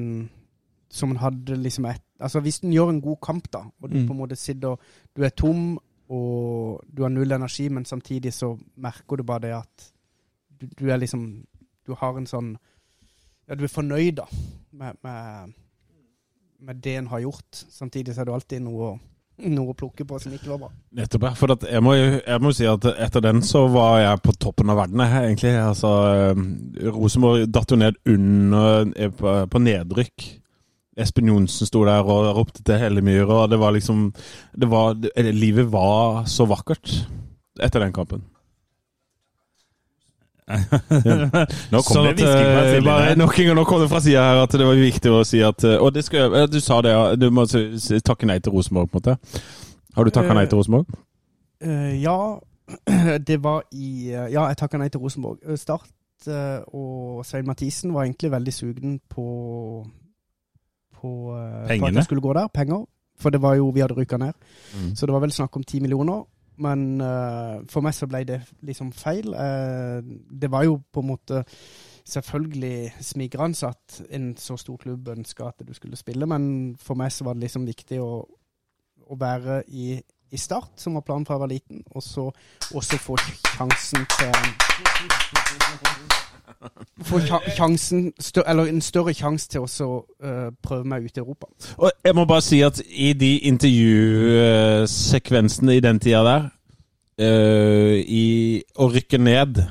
Som 0.90 1.10
en 1.12 1.16
hadde 1.22 1.56
liksom 1.62 1.86
et 1.86 2.02
Altså, 2.20 2.40
hvis 2.42 2.60
en 2.64 2.72
gjør 2.74 2.90
en 2.90 3.00
god 3.00 3.16
kamp, 3.22 3.46
da, 3.52 3.60
og 3.82 3.90
du 3.90 3.96
Mm. 3.96 4.06
på 4.08 4.12
en 4.12 4.18
måte 4.18 4.36
sitter 4.36 4.76
Du 5.16 5.22
er 5.24 5.30
tom, 5.30 5.78
og 6.10 6.82
du 6.94 7.02
har 7.02 7.08
null 7.08 7.32
energi, 7.32 7.68
men 7.70 7.84
samtidig 7.84 8.32
så 8.34 8.58
merker 8.76 9.16
du 9.16 9.22
bare 9.22 9.40
det 9.40 9.52
at 9.54 9.92
du, 10.60 10.66
du 10.78 10.90
er 10.90 10.98
liksom 10.98 11.44
Du 11.86 11.94
har 11.94 12.16
en 12.18 12.26
sånn 12.26 12.56
Ja, 13.50 13.56
du 13.58 13.64
er 13.66 13.72
fornøyd, 13.72 14.20
da, 14.20 14.28
med, 14.78 14.94
med, 15.02 15.54
med 16.62 16.76
det 16.84 16.92
en 17.00 17.08
har 17.10 17.24
gjort. 17.24 17.64
Samtidig 17.74 18.14
så 18.14 18.22
er 18.22 18.28
det 18.28 18.34
alltid 18.36 18.62
noe, 18.62 18.92
noe 19.50 19.72
å 19.72 19.74
plukke 19.74 20.06
på 20.06 20.20
som 20.22 20.36
ikke 20.36 20.52
var 20.52 20.60
bra. 20.60 20.68
Nettopp, 21.00 21.26
ja. 21.26 21.32
For 21.34 21.56
jeg, 21.66 21.82
må, 21.82 21.96
jeg 21.98 22.44
må 22.44 22.52
si 22.54 22.68
at 22.70 22.86
etter 22.92 23.24
den 23.26 23.42
så 23.42 23.64
var 23.74 23.98
jeg 24.04 24.22
på 24.22 24.36
toppen 24.38 24.70
av 24.70 24.78
verden, 24.84 25.02
egentlig. 25.02 25.56
Altså, 25.58 25.90
eh, 26.14 26.44
Rosenborg 26.94 27.50
datt 27.50 27.74
jo 27.74 27.80
ned 27.82 27.98
under 28.14 28.94
eh, 28.94 29.10
på, 29.18 29.34
på 29.50 29.64
nedrykk. 29.66 30.30
Espen 31.02 31.34
Johnsen 31.34 31.66
sto 31.66 31.82
der 31.88 32.06
og 32.06 32.30
ropte 32.36 32.62
til 32.62 32.78
Hellemyr, 32.78 33.26
og 33.26 33.48
det 33.50 33.58
var 33.58 33.74
liksom 33.74 34.12
det 34.54 34.70
var, 34.70 34.94
Livet 35.34 35.74
var 35.74 36.22
så 36.30 36.46
vakkert 36.46 37.00
etter 37.58 37.82
den 37.82 37.98
kampen. 37.98 38.22
Nå 41.70 41.82
kom 41.84 41.94
Sånn 41.94 42.08
det 42.10 42.16
hvisking 42.18 42.50
fra 42.50 42.64
siden. 42.66 42.84
bare. 42.86 43.16
Nok 43.20 43.38
en 43.38 43.48
gang 43.50 43.58
nå 43.60 43.64
kom 43.68 43.82
det 43.84 43.88
fra 43.92 44.00
sida 44.04 44.24
her 44.26 44.42
at 44.42 44.56
det 44.58 44.66
var 44.66 44.80
viktig 44.80 45.12
å 45.14 45.22
si 45.28 45.42
at 45.46 45.64
eh, 45.68 45.78
Og 45.78 45.92
det 45.94 46.04
skal, 46.06 46.36
du 46.50 46.58
sa 46.60 46.80
det, 46.84 46.94
ja. 46.96 47.02
Du 47.20 47.28
må 47.34 47.46
takke 47.46 48.28
nei 48.30 48.38
til 48.42 48.54
Rosenborg, 48.56 48.90
på 48.90 48.98
en 48.98 49.04
måte. 49.04 49.42
Har 49.96 50.06
du 50.06 50.10
takka 50.14 50.36
nei 50.36 50.46
til 50.50 50.60
Rosenborg? 50.60 50.86
Uh, 51.60 51.92
ja, 52.00 52.18
det 53.28 53.38
var 53.42 53.64
i 53.72 54.10
eh, 54.10 54.28
Ja, 54.32 54.46
jeg 54.48 54.58
takka 54.60 54.80
nei 54.80 54.88
til 54.92 55.02
Rosenborg. 55.02 55.40
Eh, 55.46 55.58
Start 55.60 56.28
eh, 56.28 56.60
og 56.74 57.24
Svein 57.26 57.48
Mathisen 57.48 57.94
var 57.94 58.06
egentlig 58.06 58.30
veldig 58.32 58.54
sugen 58.54 59.00
på 59.10 59.26
på, 61.00 61.10
eh, 61.36 61.78
på 61.78 61.86
at 61.86 61.94
jeg 61.94 62.04
skulle 62.04 62.20
gå 62.24 62.32
der. 62.36 62.48
Penger. 62.54 62.84
For 63.20 63.30
det 63.30 63.42
var 63.42 63.54
jo 63.54 63.70
Vi 63.70 63.80
hadde 63.80 63.96
rykka 63.96 64.16
ned. 64.16 64.32
Mm. 64.74 64.96
Så 64.96 65.06
det 65.06 65.12
var 65.12 65.20
vel 65.20 65.32
snakk 65.32 65.56
om 65.56 65.64
ti 65.64 65.80
millioner. 65.80 66.24
Men 66.60 67.00
uh, 67.00 67.62
for 67.72 67.84
meg 67.84 67.96
så 67.96 68.08
ble 68.10 68.24
det 68.28 68.42
liksom 68.66 68.92
feil. 68.92 69.32
Uh, 69.32 70.04
det 70.30 70.50
var 70.52 70.66
jo 70.68 70.80
på 70.92 71.00
en 71.00 71.12
måte 71.12 71.44
selvfølgelig 72.10 72.92
smigrende 73.00 73.68
at 73.68 74.00
en 74.10 74.34
så 74.36 74.56
stor 74.60 74.76
klubb 74.76 75.08
ønska 75.08 75.48
at 75.48 75.66
du 75.66 75.72
skulle 75.74 75.96
spille, 75.96 76.26
men 76.26 76.76
for 76.80 76.98
meg 76.98 77.12
så 77.12 77.24
var 77.24 77.36
det 77.36 77.46
liksom 77.46 77.68
viktig 77.68 78.00
å, 78.02 78.24
å 79.06 79.20
være 79.20 79.62
i, 79.68 80.00
i 80.30 80.40
Start, 80.40 80.74
som 80.80 80.98
var 80.98 81.06
planen 81.06 81.28
fra 81.28 81.38
jeg 81.38 81.44
var 81.44 81.54
liten, 81.54 81.84
og 81.90 82.02
så 82.02 82.26
også 82.74 83.00
få 83.04 83.20
sjansen 83.20 84.08
til 84.18 86.29
Få 87.02 87.18
sja- 87.24 87.50
sjansen, 87.56 88.12
eller 88.46 88.64
en 88.68 88.80
større 88.80 89.14
sjanse 89.14 89.48
til 89.48 89.60
å 89.64 89.66
eh, 90.24 90.50
prøve 90.62 90.84
meg 90.84 91.04
ute 91.04 91.20
i 91.20 91.24
Europa. 91.24 91.46
Og 91.78 91.90
jeg 92.04 92.14
må 92.14 92.24
bare 92.28 92.40
si 92.44 92.60
at 92.66 92.82
i 92.90 93.12
de 93.12 93.36
intervjusekvensene 93.50 95.76
i 95.76 95.80
den 95.84 96.00
tida 96.00 96.22
der 96.26 96.42
eh, 97.20 98.00
i 98.06 98.62
Å 98.78 98.88
rykke 98.92 99.18
ned 99.18 99.62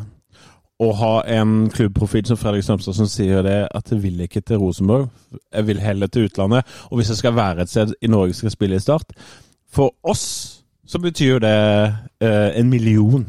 og 0.80 0.94
ha 0.96 1.16
en 1.28 1.70
klubbprofil 1.76 2.24
som 2.26 2.38
Fredrik 2.40 2.64
Strømstad 2.64 2.94
som 2.96 3.08
sier 3.12 3.42
det 3.44 3.68
at 3.76 3.90
jeg 3.92 4.00
vil 4.04 4.22
ikke 4.24 4.40
til 4.48 4.58
Rosenborg, 4.62 5.10
jeg 5.52 5.68
vil 5.68 5.80
heller 5.84 6.08
til 6.08 6.26
utlandet. 6.30 6.64
Og 6.88 6.96
hvis 6.98 7.10
jeg 7.12 7.18
skal 7.20 7.36
være 7.36 7.62
et 7.66 7.70
sted 7.70 7.92
i 8.02 8.08
Norge 8.08 8.34
skal 8.34 8.52
spille 8.54 8.76
i 8.80 8.82
Start 8.84 9.04
For 9.70 9.92
oss 10.08 10.24
så 10.90 10.98
betyr 11.00 11.40
det 11.44 11.58
eh, 12.22 12.60
en 12.60 12.70
million. 12.70 13.28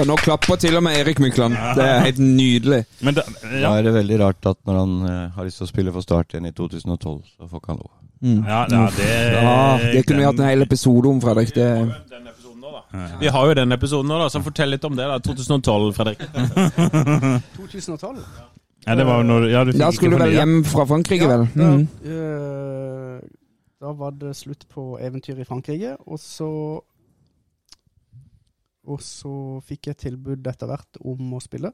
Og 0.00 0.08
nå 0.10 0.16
klapper 0.18 0.58
til 0.58 0.74
og 0.78 0.82
med 0.82 0.96
Erik 0.98 1.20
Mykland. 1.22 1.54
Det 1.78 1.84
er 1.86 2.00
helt 2.08 2.18
nydelig. 2.18 2.80
Men 3.06 3.14
da, 3.14 3.22
Da 3.44 3.74
er 3.78 3.84
det 3.86 3.92
veldig 3.94 4.16
rart 4.24 4.48
at 4.50 4.58
når 4.66 4.78
han 4.80 4.94
uh, 5.06 5.12
har 5.36 5.46
lyst 5.46 5.60
til 5.62 5.68
å 5.68 5.70
spille 5.70 5.92
for 5.94 6.02
Start 6.02 6.34
igjen 6.34 6.48
i 6.50 6.52
2012, 6.56 7.20
så 7.36 7.46
får 7.50 7.62
ikke 7.62 7.72
han 7.74 7.82
lov. 7.84 7.92
ja, 8.24 8.60
ja, 8.72 8.84
det 8.96 9.08
Ja, 9.36 9.52
det 9.92 10.02
kunne 10.08 10.18
vi 10.22 10.26
hatt 10.26 10.40
en 10.40 10.48
hel 10.50 10.62
episode 10.66 11.10
om, 11.12 11.20
Fredrik. 11.22 11.52
Det, 11.54 11.68
Den 12.10 12.26
nå, 12.64 12.72
da. 12.72 13.04
Vi 13.20 13.28
har 13.36 13.46
jo 13.50 13.54
den 13.60 13.72
episoden 13.76 14.08
nå, 14.10 14.18
da, 14.22 14.28
så 14.32 14.40
fortell 14.42 14.72
litt 14.74 14.84
om 14.88 14.96
det. 14.98 15.06
da 15.10 15.18
2012, 15.22 15.92
Fredrik. 15.94 16.24
2012? 17.58 18.18
Ja, 18.86 18.94
det 18.98 19.04
var 19.08 19.20
jo 19.22 19.26
når 19.28 19.46
ja, 19.48 19.62
du 19.64 19.72
fikk 19.72 19.80
da 19.80 19.90
skulle 19.96 20.16
du 20.18 20.24
vel 20.24 20.34
hjem 20.36 20.58
fra 20.68 20.84
Frankrike, 20.88 21.28
vel? 21.30 21.46
Da, 21.54 21.68
Mm. 21.70 21.86
eh, 22.04 23.20
da 23.80 23.92
var 23.92 24.10
det 24.18 24.34
slutt 24.36 24.66
på 24.72 24.98
eventyr 25.00 25.38
i 25.40 25.44
Frankrike, 25.48 25.94
og 26.06 26.18
så 26.20 26.50
Og 28.86 29.00
så 29.02 29.60
fikk 29.64 29.86
jeg 29.92 29.96
tilbud 29.96 30.46
etter 30.46 30.66
hvert 30.68 30.98
om 31.04 31.32
å 31.36 31.40
spille 31.42 31.70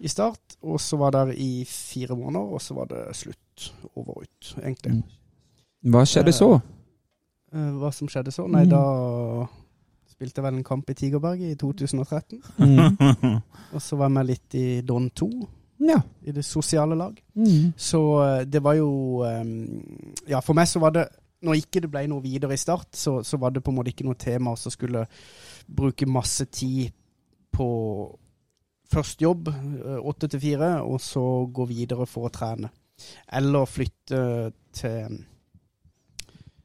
i 0.00 0.08
start. 0.08 0.56
Og 0.62 0.80
så 0.80 0.96
var 0.98 1.12
jeg 1.14 1.18
der 1.36 1.42
i 1.44 1.64
fire 1.68 2.16
måneder, 2.16 2.54
og 2.56 2.60
så 2.64 2.74
var 2.74 2.86
det 2.90 3.04
slutt. 3.16 3.70
Over 3.94 4.16
og 4.16 4.22
ut, 4.24 4.54
egentlig. 4.64 5.02
Hva 5.84 6.02
skjedde 6.08 6.32
så? 6.32 6.54
Eh, 7.52 7.70
hva 7.80 7.90
som 7.92 8.08
skjedde 8.08 8.32
så? 8.32 8.46
Nei, 8.48 8.64
Mm. 8.64 8.70
da 8.70 9.46
spilte 10.10 10.40
jeg 10.40 10.44
vel 10.44 10.58
en 10.58 10.64
kamp 10.64 10.90
i 10.90 10.94
Tigerberg 10.94 11.40
i 11.50 11.54
2013. 11.54 12.42
Mm. 12.58 13.40
Og 13.74 13.80
så 13.82 13.96
var 13.96 14.08
jeg 14.08 14.16
med 14.18 14.26
litt 14.30 14.54
i 14.58 14.80
Don 14.82 15.10
2, 15.10 15.30
Ja. 15.80 16.00
i 16.26 16.32
det 16.32 16.44
sosiale 16.44 16.94
lag. 16.96 17.16
Mm. 17.36 17.72
Så 17.76 18.00
eh, 18.24 18.44
det 18.44 18.62
var 18.62 18.74
jo 18.74 19.22
eh, 19.24 19.44
Ja, 20.28 20.40
for 20.40 20.54
meg 20.54 20.66
så 20.68 20.80
var 20.80 20.90
det 20.96 21.06
Når 21.46 21.60
ikke 21.62 21.80
det 21.84 21.90
ble 21.92 22.04
noe 22.10 22.24
videre 22.24 22.56
i 22.56 22.60
start, 22.60 22.90
så, 22.96 23.20
så 23.24 23.38
var 23.40 23.54
det 23.54 23.62
på 23.64 23.72
en 23.72 23.78
måte 23.78 23.94
ikke 23.94 24.04
noe 24.08 24.18
tema 24.20 24.52
å 24.52 24.72
skulle 24.72 25.06
bruke 25.66 26.08
masse 26.08 26.44
tid 26.52 26.90
på 27.50 27.68
først 28.90 29.22
jobb, 29.22 29.48
eh, 29.48 29.98
åtte 29.98 30.28
til 30.30 30.42
fire, 30.42 30.70
og 30.82 31.00
så 31.00 31.24
gå 31.46 31.66
videre 31.70 32.06
for 32.10 32.28
å 32.28 32.34
trene. 32.34 32.70
Eller 33.32 33.68
flytte 33.70 34.22
til 34.76 35.20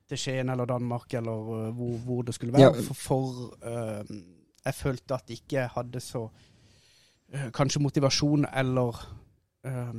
til 0.09 0.21
Skien 0.21 0.49
eller 0.49 0.65
Danmark, 0.69 1.13
eller 1.13 1.51
eh, 1.55 1.71
hvor, 1.73 1.97
hvor 2.05 2.21
det 2.21 2.35
skulle 2.35 2.53
være. 2.53 2.61
Ja. 2.61 2.83
For, 2.87 2.93
for 2.93 3.23
uh, 3.65 4.17
jeg 4.65 4.73
følte 4.73 5.17
at 5.17 5.29
jeg 5.29 5.41
ikke 5.43 5.67
hadde 5.75 6.01
så 6.01 6.27
uh, 7.33 7.49
Kanskje 7.53 7.81
motivasjon 7.81 8.45
eller 8.53 9.01
eh, 9.65 9.93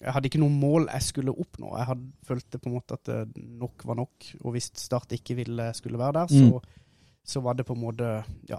Jeg 0.00 0.12
hadde 0.12 0.28
ikke 0.28 0.40
noe 0.42 0.52
mål 0.52 0.88
jeg 0.92 1.02
skulle 1.06 1.32
oppnå. 1.32 1.70
Jeg 1.78 1.88
hadde 1.88 2.10
følte 2.28 2.58
på 2.60 2.68
en 2.68 2.74
måte 2.76 2.98
at 2.98 3.10
nok 3.36 3.84
var 3.88 3.96
nok. 3.96 4.26
Og 4.42 4.56
hvis 4.56 4.70
Start 4.76 5.14
ikke 5.16 5.38
ville 5.38 5.70
skulle 5.76 5.98
være 6.00 6.18
der, 6.18 6.26
så, 6.32 6.60
så 7.24 7.40
var 7.40 7.56
det 7.56 7.64
på 7.66 7.76
en 7.76 7.80
måte 7.80 8.10
ja, 8.50 8.58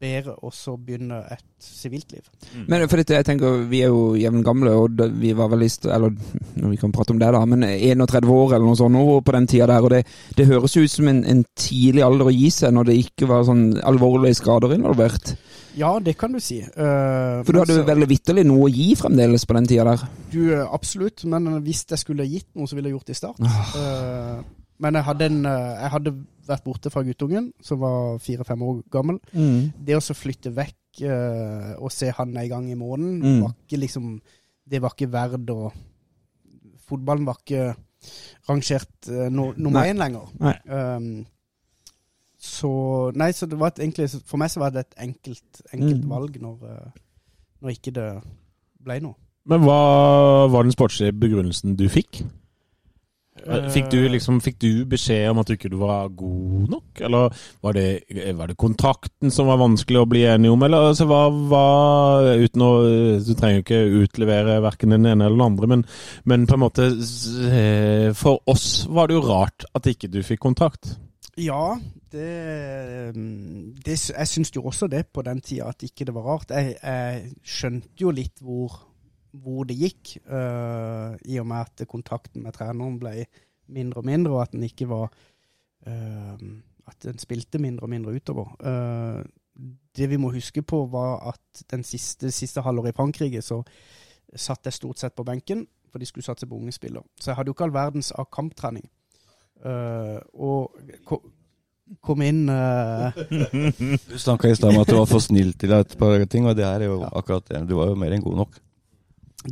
bedre 0.00 0.34
også 0.44 0.66
så 0.66 0.74
begynne 0.76 1.18
et 1.32 1.44
sivilt 1.62 2.12
liv. 2.12 2.24
Men 2.68 2.84
for 2.88 3.00
dette, 3.00 3.14
jeg 3.16 3.26
tenker, 3.28 3.62
vi 3.70 3.82
er 3.84 3.92
jo 3.92 4.14
jevn 4.18 4.42
gamle, 4.44 4.72
og 4.76 5.02
vi 5.20 5.32
var 5.36 5.50
vel 5.52 5.62
list, 5.64 5.86
Eller 5.86 6.12
når 6.56 6.72
vi 6.72 6.80
kan 6.80 6.92
prate 6.92 7.14
om 7.14 7.20
det, 7.20 7.32
da, 7.32 7.44
men 7.44 7.64
31 7.64 8.28
år 8.32 8.56
eller 8.56 8.66
noe 8.66 8.78
sånt 8.78 8.96
nå 8.96 9.20
på 9.20 9.36
den 9.36 9.46
tida 9.46 9.68
der. 9.70 9.84
Og 9.84 9.92
det, 9.94 10.02
det 10.36 10.48
høres 10.50 10.76
jo 10.76 10.84
ut 10.84 10.92
som 10.92 11.08
en, 11.08 11.22
en 11.24 11.44
tidlig 11.56 12.04
alder 12.04 12.30
å 12.30 12.34
gi 12.34 12.50
seg, 12.50 12.74
når 12.76 12.90
det 12.90 12.98
ikke 13.04 13.30
var 13.30 13.46
sånn 13.48 13.68
alvorlige 13.84 14.40
skader 14.40 14.76
involvert. 14.76 15.36
Ja, 15.76 15.98
det 16.00 16.16
kan 16.16 16.32
du 16.32 16.40
si. 16.40 16.62
Uh, 16.62 17.42
For 17.44 17.52
du 17.52 17.60
hadde 17.60 17.74
altså, 17.76 17.88
veldig 17.88 18.08
vitterlig 18.08 18.46
noe 18.48 18.68
å 18.68 18.72
gi 18.72 18.94
fremdeles 18.96 19.44
på 19.44 19.56
den 19.58 19.68
tida 19.68 19.84
der. 19.90 20.04
Du, 20.32 20.40
eh, 20.56 20.64
absolutt. 20.64 21.24
Men 21.28 21.58
hvis 21.64 21.84
jeg 21.90 22.00
skulle 22.00 22.24
gitt 22.28 22.48
noe, 22.56 22.68
så 22.68 22.78
ville 22.78 22.88
jeg 22.88 22.96
gjort 22.96 23.10
det 23.10 23.16
i 23.16 23.20
start. 23.20 23.42
Eh, 23.76 24.38
men 24.78 24.94
jeg 24.94 25.04
hadde, 25.04 25.24
en, 25.30 25.38
eh, 25.46 25.76
jeg 25.82 25.90
hadde 25.90 26.12
vært 26.46 26.64
borte 26.64 26.90
fra 26.92 27.02
guttungen, 27.02 27.52
som 27.64 27.78
var 27.80 28.18
fire-fem 28.22 28.62
år 28.62 28.82
gammel. 28.90 29.18
Det 29.32 29.96
å 29.96 30.00
flytte 30.14 30.52
vekk 30.54 31.00
uh, 31.04 31.74
og 31.82 31.90
se 31.92 32.10
han 32.14 32.36
en 32.36 32.48
gang 32.48 32.68
i 32.70 32.74
måneden, 32.78 33.18
Mm. 33.22 33.40
var 33.42 33.54
ikke 33.66 33.80
liksom 33.82 34.20
Det 34.68 34.80
var 34.82 34.90
ikke 34.94 35.10
verd 35.12 35.50
å 35.50 35.72
Fotballen 36.86 37.26
var 37.26 37.36
ikke 37.42 37.74
rangert 38.48 39.08
uh, 39.10 39.28
no, 39.28 39.52
nummer 39.56 39.84
én 39.84 39.98
lenger. 39.98 40.28
Nei. 40.38 40.54
Um, 40.70 41.26
så 42.38 42.70
Nei, 43.16 43.32
så 43.32 43.46
det 43.50 43.58
var 43.58 43.72
et, 43.74 43.80
egentlig 43.82 44.08
For 44.24 44.36
meg 44.38 44.50
så 44.52 44.60
var 44.62 44.70
det 44.74 44.86
et 44.86 44.98
enkelt, 45.08 45.62
enkelt 45.72 46.04
Mm. 46.04 46.10
valg 46.10 46.36
når, 46.40 46.92
når 47.62 47.70
ikke 47.74 47.92
det 47.96 48.08
ble 48.84 49.00
noe. 49.02 49.14
Men 49.46 49.60
hva 49.62 50.48
var 50.50 50.62
den 50.66 50.72
sportslige 50.74 51.12
begrunnelsen 51.14 51.76
du 51.78 51.88
fikk? 51.88 52.22
Eh, 53.44 53.66
Fikk 53.70 53.90
du, 53.92 53.98
liksom, 54.10 54.40
fikk 54.42 54.56
du 54.62 54.70
beskjed 54.88 55.28
om 55.30 55.40
at 55.42 55.50
du 55.50 55.54
ikke 55.54 55.70
var 55.78 56.08
god 56.18 56.70
nok, 56.72 57.02
eller 57.06 57.34
var 57.62 57.76
det, 57.76 57.86
var 58.38 58.50
det 58.50 58.56
kontrakten 58.58 59.30
som 59.34 59.50
var 59.50 59.60
vanskelig 59.60 60.00
å 60.02 60.08
bli 60.10 60.24
enig 60.26 60.50
om, 60.50 60.64
eller 60.66 60.88
altså, 60.90 61.06
hva, 61.10 61.20
hva 61.50 61.66
uten 62.42 62.64
å, 62.66 62.70
Du 63.26 63.32
trenger 63.34 63.60
jo 63.60 63.64
ikke 63.66 63.82
utlevere 64.06 64.58
verken 64.64 64.96
den 64.96 65.06
ene 65.06 65.28
eller 65.28 65.36
den 65.36 65.46
andre, 65.46 65.70
men, 65.74 65.84
men 66.24 66.46
på 66.48 66.56
en 66.56 66.64
måte 66.64 66.88
eh, 66.90 68.08
For 68.16 68.40
oss 68.50 68.86
var 68.88 69.10
det 69.10 69.18
jo 69.18 69.26
rart 69.26 69.66
at 69.76 69.90
ikke 69.92 70.10
du 70.10 70.22
fikk 70.26 70.42
kontrakt. 70.46 70.96
Ja, 71.36 71.76
det, 72.12 73.12
det 73.84 73.96
Jeg 73.96 74.28
syns 74.30 74.52
jo 74.54 74.64
også 74.70 74.88
det 74.88 75.06
på 75.12 75.22
den 75.26 75.42
tida, 75.44 75.68
at 75.68 75.84
ikke 75.84 76.06
det 76.08 76.14
var 76.16 76.24
rart. 76.30 76.50
Jeg, 76.54 76.76
jeg 76.80 77.34
skjønte 77.44 78.00
jo 78.00 78.12
litt 78.14 78.40
hvor, 78.40 78.78
hvor 79.42 79.66
det 79.68 79.76
gikk, 79.78 80.16
uh, 80.30 81.16
i 81.24 81.38
og 81.40 81.48
med 81.50 81.64
at 81.64 81.88
kontakten 81.88 82.44
med 82.44 82.54
treneren 82.56 82.98
ble 83.00 83.26
mindre 83.72 84.02
og 84.02 84.08
mindre, 84.08 84.34
og 84.36 84.42
at 84.44 84.54
den 84.54 84.66
ikke 84.66 84.88
var 84.90 85.10
uh, 85.10 86.38
At 86.86 87.02
den 87.02 87.18
spilte 87.18 87.58
mindre 87.58 87.82
og 87.82 87.90
mindre 87.90 88.12
utover. 88.14 88.52
Uh, 88.62 89.24
det 89.96 90.06
vi 90.10 90.16
må 90.16 90.30
huske 90.30 90.62
på, 90.62 90.84
var 90.86 91.32
at 91.32 91.64
den 91.70 91.82
siste, 91.82 92.30
siste 92.30 92.62
halvåret 92.62 92.92
i 92.92 92.96
Frankrike 92.96 93.42
så 93.42 93.62
satt 94.36 94.66
jeg 94.66 94.76
stort 94.76 95.00
sett 95.00 95.14
på 95.16 95.24
benken, 95.24 95.64
for 95.90 95.98
de 95.98 96.06
skulle 96.06 96.24
satse 96.24 96.46
på 96.46 96.54
unge 96.54 96.72
spillere. 96.72 97.02
Så 97.18 97.30
jeg 97.30 97.36
hadde 97.36 97.48
jo 97.48 97.56
ikke 97.56 97.64
all 97.64 97.74
verdens 97.74 98.12
av 98.12 98.28
kamptrening. 98.30 98.84
Og 99.64 100.76
ko, 101.08 101.18
kom 102.04 102.22
inn 102.22 102.44
Du 104.10 104.18
snakka 104.20 104.50
i 104.50 104.58
stad 104.58 104.74
om 104.74 104.82
at 104.82 104.90
du 104.90 104.98
var 104.98 105.08
for 105.08 105.24
snill 105.24 105.54
til 105.58 105.72
et 105.72 105.96
par 105.98 106.22
ting, 106.28 106.46
og 106.46 106.54
det 106.58 106.68
her 106.68 106.84
er 106.84 106.90
jo 106.90 107.00
akkurat 107.08 107.48
det. 107.48 107.64
Du 107.70 107.78
var 107.80 107.90
jo 107.90 107.98
mer 107.98 108.12
enn 108.12 108.22
god 108.22 108.42
nok. 108.44 108.60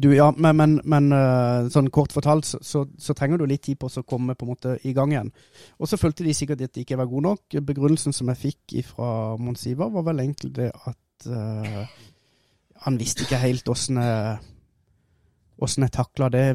Du, 0.00 0.08
ja, 0.14 0.30
men, 0.36 0.56
men, 0.56 0.72
men 0.84 1.12
eh, 1.14 1.68
sånn 1.72 1.90
kort 1.94 2.12
fortalt 2.14 2.46
så, 2.48 2.58
så, 2.64 2.84
så 2.98 3.14
trenger 3.16 3.38
du 3.40 3.46
litt 3.46 3.62
tid 3.66 3.78
på 3.78 3.88
å 3.90 4.02
komme 4.08 4.34
på 4.34 4.46
en 4.46 4.52
måte 4.54 4.74
i 4.88 4.92
gang 4.96 5.12
igjen. 5.14 5.30
Og 5.78 5.90
så 5.90 5.98
følte 6.00 6.24
de 6.26 6.34
sikkert 6.34 6.64
at 6.66 6.74
de 6.74 6.82
ikke 6.84 6.98
var 6.98 7.10
gode 7.10 7.28
nok. 7.28 7.58
Begrunnelsen 7.68 8.14
som 8.16 8.30
jeg 8.32 8.40
fikk 8.42 8.78
fra 8.88 9.08
Mons 9.40 9.66
Ivar, 9.70 9.92
var 9.94 10.06
vel 10.08 10.22
egentlig 10.24 10.52
det 10.56 10.70
at 10.74 11.28
uh, 11.30 11.84
han 12.86 12.98
visste 13.00 13.24
ikke 13.26 13.38
helt 13.42 13.68
åssen 13.70 14.00
jeg, 14.02 14.38
jeg 15.62 15.92
takla 15.94 16.30
det 16.32 16.46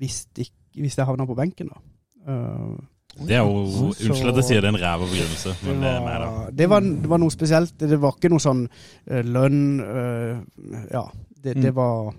hvis, 0.00 0.24
de, 0.36 0.48
hvis 0.80 0.98
jeg 0.98 1.06
havna 1.06 1.26
på 1.28 1.36
benken. 1.38 1.70
da. 1.70 1.84
Uh, 2.26 2.80
Det 3.26 3.36
er 3.36 3.44
jo 3.44 3.62
Unnskyld 3.90 4.32
at 4.32 4.40
jeg 4.42 4.48
sier 4.48 4.64
det 4.64 4.70
er 4.70 4.74
en 4.74 4.80
ræva 4.82 5.06
begrunnelse, 5.06 5.54
men 5.66 5.80
det 5.84 5.92
er 5.92 6.02
meg, 6.04 6.24
da. 6.24 6.48
det, 6.58 6.68
var, 6.70 6.80
det 7.04 7.10
var 7.12 7.22
noe 7.22 7.34
spesielt. 7.34 7.76
Det 7.78 8.00
var 8.00 8.16
ikke 8.18 8.32
noe 8.32 8.42
sånn 8.42 8.64
uh, 8.66 9.22
lønn 9.26 9.62
Ja, 10.90 11.04
det, 11.40 11.54
det 11.60 11.70
Mm. 11.70 11.78
var 11.78 12.12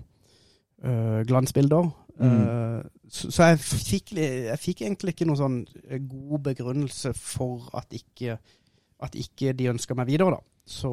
glansbilder. 0.82 1.90
Mm. 2.22 2.82
så, 3.08 3.30
så 3.30 3.44
jeg 3.50 3.58
fikk, 3.58 4.12
jeg 4.16 4.58
fikk 4.60 4.82
egentlig 4.84 5.14
ikke 5.14 5.26
noen 5.26 5.40
sånn 5.40 5.60
eh, 5.88 6.00
god 6.00 6.42
begrunnelse 6.50 7.14
for 7.18 7.70
at 7.78 7.94
ikke, 7.96 8.36
at 9.02 9.16
ikke 9.18 9.54
de 9.58 9.70
ønska 9.72 9.96
meg 9.98 10.10
videre, 10.12 10.36
da. 10.36 10.42
Så 10.68 10.92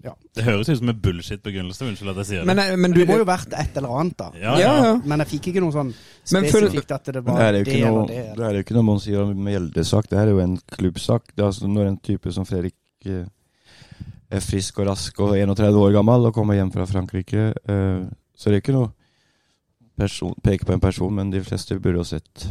Det 0.00 0.44
høres 0.44 0.68
ut 0.68 0.78
som 0.78 0.90
en 0.92 1.00
bullshit-begrunnelse. 1.00 1.86
Unnskyld 1.86 2.12
at 2.12 2.20
jeg 2.22 2.28
sier 2.30 2.42
det. 2.42 2.48
Men, 2.50 2.60
eh, 2.64 2.76
men 2.76 2.94
du 2.94 3.00
det 3.02 3.08
må 3.08 3.18
jo 3.20 3.26
vært 3.28 3.54
et 3.56 3.76
eller 3.80 3.96
annet, 4.00 4.16
da. 4.18 4.30
ja, 4.34 4.54
Ja, 4.58 4.60
ja. 4.60 4.84
ja. 4.90 4.94
Men 5.04 5.24
jeg 5.24 5.32
fikk 5.34 5.50
ikke 5.52 5.64
noe 5.64 5.76
sånn 5.76 5.90
spesifikt 5.94 6.94
at 6.96 7.12
det 7.14 7.24
var 7.26 7.40
det 7.40 7.48
er 7.48 7.58
det, 7.58 7.80
noe, 7.84 8.06
eller 8.06 8.08
det. 8.08 8.22
det 8.38 8.46
er 8.48 8.56
jo 8.58 8.64
ikke 8.66 8.78
noe 8.78 8.88
man 8.92 9.02
sier 9.02 9.24
om 9.24 9.34
Mjelde-sak, 9.48 10.08
det 10.10 10.20
her 10.20 10.30
er 10.30 10.36
jo 10.36 10.44
en 10.44 10.56
klubbsak. 10.76 11.34
Det 11.34 11.44
er 11.44 11.50
altså 11.50 11.70
når 11.70 11.92
en 11.92 12.00
type 12.10 12.32
som 12.36 12.48
Fredrik 12.48 13.10
eh, 13.10 13.26
er 14.30 14.44
frisk 14.44 14.78
og 14.80 14.90
rask 14.92 15.20
og 15.24 15.36
31 15.36 15.82
år 15.82 15.94
gammel 15.98 16.30
og 16.30 16.34
kommer 16.36 16.58
hjem 16.58 16.70
fra 16.74 16.86
Frankrike, 16.86 17.50
eh, 18.46 18.50
det 18.52 18.56
er 18.58 18.62
ikke 18.64 18.76
noe 18.78 18.92
person, 20.00 20.34
peke 20.42 20.64
på 20.64 20.72
en 20.72 20.80
person, 20.80 21.12
men 21.14 21.30
de 21.30 21.42
fleste 21.44 21.76
burde 21.80 22.00
jo 22.00 22.04
sett, 22.04 22.46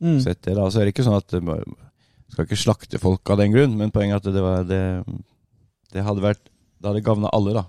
Mm. 0.00 0.20
sett 0.22 0.42
det. 0.42 0.54
da. 0.54 0.68
Så 0.70 0.78
er 0.80 0.84
det 0.86 0.94
ikke 0.94 1.04
sånn 1.04 1.16
at 1.16 1.42
man 1.42 1.62
skal 2.30 2.44
ikke 2.46 2.56
slakte 2.56 2.98
folk 3.00 3.30
av 3.30 3.38
den 3.38 3.52
grunn, 3.52 3.76
men 3.76 3.90
poenget 3.90 4.14
er 4.24 4.28
at 4.28 4.34
det, 4.34 4.42
var, 4.42 4.62
det, 4.64 5.04
det 5.92 6.04
hadde 6.04 6.22
vært 6.22 6.48
Det 6.80 6.86
hadde 6.86 7.02
gagna 7.02 7.28
alle, 7.32 7.52
da. 7.54 7.62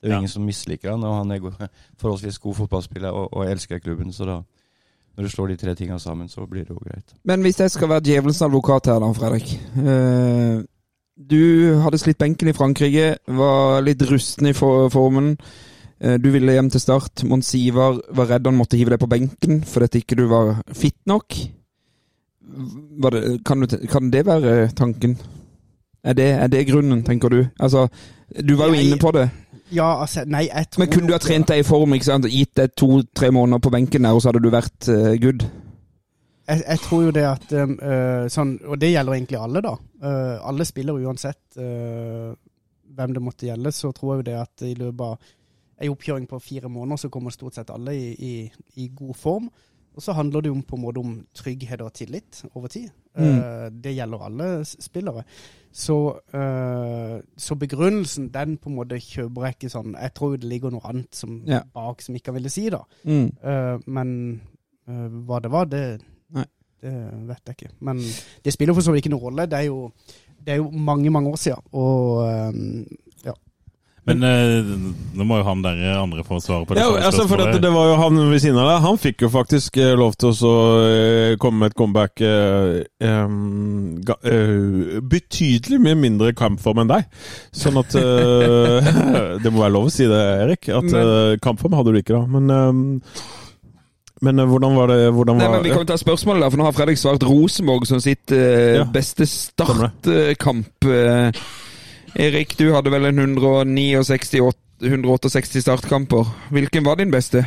Det 0.00 0.06
er 0.06 0.08
jo 0.08 0.12
Ja. 0.12 0.18
ingen 0.18 0.28
som 0.28 0.44
misliker 0.46 0.90
han, 0.92 1.02
og 1.02 1.14
han 1.18 1.30
er 1.32 1.40
forholdsvis 2.00 2.38
god 2.38 2.54
fotballspiller 2.54 3.10
og, 3.10 3.32
og 3.34 3.46
elsker 3.50 3.78
klubben, 3.80 4.12
så 4.12 4.24
da 4.24 4.36
når 5.16 5.24
du 5.24 5.28
slår 5.30 5.48
de 5.48 5.56
tre 5.56 5.74
tingene 5.74 5.98
sammen, 6.00 6.28
så 6.28 6.46
blir 6.46 6.62
det 6.64 6.70
jo 6.70 6.78
greit. 6.84 7.14
Men 7.24 7.42
hvis 7.42 7.58
jeg 7.60 7.70
skal 7.70 7.88
være 7.88 8.00
djevelens 8.02 8.42
advokat 8.42 8.86
her 8.86 8.98
da, 9.00 9.12
Fredrik. 9.12 9.52
Eh, 9.78 10.62
du 11.18 11.80
hadde 11.82 11.98
slitt 11.98 12.18
benken 12.18 12.48
i 12.48 12.52
Frankrike, 12.52 13.16
var 13.28 13.80
litt 13.82 14.02
rusten 14.02 14.46
i 14.46 14.52
for 14.52 14.88
formen. 14.90 15.36
Eh, 16.00 16.16
du 16.18 16.30
ville 16.34 16.52
hjem 16.56 16.70
til 16.70 16.82
start. 16.82 17.24
Mons 17.28 17.54
Ivar 17.58 18.00
var 18.14 18.30
redd 18.32 18.46
han 18.48 18.58
måtte 18.58 18.78
hive 18.78 18.94
deg 18.94 19.02
på 19.02 19.10
benken 19.10 19.62
fordi 19.68 20.02
ikke 20.02 20.18
du 20.18 20.26
var 20.30 20.56
fit 20.74 20.98
nok. 21.06 21.36
Var 23.04 23.10
det, 23.14 23.22
kan, 23.46 23.60
du, 23.64 23.78
kan 23.90 24.10
det 24.12 24.26
være 24.26 24.68
tanken? 24.76 25.16
Er 26.04 26.12
det, 26.12 26.26
er 26.36 26.50
det 26.52 26.66
grunnen, 26.68 27.02
tenker 27.06 27.32
du? 27.32 27.46
Altså, 27.58 27.86
du 28.36 28.56
var 28.56 28.68
jo 28.68 28.74
Jeg- 28.74 28.90
inne 28.90 28.98
på 29.00 29.12
det. 29.16 29.30
Ja, 29.72 30.00
altså, 30.02 30.24
nei, 30.28 30.42
jeg 30.54 30.68
tror 30.70 30.80
Men 30.84 30.90
kunne 30.92 31.08
du 31.08 31.12
ha 31.14 31.18
trent 31.18 31.48
deg 31.48 31.58
i 31.58 31.66
form, 31.66 31.94
ikke 31.96 32.04
sant? 32.04 32.26
gitt 32.28 32.52
deg 32.54 32.74
to-tre 32.76 33.30
måneder 33.32 33.58
på 33.64 33.70
benken 33.72 34.04
der, 34.04 34.12
og 34.12 34.20
så 34.20 34.28
hadde 34.28 34.42
du 34.44 34.50
vært 34.52 34.88
uh, 34.92 35.14
good? 35.16 35.46
Jeg, 36.46 36.62
jeg 36.68 36.78
tror 36.84 37.02
jo 37.02 37.10
det 37.16 37.24
at 37.24 37.54
um, 37.56 37.72
uh, 37.80 38.28
sånn, 38.28 38.58
Og 38.68 38.76
det 38.78 38.90
gjelder 38.92 39.16
egentlig 39.16 39.40
alle, 39.40 39.62
da. 39.64 39.72
Uh, 40.04 40.36
alle 40.48 40.66
spiller 40.68 41.00
uansett 41.00 41.56
hvem 42.94 43.14
det 43.16 43.22
måtte 43.24 43.46
gjelde, 43.48 43.72
så 43.72 43.90
tror 43.92 44.12
jeg 44.12 44.18
jo 44.20 44.26
det 44.28 44.36
at 44.38 44.62
i 44.68 44.74
løpet 44.78 45.00
av 45.00 45.32
ei 45.80 45.88
oppkjøring 45.90 46.26
på 46.30 46.38
fire 46.42 46.68
måneder, 46.68 46.96
så 46.96 47.08
kommer 47.12 47.34
stort 47.34 47.54
sett 47.58 47.70
alle 47.74 47.94
i, 47.96 48.10
i, 48.14 48.34
i 48.84 48.90
god 48.94 49.14
form. 49.18 49.48
Og 49.94 50.02
så 50.02 50.12
handler 50.12 50.42
det 50.42 50.50
jo 50.50 50.58
på 50.66 50.76
en 50.76 50.82
måte 50.82 51.02
om 51.02 51.12
trygghet 51.38 51.82
og 51.84 51.92
tillit 51.94 52.40
over 52.54 52.68
tid. 52.68 52.88
Eh, 53.14 53.68
det 53.70 53.92
gjelder 53.94 54.24
alle 54.26 54.48
spillere. 54.66 55.22
Så, 55.74 55.96
uh, 56.34 57.20
så 57.36 57.54
begrunnelsen, 57.58 58.28
den 58.34 58.56
på 58.62 58.70
en 58.70 58.76
måte 58.76 58.98
kjøper 59.02 59.46
jeg 59.46 59.56
ikke 59.56 59.70
sånn. 59.70 59.94
Jeg 59.98 60.14
tror 60.14 60.36
det 60.38 60.50
ligger 60.50 60.70
noe 60.70 60.86
annet 60.86 61.14
som, 61.14 61.40
Ja. 61.46 61.62
bak 61.74 62.02
som 62.02 62.14
ikke 62.14 62.34
ville 62.34 62.50
si, 62.50 62.68
da. 62.70 62.82
Mm. 63.04 63.30
Uh, 63.42 63.78
men 63.86 64.40
hva 64.84 65.40
det 65.40 65.50
var, 65.50 65.64
det, 65.64 66.00
det 66.82 66.92
vet 67.26 67.48
jeg 67.48 67.56
ikke. 67.56 67.72
Men 67.80 68.02
det 68.44 68.52
spiller 68.52 68.74
for 68.76 68.84
så 68.84 68.92
vidt 68.92 69.02
ikke 69.06 69.14
noen 69.14 69.24
rolle. 69.30 69.46
Det 69.50 69.58
er 69.58 69.66
jo, 69.70 69.90
det 70.44 70.52
er 70.52 70.60
jo 70.60 70.70
mange, 70.70 71.10
mange 71.10 71.30
år 71.30 71.40
siden. 71.40 71.62
Og. 71.72 72.84
Men 74.04 74.24
eh, 74.28 74.72
nå 75.16 75.24
må 75.24 75.38
jo 75.40 75.46
han 75.46 75.62
der 75.64 75.78
andre 75.96 76.24
få 76.26 76.36
svare 76.44 76.66
på 76.68 76.76
det. 76.76 76.82
Ja, 76.84 76.90
altså 77.08 77.24
for 77.28 77.40
dette, 77.40 77.60
det 77.62 77.70
var 77.72 77.88
jo 77.88 77.94
han 78.02 78.18
ved 78.30 78.42
siden 78.42 78.58
av 78.60 78.68
deg. 78.68 78.82
Han 78.84 78.98
fikk 79.00 79.24
jo 79.24 79.30
faktisk 79.32 79.78
eh, 79.80 79.94
lov 79.96 80.16
til 80.20 80.28
å 80.28 80.36
så, 80.36 80.52
eh, 80.88 81.36
komme 81.40 81.62
med 81.64 81.72
et 81.72 81.78
comeback 81.78 82.24
eh, 82.24 82.82
ga, 84.10 84.18
eh, 84.28 84.98
betydelig 85.14 85.80
mye 85.86 85.96
mindre 86.02 86.34
kampform 86.36 86.84
enn 86.84 86.92
deg. 86.92 87.08
Sånn 87.56 87.80
at 87.80 87.96
eh, 88.00 88.92
Det 89.44 89.52
må 89.52 89.64
være 89.64 89.74
lov 89.78 89.88
å 89.88 89.94
si 89.94 90.08
det, 90.10 90.20
Erik. 90.44 90.68
At 90.68 90.92
eh, 90.92 91.38
kampform 91.44 91.78
hadde 91.80 91.96
du 91.96 92.02
ikke, 92.02 92.20
da. 92.20 92.26
Men 92.28 93.00
men 94.24 94.38
eh, 94.38 94.46
hvordan 94.48 94.76
var 94.78 94.90
det 94.92 94.98
hvordan 95.12 95.40
Nei, 95.40 95.50
men 95.52 95.64
Vi 95.64 95.72
kan 95.74 95.82
jo 95.84 95.90
ta 95.90 95.98
spørsmålet, 96.00 96.44
der, 96.44 96.52
for 96.54 96.60
nå 96.60 96.68
har 96.68 96.76
Fredrik 96.76 97.00
svart 97.00 97.24
Rosenborg 97.26 97.86
som 97.88 98.00
sitt 98.02 98.32
eh, 98.34 98.78
Ja. 98.80 98.84
beste 98.88 99.26
startkamp. 99.28 100.88
Eh, 100.88 101.40
Erik, 102.14 102.54
du 102.58 102.68
hadde 102.74 102.92
vel 102.94 103.08
en 103.08 103.18
169 103.18 104.52
168 104.84 105.62
startkamper. 105.64 106.28
Hvilken 106.54 106.84
var 106.84 106.96
din 107.00 107.10
beste? 107.10 107.44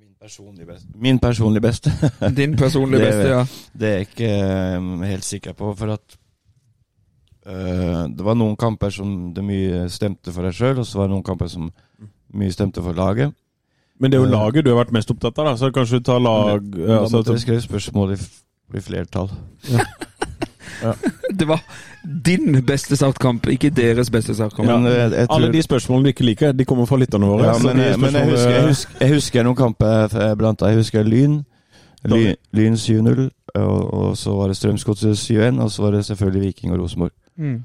Min 0.00 0.14
personlig 0.20 0.66
beste. 0.66 0.88
Min 0.94 1.18
personlig 1.18 1.62
beste. 1.62 1.92
Din 2.36 2.56
personlige 2.56 3.00
Det- 3.00 3.06
beste, 3.12 3.28
ja. 3.28 3.46
Det 3.72 3.88
er 3.88 3.96
jeg 3.96 4.08
ikke 4.08 4.28
eh, 4.28 5.06
helt 5.08 5.24
sikker 5.24 5.52
på, 5.52 5.74
for 5.76 5.92
at 5.92 6.18
uh, 7.46 8.08
Det 8.08 8.24
var 8.24 8.34
noen 8.34 8.56
kamper 8.56 8.90
som 8.90 9.32
det 9.34 9.44
mye 9.44 9.88
stemte 9.88 10.32
for 10.32 10.42
deg 10.42 10.52
sjøl, 10.54 10.78
og 10.78 10.86
så 10.86 10.98
var 10.98 11.08
det 11.08 11.14
noen 11.16 11.24
kamper 11.24 11.48
som 11.48 11.72
mye 12.34 12.52
stemte 12.52 12.82
for 12.82 12.92
laget. 12.92 13.32
Men 14.00 14.10
det 14.10 14.18
er 14.18 14.24
jo 14.24 14.30
laget 14.32 14.64
du 14.64 14.72
har 14.74 14.84
vært 14.84 14.92
mest 14.92 15.10
opptatt 15.10 15.38
av, 15.38 15.44
da. 15.46 15.56
Så 15.56 15.70
kanskje 15.72 16.00
du 16.00 16.04
tar 16.04 16.20
lag 16.20 16.60
Da 16.60 16.78
ja, 16.78 17.00
altså, 17.00 17.16
måtte 17.16 17.32
jeg 17.32 17.40
skrive 17.40 17.62
spørsmål 17.62 18.12
i, 18.16 18.20
i 18.74 18.80
flertall. 18.80 19.30
Det 21.38 21.46
var 21.48 21.62
din 22.04 22.60
beste 22.66 22.96
startkamp, 22.96 23.46
ikke 23.48 23.70
deres 23.74 24.10
beste 24.10 24.34
startkamp. 24.34 24.68
Ja. 24.68 24.76
Eh, 24.78 25.10
jeg 25.18 25.28
tror- 25.28 25.36
Alle 25.36 25.52
de 25.52 25.62
spørsmålene 25.62 26.04
du 26.04 26.08
ikke 26.12 26.24
liker, 26.24 26.52
de 26.52 26.64
kommer 26.64 26.86
fra 26.86 26.96
lytterne 26.96 27.26
våre. 27.26 27.44
Ja, 27.46 27.58
men, 27.58 27.76
jeg- 27.82 27.98
men 28.00 28.12
jeg, 28.14 28.30
husker, 28.30 28.50
jeg, 28.50 28.66
husker, 28.68 28.94
jeg 29.00 29.14
husker 29.14 29.42
noen 29.44 29.56
kamper 29.56 30.04
eh, 30.14 30.34
blant 30.34 30.62
annet. 30.62 30.70
Jeg 30.74 30.76
husker 30.84 31.04
Lyn. 31.04 31.44
Lyn, 32.04 32.34
Lyn 32.52 32.74
7-0, 32.76 33.30
og, 33.54 33.94
og 33.94 34.16
så 34.16 34.34
var 34.36 34.48
det 34.48 34.56
Strømsgodset 34.58 35.16
7-1, 35.16 35.60
og 35.62 35.70
så 35.72 35.82
var 35.82 35.90
det 35.92 36.04
selvfølgelig 36.04 36.42
Viking 36.42 36.72
og 36.74 36.80
Rosenborg. 36.82 37.12
Mm. 37.38 37.64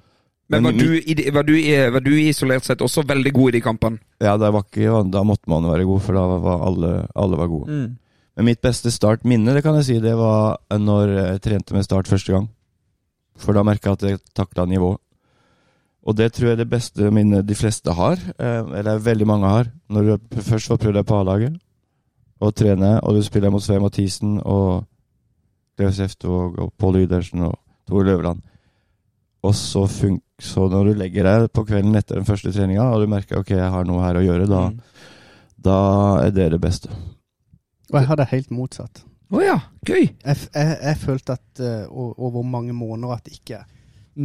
Men 0.49 0.63
var 0.63 0.71
du, 0.71 0.93
i 0.95 1.15
var, 1.33 1.43
du, 1.43 1.53
var 1.93 1.99
du 1.99 2.11
isolert 2.15 2.63
sett 2.65 2.79
også 2.81 3.03
veldig 3.05 3.33
god 3.33 3.49
i 3.49 3.51
de 3.57 3.61
kampene? 3.61 3.99
Ja, 4.21 4.37
det 4.37 4.53
var 4.53 4.63
ikke, 4.63 5.11
da 5.11 5.21
måtte 5.23 5.49
man 5.51 5.63
være 5.67 5.83
god, 5.85 5.99
for 6.01 6.13
da 6.13 6.23
var 6.41 6.63
alle, 6.69 6.93
alle 7.15 7.37
var 7.37 7.47
gode. 7.51 7.67
Mm. 7.69 7.97
Men 8.37 8.45
mitt 8.45 8.61
beste 8.61 8.89
startminne, 8.91 9.53
det 9.53 9.61
kan 9.65 9.75
jeg 9.75 9.85
si, 9.85 9.99
det 9.99 10.15
var 10.15 10.57
når 10.71 11.11
jeg 11.17 11.41
trente 11.41 11.73
med 11.75 11.83
Start 11.83 12.07
første 12.07 12.31
gang. 12.31 12.47
For 13.39 13.55
da 13.55 13.63
merka 13.63 13.93
jeg 13.93 13.97
at 13.99 14.05
jeg 14.09 14.19
takla 14.35 14.65
nivået. 14.67 14.99
Og 16.09 16.15
det 16.15 16.31
tror 16.33 16.47
jeg 16.49 16.55
er 16.57 16.61
det 16.63 16.69
beste 16.71 17.09
minnet 17.13 17.45
de 17.47 17.55
fleste 17.55 17.91
har, 17.93 18.17
eh, 18.39 18.69
eller 18.79 19.01
veldig 19.03 19.27
mange 19.27 19.47
har. 19.51 19.67
Når 19.91 20.05
du 20.07 20.41
først 20.41 20.67
får 20.71 20.77
prøvd 20.79 20.95
deg 20.99 21.05
på 21.09 21.17
A-laget, 21.19 21.57
og 22.39 22.53
trene, 22.55 22.93
og 23.03 23.15
du 23.17 23.21
spiller 23.21 23.51
mot 23.51 23.61
Svein 23.61 23.81
Mathisen 23.83 24.37
og 24.47 24.85
Klaus 25.77 25.99
Efto 25.99 26.31
og, 26.31 26.59
og 26.59 26.71
Pål 26.79 27.01
Ydersen 27.03 27.43
og 27.49 27.57
Tor 27.87 28.03
Løvland. 28.07 28.39
Og 29.43 29.53
så, 29.55 29.85
fun 29.87 30.21
så 30.39 30.69
når 30.71 30.87
du 30.87 30.93
legger 31.01 31.27
deg 31.27 31.49
på 31.51 31.65
kvelden 31.67 31.95
etter 31.99 32.15
den 32.15 32.25
første 32.27 32.51
treninga, 32.55 32.85
og 32.93 33.03
du 33.03 33.11
merker 33.11 33.39
ok, 33.41 33.51
jeg 33.57 33.71
har 33.71 33.83
noe 33.87 34.03
her 34.05 34.15
å 34.19 34.23
gjøre, 34.23 34.47
da, 34.47 34.69
Mm. 34.69 34.79
da 35.67 35.77
er 36.23 36.31
det 36.31 36.51
det 36.51 36.61
beste. 36.63 36.89
Og 37.91 37.99
jeg 37.99 38.07
har 38.07 38.15
det 38.15 38.27
helt 38.31 38.51
motsatt. 38.51 39.03
Å 39.29 39.41
ja, 39.45 39.57
gøy! 39.85 40.07
Jeg, 40.25 40.37
jeg, 40.55 40.77
jeg 40.81 40.97
følte 41.03 41.35
at 41.37 41.61
uh, 41.61 42.13
over 42.17 42.41
mange 42.47 42.73
måneder 42.73 43.13
at 43.19 43.27
jeg 43.29 43.41
ikke 43.43 43.59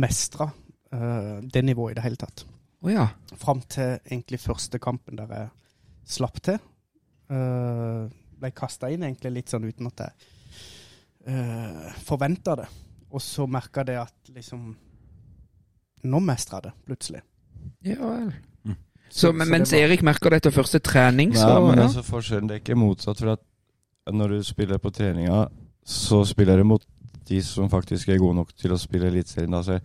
mestra 0.01 0.47
uh, 0.49 1.41
det 1.45 1.63
nivået 1.67 1.93
i 1.93 1.99
det 1.99 2.05
hele 2.07 2.17
tatt. 2.21 2.47
Oh 2.85 2.89
ja. 2.93 3.07
Fram 3.41 3.61
til 3.69 3.99
egentlig 4.09 4.41
første 4.41 4.81
kampen 4.81 5.19
der 5.21 5.35
jeg 5.37 5.51
slapp 6.17 6.41
til. 6.45 6.57
Uh, 7.29 8.09
ble 8.41 8.51
kasta 8.57 8.89
inn 8.93 9.05
egentlig 9.07 9.31
litt 9.39 9.53
sånn 9.53 9.65
uten 9.69 9.89
at 9.93 10.03
jeg 10.07 10.33
uh, 11.29 11.93
forventa 12.05 12.57
det. 12.63 12.67
Og 13.15 13.23
så 13.23 13.47
merka 13.47 13.85
jeg 13.85 13.93
det 13.93 14.01
at 14.07 14.33
liksom 14.41 14.73
Nå 16.05 16.19
mestra 16.21 16.59
jeg 16.59 16.67
det, 16.67 16.73
plutselig. 16.85 17.21
Ja 17.87 17.97
vel. 18.05 18.27
Mm. 18.69 18.75
Så, 19.09 19.29
Så- 19.29 19.31
men, 19.33 19.47
så 19.47 19.53
mens 19.55 19.71
var- 19.73 19.85
Erik 19.87 20.03
merker 20.05 20.31
det 20.35 20.43
etter 20.43 20.53
første 20.53 20.81
trening, 20.85 21.33
så 21.37 21.47
Nei, 21.49 21.61
men 21.71 21.79
ja. 21.81 21.87
altså 21.87 22.03
forskjellen 22.05 22.49
det 22.51 22.59
er 22.59 22.61
ikke 22.65 22.77
motsatt. 22.77 23.21
For 23.23 23.33
at 23.39 23.41
når 24.13 24.35
du 24.35 24.43
spiller 24.45 24.79
på 24.83 24.93
treninga, 24.93 25.47
så 25.85 26.23
spiller 26.29 26.61
du 26.61 26.65
mot 26.69 26.85
de 27.29 27.41
som 27.45 27.71
faktisk 27.73 28.09
er 28.13 28.21
gode 28.21 28.37
nok 28.37 28.53
til 28.57 28.75
å 28.75 28.81
spille 28.81 29.09
Eliteserien. 29.09 29.55
Altså, 29.57 29.79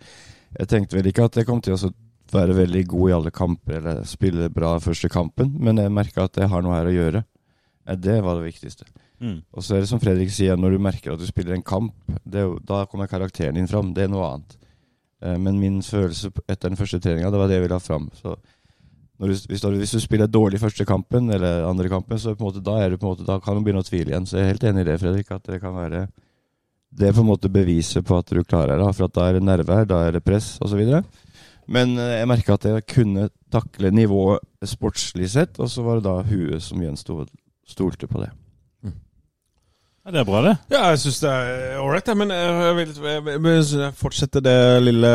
jeg 0.58 0.68
tenkte 0.68 0.98
vel 0.98 1.08
ikke 1.08 1.24
at 1.28 1.38
jeg 1.40 1.48
kom 1.48 1.60
til 1.64 1.76
å 1.76 1.92
være 2.30 2.54
veldig 2.54 2.84
god 2.90 3.10
i 3.10 3.14
alle 3.16 3.32
kamper 3.34 3.78
eller 3.80 4.02
spille 4.06 4.50
bra 4.52 4.74
første 4.82 5.08
kampen, 5.10 5.54
men 5.58 5.80
jeg 5.80 5.92
merka 5.92 6.26
at 6.28 6.36
jeg 6.38 6.50
har 6.52 6.62
noe 6.62 6.76
her 6.76 6.90
å 6.90 6.94
gjøre. 6.94 7.22
Det 8.00 8.20
var 8.22 8.38
det 8.38 8.50
viktigste. 8.52 8.86
Mm. 9.20 9.40
Og 9.52 9.64
så 9.64 9.74
er 9.76 9.82
det 9.82 9.90
som 9.90 10.00
Fredrik 10.00 10.30
sier, 10.32 10.56
når 10.56 10.76
du 10.76 10.82
merker 10.84 11.12
at 11.12 11.20
du 11.20 11.26
spiller 11.28 11.56
en 11.56 11.64
kamp, 11.66 11.96
det 12.24 12.44
da 12.68 12.84
kommer 12.88 13.10
karakteren 13.10 13.58
din 13.58 13.68
fram. 13.68 13.90
Det 13.96 14.06
er 14.06 14.12
noe 14.12 14.28
annet. 14.28 14.56
Eh, 15.22 15.36
Men 15.36 15.58
min 15.60 15.80
følelse 15.82 16.30
etter 16.46 16.70
den 16.70 16.78
første 16.78 17.00
treninga, 17.02 17.32
det 17.32 17.40
var 17.40 17.50
det 17.50 17.58
jeg 17.58 17.66
ville 17.66 17.80
ha 17.80 17.82
fram. 17.82 18.08
Så 18.16 18.36
du, 19.28 19.34
hvis, 19.34 19.60
du, 19.60 19.68
hvis 19.76 19.92
du 19.92 20.00
spiller 20.00 20.30
dårlig 20.30 20.60
første 20.62 20.86
kampen 20.88 21.28
eller 21.34 21.66
andre 21.68 21.90
kampen, 21.92 22.18
så 22.18 22.32
måte, 22.40 22.62
da, 22.64 22.78
måte, 23.02 23.26
da 23.28 23.36
kan 23.42 23.58
du 23.58 23.64
begynne 23.66 23.82
å 23.84 23.86
tvile 23.86 24.14
igjen. 24.14 24.28
Så 24.28 24.38
jeg 24.38 24.46
er 24.46 24.52
helt 24.54 24.64
enig 24.70 24.86
i 24.86 24.88
det, 24.88 24.96
Fredrik. 25.02 25.32
At 25.34 25.44
det 25.50 25.60
kan 25.60 25.76
være 25.76 26.06
Det 26.90 27.06
er 27.06 27.12
på 27.14 27.22
en 27.22 27.28
måte 27.28 27.52
beviset 27.52 28.06
på 28.06 28.16
at 28.18 28.32
du 28.32 28.40
klarer 28.42 28.80
det. 28.80 28.88
For 28.96 29.12
da 29.12 29.28
er 29.28 29.38
det 29.38 29.44
nerver, 29.44 29.84
da 29.86 30.00
er 30.06 30.16
det 30.16 30.24
press 30.24 30.56
osv. 30.64 30.80
Men 31.70 31.94
eh, 31.98 32.16
jeg 32.18 32.30
merka 32.32 32.56
at 32.56 32.66
jeg 32.66 32.88
kunne 32.90 33.28
takle 33.52 33.92
nivået 33.94 34.42
sportslig 34.66 35.30
sett, 35.30 35.60
og 35.60 35.70
så 35.70 35.84
var 35.86 36.00
det 36.00 36.08
da 36.08 36.16
huet 36.26 36.64
som 36.64 36.82
gjensto. 36.82 37.22
Stolte 37.70 38.08
på 38.10 38.24
det. 38.24 38.32
Ja, 40.00 40.12
det 40.14 40.20
er 40.22 40.24
bra, 40.24 40.38
det. 40.46 40.52
Ja, 40.72 40.80
jeg 40.94 41.00
syns 41.02 41.18
det 41.20 41.30
er 41.30 41.74
ålreit, 41.82 42.06
jeg. 42.08 42.16
Men 42.16 42.30
jeg 42.32 42.76
vil, 42.78 42.92
jeg 43.04 43.40
vil- 43.44 43.92
fortsette 44.00 44.40
det 44.42 44.54
lille 44.82 45.10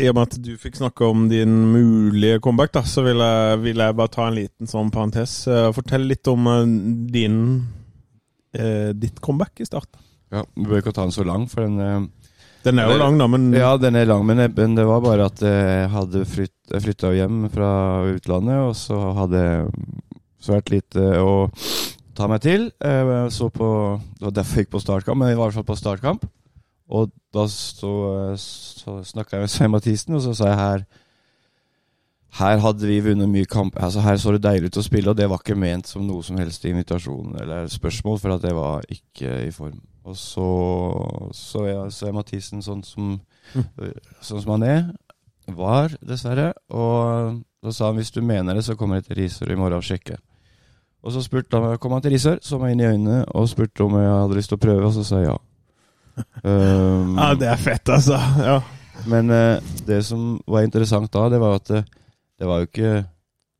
I 0.00 0.08
og 0.08 0.14
med 0.16 0.22
at 0.30 0.38
du 0.40 0.54
fikk 0.56 0.78
snakke 0.80 1.04
om 1.04 1.26
din 1.28 1.52
mulige 1.74 2.40
comeback, 2.40 2.72
da, 2.72 2.80
så 2.88 3.04
vil 3.04 3.20
jeg, 3.20 3.58
vil 3.66 3.76
jeg 3.84 3.96
bare 4.00 4.08
ta 4.14 4.26
en 4.30 4.38
liten 4.38 4.66
sånn 4.70 4.90
parentes. 4.94 5.46
Eh, 5.46 5.68
Fortell 5.76 6.08
litt 6.08 6.26
om 6.32 6.46
eh, 6.48 6.64
din 7.12 7.36
eh, 8.56 8.92
ditt 8.96 9.20
comeback 9.20 9.60
i 9.60 9.68
start. 9.68 9.90
Ja, 10.32 10.42
Vi 10.56 10.64
bør 10.70 10.80
ikke 10.80 10.94
ta 10.96 11.04
den 11.04 11.12
så 11.14 11.24
lang, 11.28 11.44
for 11.52 11.60
den 11.68 11.78
eh, 11.80 12.00
Den 12.64 12.78
er 12.80 12.88
jo 12.88 12.94
Det- 12.96 13.02
lang, 13.04 13.18
da, 13.20 13.26
men 13.28 13.52
Ja, 13.52 13.76
den 13.76 13.94
er 13.94 14.06
lang, 14.08 14.24
men, 14.24 14.38
det 14.74 14.86
var 14.88 15.00
bare 15.04 15.26
at 15.26 15.38
jeg 15.44 15.90
hadde 15.92 16.24
flyt, 16.24 16.80
flytta 16.80 17.12
hjem 17.12 17.50
fra 17.52 18.02
utlandet, 18.08 18.56
og 18.56 18.74
så 18.74 19.12
hadde 19.20 19.70
svært 20.40 20.70
lite 20.72 20.96
å 21.20 21.50
ta 22.16 22.28
meg 22.30 22.42
til. 22.44 22.70
Jeg 22.80 23.30
så 23.34 23.50
på, 23.52 23.68
det 24.18 24.28
var 24.28 24.34
derfor 24.38 24.60
jeg 24.60 24.66
gikk 24.66 24.74
på 24.74 24.82
startkamp, 24.82 25.18
men 25.20 25.32
jeg 25.32 25.38
var 25.38 25.48
i 25.48 25.52
hvert 25.52 25.60
fall 25.60 25.70
på 25.72 25.78
startkamp. 25.80 26.26
Og 26.94 27.12
da 27.34 27.46
så, 27.48 27.94
så 28.38 28.98
snakka 29.06 29.36
jeg 29.38 29.46
med 29.46 29.52
Svein 29.52 29.72
Mathisen, 29.72 30.14
og 30.14 30.22
så 30.24 30.34
sa 30.36 30.52
jeg 30.52 30.60
her 30.60 30.86
her 32.34 32.58
hadde 32.58 32.88
vi 32.90 32.98
vunnet 33.02 33.30
mye 33.30 33.46
kamp. 33.46 33.76
Altså 33.78 34.02
Her 34.02 34.16
så 34.18 34.32
det 34.34 34.42
deilig 34.42 34.72
ut 34.72 34.80
å 34.80 34.82
spille, 34.82 35.10
og 35.10 35.18
det 35.18 35.28
var 35.30 35.38
ikke 35.38 35.58
ment 35.58 35.86
som 35.86 36.02
noe 36.06 36.22
som 36.26 36.38
helst 36.40 36.64
invitasjon 36.66 37.36
eller 37.38 37.68
spørsmål, 37.70 38.18
for 38.18 38.34
at 38.34 38.42
det 38.42 38.54
var 38.56 38.86
ikke 38.90 39.36
i 39.46 39.52
form. 39.54 39.78
Og 40.04 40.16
så 40.18 40.48
så 41.32 41.64
jeg, 41.68 41.92
så 41.94 42.08
er 42.08 42.16
Mathisen 42.16 42.64
sånn 42.64 42.82
som, 42.84 43.14
sånn 44.20 44.42
som 44.42 44.54
han 44.56 44.66
er. 44.66 44.84
Var, 45.46 45.94
dessverre. 46.02 46.50
Og 46.74 47.38
da 47.62 47.72
sa 47.72 47.92
han 47.92 48.00
hvis 48.00 48.12
du 48.12 48.20
mener 48.24 48.56
det, 48.56 48.66
så 48.66 48.74
kommer 48.76 48.98
jeg 48.98 49.08
til 49.08 49.20
Risør 49.22 49.54
i 49.54 49.60
morgen 49.60 49.78
og 49.78 49.86
sjekker. 49.86 50.18
Og 51.04 51.12
så 51.12 51.20
spurte 51.24 51.60
han, 51.60 51.76
kom 51.80 51.92
han 51.92 52.04
til 52.04 52.14
Risør, 52.14 52.38
så 52.40 52.58
meg 52.60 52.74
inn 52.74 52.80
i 52.80 52.88
øynene 52.88 53.18
og 53.36 53.48
spurte 53.50 53.84
om 53.84 53.96
jeg 54.00 54.08
hadde 54.08 54.38
lyst 54.38 54.52
til 54.52 54.56
å 54.58 54.62
prøve, 54.62 54.88
og 54.88 54.94
så 54.96 55.04
sa 55.04 55.20
jeg 55.20 55.28
ja. 55.28 55.36
Um, 56.46 57.16
Ja, 57.20 57.32
det 57.36 57.50
er 57.50 57.60
fett, 57.60 57.90
altså. 57.92 58.16
Ja. 58.40 58.58
Men 59.10 59.32
uh, 59.32 59.72
det 59.84 60.00
som 60.08 60.38
var 60.48 60.64
interessant 60.64 61.12
da, 61.12 61.26
det 61.28 61.40
var 61.42 61.58
at 61.58 61.68
det, 61.68 61.82
det 62.40 62.48
var 62.48 62.62
jo 62.62 62.68
ikke 62.70 62.92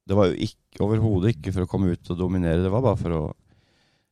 Det 0.04 0.16
var 0.16 0.28
jo 0.30 0.36
ikke, 0.46 0.84
overhodet 0.84 1.34
ikke 1.34 1.52
for 1.54 1.64
å 1.64 1.70
komme 1.70 1.92
ut 1.92 2.12
og 2.12 2.18
dominere, 2.18 2.62
det 2.62 2.72
var 2.72 2.84
bare 2.84 3.00
for 3.00 3.16
å 3.18 3.22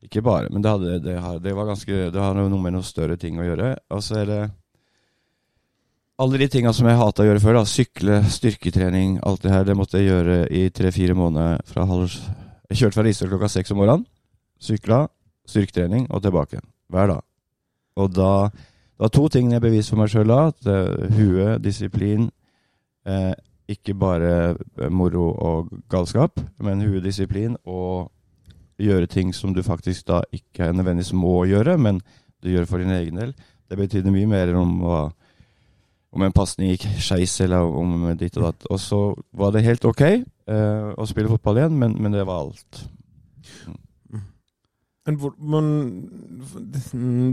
Ikke 0.05 0.25
bare, 0.25 0.51
men 0.51 0.65
det, 0.65 0.75
hadde, 0.75 0.99
det, 1.05 1.17
det 1.47 1.55
var 1.57 1.71
ganske 1.71 2.11
Det 2.13 2.21
har 2.21 2.37
noe 2.37 2.51
med 2.59 2.77
noen 2.77 2.85
større 2.85 3.17
ting 3.17 3.39
å 3.41 3.47
gjøre. 3.47 3.77
Og 3.95 4.05
så 4.05 4.21
er 4.23 4.29
det 4.29 4.43
alle 6.23 6.39
de 6.39 6.47
tinga 6.53 6.71
som 6.77 6.87
jeg 6.87 6.99
hata 7.01 7.25
å 7.25 7.27
gjøre 7.27 7.41
før, 7.43 7.57
da, 7.57 7.63
sykle, 7.67 8.19
styrketrening, 8.31 9.17
alt 9.27 9.43
det 9.43 9.51
her, 9.55 9.65
det 9.67 9.75
måtte 9.75 9.99
jeg 9.99 10.13
gjøre 10.13 10.37
i 10.55 10.67
tre-fire 10.75 11.17
måneder 11.19 11.65
fra 11.67 11.87
halv 11.89 12.13
Jeg 12.73 12.79
kjørte 12.87 12.97
fra 12.97 13.03
Risør 13.05 13.29
klokka 13.29 13.49
seks 13.53 13.71
om 13.75 13.83
morgenen, 13.83 14.07
sykla, 14.57 15.03
styrketrening 15.45 16.07
og 16.09 16.23
tilbake. 16.25 16.63
Hver 16.89 17.11
dag. 17.11 17.21
Og 18.01 18.15
da 18.17 18.49
Det 18.49 19.05
var 19.05 19.09
to 19.09 19.29
ting 19.29 19.53
jeg 19.53 19.61
beviste 19.61 19.91
for 19.91 20.01
meg 20.01 20.09
sjøl 20.09 20.31
da. 20.31 20.47
At 20.49 20.65
huet, 20.65 21.13
hue, 21.19 21.59
disiplin 21.59 22.31
eh, 23.05 23.35
Ikke 23.69 23.93
bare 23.95 24.57
eh, 24.79 24.89
moro 24.89 25.35
og 25.35 25.69
galskap, 25.91 26.41
men 26.61 26.81
huet, 26.81 27.05
disiplin 27.05 27.57
og 27.67 28.11
gjøre 28.79 29.07
ting 29.07 29.35
som 29.35 29.53
du 29.53 29.63
faktisk 29.63 30.07
da 30.07 30.23
ikke 30.33 30.73
nødvendigvis 30.73 31.13
må 31.13 31.45
gjøre, 31.45 31.77
men 31.79 32.01
du 32.43 32.49
gjør 32.49 32.65
for 32.65 32.79
din 32.79 32.91
egen 32.91 33.17
del. 33.17 33.35
Det 33.69 33.77
betydde 33.77 34.11
mye 34.11 34.27
mer 34.27 34.55
om 34.55 34.79
hva 34.81 35.11
om 36.13 36.23
en 36.23 36.33
pasning 36.33 36.73
gikk 36.73 36.89
skeis, 37.01 37.41
eller 37.41 37.65
om 37.65 38.15
ditt 38.17 38.37
og 38.37 38.49
datt. 38.49 38.67
Og 38.71 38.81
så 38.81 39.15
var 39.33 39.53
det 39.53 39.65
helt 39.65 39.85
ok 39.85 40.25
eh, 40.49 40.93
å 40.97 41.07
spille 41.09 41.31
fotball 41.33 41.61
igjen, 41.61 41.79
men, 41.79 41.97
men 42.03 42.13
det 42.13 42.27
var 42.29 42.47
alt. 42.47 42.83
Men 45.07 45.19
hvor 45.19 45.33
men, 45.39 45.69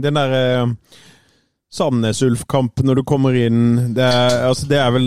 Den 0.02 0.16
der 0.18 0.32
uh, 0.64 0.72
Sandnes-Ulf-kamp 1.70 2.82
når 2.82 2.98
du 2.98 3.02
kommer 3.06 3.36
inn 3.38 3.92
det 3.94 4.02
er, 4.02 4.40
altså 4.48 4.66
det 4.66 4.80
er 4.82 4.90
vel 4.90 5.06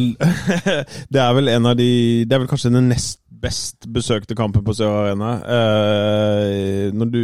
Det 1.13 1.19
er 1.19 1.33
vel 1.35 1.51
en 1.51 1.67
av 1.67 1.75
de 1.75 1.89
Det 2.23 2.31
er 2.37 2.39
vel 2.45 2.47
kanskje 2.47 2.71
den 2.71 2.87
nest 2.93 3.19
best 3.43 3.89
besøkte 3.91 4.37
kampen 4.39 4.63
på 4.63 4.71
Sør 4.71 4.93
Arena. 5.01 5.33
Uh, 5.43 6.93
når 6.95 7.09
du 7.11 7.23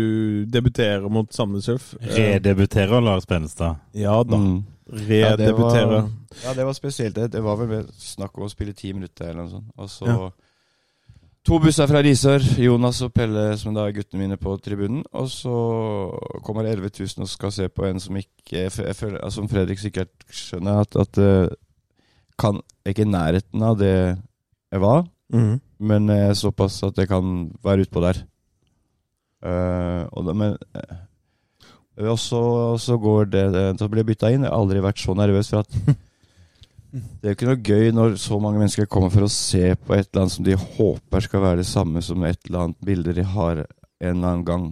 debuterer 0.52 1.06
mot 1.08 1.32
Sandnes-Ulf. 1.32 1.94
Eh, 2.02 2.10
Redebuterer 2.18 3.00
Lars 3.00 3.24
Benestad. 3.30 3.80
ja 3.96 4.18
da. 4.28 4.36
Mm. 4.36 4.58
Ja, 5.08 5.38
det 5.38 5.54
var- 5.54 5.72
Redebuterer. 5.78 6.10
Ja, 6.44 6.54
det 6.54 6.66
var 6.66 6.74
spesielt. 6.74 7.16
Det, 7.16 7.32
det 7.32 7.44
var 7.44 7.56
vel 7.56 7.72
mer 7.72 7.88
snakk 7.96 8.36
om 8.36 8.44
å 8.44 8.52
spille 8.52 8.74
ti 8.76 8.92
minutter 8.92 9.30
eller 9.30 9.46
noe 9.46 9.54
sånt. 9.54 9.72
Og 9.78 9.90
så 9.90 10.06
Ja. 10.12 10.30
To 11.50 11.58
busser 11.58 11.88
fra 11.90 12.02
Risør. 12.06 12.44
Jonas 12.62 13.00
og 13.02 13.10
Pelle, 13.16 13.56
som 13.58 13.74
da 13.74 13.88
er 13.88 13.96
guttene 13.96 14.22
mine, 14.22 14.38
på 14.38 14.52
tribunen. 14.62 15.02
Og 15.18 15.30
så 15.34 15.54
kommer 16.46 16.68
11 16.70 16.92
000 16.94 17.26
og 17.26 17.32
skal 17.32 17.54
se 17.56 17.66
på 17.74 17.88
en 17.88 18.02
som 18.02 18.18
ikke 18.20 18.68
altså, 18.70 19.10
Som 19.34 19.50
Fredrik 19.50 19.82
sikkert 19.82 20.12
skjønner, 20.30 20.84
at, 20.84 20.94
at 21.00 21.12
det 21.18 21.32
kan 22.40 22.62
ikke 22.88 23.04
i 23.04 23.10
nærheten 23.10 23.66
av 23.66 23.80
det 23.80 23.96
jeg 23.96 24.84
var. 24.84 25.08
mm. 25.34 25.58
Men 25.80 26.10
eh, 26.12 26.34
såpass 26.36 26.82
at 26.84 26.98
jeg 27.00 27.08
kan 27.08 27.50
være 27.64 27.86
utpå 27.88 28.02
der. 28.04 28.18
Uh, 29.40 30.04
og 30.12 30.26
da, 30.28 30.34
men 30.36 30.58
eh, 30.76 30.98
og 32.04 32.18
så, 32.20 32.42
så 32.76 32.98
går 33.00 33.30
det 33.32 33.44
det- 33.54 33.80
Så 33.80 33.88
blir 33.88 34.04
jeg 34.04 34.10
bytta 34.12 34.32
inn. 34.34 34.44
Jeg 34.44 34.52
har 34.52 34.60
aldri 34.60 34.82
vært 34.84 35.00
så 35.00 35.16
nervøs 35.16 35.50
for 35.50 35.64
at 35.64 35.72
Det 36.90 37.22
er 37.28 37.34
jo 37.34 37.38
ikke 37.38 37.50
noe 37.50 37.62
gøy 37.62 37.92
når 37.94 38.16
så 38.18 38.40
mange 38.42 38.62
mennesker 38.62 38.88
kommer 38.90 39.12
for 39.14 39.28
å 39.28 39.32
se 39.32 39.76
på 39.78 39.94
et 39.94 40.08
eller 40.08 40.24
annet 40.24 40.34
som 40.34 40.48
de 40.48 40.58
håper 40.58 41.26
skal 41.26 41.44
være 41.44 41.62
det 41.62 41.70
samme 41.70 42.02
som 42.06 42.24
et 42.26 42.40
eller 42.48 42.66
annet 42.66 42.86
bilde 42.86 43.14
de 43.14 43.26
har 43.36 43.62
en 43.62 43.68
eller 44.16 44.32
annen 44.32 44.46
gang 44.48 44.68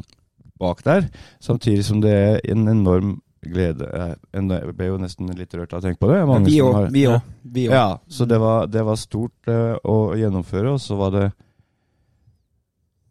bak 0.58 0.82
der. 0.86 1.08
Samtidig 1.44 1.86
som 1.86 2.02
det 2.02 2.14
er 2.14 2.40
en 2.50 2.66
enorm 2.72 3.18
glede. 3.46 3.88
Jeg 4.34 4.76
ble 4.76 4.90
jo 4.90 5.00
nesten 5.02 5.30
litt 5.38 5.54
rørt 5.56 5.74
av 5.76 5.82
å 5.82 5.86
tenke 5.86 6.02
på 6.02 6.10
det. 6.12 6.22
Mange 6.28 6.50
Vi 6.50 6.62
òg. 6.64 6.88
Vi 6.92 7.06
òg. 7.70 7.74
Ja, 7.74 8.00
så 8.10 8.26
det 8.30 8.40
var, 8.42 8.66
det 8.72 8.84
var 8.88 8.98
stort 9.00 9.52
eh, 9.52 9.76
å 9.86 10.16
gjennomføre, 10.18 10.74
og 10.74 10.82
så 10.84 10.98
var 11.00 11.14
det 11.16 11.28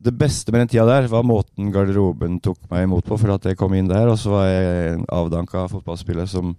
Det 0.07 0.13
beste 0.13 0.53
med 0.53 0.61
den 0.61 0.69
tida 0.69 0.85
der 0.87 1.07
var 1.11 1.25
måten 1.27 1.71
garderoben 1.73 2.37
tok 2.45 2.59
meg 2.71 2.85
imot 2.85 3.07
på, 3.09 3.17
for 3.19 3.33
at 3.33 3.47
jeg 3.49 3.57
kom 3.59 3.73
inn 3.75 3.89
der, 3.89 4.11
og 4.13 4.19
så 4.21 4.31
var 4.35 4.45
jeg 4.47 4.91
en 4.93 5.07
avdanka 5.09 5.65
fotballspiller 5.73 6.29
som 6.31 6.53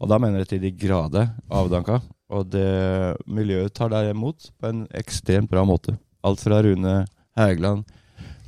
Og 0.00 0.08
da 0.10 0.18
mener 0.20 0.42
jeg 0.42 0.48
til 0.54 0.62
de 0.66 0.72
grader 0.76 1.30
avdanka. 1.50 2.00
Og 2.28 2.48
det 2.50 3.16
miljøet 3.30 3.74
tar 3.76 3.92
deg 3.92 4.10
imot 4.10 4.50
på 4.58 4.70
en 4.70 4.86
ekstremt 4.98 5.50
bra 5.50 5.62
måte. 5.64 5.94
Alt 6.26 6.42
fra 6.42 6.58
Rune 6.64 7.04
Hægeland 7.38 7.84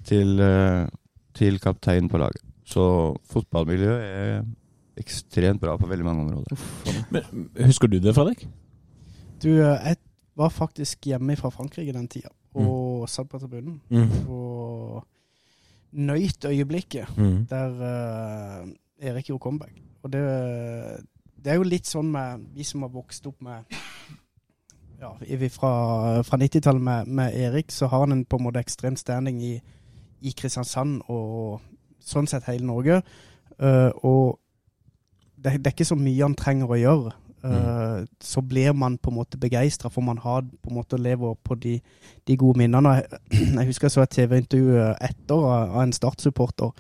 til, 0.09 0.41
eh, 0.41 0.87
til 1.35 1.59
kaptein 1.63 2.09
på 2.11 2.19
laget. 2.19 2.43
Så 2.67 3.17
fotballmiljøet 3.31 4.03
er 4.03 4.43
ekstremt 4.99 5.61
bra 5.63 5.77
på 5.79 5.87
veldig 5.89 6.05
mange 6.05 6.25
områder. 6.27 6.57
Husker 7.69 7.89
du 7.89 7.99
det, 8.03 8.15
Fredrik? 8.17 8.47
Du, 9.43 9.49
eh, 9.55 9.79
jeg 9.93 9.97
var 10.37 10.51
faktisk 10.51 11.07
hjemme 11.07 11.37
fra 11.39 11.51
Frankrike 11.55 11.95
den 11.95 12.09
tida, 12.11 12.31
og 12.55 13.09
satt 13.11 13.29
på 13.31 13.39
tribunen. 13.39 13.81
Mm. 13.91 14.29
Og 14.29 15.05
nøyt 15.93 16.45
øyeblikket 16.45 17.07
Mm. 17.17 17.47
der 17.49 17.71
uh, 17.71 18.69
Erik 19.01 19.27
gjorde 19.31 19.43
comeback. 19.43 19.73
Og 20.03 20.13
det, 20.13 20.23
det 21.45 21.53
er 21.53 21.61
jo 21.61 21.69
litt 21.69 21.89
sånn 21.89 22.11
med 22.13 22.49
vi 22.55 22.67
som 22.67 22.85
har 22.85 22.93
vokst 22.93 23.27
opp 23.31 23.41
med 23.45 23.65
ja, 24.99 25.13
fra, 25.55 25.73
fra 26.27 26.39
90-tallet 26.41 26.83
med, 26.83 27.13
med 27.21 27.37
Erik, 27.39 27.71
så 27.73 27.87
har 27.87 28.07
han 28.07 28.17
en 28.17 28.25
på 28.27 28.41
en 28.41 28.49
måte 28.49 28.63
ekstrem 28.63 28.97
standing 28.99 29.39
i, 29.45 29.55
i 30.21 30.35
Kristiansand 30.35 31.05
og 31.07 31.61
sånn 32.03 32.27
sett 32.31 32.49
hele 32.51 32.67
Norge. 32.67 33.01
Uh, 33.59 33.91
og 34.03 34.39
det, 35.39 35.61
det 35.63 35.71
er 35.71 35.77
ikke 35.77 35.87
så 35.87 35.99
mye 35.99 36.25
han 36.25 36.37
trenger 36.39 36.75
å 36.75 36.81
gjøre. 36.81 37.15
Eh, 37.45 38.05
Så 38.21 38.41
blir 38.41 38.73
man 38.73 38.99
på 38.99 39.11
en 39.11 39.15
måte 39.15 39.39
begeistra, 39.39 39.89
for 39.89 40.03
man 40.03 40.19
har 40.19 40.43
på 40.43 40.71
en 40.71 40.75
måte 40.75 40.99
lever 40.99 41.35
på 41.45 41.55
de, 41.55 41.81
de 42.27 42.37
gode 42.37 42.59
minnene. 42.59 42.95
Jeg, 42.99 43.21
jeg 43.55 43.67
husker 43.67 43.87
jeg 43.87 43.95
så 43.95 44.03
et 44.03 44.11
TV-intervju 44.17 44.81
etter 45.01 45.47
av 45.53 45.83
en 45.83 45.95
Start-supporter 45.95 46.75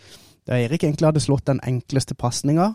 der 0.48 0.64
Erik 0.64 0.85
egentlig 0.85 1.06
hadde 1.06 1.20
slått 1.20 1.47
den 1.47 1.60
enkleste 1.62 2.16
pasninga. 2.18 2.72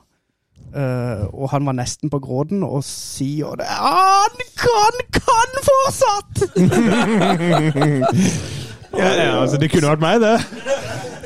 Eh, 0.72 1.24
og 1.34 1.50
han 1.52 1.68
var 1.68 1.76
nesten 1.78 2.10
på 2.14 2.20
gråten 2.24 2.64
og 2.64 2.84
sier 2.88 3.60
det 3.60 3.68
Han 3.68 4.36
kan, 4.60 4.96
kan 5.20 5.50
fortsatt! 5.70 6.34
Ja, 8.94 9.10
ja, 9.18 9.30
altså, 9.42 9.58
det 9.58 9.72
kunne 9.74 9.90
vært 9.90 10.04
meg, 10.04 10.22
det. 10.22 10.38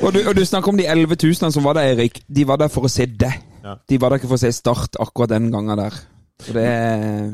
Og 0.00 0.14
du, 0.14 0.22
og 0.24 0.32
du 0.36 0.40
snakker 0.48 0.72
om 0.72 0.78
de 0.78 0.86
11 0.88 1.18
000 1.20 1.52
som 1.52 1.66
var 1.68 1.74
der, 1.76 1.84
Erik. 1.92 2.22
De 2.24 2.46
var 2.48 2.56
der 2.62 2.70
for 2.72 2.88
å 2.88 2.90
se 2.92 3.04
deg. 3.04 3.34
Ja. 3.60 3.74
De 3.90 3.98
var 4.00 4.08
der 4.08 4.16
ikke 4.22 4.30
for 4.30 4.38
å 4.38 4.40
se 4.40 4.48
Start 4.56 4.96
akkurat 5.02 5.34
den 5.34 5.50
gangen 5.52 5.76
der. 5.76 5.92
Og 6.38 6.54
det 6.54 6.66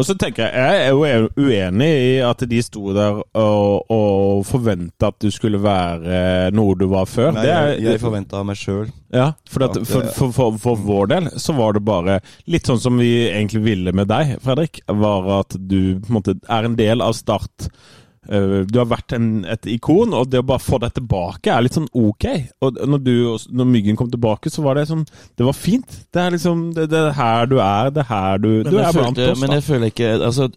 Og 0.01 0.07
så 0.09 0.15
tenker 0.17 0.47
jeg, 0.49 0.55
jeg 0.57 0.85
er 0.89 1.19
jo 1.21 1.29
uenig 1.37 1.89
i 1.93 2.13
at 2.25 2.41
de 2.49 2.61
sto 2.65 2.95
der 2.97 3.19
og, 3.21 3.91
og 3.93 4.45
forventa 4.49 5.11
at 5.13 5.19
du 5.21 5.29
skulle 5.35 5.61
være 5.61 6.49
noe 6.57 6.77
du 6.81 6.87
var 6.91 7.05
før. 7.11 7.35
Nei, 7.37 7.45
jeg, 7.51 7.83
jeg 7.85 8.01
forventa 8.03 8.41
meg 8.49 8.57
sjøl. 8.59 8.89
Ja, 9.15 9.29
for, 9.51 9.67
at, 9.69 9.77
eh, 9.79 9.85
for, 9.87 10.33
for, 10.35 10.57
for 10.63 10.81
vår 10.81 11.13
del 11.13 11.29
så 11.39 11.55
var 11.55 11.77
det 11.77 11.85
bare 11.87 12.19
litt 12.51 12.67
sånn 12.71 12.81
som 12.83 12.97
vi 12.99 13.13
egentlig 13.29 13.63
ville 13.69 13.93
med 13.95 14.09
deg, 14.11 14.39
Fredrik. 14.43 14.81
Var 14.89 15.29
at 15.37 15.59
du 15.61 16.01
på 16.01 16.09
en 16.11 16.19
måte 16.19 16.39
er 16.49 16.71
en 16.71 16.79
del 16.81 17.05
av 17.05 17.13
Start. 17.19 17.69
Eh, 18.29 18.65
Du 18.71 18.79
har 18.79 18.87
vært 18.89 19.13
en, 19.17 19.45
et 19.45 19.67
ikon, 19.67 20.15
og 20.17 20.31
det 20.33 20.41
å 20.41 20.47
bare 20.47 20.63
få 20.65 20.79
deg 20.81 20.95
tilbake 20.97 21.53
er 21.53 21.63
litt 21.67 21.75
sånn 21.77 21.89
ok. 21.93 22.25
Og 22.65 22.79
når, 22.89 23.03
du, 23.05 23.15
når 23.53 23.69
Myggen 23.73 23.97
kom 24.01 24.11
tilbake, 24.13 24.51
så 24.51 24.63
var 24.65 24.75
det 24.79 24.87
sånn 24.89 25.05
Det 25.37 25.45
var 25.45 25.53
fint. 25.57 25.99
Det 26.13 26.23
er 26.23 26.31
liksom 26.37 26.71
Det, 26.77 26.87
det 26.93 27.01
er 27.01 27.13
her 27.19 27.47
du 27.51 27.59
er. 27.61 27.91
Det 27.91 28.05
er 28.05 28.11
her 28.13 28.39
du 28.39 28.49
Men, 28.63 28.71
Du 28.73 28.79
er 28.79 28.93
blant 28.97 29.19
oss, 29.19 29.41
men 29.41 29.57
jeg 29.59 29.67
føler 29.67 29.93
ikke 29.93 30.13
altså, 30.21 30.49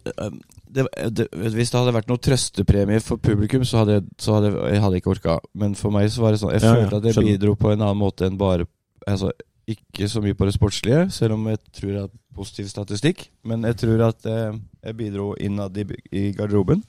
det, 0.68 0.86
det, 1.16 1.26
Hvis 1.54 1.70
det 1.72 1.78
hadde 1.80 1.94
vært 1.96 2.08
noe 2.10 2.20
trøstepremie 2.24 3.00
for 3.04 3.16
publikum, 3.20 3.64
så 3.64 3.82
hadde 3.82 3.98
jeg, 3.98 4.06
så 4.20 4.34
hadde 4.38 4.50
jeg, 4.54 4.80
hadde 4.84 4.98
ikke 5.00 5.12
orka. 5.16 5.38
Men 5.56 5.74
for 5.78 5.90
meg 5.94 6.10
så 6.12 6.24
var 6.24 6.32
det 6.36 6.40
sånn 6.42 6.52
Jeg 6.56 6.64
Ja, 6.64 6.72
ja, 6.74 6.82
følte 6.82 6.96
at 7.02 7.08
jeg 7.08 7.16
skjønner. 7.18 7.36
bidro 7.38 7.54
på 7.56 7.72
en 7.72 7.80
annen 7.84 8.00
måte 8.00 8.28
enn 8.28 8.36
bare 8.40 8.66
altså, 9.08 9.32
Ikke 9.68 10.08
så 10.08 10.20
mye 10.24 10.36
på 10.36 10.48
det 10.48 10.54
sportslige, 10.56 11.06
selv 11.12 11.36
om 11.36 11.46
jeg 11.52 11.58
tror 11.76 11.90
jeg 11.92 12.00
har 12.06 12.12
positiv 12.38 12.68
statistikk. 12.70 13.26
Men 13.44 13.64
jeg 13.66 13.76
tror 13.80 14.04
at 14.08 14.24
eh, 14.30 14.54
jeg 14.86 14.96
bidro 14.96 15.32
innad 15.42 15.76
i, 15.76 15.84
i 16.14 16.22
garderoben. 16.32 16.84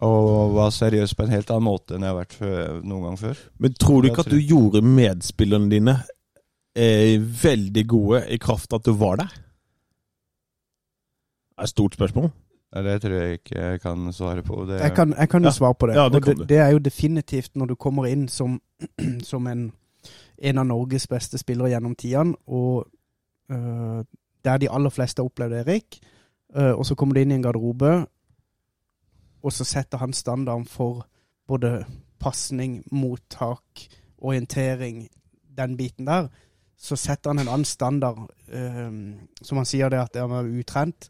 Og 0.00 0.54
var 0.56 0.70
seriøs 0.72 1.12
på 1.14 1.22
en 1.26 1.32
helt 1.34 1.50
annen 1.52 1.66
måte 1.66 1.94
enn 1.96 2.02
jeg 2.06 2.12
har 2.14 2.18
vært 2.22 2.36
før, 2.38 2.78
noen 2.82 3.02
gang 3.10 3.18
før. 3.20 3.40
Men 3.60 3.74
tror 3.76 4.00
du 4.02 4.08
ikke 4.08 4.24
at 4.24 4.30
du 4.32 4.38
gjorde 4.40 4.80
medspillerne 4.86 5.68
dine 5.68 5.96
eh, 6.76 7.18
veldig 7.20 7.84
gode 7.90 8.22
i 8.32 8.38
kraft 8.40 8.72
av 8.72 8.80
at 8.80 8.88
du 8.88 8.94
var 8.96 9.20
der? 9.20 9.34
Det 11.50 11.58
er 11.60 11.68
et 11.68 11.74
stort 11.74 11.94
spørsmål. 11.98 12.30
Ja, 12.74 12.82
Det 12.86 13.00
tror 13.02 13.12
jeg 13.18 13.32
ikke 13.40 13.58
jeg 13.58 13.80
kan 13.82 14.12
svare 14.12 14.42
på. 14.46 14.64
Det, 14.64 14.80
Jeg 14.80 14.94
kan, 14.94 15.14
jeg 15.18 15.28
kan 15.28 15.42
jo 15.42 15.48
Ja. 15.48 15.52
svare 15.52 15.74
på 15.74 15.86
det. 15.86 15.94
Ja, 15.96 16.08
det 16.08 16.24
det, 16.24 16.48
det 16.48 16.58
er 16.58 16.68
jo 16.70 16.78
definitivt 16.78 17.56
når 17.56 17.66
du 17.66 17.74
kommer 17.74 18.06
inn 18.06 18.28
som, 18.28 18.60
som 19.22 19.46
en, 19.46 19.72
en 20.38 20.58
av 20.58 20.66
Norges 20.66 21.06
beste 21.06 21.38
spillere 21.38 21.68
gjennom 21.74 21.94
tidene, 21.94 22.34
og 22.46 22.86
øh, 23.50 24.04
der 24.44 24.56
de 24.58 24.70
aller 24.70 24.90
fleste 24.90 25.20
har 25.20 25.24
opplevd 25.28 25.52
Erik, 25.52 25.98
øh, 26.56 26.78
og 26.78 26.86
så 26.86 26.94
kommer 26.94 27.14
du 27.14 27.20
inn 27.20 27.30
i 27.32 27.34
en 27.34 27.42
garderobe, 27.42 28.06
og 29.42 29.52
så 29.52 29.64
setter 29.64 29.98
han 29.98 30.12
standarden 30.12 30.66
for 30.66 31.06
både 31.48 31.84
pasning, 32.20 32.82
mottak, 32.92 33.86
orientering, 34.18 35.08
den 35.56 35.76
biten 35.76 36.06
der, 36.06 36.28
så 36.76 36.96
setter 36.96 37.30
han 37.30 37.38
en 37.38 37.48
annen 37.48 37.64
standard. 37.64 38.18
eh, 38.48 38.90
som 39.42 39.56
han 39.56 39.66
sier 39.66 39.88
det 39.90 39.98
at 40.00 40.16
han 40.16 40.30
er 40.32 40.48
utrent. 40.60 41.08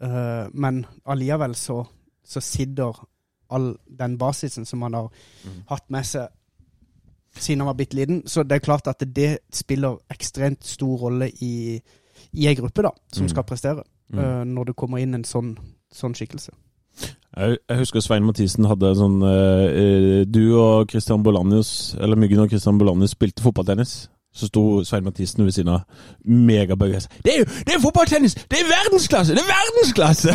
Eh, 0.00 0.46
men 0.52 0.84
allikevel 1.06 1.54
så, 1.54 1.84
så 2.24 2.40
sitter 2.40 2.94
all 3.50 3.76
den 3.98 4.18
basisen 4.18 4.64
som 4.66 4.82
han 4.82 4.94
har 4.94 5.10
hatt 5.68 5.90
med 5.90 6.04
seg 6.04 6.28
siden 7.34 7.60
han 7.60 7.66
var 7.66 7.74
bitte 7.74 7.96
liten. 7.96 8.22
Så 8.26 8.42
det 8.42 8.56
er 8.56 8.58
klart 8.64 8.86
at 8.86 9.02
det 9.16 9.38
spiller 9.52 9.96
ekstremt 10.10 10.64
stor 10.64 10.96
rolle 10.98 11.30
i, 11.42 11.80
i 12.32 12.46
ei 12.46 12.54
gruppe 12.54 12.82
da, 12.82 12.90
som 13.12 13.24
Mm. 13.24 13.28
skal 13.28 13.42
prestere. 13.44 13.82
Mm. 14.12 14.18
eh, 14.18 14.44
når 14.44 14.64
det 14.64 14.76
kommer 14.76 14.98
inn 14.98 15.14
en 15.14 15.24
sånn, 15.24 15.56
sånn 15.92 16.14
skikkelse. 16.14 16.52
Jeg, 17.34 17.58
jeg 17.68 17.78
husker 17.80 18.00
Svein 18.04 18.26
Mathisen 18.26 18.66
hadde 18.70 18.92
en 18.92 18.98
sånn 18.98 19.22
eh, 19.26 19.64
eh, 19.82 20.18
Du 20.30 20.42
og 20.60 20.90
Christian 20.92 21.22
Bolanius, 21.26 21.94
eller 22.00 22.18
Myggen 22.20 22.44
og 22.44 22.52
Christian 22.52 22.78
Bolanius 22.78 23.16
spilte 23.16 23.42
fotballtennis. 23.42 24.04
Så 24.34 24.48
sto 24.50 24.62
Svein 24.86 25.04
Mathisen 25.06 25.44
ved 25.46 25.54
siden 25.54 25.70
av 25.76 25.82
megabøyes. 26.26 27.04
Det 27.22 27.34
er 27.34 27.42
jo 27.42 27.48
det 27.66 27.74
er 27.76 27.82
fotballtennis! 27.82 28.34
Det 28.50 28.58
er 28.58 28.70
verdensklasse! 28.70 29.34
Det 29.36 29.42
er 29.44 29.50
verdensklasse! 29.50 30.34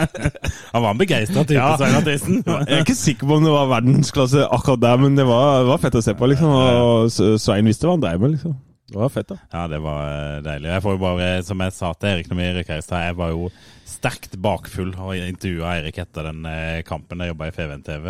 Han 0.74 0.82
var 0.82 0.90
en 0.90 1.02
begeistra 1.02 1.44
type, 1.44 1.58
Ja. 1.58 1.76
Svein 1.78 1.94
Mathisen. 1.98 2.40
Jeg 2.46 2.78
er 2.78 2.82
ikke 2.86 2.98
sikker 2.98 3.30
på 3.30 3.38
om 3.38 3.46
det 3.46 3.52
var 3.54 3.70
verdensklasse 3.70 4.48
akkurat 4.50 4.82
der, 4.82 4.98
men 5.02 5.18
det 5.18 5.26
var, 5.30 5.62
var 5.70 5.78
fett 5.82 5.98
å 5.98 6.02
se 6.02 6.14
på, 6.18 6.30
liksom. 6.30 6.56
Og 6.58 7.38
Svein 7.38 7.70
visste 7.70 7.86
hva 7.86 7.94
han 7.98 8.02
drev 8.06 8.22
med, 8.26 8.34
liksom. 8.38 8.58
Det 8.90 8.98
var 8.98 9.08
fett, 9.08 9.28
da. 9.28 9.36
Ja, 9.52 9.68
det 9.70 9.78
var 9.84 10.00
eh, 10.10 10.40
deilig. 10.42 10.70
Jeg 10.72 10.82
får 10.82 10.96
jo 10.96 11.00
bare, 11.04 11.26
som 11.46 11.60
jeg 11.62 11.74
sa 11.76 11.92
til 11.94 12.10
Erik 12.10 12.30
når 12.30 12.38
vi 12.40 12.46
rykka 12.56 12.78
i 12.80 12.82
stad, 12.82 13.04
jeg 13.06 13.16
var 13.20 13.30
jo 13.30 13.44
sterkt 13.86 14.34
bakfull 14.42 14.90
og 14.96 15.12
intervjua 15.14 15.76
Eirik 15.76 16.00
etter 16.02 16.26
den 16.26 16.42
eh, 16.50 16.80
kampen. 16.86 17.22
Jeg 17.22 17.30
jobba 17.30 17.46
i 17.46 17.54
FVN 17.54 17.84
TV. 17.86 18.08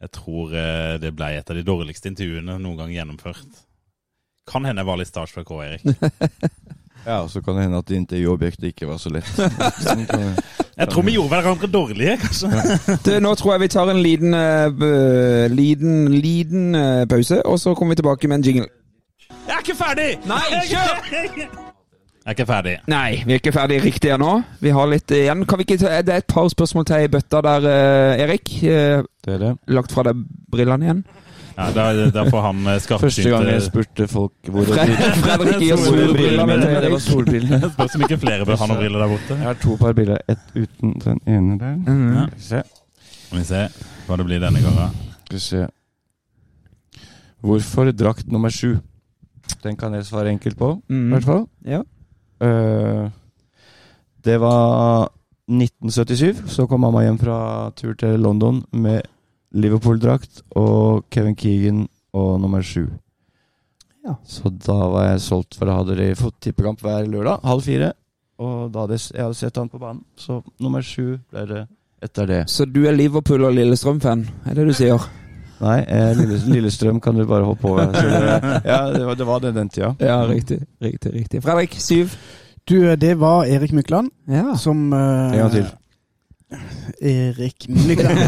Jeg 0.00 0.12
tror 0.16 0.54
eh, 0.56 0.94
det 1.02 1.12
ble 1.12 1.28
et 1.36 1.52
av 1.52 1.58
de 1.58 1.66
dårligste 1.66 2.08
intervjuene 2.08 2.56
noen 2.56 2.80
gang 2.80 2.94
gjennomført. 2.94 3.60
Kan 4.48 4.64
hende 4.64 4.80
jeg 4.80 4.88
var 4.88 5.00
litt 5.02 5.12
starstruck 5.12 5.52
òg, 5.52 5.66
Erik. 5.68 5.84
Ja, 7.06 7.20
og 7.22 7.28
så 7.30 7.40
kan 7.40 7.54
det 7.56 7.62
hende 7.62 7.78
at 7.78 7.90
intervjuobjektet 7.94 8.64
ikke 8.72 8.88
var 8.88 8.98
så 9.00 9.08
lett. 9.14 9.28
Sånn 9.84 10.02
Jeg 10.02 10.88
tror 10.90 11.04
vi 11.06 11.14
gjorde 11.14 11.30
hverandre 11.30 11.70
dårlige, 11.72 12.16
kanskje. 12.20 12.98
Du, 13.06 13.12
nå 13.22 13.30
tror 13.38 13.54
jeg 13.54 13.62
vi 13.62 13.68
tar 13.72 13.92
en 13.92 14.00
liten, 14.02 14.34
liten, 15.54 15.94
liten 16.18 16.76
pause, 17.08 17.38
og 17.48 17.62
så 17.62 17.72
kommer 17.78 17.94
vi 17.94 18.02
tilbake 18.02 18.28
med 18.28 18.40
en 18.40 18.48
jingle. 18.50 18.68
Jeg 19.48 19.56
er 19.56 19.62
ikke 19.64 19.78
ferdig! 19.78 20.08
Nei, 20.28 20.42
kjør! 20.68 20.98
Jeg 21.08 22.34
er 22.34 22.34
ikke 22.36 22.44
ferdig. 22.50 22.74
Nei, 22.92 23.22
vi 23.24 23.32
er 23.32 23.38
ikke 23.40 23.52
ferdig 23.56 23.78
riktig 23.80 24.10
ennå. 24.12 24.34
Vi 24.60 24.72
har 24.76 24.90
litt 24.90 25.12
igjen. 25.16 25.46
Kan 25.48 25.60
vi 25.60 25.64
ikke 25.64 25.78
ta, 25.80 25.94
det 26.04 26.12
er 26.12 26.20
et 26.20 26.26
par 26.28 26.50
spørsmål 26.52 26.84
til 26.90 27.06
i 27.06 27.08
bøtta 27.14 27.40
der, 27.46 27.64
uh, 27.64 28.20
Erik. 28.26 28.50
Uh, 28.60 29.06
Det 29.24 29.32
er 29.38 29.40
det. 29.46 29.52
lagt 29.72 29.94
fra 29.96 30.04
deg 30.10 30.20
brillene 30.52 30.84
igjen. 30.84 31.00
Ja, 31.58 31.70
da, 31.74 31.86
da 32.14 32.22
får 32.28 32.42
han 32.44 32.60
skarpsynte 32.84 33.00
Første 33.08 33.30
gang 33.32 33.48
jeg 33.50 33.62
spurte 33.64 34.04
folk 34.06 34.50
hvor 34.52 34.68
det 34.68 34.76
Fred, 34.76 35.16
Fredrik 35.24 35.56
gir 35.64 35.80
solbrillene 35.82 36.58
til 36.60 36.68
det 36.68 36.74
var 36.76 36.84
Erik. 36.92 37.02
solbriller. 37.08 37.64
Spørs 37.72 37.96
om 37.98 38.04
ikke 38.06 38.18
flere 38.22 38.46
bør 38.46 38.60
ha 38.60 38.68
noen 38.70 38.78
briller 38.84 39.02
der 39.02 39.10
borte. 39.14 39.38
Jeg 39.40 39.48
har 39.48 39.58
to 39.64 39.78
par 39.80 39.96
briller. 39.98 40.20
Ett 40.30 40.44
uten 40.54 40.92
den 41.02 41.18
ene 41.26 41.56
der. 41.58 41.80
Skal 41.88 42.36
vi 42.36 42.44
se. 42.44 42.62
Skal 43.24 43.40
vi 43.40 43.48
se 43.48 43.64
hva 44.06 44.20
det 44.20 44.28
blir 44.28 44.44
denne 44.44 44.62
gangen. 44.68 44.94
Skal 45.24 45.40
vi 45.40 45.42
se. 45.48 45.64
Hvorfor 47.42 47.90
drakt 48.04 48.30
nummer 48.30 48.54
sju? 48.54 48.76
Den 49.62 49.76
kan 49.76 49.94
jeg 49.94 50.06
svare 50.06 50.32
enkelt 50.32 50.58
på, 50.58 50.74
i 50.88 50.94
mm. 50.94 51.08
hvert 51.12 51.28
fall. 51.28 51.46
Ja. 51.66 51.82
Uh, 52.38 53.10
det 54.24 54.38
var 54.42 55.08
1977. 55.48 56.44
Så 56.46 56.66
kom 56.68 56.84
mamma 56.84 57.02
hjem 57.04 57.18
fra 57.18 57.38
tur 57.76 57.94
til 57.98 58.20
London 58.20 58.62
med 58.72 59.06
Liverpool-drakt 59.56 60.42
og 60.60 61.06
Kevin 61.10 61.36
Keegan 61.36 61.86
og 62.12 62.40
nummer 62.42 62.62
sju. 62.62 62.86
Ja. 64.04 64.16
Så 64.24 64.52
da 64.52 64.76
var 64.92 65.10
jeg 65.10 65.24
solgt, 65.24 65.56
for 65.58 65.68
da 65.68 65.78
hadde 65.80 65.96
de 65.98 66.12
fått 66.18 66.38
tippekamp 66.44 66.82
hver 66.84 67.08
lørdag, 67.08 67.42
halv 67.44 67.64
fire. 67.64 67.92
Og 68.38 68.70
da 68.72 68.84
hadde 68.84 68.98
jeg, 68.98 69.08
jeg 69.16 69.24
hadde 69.26 69.40
sett 69.40 69.58
han 69.58 69.70
på 69.72 69.80
banen, 69.82 70.04
så 70.16 70.40
nummer 70.62 70.84
sju 70.84 71.18
ble 71.32 71.46
det 71.50 71.64
etter 72.04 72.28
det. 72.30 72.42
Så 72.52 72.68
du 72.70 72.84
er 72.86 72.94
Liverpool- 72.94 73.48
og 73.48 73.56
Lillestrøm-fan, 73.56 74.28
er 74.46 74.54
det 74.54 74.68
du 74.68 74.76
sier? 74.76 75.08
Nei, 75.60 75.78
eh, 75.88 76.16
Lillestrøm 76.46 77.00
kan 77.02 77.14
du 77.18 77.24
bare 77.26 77.44
hoppe 77.44 77.64
over. 77.68 77.92
Så 77.98 78.06
det, 78.06 78.62
ja, 78.64 78.78
det 78.94 79.06
var, 79.06 79.14
det 79.18 79.26
var 79.26 79.38
det 79.42 79.54
den 79.56 79.68
tida. 79.68 79.94
Ja, 80.00 80.20
riktig. 80.28 80.60
Riktig, 80.82 81.14
riktig. 81.14 81.42
Fredrik, 81.42 81.74
syv. 81.82 82.14
Du, 82.68 82.94
det 82.96 83.14
var 83.20 83.44
Erik 83.48 83.72
Mykland 83.72 84.10
Ja. 84.28 84.54
som 84.56 84.92
eh, 84.92 85.32
En 85.32 85.38
gang 85.38 85.50
til. 85.50 85.66
Erik 87.00 87.66
Mykland. 87.68 88.18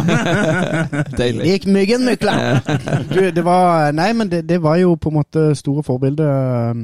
Deilig. 1.18 1.46
Erik 1.46 1.66
Myggen 1.66 2.04
Mykland. 2.04 2.60
Du, 3.14 3.20
det 3.30 3.44
var 3.44 3.92
Nei, 3.96 4.12
men 4.12 4.28
det, 4.32 4.42
det 4.48 4.58
var 4.62 4.76
jo 4.76 4.94
på 5.00 5.08
en 5.08 5.16
måte 5.20 5.44
store 5.56 5.82
forbilder 5.86 6.74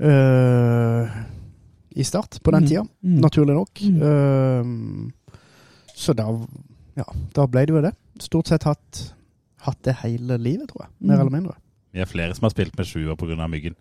uh, 0.00 1.06
i 1.96 2.04
start 2.04 2.40
på 2.42 2.50
den 2.50 2.62
Mm. 2.64 2.68
tida, 2.68 2.82
Mm. 3.02 3.20
naturlig 3.20 3.54
nok. 3.54 3.80
Mm. 3.82 4.02
Uh, 4.02 5.10
så 5.96 6.12
da 6.12 6.26
Ja, 6.96 7.04
da 7.36 7.46
ble 7.46 7.60
det 7.66 7.70
jo 7.74 7.80
det. 7.82 7.90
Stort 8.20 8.46
sett 8.48 8.62
hatt, 8.64 9.14
hatt 9.66 9.80
det 9.86 9.94
hele 10.02 10.36
livet, 10.38 10.68
tror 10.70 10.84
jeg. 10.86 10.90
Mer 11.00 11.14
Mm. 11.16 11.20
eller 11.20 11.30
mindre. 11.36 11.54
Vi 11.94 12.00
er 12.02 12.10
flere 12.10 12.34
som 12.34 12.44
har 12.48 12.50
spilt 12.54 12.76
med 12.78 12.86
sjuer 12.86 13.16
pga. 13.16 13.46
myggen. 13.48 13.74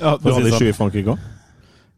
Ja, 0.00 0.16
du 0.16 0.28
hadde 0.32 0.50
sånn. 0.52 0.58
sju 0.60 0.68
i 0.68 0.72
Frankrike 0.76 1.14
òg? 1.14 1.18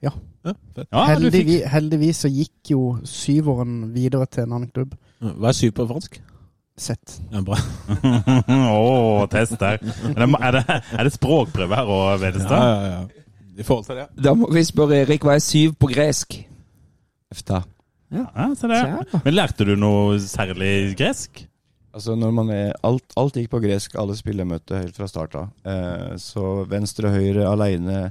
Ja. 0.03 0.11
ja. 0.47 0.53
Ja, 0.93 1.05
Heldigvi, 1.11 1.59
Heldigvis, 1.69 2.17
så 2.25 2.29
gikk 2.33 2.71
jo 2.73 2.99
syveren 3.05 3.93
videre 3.93 4.27
til 4.27 4.45
en 4.47 4.53
annen 4.57 4.71
klubb. 4.73 4.95
Hva 5.21 5.49
er 5.51 5.53
syv 5.59 5.73
på 5.77 5.87
fransk? 5.91 6.21
Sett. 6.81 7.19
Ja, 7.31 7.43
bra. 7.45 7.59
Å, 8.49 9.27
test 9.29 9.59
der. 9.61 9.77
Er 9.83 10.15
det, 10.17 10.29
er, 10.41 10.57
det, 10.57 10.79
er 10.97 11.05
det 11.05 11.13
språkprøve 11.13 11.77
her 11.77 11.91
òg, 11.93 12.21
Vedestad? 12.23 12.57
ja, 12.57 12.87
ja. 12.95 13.03
I 13.61 13.63
forhold 13.67 13.85
til 13.91 13.99
det. 13.99 14.07
Da 14.25 14.33
må 14.39 14.49
vi 14.55 14.63
spørre 14.65 15.03
Erik, 15.03 15.21
hva 15.27 15.35
er 15.37 15.43
syv 15.45 15.75
på 15.77 15.91
gresk? 15.91 16.39
Efta. 17.35 17.59
Ja, 18.11 18.47
se 18.57 18.71
det. 18.71 18.79
Men 19.27 19.35
lærte 19.37 19.67
du 19.69 19.75
noe 19.77 20.17
særlig 20.25 20.95
gresk? 20.97 21.43
Altså 21.91 22.15
når 22.19 22.35
man 22.35 22.51
er, 22.55 22.73
alt, 22.87 23.05
alt 23.19 23.39
gikk 23.39 23.51
på 23.55 23.63
gresk, 23.65 23.97
alle 23.99 24.15
spillermøter 24.19 24.85
helt 24.85 24.97
fra 24.99 25.09
start 25.11 25.37
av. 25.39 25.49
Eh, 25.67 26.13
så 26.23 26.63
venstre 26.71 27.11
høyre 27.11 27.49
aleine, 27.51 28.11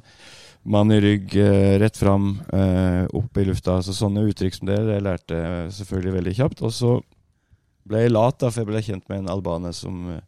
mann 0.70 0.92
i 0.92 1.00
rygg, 1.00 1.36
eh, 1.40 1.78
rett 1.80 1.98
fram, 1.98 2.34
eh, 2.52 3.06
opp 3.16 3.40
i 3.40 3.46
lufta. 3.48 3.80
Så 3.86 3.96
sånne 3.96 4.26
uttrykk 4.28 4.60
som 4.60 4.68
det, 4.68 4.82
det 4.90 5.00
lærte 5.06 5.40
jeg 5.40 5.78
selvfølgelig 5.80 6.18
veldig 6.18 6.36
kjapt. 6.42 6.66
Og 6.68 6.76
så 6.76 6.98
ble 7.88 8.04
jeg 8.04 8.14
lat, 8.14 8.40
da, 8.42 8.52
for 8.52 8.66
jeg 8.66 8.70
ble 8.70 8.84
kjent 8.84 9.08
med 9.08 9.24
en 9.24 9.32
albaner 9.38 9.74
som 9.76 10.20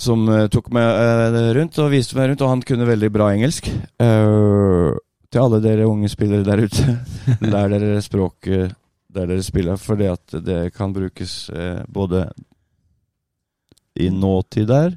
som 0.00 0.24
eh, 0.32 0.48
tok 0.52 0.70
meg 0.74 0.86
eh, 0.88 1.38
rundt 1.56 1.78
og 1.82 1.92
viste 1.92 2.16
meg 2.18 2.30
rundt, 2.30 2.44
og 2.44 2.54
han 2.54 2.66
kunne 2.66 2.88
veldig 2.88 3.10
bra 3.12 3.30
engelsk. 3.34 3.68
Uh, 4.00 4.96
til 5.30 5.44
alle 5.44 5.60
dere 5.62 5.86
unge 5.86 6.08
spillere 6.10 6.46
der 6.46 6.64
ute, 6.64 6.94
lær 7.52 7.70
dere 7.72 8.00
språket 8.02 8.74
der 9.14 9.26
dere 9.26 9.42
spiller, 9.42 9.76
fordi 9.80 10.06
at 10.10 10.36
det 10.46 10.60
kan 10.76 10.92
brukes 10.94 11.50
eh, 11.50 11.80
både 11.92 12.28
i 14.00 14.08
nåtid 14.10 14.68
der 14.70 14.94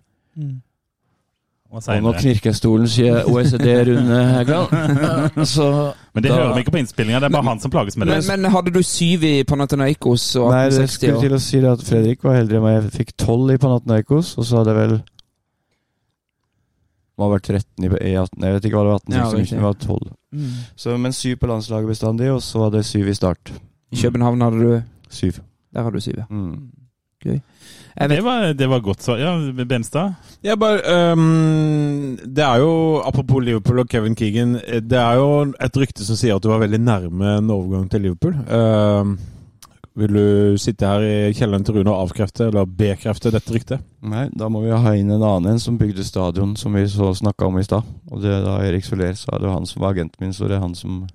Og 1.74 1.82
Og 1.90 2.04
nå 2.06 2.12
knirker 2.20 2.52
jeg 2.52 2.56
stolen, 2.56 2.86
sier 2.88 3.26
OECD-Rune 3.26 4.18
Hegland. 4.36 4.68
Så 5.56 5.94
Men 6.14 6.24
det 6.24 6.30
da- 6.30 6.36
hører 6.38 6.54
vi 6.54 6.62
ikke 6.62 6.74
på 6.76 6.82
innspillinga, 6.84 7.20
det 7.24 7.26
er 7.32 7.34
bare 7.34 7.48
han 7.48 7.60
som 7.64 7.72
plages 7.74 7.98
med 7.98 8.08
det. 8.08 8.20
Men, 8.28 8.44
men 8.44 8.52
hadde 8.54 8.74
du 8.76 8.84
syv 8.86 9.24
i 9.26 9.32
Panathenaikos? 9.44 10.28
og 10.36 10.52
Nei, 10.54 10.68
det 10.70 10.86
skulle 10.94 11.24
til 11.24 11.34
å 11.34 11.42
si 11.42 11.64
det 11.64 11.72
at 11.72 11.82
Fredrik 11.88 12.22
var 12.24 12.38
heldigere 12.38 12.62
enn 12.62 12.68
meg. 12.68 12.78
Jeg 12.78 12.94
fikk 13.00 13.16
12 13.18 13.56
i 13.56 13.58
Panathenaikos, 13.66 14.36
og 14.38 14.46
så 14.46 14.62
hadde 14.62 14.76
jeg 14.76 14.82
vel 14.84 14.96
Må 17.18 17.26
ha 17.26 17.34
vært 17.34 17.50
13 17.50 17.86
i 17.86 17.90
E18. 17.90 18.46
Jeg 18.46 18.54
vet 18.60 18.70
ikke 18.70 18.78
hva 18.78 18.86
det 18.86 18.94
var. 18.94 19.02
18, 19.02 19.18
Ja, 19.18 19.58
det 19.58 19.66
var 19.66 19.76
12. 19.82 20.14
Mm. 20.34 20.54
Så, 20.76 20.98
men 20.98 21.14
7 21.14 21.36
på 21.42 21.50
landslaget 21.50 21.90
bestandig, 21.90 22.30
og 22.34 22.42
så 22.46 22.68
var 22.68 22.74
det 22.78 22.86
7 22.86 23.02
i 23.10 23.18
start. 23.18 23.54
I 23.94 24.02
København 24.02 24.42
hadde 24.42 24.64
du 24.64 24.82
Syv. 25.14 25.40
Der 25.74 25.84
har 25.86 25.92
du 25.94 26.00
syv, 26.02 26.14
ja. 26.18 26.26
Mm. 26.30 26.70
Jeg 27.26 27.40
vet, 28.10 28.10
Det 28.10 28.24
var, 28.24 28.54
det 28.54 28.68
var 28.70 28.80
godt 28.84 29.04
svar. 29.04 29.18
Ja, 29.22 29.64
Benstad? 29.66 30.14
Jeg 30.44 30.60
bare, 30.60 30.80
øhm, 30.92 32.18
det 32.36 32.44
er 32.44 32.58
jo, 32.60 32.98
Apropos 33.06 33.44
Liverpool 33.44 33.80
og 33.80 33.88
Kevin 33.90 34.16
Keegan. 34.16 34.56
eh, 34.68 34.82
Det 34.82 34.98
er 35.00 35.14
jo 35.16 35.54
et 35.62 35.78
rykte 35.78 36.04
som 36.06 36.16
sier 36.20 36.36
at 36.36 36.44
du 36.44 36.50
var 36.50 36.60
veldig 36.60 36.80
nærme 36.82 37.38
en 37.38 37.50
overgang 37.54 37.90
til 37.92 38.02
Liverpool. 38.02 38.36
Øhm, 38.50 39.18
vil 39.96 40.14
du 40.14 40.58
sitte 40.58 40.86
her 40.90 41.00
i 41.06 41.34
kjelleren 41.34 41.64
til 41.64 41.76
Rune 41.78 41.92
og 41.94 42.02
avkrefte 42.10 42.48
eller 42.50 42.66
bekrefte 42.66 43.32
dette 43.32 43.54
ryktet? 43.54 43.80
Nei, 44.02 44.28
da 44.36 44.50
må 44.50 44.62
vi 44.66 44.72
ha 44.74 44.94
inn 44.98 45.12
en 45.14 45.22
annen 45.24 45.52
en 45.54 45.60
som 45.60 45.78
bygde 45.78 46.04
stadion, 46.04 46.56
som 46.58 46.74
vi 46.74 46.88
så 46.90 47.14
snakka 47.14 47.46
om 47.46 47.60
i 47.60 47.64
stad. 47.64 47.84
Og 48.12 48.22
det 48.22 48.32
er 48.34 48.44
da 48.44 48.58
Erik 48.66 48.84
Soler 48.84 49.14
sa 49.14 49.38
det 49.38 49.48
var 49.48 49.54
han 49.60 49.66
som 49.70 49.82
var 49.86 49.94
agenten 49.94 50.20
min, 50.20 50.34
så 50.34 50.48
det 50.50 50.58
er 50.58 50.66
han 50.66 50.76
som 50.76 51.06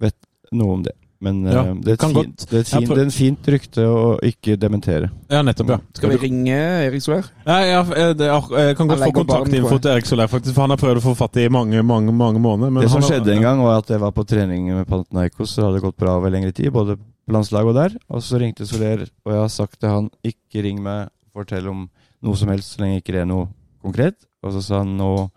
vet 0.00 0.14
noe 0.52 0.72
om 0.78 0.82
det. 0.86 0.92
Men 1.24 1.38
Ja, 1.48 1.62
uh, 1.70 1.78
det, 1.80 1.94
er 1.94 2.00
fint, 2.12 2.44
det, 2.50 2.58
er 2.60 2.66
fint, 2.68 2.90
det 2.90 2.98
er 3.00 3.06
en 3.06 3.14
fint 3.14 3.48
rykte 3.54 3.84
å 3.88 4.02
ikke 4.28 4.58
dementere. 4.60 5.08
Ja, 5.32 5.40
nettopp. 5.46 5.70
ja. 5.72 5.78
skal 5.96 6.12
vi 6.12 6.18
ringe 6.26 6.58
Erik 6.84 7.04
Soler? 7.04 7.30
Nei, 7.46 7.60
ja, 7.70 7.80
eh, 7.80 8.12
det, 8.18 8.28
er- 8.28 8.52
jeg 8.68 8.76
kan 8.76 8.90
godt 8.90 9.04
få 9.06 9.10
kontaktinfo 9.22 9.78
til 9.78 9.92
Erik 9.94 10.08
Soler, 10.10 10.28
faktisk, 10.28 10.54
for 10.56 10.66
han 10.66 10.74
har 10.74 10.80
prøvd 10.82 11.00
å 11.00 11.04
få 11.06 11.14
fatt 11.22 11.40
i 11.40 11.48
mange 11.48 11.80
mange, 11.82 12.12
mange 12.12 12.42
måneder. 12.44 12.70
men 12.70 12.84
det 12.84 12.90
som 12.92 13.00
har- 13.00 13.10
skjedde 13.10 13.32
en 13.32 13.46
gang, 13.46 13.62
var 13.64 13.78
at 13.80 13.88
jeg 13.94 14.00
var 14.04 14.12
på 14.12 14.26
trening 14.28 14.68
med 14.74 14.86
Panathinaikos, 14.86 15.54
så 15.56 15.64
hadde 15.64 15.80
det 15.80 15.86
gått 15.86 15.96
bra 16.04 16.18
over 16.18 16.30
lengre 16.30 16.52
tid, 16.52 16.72
både 16.72 16.98
på 16.98 17.32
landslaget 17.32 17.72
og 17.72 17.74
der. 17.74 17.96
Og 18.10 18.20
så 18.20 18.40
ringte 18.42 18.66
Soler, 18.68 19.06
og 19.24 19.32
jeg 19.32 19.40
har 19.40 19.48
sagt 19.48 19.80
til 19.80 19.88
han 19.88 20.10
ikke 20.24 20.62
ring 20.66 20.82
meg, 20.82 21.08
fortell 21.34 21.68
om 21.68 21.88
noe 22.22 22.36
som 22.36 22.48
helst 22.52 22.76
så 22.76 22.84
lenge 22.84 23.00
ikke 23.00 23.16
det 23.16 23.22
er 23.24 23.30
noe 23.30 23.48
konkret. 23.82 24.16
Og 24.44 24.52
så 24.52 24.62
sa 24.62 24.82
han 24.84 24.96
nå 24.98 25.30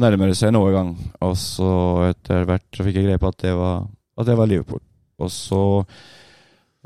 nærmer 0.00 0.26
det 0.30 0.36
seg 0.38 0.48
en 0.50 0.58
overgang. 0.62 0.96
Og 1.22 1.36
så 1.38 1.68
etter 2.10 2.46
hvert 2.48 2.64
så 2.74 2.86
fikk 2.86 2.96
jeg 2.98 3.06
greie 3.06 3.20
på 3.22 3.30
at 3.30 3.38
det 3.44 3.54
var 3.54 3.84
at 4.18 4.26
det 4.28 4.36
var 4.38 4.46
Liverpool. 4.46 4.80
Og 5.20 5.30
så 5.30 5.84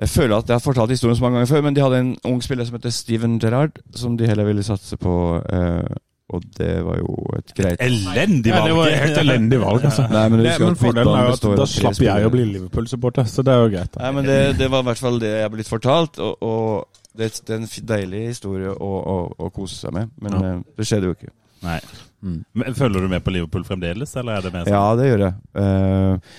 Jeg 0.00 0.08
føler 0.12 0.36
at 0.38 0.46
jeg 0.46 0.54
har 0.54 0.62
fortalt 0.62 0.90
historien 0.94 1.16
så 1.18 1.22
mange 1.24 1.40
ganger 1.40 1.48
før, 1.50 1.62
men 1.66 1.74
de 1.74 1.82
hadde 1.82 1.98
en 1.98 2.10
ung 2.30 2.42
spiller 2.42 2.64
som 2.68 2.76
heter 2.76 2.92
Steven 2.94 3.38
Gerrard, 3.42 3.80
som 3.98 4.16
de 4.16 4.28
heller 4.30 4.46
ville 4.46 4.62
satse 4.62 4.94
på. 4.96 5.14
Eh, 5.42 5.96
og 6.28 6.42
det 6.58 6.84
var 6.84 6.98
jo 7.00 7.14
et 7.38 7.54
greit 7.56 7.80
Elendig 7.80 8.50
Ja, 8.52 8.60
det 8.66 8.74
var 8.76 8.90
helt 8.92 9.18
elendig 9.18 9.58
valg, 9.62 9.84
altså. 9.88 10.04
Nei, 10.12 10.26
men 10.28 10.42
Det, 10.44 10.50
husker 10.52 10.66
men 10.66 10.76
fordelen 10.76 11.14
er 11.16 11.24
jo 11.24 11.32
at 11.38 11.46
da 11.62 11.66
slapp 11.72 12.02
jeg 12.04 12.26
å 12.28 12.32
bli 12.34 12.44
Liverpool-supporter, 12.52 13.24
så 13.32 13.42
det 13.42 13.54
er 13.54 13.62
jo 13.64 13.70
greit. 13.72 13.90
da. 13.94 14.02
Nei, 14.04 14.10
men 14.18 14.28
det, 14.28 14.36
det 14.60 14.68
var 14.70 14.84
i 14.84 14.88
hvert 14.90 15.00
fall 15.02 15.18
det 15.22 15.30
jeg 15.32 15.46
er 15.48 15.54
blitt 15.56 15.70
fortalt, 15.72 16.20
og, 16.22 16.36
og 16.44 17.00
det, 17.18 17.30
det 17.48 17.56
er 17.56 17.62
en 17.64 17.70
deilig 17.94 18.22
historie 18.28 18.70
å, 18.70 18.90
å, 19.00 19.16
å 19.40 19.50
kose 19.56 19.80
seg 19.80 19.96
med. 19.96 20.12
Men 20.20 20.36
Ja. 20.36 20.44
eh, 20.52 20.60
det 20.78 20.86
skjedde 20.86 21.08
jo 21.10 21.16
ikke. 21.16 21.32
Nei. 21.64 21.80
Mm. 22.22 22.38
Men 22.60 22.74
Følger 22.78 23.00
du 23.02 23.08
med 23.08 23.24
på 23.24 23.32
Liverpool 23.34 23.64
fremdeles, 23.66 24.12
eller 24.20 24.36
er 24.38 24.46
det 24.46 24.52
mer 24.54 24.68
sånn? 24.68 24.76
Ja, 24.76 24.84
det 25.00 25.08
gjør 25.08 25.24
jeg. 25.24 25.34
Eh, 25.64 26.36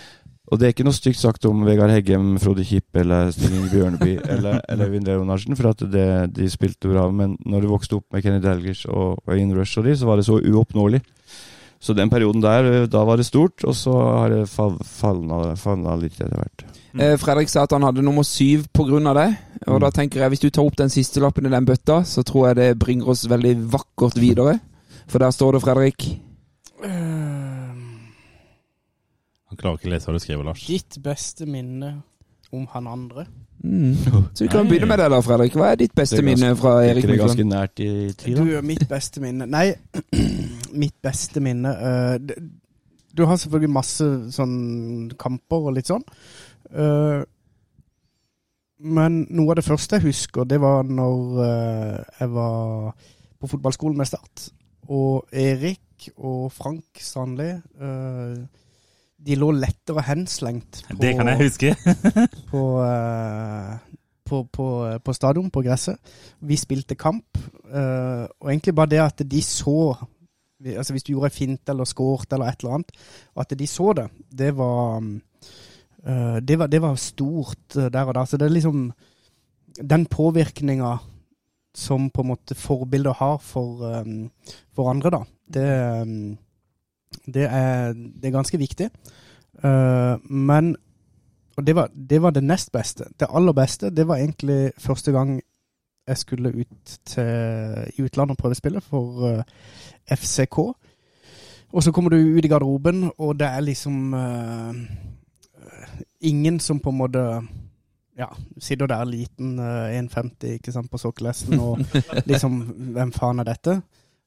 og 0.51 0.57
det 0.59 0.65
er 0.67 0.73
ikke 0.73 0.85
noe 0.87 0.95
stygt 0.97 1.19
sagt 1.21 1.45
om 1.45 1.61
Vegard 1.67 1.91
Heggem, 1.93 2.37
Frode 2.41 2.63
Kipp 2.65 2.95
eller 2.97 3.29
Stig 3.35 3.53
Bjørneby 3.71 4.15
eller, 4.33 4.61
eller 4.69 4.89
Vindre 4.89 5.15
Leonardsen, 5.17 5.55
for 5.59 5.69
at 5.71 5.83
det, 5.93 6.07
de 6.33 6.49
spilte 6.49 6.89
bra. 6.89 7.07
Men 7.13 7.37
når 7.45 7.61
du 7.61 7.67
vokste 7.71 7.99
opp 7.99 8.07
med 8.13 8.23
Kenny 8.25 8.41
Dalglish 8.43 8.89
og, 8.89 9.19
og 9.25 9.35
Ian 9.37 9.53
Rush 9.57 9.77
og 9.79 9.85
de, 9.85 9.95
så 9.99 10.09
var 10.09 10.17
det 10.21 10.25
så 10.25 10.39
uoppnåelig. 10.41 11.01
Så 11.79 11.93
den 11.95 12.09
perioden 12.11 12.41
der, 12.43 12.65
eh, 12.83 12.87
da 12.91 13.05
var 13.07 13.15
det 13.21 13.25
stort, 13.29 13.63
og 13.63 13.75
så 13.77 13.93
har 13.93 14.33
det 14.33 14.41
falna, 14.51 15.53
falna 15.55 15.93
litt 16.01 16.17
etter 16.19 16.35
hvert. 16.35 16.65
Mm. 16.91 17.03
Fredrik 17.21 17.47
sa 17.53 17.63
at 17.63 17.71
han 17.77 17.85
hadde 17.85 18.01
nummer 18.03 18.25
syv 18.25 18.65
pga. 18.73 19.13
det. 19.13 19.27
Og 19.67 19.75
Mm. 19.77 19.81
da 19.85 19.89
tenker 19.91 20.19
jeg, 20.21 20.29
hvis 20.33 20.39
du 20.41 20.49
tar 20.49 20.65
opp 20.65 20.75
den 20.75 20.89
siste 20.89 21.21
lappen 21.21 21.45
i 21.45 21.49
den 21.53 21.65
bøtta, 21.65 22.01
så 22.03 22.23
tror 22.25 22.47
jeg 22.49 22.55
det 22.55 22.79
bringer 22.79 23.07
oss 23.13 23.27
veldig 23.29 23.53
vakkert 23.71 24.17
videre. 24.17 24.59
For 25.07 25.19
der 25.19 25.31
står 25.31 25.53
det, 25.53 25.61
Fredrik 25.61 26.19
Han 29.49 29.57
klarer 29.57 29.77
ikke 29.79 29.89
å 29.89 29.93
lese 29.95 30.09
hva 30.09 30.13
du 30.17 30.23
skriver, 30.23 30.43
Lars. 30.45 30.65
Ditt 30.69 30.97
beste 31.03 31.45
minne 31.49 31.93
om 32.53 32.65
han 32.73 32.87
andre? 32.89 33.25
mm. 33.63 33.95
Så 34.33 34.45
vi 34.45 34.47
kan 34.49 34.63
Nei. 34.65 34.69
begynne 34.71 34.87
med 34.89 34.99
det, 35.01 35.07
da, 35.11 35.19
Fredrik. 35.25 35.53
Hva 35.57 35.71
er 35.71 35.75
ditt 35.81 35.93
beste 35.97 36.15
Det 36.17 36.23
er 36.23 36.27
ganske- 36.29 36.45
minne 36.45 36.57
fra 36.57 36.73
Er 36.83 36.89
Erik 36.93 37.03
ikke 37.03 37.11
det 37.11 37.19
ganske 37.19 37.43
Mykland? 37.43 37.53
nært 37.53 37.79
i 37.79 38.13
tid, 38.13 38.37
Du, 38.37 38.53
er 38.57 38.61
mitt 38.61 38.85
beste 38.89 39.21
minne 39.21 39.45
Nei, 39.49 39.73
mitt 40.83 40.95
beste 41.03 41.41
minne 41.41 41.73
uh, 41.73 42.17
Du 43.13 43.25
har 43.25 43.35
selvfølgelig 43.41 43.73
masse 43.73 44.07
sånn 44.31 45.11
kamper 45.19 45.67
og 45.69 45.73
litt 45.75 45.89
sånn. 45.89 46.05
Uh, 46.71 47.23
men 48.79 49.25
noe 49.29 49.51
av 49.51 49.57
det 49.59 49.65
første 49.65 49.97
jeg 49.97 50.05
husker, 50.07 50.45
det 50.47 50.59
var 50.61 50.83
når 50.87 51.17
uh, 51.41 52.03
jeg 52.21 52.29
var 52.31 52.93
på 53.41 53.47
fotballskolen 53.51 53.97
med 53.99 54.07
Start. 54.07 54.45
Og 54.87 55.25
Erik 55.35 56.07
og 56.17 56.47
Frank 56.55 56.97
Sandli 57.03 57.49
eh, 57.51 58.37
De 59.19 59.35
lå 59.35 59.51
lettere 59.51 60.03
henslengt 60.07 60.83
på, 60.87 60.97
Det 61.01 61.15
kan 61.17 61.27
jeg 61.27 61.41
huske. 61.41 61.73
på, 62.47 62.61
eh, 62.87 63.73
på, 64.25 64.43
på, 64.53 64.67
på 65.03 65.13
stadion, 65.13 65.49
på 65.51 65.63
gresset. 65.65 65.99
Vi 66.39 66.55
spilte 66.59 66.95
kamp, 66.95 67.37
eh, 67.67 68.25
og 68.39 68.51
egentlig 68.51 68.75
bare 68.75 68.93
det 68.95 69.03
at 69.03 69.25
de 69.25 69.41
så 69.43 69.95
altså 70.59 70.93
Hvis 70.93 71.03
du 71.03 71.13
gjorde 71.13 71.29
en 71.29 71.31
finte 71.31 71.71
eller 71.71 71.87
skåret 71.87 72.33
eller 72.33 72.49
et 72.49 72.63
eller 72.63 72.73
annet, 72.73 72.89
at 73.39 73.53
de 73.59 73.67
så 73.67 73.93
det, 73.95 74.09
det 74.27 74.49
var 74.57 74.97
eh, 74.99 76.39
det 76.43 76.57
var, 76.59 76.67
det 76.67 76.81
var 76.83 76.95
stort 76.99 77.77
eh, 77.77 77.87
der 77.87 78.11
og 78.11 78.15
da. 78.15 78.25
Så 78.25 78.37
det 78.37 78.45
er 78.45 78.57
liksom 78.57 78.91
Den 79.79 80.05
påvirkninga 80.05 80.97
som 81.75 82.09
på 82.09 82.21
en 82.21 82.27
måte 82.27 82.55
forbilder 82.55 83.13
har 83.13 83.37
for, 83.37 83.85
eh, 83.87 84.49
for 84.75 84.89
andre, 84.89 85.09
da, 85.09 85.23
det, 85.53 85.63
eh, 85.63 86.35
det, 87.33 87.47
er, 87.49 87.93
det 87.93 88.29
er 88.29 88.35
ganske 88.35 88.57
viktig. 88.57 88.89
Uh, 89.63 90.17
men 90.29 90.75
og 91.59 91.65
det 91.67 91.75
var, 91.75 91.89
det 91.91 92.21
var 92.23 92.31
det 92.31 92.43
nest 92.43 92.71
beste. 92.71 93.09
Det 93.19 93.27
aller 93.35 93.53
beste, 93.53 93.89
det 93.91 94.07
var 94.07 94.15
egentlig 94.15 94.71
første 94.79 95.11
gang 95.11 95.41
jeg 96.07 96.17
skulle 96.17 96.53
ut 96.55 96.99
til, 97.05 97.25
i 97.97 98.01
utlandet 98.01 98.31
og 98.31 98.37
prøvespille 98.37 98.81
for 98.81 99.25
uh, 99.27 99.41
FCK. 100.15 100.57
Og 101.69 101.83
så 101.83 101.91
kommer 101.91 102.09
du 102.09 102.15
ut 102.15 102.45
i 102.45 102.47
garderoben, 102.47 103.11
og 103.17 103.39
det 103.39 103.47
er 103.47 103.59
liksom 103.59 104.13
uh, 104.13 104.75
ingen 106.21 106.59
som 106.59 106.79
på 106.79 106.89
en 106.89 106.97
måte 106.97 107.25
ja, 108.19 108.27
sitter 108.59 108.87
der 108.87 109.05
liten, 109.05 109.59
eh, 109.59 109.99
1,50 109.99 110.47
ikke 110.57 110.71
sant, 110.71 110.91
på 110.91 110.97
sokkelesten, 110.97 111.59
og 111.59 111.79
liksom 112.31 112.59
Hvem 112.95 113.11
faen 113.15 113.39
er 113.39 113.47
dette? 113.47 113.81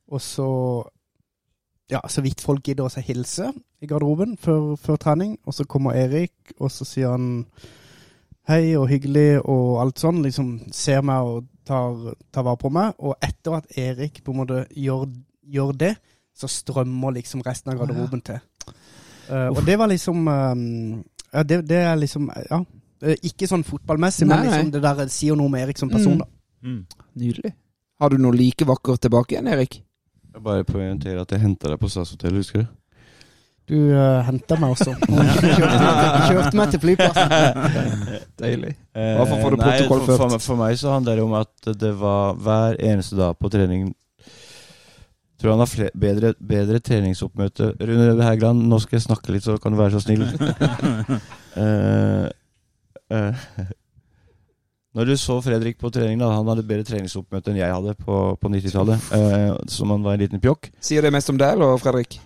Og 0.09 0.20
så 0.20 0.49
ja, 1.93 2.01
så 2.09 2.23
vidt 2.24 2.40
folk 2.40 2.64
gidder 2.66 2.89
å 2.89 3.02
hilse 3.05 3.51
i 3.82 3.89
garderoben 3.90 4.36
før, 4.40 4.73
før 4.81 4.98
trening. 5.02 5.35
Og 5.47 5.55
så 5.56 5.66
kommer 5.69 5.97
Erik, 5.98 6.55
og 6.59 6.70
så 6.73 6.86
sier 6.89 7.12
han 7.12 7.44
hei 8.48 8.73
og 8.78 8.89
hyggelig 8.90 9.43
og 9.44 9.81
alt 9.82 10.01
sånn. 10.02 10.23
Liksom 10.24 10.48
ser 10.74 11.05
meg 11.06 11.28
og 11.28 11.47
tar, 11.69 12.14
tar 12.32 12.47
vare 12.48 12.60
på 12.62 12.70
meg. 12.74 12.97
Og 13.05 13.16
etter 13.23 13.59
at 13.60 13.78
Erik 13.78 14.23
på 14.24 14.32
en 14.35 14.40
måte 14.43 14.64
gjør, 14.73 15.06
gjør 15.44 15.73
det, 15.85 15.93
så 16.35 16.48
strømmer 16.48 17.19
liksom 17.19 17.44
resten 17.44 17.74
av 17.74 17.82
garderoben 17.82 18.23
til. 18.24 18.40
Uh, 19.28 19.51
og 19.52 19.60
det 19.66 19.77
var 19.78 19.90
liksom 19.93 20.24
um, 20.27 21.02
ja, 21.32 21.43
det, 21.47 21.60
det 21.69 21.82
er 21.85 21.98
liksom 22.01 22.31
Ja. 22.51 22.62
Ikke 23.27 23.48
sånn 23.51 23.64
fotballmessig, 23.66 24.28
Nei, 24.31 24.36
men 24.39 24.44
liksom 24.47 24.69
det 24.77 24.81
der 24.85 25.09
sier 25.10 25.35
noe 25.35 25.51
om 25.51 25.55
Erik 25.59 25.78
som 25.81 25.90
person, 25.90 26.12
Mm. 26.14 26.19
da. 26.23 26.27
Mm. 26.62 27.09
Nydelig. 27.19 27.51
Har 27.98 28.10
du 28.12 28.19
noe 28.23 28.36
like 28.39 28.66
vakkert 28.66 29.01
tilbake 29.02 29.35
igjen, 29.35 29.48
Erik? 29.51 29.81
Jeg 30.33 30.43
bare 30.45 30.65
poengterer 30.65 31.21
at 31.23 31.33
jeg 31.35 31.43
henta 31.43 31.69
deg 31.73 31.81
på 31.83 31.91
Statshotellet, 31.93 32.41
husker 32.43 32.65
du? 32.65 32.71
Du 33.71 33.77
uh, 33.95 34.19
henta 34.27 34.57
meg 34.59 34.73
også. 34.75 34.91
Og 35.13 35.29
kjørte, 35.39 35.91
kjørte 36.29 36.59
meg 36.59 36.73
til 36.73 36.81
flyplassen. 36.83 37.35
Deilig. 38.43 38.73
Eh, 38.97 39.13
Hva 39.21 39.27
får 39.31 39.55
du 39.55 39.59
protokoll 39.61 40.01
for, 40.03 40.07
ført? 40.09 40.19
for, 40.19 40.33
meg- 40.33 40.45
for 40.49 40.61
meg 40.65 40.79
så 40.81 40.95
handler 40.97 41.21
det 41.21 41.27
om 41.29 41.37
at 41.39 41.71
det 41.85 41.93
var 42.01 42.35
hver 42.43 42.81
eneste 42.83 43.19
dag 43.21 43.37
på 43.39 43.53
trening 43.53 43.93
Tror 45.43 45.57
han 45.57 45.63
har 45.65 45.67
fle 45.67 45.89
bedre, 45.99 46.29
bedre 46.39 46.79
treningsoppmøte. 46.79 47.73
Rune 47.83 48.13
Hægeland, 48.23 48.61
nå 48.71 48.77
skal 48.79 48.95
jeg 49.01 49.03
snakke 49.09 49.33
litt, 49.35 49.43
så 49.43 49.57
kan 49.59 49.75
du 49.75 49.79
være 49.81 49.97
så 49.97 50.03
snill. 50.05 50.23
uh, 51.59 52.29
eh, 53.17 53.49
når 54.94 55.06
du 55.09 55.14
så 55.16 55.39
Fredrik 55.44 55.78
på 55.81 55.90
trening, 55.93 56.19
da, 56.20 56.28
han 56.36 56.48
hadde 56.51 56.64
bedre 56.69 56.85
treningsoppmøte 56.85 57.51
enn 57.52 57.60
jeg 57.62 57.73
hadde 57.73 57.94
på, 57.97 58.19
på 58.40 58.51
90-tallet. 58.52 59.06
Eh, 59.16 59.55
som 59.73 59.90
han 59.94 60.02
var 60.05 60.19
en 60.19 60.20
liten 60.27 60.40
pjokk. 60.43 60.69
Sier 60.85 61.02
det 61.02 61.12
mest 61.14 61.31
om 61.32 61.39
deg, 61.40 61.55
eller, 61.56 61.78
Fredrik? 61.81 62.19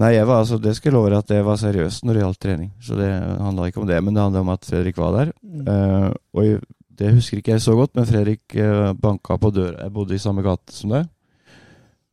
Nei, 0.00 0.14
jeg 0.14 0.24
var, 0.28 0.40
altså, 0.40 0.56
det 0.60 0.74
skal 0.76 0.90
jeg 0.90 0.96
love 0.96 1.16
at 1.18 1.28
jeg 1.32 1.44
var 1.44 1.58
seriøs 1.60 1.98
når 2.04 2.14
det 2.16 2.22
gjaldt 2.24 2.40
trening. 2.40 2.70
Så 2.80 2.96
det 2.96 3.08
handla 3.12 3.66
ikke 3.68 3.82
om 3.82 3.88
det, 3.88 3.98
men 4.04 4.14
det 4.16 4.22
handla 4.24 4.40
om 4.44 4.52
at 4.54 4.64
Fredrik 4.68 4.96
var 5.00 5.16
der. 5.18 5.32
Eh, 5.68 6.06
og 6.36 6.44
jeg- 6.46 6.62
det 7.02 7.14
husker 7.14 7.38
ikke 7.40 7.52
jeg 7.56 7.60
så 7.64 7.74
godt, 7.74 7.94
men 7.96 8.06
Fredrik 8.06 8.54
eh, 8.54 8.92
banka 8.92 9.36
på 9.40 9.50
døra. 9.52 9.82
Jeg 9.82 9.92
bodde 9.92 10.14
i 10.14 10.18
samme 10.22 10.42
gate 10.44 10.72
som 10.72 10.90
deg. 10.90 11.08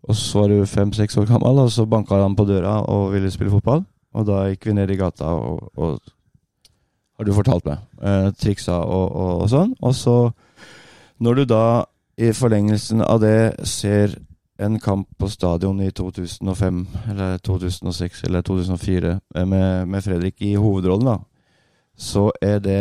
Og 0.08 0.16
så 0.16 0.40
var 0.40 0.48
du 0.50 0.66
fem-seks 0.66 1.18
år 1.20 1.28
gammel, 1.28 1.60
og 1.60 1.70
så 1.72 1.86
banka 1.86 2.16
han 2.22 2.36
på 2.36 2.46
døra 2.48 2.78
og 2.88 3.12
ville 3.14 3.30
spille 3.32 3.52
fotball. 3.52 3.84
Og 4.16 4.26
da 4.26 4.46
gikk 4.50 4.66
vi 4.70 4.74
ned 4.74 4.90
i 4.90 4.96
gata 4.98 5.28
og, 5.36 5.68
og 5.78 6.00
Har 7.20 7.28
du 7.28 7.36
fortalt 7.36 7.66
meg. 7.68 7.84
eh, 8.00 8.30
triksa 8.40 8.78
og, 8.80 9.08
og, 9.12 9.32
og 9.44 9.50
sånn. 9.52 9.74
Og 9.84 9.96
så, 9.96 10.16
når 11.20 11.42
du 11.42 11.46
da 11.52 11.64
i 12.20 12.32
forlengelsen 12.36 13.04
av 13.04 13.20
det 13.24 13.68
ser 13.68 14.16
en 14.60 14.78
kamp 14.80 15.08
på 15.20 15.28
stadion 15.32 15.82
i 15.84 15.90
2005 15.96 16.80
eller 17.12 17.38
2006 17.44 18.24
eller 18.28 18.44
2004 18.48 19.12
eh, 19.36 19.46
med, 19.46 19.88
med 19.92 20.04
Fredrik 20.04 20.40
i 20.48 20.54
hovedrollen, 20.56 21.12
da, 21.12 21.18
så 22.00 22.30
er 22.40 22.64
det 22.64 22.80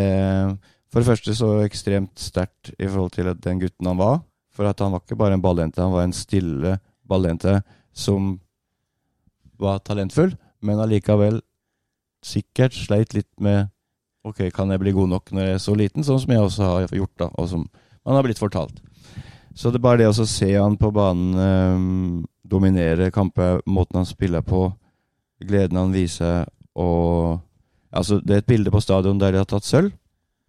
for 0.89 1.02
det 1.02 1.09
første 1.10 1.35
så 1.35 1.48
ekstremt 1.65 2.15
sterkt 2.23 2.70
i 2.78 2.86
forhold 2.86 3.16
til 3.16 3.32
den 3.43 3.60
gutten 3.60 3.90
han 3.90 3.98
var. 3.98 4.20
For 4.55 4.70
at 4.70 4.78
han 4.82 4.94
var 4.94 5.02
ikke 5.02 5.19
bare 5.19 5.35
en 5.35 5.43
ballente, 5.43 5.82
han 5.82 5.94
var 5.94 6.06
en 6.06 6.15
stille 6.16 6.78
ballente 7.09 7.60
som 7.94 8.36
var 9.59 9.82
talentfull, 9.82 10.32
men 10.62 10.78
allikevel 10.82 11.40
sikkert 12.24 12.74
sleit 12.74 13.15
litt 13.15 13.31
med 13.43 13.69
Ok, 14.26 14.48
kan 14.54 14.70
jeg 14.70 14.82
bli 14.82 14.92
god 14.96 15.12
nok 15.12 15.32
når 15.32 15.44
jeg 15.46 15.56
er 15.56 15.62
så 15.62 15.74
liten, 15.78 16.04
sånn 16.04 16.20
som 16.20 16.32
jeg 16.34 16.42
også 16.42 16.66
har 16.66 16.94
gjort, 16.96 17.14
da, 17.20 17.30
og 17.38 17.48
som 17.50 17.66
man 18.04 18.18
har 18.18 18.26
blitt 18.26 18.40
fortalt. 18.40 18.80
Så 19.54 19.70
det 19.70 19.80
er 19.80 19.86
bare 19.86 20.02
det 20.02 20.08
å 20.10 20.26
se 20.26 20.48
han 20.54 20.76
på 20.78 20.90
banen 20.94 21.38
eh, 21.42 22.24
dominere 22.48 23.10
kamper, 23.14 23.62
måten 23.66 24.00
han 24.00 24.08
spiller 24.08 24.44
på, 24.46 24.68
gleden 25.44 25.78
han 25.80 25.94
viser, 25.94 26.48
og 26.78 27.44
Altså, 27.88 28.18
det 28.20 28.34
er 28.34 28.42
et 28.42 28.48
bilde 28.48 28.70
på 28.72 28.82
stadion 28.84 29.16
der 29.20 29.32
de 29.32 29.40
har 29.40 29.48
tatt 29.48 29.64
sølv, 29.64 29.92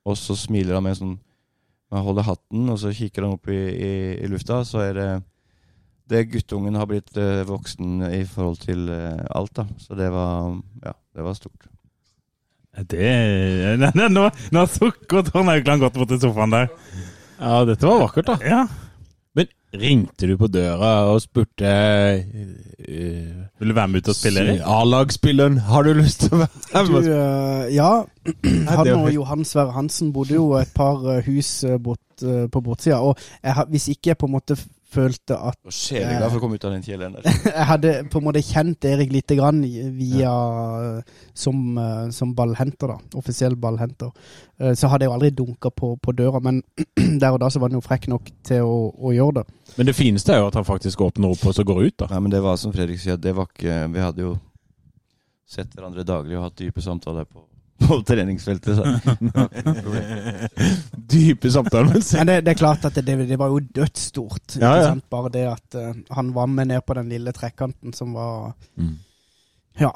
og 0.04 0.18
så 0.20 0.36
smiler 0.36 0.76
han 0.76 0.84
med 0.84 0.98
sånn 1.00 1.18
Han 1.90 2.04
holder 2.06 2.28
hatten, 2.28 2.68
og 2.70 2.78
så 2.78 2.92
kikker 2.94 3.26
han 3.26 3.38
opp 3.38 3.48
i, 3.50 3.58
i, 3.58 3.94
i 4.22 4.28
lufta, 4.30 4.60
så 4.68 4.84
er 4.84 4.94
det 4.98 5.10
det 6.10 6.28
guttungen 6.30 6.76
har 6.78 6.86
blitt 6.90 7.16
eh, 7.18 7.42
voksen 7.48 8.04
i 8.12 8.24
forhold 8.30 8.60
til 8.62 8.90
eh, 8.94 9.24
alt, 9.34 9.56
da. 9.58 9.66
Så 9.82 9.98
det 9.98 10.12
var 10.14 10.60
Ja, 10.84 10.94
det 11.16 11.26
var 11.26 11.38
stort. 11.38 11.66
Det 12.88 13.10
nei, 13.82 13.92
nei, 14.00 14.10
Nå, 14.14 14.28
nå 14.56 14.66
sukker 14.72 15.26
Trond 15.28 15.52
Haugland 15.52 15.82
godt 15.84 15.98
borti 16.00 16.20
sofaen 16.22 16.54
der. 16.54 16.70
Ja, 17.40 17.64
dette 17.68 17.88
var 17.88 18.02
vakkert, 18.06 18.30
da. 18.32 18.38
Ja. 18.44 18.62
Men 19.38 19.48
ringte 19.80 20.28
du 20.28 20.34
på 20.40 20.48
døra 20.52 20.90
og 21.12 21.20
spurte 21.24 21.70
uh, 21.70 23.46
Vil 23.60 23.70
du 23.72 23.76
være 23.78 23.88
med 23.92 24.02
ut 24.04 24.10
og 24.12 24.18
spille, 24.18 24.44
Erik? 24.46 24.64
A-lagsspilleren, 24.66 25.60
har 25.70 25.86
du 25.88 25.92
lyst 26.00 26.26
til 26.26 26.36
å 26.36 26.42
være 26.44 26.84
Du, 26.88 26.92
med? 26.96 27.10
eh, 27.14 27.70
ja, 27.76 27.92
det 28.44 28.66
han 28.80 28.92
og 28.96 29.12
Johan 29.14 29.46
Sverre 29.48 29.76
Hansen 29.76 30.12
bodde 30.16 30.36
jo 30.40 30.50
et 30.60 30.72
par 30.76 31.04
eh, 31.14 31.22
hus 31.28 31.52
bort, 31.84 32.02
på 32.20 32.62
bortsida. 32.66 33.00
Og 33.00 33.16
jeg, 33.44 33.68
hvis 33.72 33.88
ikke 33.94 34.14
jeg 34.14 34.20
på 34.20 34.28
en 34.28 34.36
måte 34.36 34.58
følte 34.90 35.38
at 35.38 35.58
Og 35.68 35.74
Sjeleglad 35.74 36.32
for 36.32 36.40
å 36.40 36.44
komme 36.44 36.58
ut 36.58 36.66
av 36.66 36.74
den 36.74 36.84
kjelleren 36.86 37.18
der. 37.18 37.28
Jeg 37.60 37.68
hadde 37.72 37.94
på 38.10 38.22
en 38.22 38.26
måte 38.26 38.42
kjent 38.46 38.88
Erik 38.90 39.14
lite 39.14 39.38
grann 39.38 39.62
via 39.64 40.24
ja. 40.24 40.34
som, 41.38 41.62
eh, 41.78 42.10
som 42.16 42.34
ballhenter, 42.38 42.94
da. 42.96 43.20
Offisiell 43.20 43.58
ballhenter. 43.60 44.12
Eh, 44.60 44.74
Så 44.74 44.90
hadde 44.90 45.06
jeg 45.06 45.12
jo 45.12 45.16
aldri 45.18 45.32
dunka 45.36 45.72
på, 45.74 45.94
på 46.02 46.16
døra, 46.18 46.42
men 46.44 46.62
der 47.22 47.36
og 47.36 47.40
da 47.44 47.50
så 47.54 47.62
var 47.62 47.70
han 47.70 47.78
jo 47.80 47.86
frekk 47.86 48.10
nok 48.12 48.34
til 48.50 48.66
å, 48.66 48.78
å 48.98 49.14
gjøre 49.16 49.42
det. 49.42 49.46
Men 49.78 49.90
det 49.92 49.98
fineste 49.98 50.34
er 50.34 50.42
jo 50.44 50.50
at 50.50 50.58
han 50.58 50.68
faktisk 50.68 51.02
åpner 51.06 51.34
opp 51.36 51.46
og 51.46 51.56
så 51.56 51.66
går 51.68 51.84
ut, 51.86 51.98
da. 52.04 52.10
Nei, 52.14 52.24
men 52.26 52.34
det 52.34 52.44
var 52.46 52.58
som 52.62 52.74
Fredrik 52.74 53.02
sier, 53.02 53.20
det 53.22 53.36
var 53.38 53.50
ikke 53.52 53.84
Vi 53.94 54.02
hadde 54.04 54.26
jo 54.26 54.34
sett 55.50 55.72
hverandre 55.74 56.06
daglig 56.06 56.38
og 56.38 56.46
hatt 56.46 56.60
dype 56.62 56.82
samtaler 56.84 57.26
på, 57.26 57.42
på 57.80 58.04
treningsfeltet. 58.08 58.76
Så. 58.76 58.84
Dype 61.10 61.52
samtaler. 61.52 62.18
Men 62.18 62.28
det, 62.28 62.42
det 62.46 62.52
er 62.54 62.60
klart 62.60 62.86
at 62.86 62.96
det, 62.96 63.16
det 63.30 63.40
var 63.40 63.48
jo 63.54 63.60
dødsstort. 63.60 64.58
Ja, 64.62 64.76
ja. 64.84 64.96
Bare 65.10 65.30
det 65.34 65.46
at 65.50 65.76
uh, 65.80 65.94
han 66.16 66.34
var 66.36 66.48
med 66.48 66.68
ned 66.74 66.82
på 66.86 66.94
den 67.00 67.10
lille 67.10 67.32
trekanten 67.36 67.94
som 67.94 68.14
var 68.18 68.54
Mm. 68.80 68.98
Ja. 69.80 69.92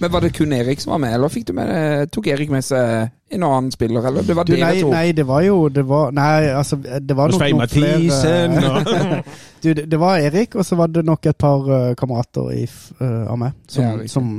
Men 0.00 0.12
var 0.12 0.24
det 0.24 0.32
kun 0.32 0.52
Erik 0.56 0.80
som 0.80 0.94
var 0.94 1.00
med, 1.02 1.14
eller 1.14 1.28
fikk 1.32 1.50
du 1.50 1.52
med, 1.56 2.10
tok 2.14 2.30
Erik 2.32 2.52
med 2.52 2.64
seg 2.64 3.10
en 3.30 3.42
annen 3.46 3.70
spiller? 3.72 4.06
Eller 4.08 4.24
det 4.26 4.34
var 4.36 4.48
Du, 4.48 4.54
nei, 4.58 4.82
nei, 4.90 5.12
det 5.12 5.26
var 5.28 5.42
jo 5.44 5.68
det 5.68 5.84
var, 5.86 6.10
Nei, 6.16 6.48
altså 6.56 6.78
Det 6.80 7.16
var 7.16 7.30
nok 7.30 7.44
noen 7.44 7.70
flere 7.70 9.22
Du, 9.62 9.68
det, 9.76 9.84
det 9.92 9.98
var 10.00 10.18
Erik, 10.24 10.56
og 10.56 10.64
så 10.64 10.78
var 10.80 10.88
det 10.88 11.02
nok 11.04 11.26
et 11.28 11.36
par 11.38 11.66
uh, 11.68 11.92
kamerater 12.00 12.46
i, 12.56 12.62
eh, 12.64 13.26
av 13.28 13.36
meg 13.36 13.58
som, 13.68 13.84
Ja, 13.84 14.06
som, 14.08 14.30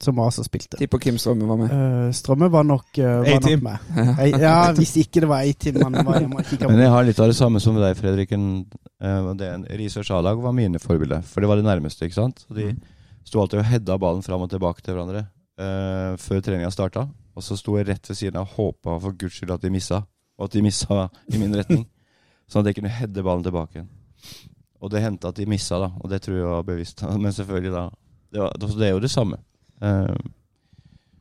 som 0.00 0.16
var 0.16 0.30
som 0.32 0.46
spilte. 0.46 0.78
Tipper 0.80 1.02
Kim 1.04 1.18
Strømme 1.20 1.44
var 1.50 1.58
med. 1.60 1.74
Uh, 1.74 2.06
Strømme 2.16 2.48
var 2.48 2.64
nok, 2.64 2.86
uh, 2.96 3.18
var 3.26 3.44
nok 3.44 3.66
med. 3.66 3.90
Ei- 4.24 4.30
Ja, 4.40 4.54
hvis 4.72 4.94
ikke 5.02 5.20
det 5.20 5.28
var 5.28 5.44
A-team 5.44 5.82
men 5.84 6.80
jeg 6.80 6.94
har 6.94 7.04
litt 7.04 7.20
av 7.20 7.28
det 7.28 7.36
samme 7.36 7.60
som 7.60 7.76
deg, 7.76 7.92
Fredrik. 8.00 8.32
Uh, 8.32 9.34
det, 9.36 9.52
en 9.52 9.68
A-lag 9.68 10.40
var 10.40 10.56
mine 10.56 10.80
forbilder, 10.80 11.28
for 11.28 11.44
det 11.44 11.52
var 11.52 11.60
det 11.60 11.68
nærmeste. 11.68 12.08
ikke 12.08 12.16
sant? 12.22 12.46
Og 12.48 12.56
de 12.56 12.70
sto 13.30 13.40
alltid 13.44 13.62
og 13.62 13.68
hedda 13.70 13.96
ballen 14.02 14.24
fram 14.26 14.42
og 14.44 14.50
tilbake 14.52 14.82
til 14.82 14.96
hverandre 14.96 15.24
eh, 15.24 16.16
før 16.20 16.42
treninga 16.44 16.70
starta. 16.74 17.06
Og 17.38 17.44
så 17.46 17.56
sto 17.56 17.76
jeg 17.78 17.86
rett 17.88 18.10
ved 18.10 18.18
siden 18.18 18.40
av 18.40 18.48
og 18.50 18.56
håpa 18.58 18.96
for 19.06 19.14
guds 19.16 19.38
skyld 19.38 19.54
at 19.54 19.62
de 19.64 19.70
missa, 19.72 20.02
og 20.36 20.48
at 20.48 20.56
de 20.56 20.62
missa 20.66 21.04
i 21.30 21.38
min 21.40 21.54
retning. 21.56 21.84
Sånn 22.50 22.64
at 22.64 22.72
jeg 22.72 22.80
kunne 22.80 22.90
hedde 22.92 23.22
ballen 23.24 23.46
tilbake 23.46 23.78
igjen. 23.78 23.90
Og 24.80 24.90
det 24.90 25.02
hendte 25.04 25.30
at 25.30 25.36
de 25.38 25.46
missa, 25.48 25.78
da, 25.78 25.90
og 26.00 26.10
det 26.10 26.22
tror 26.24 26.36
jeg 26.40 26.48
var 26.50 26.66
bevisst. 26.66 27.04
Men 27.22 27.32
selvfølgelig, 27.36 27.72
da 27.76 27.86
Det, 28.32 28.40
var, 28.40 28.54
det 28.58 28.86
er 28.88 28.92
jo 28.96 29.02
det 29.06 29.10
samme. 29.12 29.38
Eh, 29.82 30.14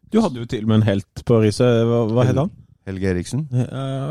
Du 0.09 0.21
hadde 0.23 0.41
jo 0.41 0.45
til 0.49 0.63
og 0.65 0.71
med 0.71 0.79
en 0.81 0.87
helt 0.89 1.21
på 1.25 1.37
Riise. 1.43 1.65
Hva, 1.85 2.01
hva 2.09 2.25
het 2.25 2.37
han? 2.39 2.49
Helge 2.89 3.09
Eriksen. 3.13 3.43
Ja, 3.53 3.65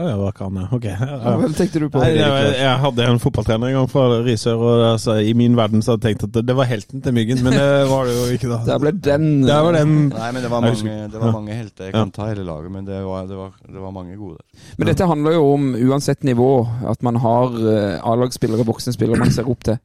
ja, 0.08 0.14
hva 0.20 0.28
kan 0.36 0.54
jeg? 0.60 0.68
Ok. 0.76 0.84
Ja, 0.86 1.08
ja. 1.10 1.32
Hvem 1.42 1.54
tenkte 1.58 1.80
du 1.82 1.88
på? 1.90 1.98
Nei, 2.02 2.12
jeg, 2.14 2.52
jeg 2.60 2.76
hadde 2.84 3.06
en 3.10 3.18
fotballtrener 3.22 3.72
en 3.72 3.76
gang 3.80 3.88
fra 3.90 4.04
Risør, 4.24 4.62
og 4.62 4.84
altså, 4.92 5.16
i 5.20 5.32
min 5.38 5.56
verden 5.58 5.82
så 5.82 5.96
hadde 5.96 6.06
jeg 6.08 6.16
tenkt 6.18 6.26
at 6.28 6.34
det, 6.38 6.44
det 6.52 6.56
var 6.60 6.68
helten 6.70 7.02
til 7.04 7.16
Myggen, 7.16 7.42
men 7.44 7.56
det 7.58 7.68
var 7.90 8.06
det 8.08 8.14
jo 8.16 8.26
ikke 8.38 8.50
da. 8.52 8.60
Der 8.70 8.82
ble 8.84 8.92
den 9.08 9.26
Der 9.48 9.62
var 9.66 9.76
den 9.78 9.94
Nei, 10.14 10.30
men 10.36 10.44
det 10.46 10.50
var 10.52 10.64
mange, 10.64 10.96
det 11.12 11.22
var 11.22 11.34
mange 11.34 11.58
helter. 11.58 11.88
Jeg 11.88 11.94
Ja. 11.94 11.98
kan 12.04 12.14
ta 12.14 12.28
hele 12.30 12.46
laget, 12.46 12.70
men 12.78 12.86
det 12.86 13.02
var, 13.04 13.26
det 13.26 13.36
var, 13.36 13.52
det 13.66 13.82
var 13.82 13.94
mange 13.98 14.16
gode. 14.20 14.38
Men 14.78 14.90
dette 14.92 15.06
handler 15.10 15.36
jo 15.38 15.44
om 15.56 15.68
uansett 15.88 16.22
nivå, 16.24 16.50
at 16.88 17.02
man 17.02 17.16
har 17.22 17.58
eh, 17.58 17.98
A-lagsspillere, 18.06 18.64
voksne 18.68 18.94
spillere 18.94 19.18
man 19.20 19.34
ser 19.34 19.48
opp 19.50 19.64
til. 19.66 19.78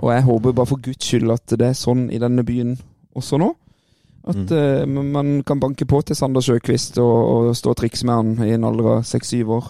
Og 0.00 0.10
jeg 0.14 0.22
håper 0.24 0.54
bare 0.56 0.66
for 0.70 0.80
guds 0.80 1.04
skyld 1.04 1.30
at 1.34 1.52
det 1.58 1.66
er 1.72 1.74
sånn 1.76 2.06
i 2.14 2.18
denne 2.22 2.42
byen 2.46 2.76
også 3.18 3.38
nå. 3.42 3.52
At 4.26 4.50
eh, 4.50 4.82
man 4.86 5.42
kan 5.46 5.60
banke 5.62 5.86
på 5.86 6.00
til 6.02 6.16
Sander 6.18 6.42
Sjøkvist 6.42 6.98
og, 6.98 7.18
og 7.30 7.56
stå 7.56 7.70
og 7.70 7.78
trikse 7.78 8.06
med 8.08 8.16
han 8.16 8.48
i 8.48 8.54
en 8.56 8.66
alder 8.66 8.88
av 8.96 9.04
seks-syv 9.06 9.52
år. 9.60 9.68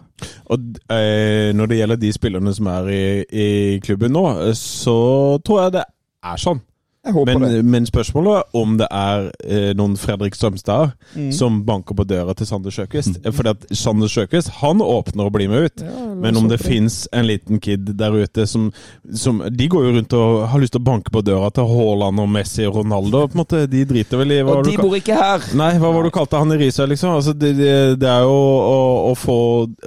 Og 0.55 0.71
uh, 0.89 1.51
når 1.53 1.69
det 1.69 1.81
gjelder 1.81 2.01
de 2.01 2.13
spillerne 2.17 2.55
som 2.57 2.71
er 2.73 2.89
i, 2.89 3.03
i 3.29 3.49
klubben 3.85 4.17
nå, 4.17 4.25
eh, 4.47 4.55
så 4.57 4.97
tror 5.45 5.67
jeg 5.67 5.77
det 5.77 5.85
er 5.85 6.41
sånn. 6.41 6.63
Jeg 7.07 7.15
håper 7.15 7.39
Men, 7.39 7.45
det. 7.53 7.65
men 7.65 7.87
spørsmålet 7.87 8.37
er 8.41 8.59
om 8.61 8.77
det 8.81 8.87
er 8.91 9.29
eh, 9.47 9.69
noen 9.79 9.97
Fredrik 10.01 10.35
Strømstad 10.35 10.93
Mm. 11.17 11.31
som 11.33 11.61
banker 11.65 11.95
på 11.97 12.05
døra 12.05 12.35
til 12.37 12.47
Sander 12.49 12.71
Sjøkvist. 12.75 13.21
Mm. 13.23 13.33
Fordi 13.37 13.53
at 13.55 13.67
Sander 13.79 14.11
Sjøkvist 14.11 14.51
han 14.61 14.83
åpner 14.83 15.29
og 15.29 15.33
blir 15.37 15.49
med 15.49 15.69
ut. 15.71 15.85
Ja, 15.87 16.07
Men 16.19 16.37
om 16.37 16.49
det 16.51 16.59
fins 16.61 17.07
en 17.15 17.27
liten 17.29 17.61
kid 17.63 17.87
der 17.97 18.13
ute 18.17 18.47
som, 18.51 18.73
som 19.15 19.39
De 19.55 19.69
går 19.71 19.85
jo 19.87 19.93
rundt 19.97 20.17
og 20.19 20.49
har 20.51 20.61
lyst 20.63 20.75
til 20.75 20.83
å 20.83 20.89
banke 20.89 21.13
på 21.15 21.23
døra 21.25 21.51
til 21.55 21.69
Haaland 21.71 22.21
og 22.25 22.29
Messi 22.35 22.67
og 22.67 22.81
Ronaldo. 22.83 23.23
på 23.29 23.39
en 23.39 23.43
måte, 23.45 23.63
De 23.71 23.85
driter 23.89 24.19
vel 24.21 24.33
i 24.37 24.41
hva 24.43 24.59
Og 24.59 24.67
de 24.67 24.77
bor 24.81 24.97
ikke 24.99 25.17
her! 25.17 25.47
Nei, 25.57 25.71
hva 25.79 25.93
var 25.95 26.03
det 26.03 26.11
du 26.13 26.17
kalte 26.19 26.41
han 26.43 26.53
i 26.53 26.59
Risør, 26.65 26.91
liksom? 26.91 27.15
Altså, 27.21 27.33
det, 27.39 27.55
det, 27.61 27.77
det 28.03 28.11
er 28.11 28.27
jo 28.27 28.35
å, 28.35 28.81
å 29.13 29.15
få, 29.17 29.39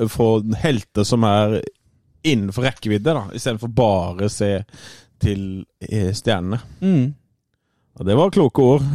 få 0.09 0.29
helter 0.63 1.03
som 1.07 1.23
er 1.27 1.59
innenfor 2.23 2.65
rekkevidde, 2.67 3.13
da, 3.15 3.21
istedenfor 3.35 3.69
bare 3.71 4.27
se 4.31 4.49
til 5.21 5.65
eh, 5.83 6.11
stjernene. 6.15 6.61
Mm. 6.81 7.13
Og 7.99 8.07
det 8.07 8.15
var 8.17 8.33
kloke 8.33 8.61
ord. 8.75 8.85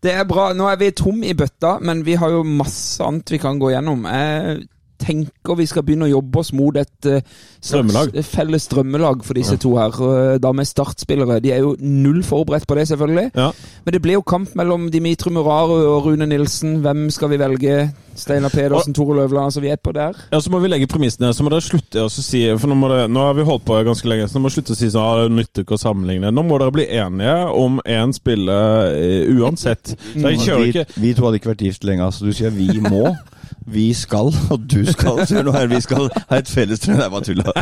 Det 0.00 0.14
er 0.16 0.24
bra. 0.24 0.46
Nå 0.56 0.64
er 0.70 0.78
vi 0.80 0.94
tom 0.96 1.18
i 1.26 1.34
bøtta, 1.36 1.74
men 1.84 2.00
vi 2.06 2.14
har 2.16 2.32
jo 2.32 2.40
masse 2.46 3.04
annet 3.04 3.34
vi 3.34 3.40
kan 3.42 3.58
gå 3.60 3.68
gjennom. 3.74 4.06
Jeg 4.08 4.62
tenker 5.00 5.56
vi 5.58 5.66
skal 5.66 5.82
begynne 5.86 6.06
å 6.08 6.12
jobbe 6.12 6.42
oss 6.42 6.52
mot 6.56 6.76
et 6.80 7.08
eh, 7.08 7.22
Drømmelag. 7.70 8.12
felles 8.24 8.68
drømmelag 8.70 9.24
for 9.26 9.34
disse 9.40 9.56
to 9.60 9.74
her. 9.80 9.96
eh, 10.34 10.38
Da 10.42 10.52
med 10.52 10.68
startspillere. 10.68 11.40
De 11.42 11.52
er 11.52 11.64
jo 11.64 11.74
null 11.80 12.22
forberedt 12.26 12.66
på 12.68 12.76
det, 12.78 12.86
selvfølgelig. 12.92 13.30
Ja. 13.34 13.50
Men 13.84 13.92
det 13.96 14.02
blir 14.04 14.18
jo 14.20 14.22
kamp 14.22 14.54
mellom 14.56 14.90
Dimitri 14.92 15.32
Muraru 15.34 15.78
og 15.96 16.06
Rune 16.06 16.26
Nilsen. 16.30 16.78
Hvem 16.84 17.08
skal 17.10 17.32
vi 17.32 17.40
velge? 17.40 17.80
Steinar 18.20 18.50
Pedersen, 18.52 18.92
Tore 18.92 19.14
Løvland. 19.16 19.46
Altså, 19.48 19.60
vi 19.64 19.68
er 19.72 19.76
på 19.80 19.92
der. 19.96 20.12
Ja, 20.32 20.40
Så 20.40 20.50
må 20.52 20.58
vi 20.60 20.68
legge 20.68 20.86
premissene. 20.90 21.30
Så 21.32 21.42
må 21.46 21.48
dere 21.52 21.64
slutte 21.64 22.02
å 22.04 22.10
si 22.12 22.42
For 22.58 22.68
nå, 22.68 22.74
må 22.76 22.88
det, 22.92 23.06
nå 23.10 23.22
har 23.24 23.34
vi 23.38 23.46
holdt 23.46 23.64
på 23.64 23.78
ganske 23.86 24.08
lenge, 24.10 24.26
så 24.28 24.36
nå 24.36 24.42
må 24.44 24.50
dere 24.50 24.58
slutte 24.58 24.74
å 24.74 24.80
si 24.80 24.90
sånn 24.92 25.00
ah, 25.06 25.22
det 25.22 25.32
nytter 25.38 25.64
ikke 25.64 25.78
å 25.78 25.80
sammenligne. 25.80 26.32
Nå 26.34 26.42
må 26.44 26.58
dere 26.60 26.74
bli 26.74 26.84
enige 27.00 27.36
om 27.56 27.80
én 27.86 28.12
spiller 28.16 28.92
eh, 28.92 29.30
uansett. 29.40 29.94
Så 30.12 30.26
jeg 30.34 30.42
kjører 30.44 30.64
vi, 30.66 30.72
ikke 30.74 31.00
vi 31.00 31.14
to 31.16 31.24
hadde 31.28 31.40
ikke 31.40 31.52
vært 31.54 31.64
gift 31.70 31.86
lenge, 31.88 32.04
altså. 32.10 32.26
Du 32.28 32.36
sier 32.36 32.50
vi 32.52 32.68
må. 32.84 33.14
Vi 33.66 33.94
skal, 33.94 34.32
og 34.50 34.60
du 34.70 34.84
skal. 34.88 35.26
Så 35.28 35.42
noe 35.44 35.54
her. 35.54 35.66
vi 35.70 35.80
skal 35.84 36.08
ha 36.16 36.38
et 36.40 36.48
felles 36.48 36.80
drøm. 36.80 36.98
Nei, 36.98 37.08
bare 37.12 37.24
tulla. 37.28 37.52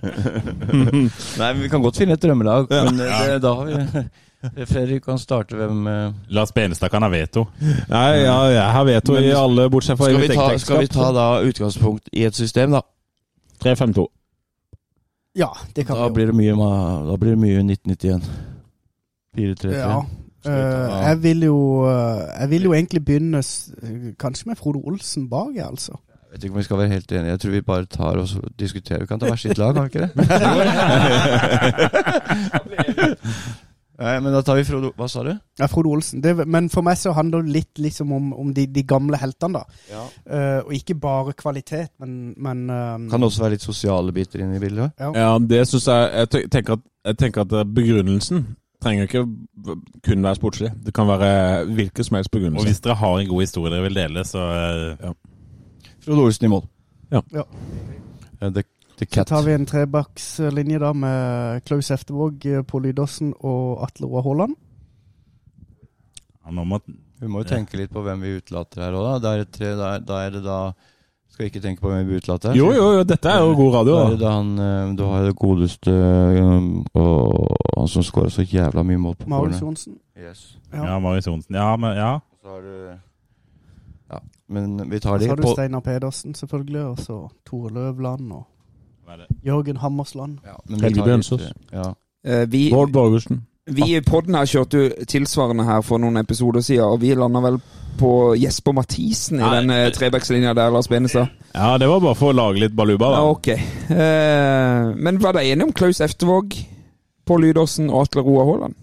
Nei, 1.40 1.50
men 1.52 1.62
vi 1.62 1.70
kan 1.72 1.84
godt 1.84 2.00
finne 2.02 2.16
et 2.18 2.22
drømmelag. 2.22 2.66
Men 2.72 3.00
eh, 3.04 3.20
det, 3.30 3.42
da 3.44 3.54
har 3.60 3.70
vi 3.70 4.66
Fredrik 4.66 5.04
kan 5.06 5.18
starte 5.18 5.56
hvem 5.58 5.86
uh... 5.88 6.12
Lars 6.28 6.52
Benestad 6.54 6.92
kan 6.92 7.02
ha 7.02 7.08
veto. 7.10 7.46
Nei, 7.88 8.10
ja, 8.22 8.36
jeg 8.52 8.66
har 8.76 8.84
veto 8.86 9.16
i 9.18 9.30
alle, 9.34 9.70
bortsett 9.72 9.98
fra 9.98 10.10
eget 10.12 10.36
eget 10.36 10.62
skal 10.62 10.84
vi 10.84 10.90
ta 10.92 11.08
da 11.14 11.26
utgangspunkt 11.46 12.12
i 12.12 12.26
et 12.28 12.36
system, 12.36 12.76
da? 12.76 12.84
3-5-2. 13.64 14.04
Ja, 15.36 15.50
det 15.74 15.86
kan 15.86 15.96
Da 15.96 16.04
vi 16.04 16.08
jo. 16.08 16.14
blir 16.14 16.30
det 16.30 16.36
mye, 16.36 16.68
da 17.08 17.16
blir 17.20 17.34
det 17.34 17.40
mye 17.40 17.64
1991. 17.64 18.30
4-3-3. 19.36 19.74
Ja. 19.76 19.98
Eh, 20.48 20.88
ta- 20.88 21.00
jeg 21.08 21.22
vil 21.22 21.40
jo 21.48 21.58
eh, 21.90 22.40
Jeg 22.40 22.50
vil 22.50 22.62
jo 22.68 22.72
egentlig 22.72 23.04
begynne 23.04 23.38
s- 23.42 23.70
kanskje 24.18 24.46
med 24.46 24.56
Frode 24.60 24.82
Olsen 24.86 25.28
bak, 25.30 25.54
jeg, 25.54 25.64
altså. 25.66 25.92
Jeg 26.26 26.30
vet 26.32 26.44
ikke 26.44 26.54
om 26.54 26.58
vi 26.58 26.64
skal 26.66 26.78
være 26.78 26.88
helt 26.92 27.12
enige. 27.12 27.30
Jeg 27.30 27.40
tror 27.40 27.50
vi 27.50 27.60
bare 27.62 27.86
tar 27.86 28.16
og 28.20 28.28
diskuterer. 28.58 29.00
Vi 29.00 29.06
kan 29.06 29.20
ta 29.20 29.26
hvert 29.30 29.38
sitt 29.40 29.58
lag, 29.58 29.74
kan 29.74 29.82
vi 29.84 29.88
ikke 29.92 30.00
det? 30.06 30.10
Nei, 33.96 34.18
men 34.20 34.28
da 34.34 34.42
tar 34.44 34.58
vi 34.58 34.64
Frode 34.68 34.90
Hva 34.98 35.06
sa 35.08 35.22
du? 35.24 35.30
Ja, 35.56 35.66
Frode 35.72 35.88
Olsen. 35.88 36.20
Det, 36.20 36.34
men 36.44 36.66
for 36.72 36.84
meg 36.84 36.98
så 37.00 37.14
handler 37.16 37.46
det 37.46 37.54
litt 37.54 37.80
liksom 37.80 38.10
om, 38.12 38.26
om 38.36 38.50
de, 38.56 38.66
de 38.68 38.82
gamle 38.84 39.16
heltene, 39.16 39.62
da. 39.62 40.02
Eh, 40.28 40.58
og 40.66 40.74
ikke 40.76 40.98
bare 41.00 41.32
kvalitet, 41.38 41.94
men, 42.02 42.34
men 42.36 42.66
uh, 42.68 42.98
Kan 43.08 43.22
det 43.24 43.30
også 43.30 43.46
være 43.46 43.54
litt 43.56 43.64
sosiale 43.64 44.12
biter 44.12 44.44
inne 44.44 44.58
i 44.58 44.62
bildet? 44.62 44.92
Ja, 45.00 45.30
det 45.40 45.62
syns 45.70 45.88
jeg 45.88 46.12
Jeg 46.12 46.50
tenker 46.52 46.76
at, 46.76 46.84
jeg 47.08 47.18
tenker 47.24 47.46
at 47.46 47.72
begrunnelsen 47.72 48.44
trenger 48.86 49.08
ikke 49.08 49.24
kun 50.06 50.24
være 50.24 50.38
sportslig. 50.38 50.70
Det 50.86 50.94
kan 50.94 51.08
være 51.10 51.66
hvilken 51.76 52.06
som 52.06 52.20
helst 52.20 52.34
Og 52.34 52.64
hvis 52.64 52.80
dere 52.80 52.96
har 53.02 53.18
en 53.18 53.28
god 53.28 53.42
historie 53.42 53.74
dere 53.74 53.88
vil 53.88 53.98
dele, 53.98 54.24
så 54.24 54.46
ja. 55.02 55.12
Frode 56.06 56.22
Olsen 56.22 56.46
i 56.46 56.48
mål. 56.48 56.64
Ja. 57.10 57.20
Ja. 57.34 57.42
Eh, 58.40 58.52
The, 58.52 58.62
the 58.98 59.06
Så 59.10 59.24
tar 59.24 59.42
vi 59.42 59.54
en 59.54 59.66
trebackslinje 59.66 60.78
da 60.78 60.92
med 60.92 61.64
Klaus 61.64 61.90
Eftevåg, 61.90 62.46
eh, 62.46 62.62
Pål 62.62 62.82
Lydåsen 62.82 63.34
og 63.40 63.82
Atle 63.84 64.06
Roar 64.06 64.22
Haaland. 64.22 64.54
ja, 66.44 66.50
nå 66.50 66.64
må 66.64 66.80
Vi 67.18 67.28
må 67.32 67.40
jo 67.40 67.48
tenke 67.48 67.78
litt 67.80 67.90
på 67.90 68.02
hvem 68.04 68.20
vi 68.20 68.36
utelater 68.36 68.82
her 68.82 68.92
òg, 68.92 69.06
da. 69.06 69.18
Da 69.24 70.18
er, 70.20 70.30
det 70.30 70.42
da, 70.44 70.74
Skal 71.36 71.50
ikke 71.50 71.60
tenke 71.60 71.82
på 71.84 71.90
hvem 71.92 72.06
vi 72.08 72.16
utelater? 72.16 72.54
Jo, 72.56 72.70
jo, 72.72 72.84
jo, 72.96 73.02
dette 73.04 73.28
er 73.28 73.42
jo 73.44 73.50
god 73.58 73.74
radio, 73.74 73.94
Da 74.08 74.16
da. 74.16 74.30
han 74.38 74.58
eh, 74.58 74.92
Du 74.96 75.02
har 75.04 75.26
det 75.26 75.34
godeste 75.36 75.92
eh, 75.92 76.68
Og 76.96 77.56
han 77.76 77.88
som 77.92 78.02
skåra 78.06 78.30
så 78.32 78.40
jævla 78.42 78.82
mye 78.82 78.96
mål 78.96 79.18
på 79.20 79.28
Marius. 79.28 79.60
Johnsen. 79.60 79.98
Yes. 80.16 80.58
Ja. 80.72 80.86
Ja, 80.86 80.98
Marius 80.98 81.26
Johnsen. 81.26 81.54
Ja, 81.54 81.76
men 81.76 81.92
ja. 81.96 82.18
Så 82.40 82.48
har 82.48 82.60
du 82.64 82.88
Ja, 84.12 84.18
Men 84.48 84.90
vi 84.90 84.98
tar 84.98 85.18
Så 85.18 85.24
de 85.24 85.28
har 85.28 85.36
du 85.36 85.48
Steinar 85.52 85.80
Pedersen, 85.80 86.34
selvfølgelig, 86.34 86.84
og 86.84 86.98
så 86.98 87.28
Tore 87.46 87.72
Løvland 87.74 88.32
og? 88.32 88.46
Jørgen 89.46 89.76
Hammersland. 89.76 90.38
ja, 90.44 90.56
men 90.68 90.80
vi 90.80 90.84
Helge 90.84 91.00
tar 91.00 91.36
litt. 91.38 91.52
Ja. 91.72 91.92
Eh, 92.24 92.52
vi, 92.52 92.70
Bård 92.72 92.92
Borgersen. 92.92 93.46
Vi 93.66 93.96
i 93.96 94.00
podden 94.06 94.34
her 94.38 94.46
kjørte 94.46 94.78
jo 94.78 95.06
tilsvarende 95.10 95.64
her 95.66 95.82
for 95.82 95.98
noen 96.02 96.16
episoder 96.20 96.62
siden, 96.62 96.84
og 96.86 97.00
vi 97.02 97.14
landa 97.18 97.40
vel 97.44 97.56
på 97.98 98.10
Jesper 98.38 98.74
Mathisen 98.76 99.38
i 99.40 99.42
Nei. 99.42 99.50
den 99.56 99.70
eh, 99.74 99.86
trebackslinja 99.96 100.52
der, 100.54 100.70
Lars 100.74 100.88
Benestad. 100.92 101.30
Ja, 101.56 101.72
det 101.80 101.88
var 101.88 102.02
bare 102.04 102.18
for 102.18 102.30
å 102.30 102.36
lage 102.36 102.60
litt 102.62 102.74
baluba, 102.76 103.08
da. 103.14 103.20
Ja, 103.22 103.30
ok. 103.32 103.48
Eh, 103.96 104.90
men 105.00 105.18
var 105.22 105.32
dere 105.38 105.48
enige 105.54 105.66
om 105.70 105.72
Klaus 105.76 106.02
Eftervåg, 106.04 106.54
Pål 107.26 107.46
Lydåsen 107.48 107.88
og 107.90 108.04
Atle 108.04 108.22
Roar 108.26 108.46
Haaland? 108.50 108.76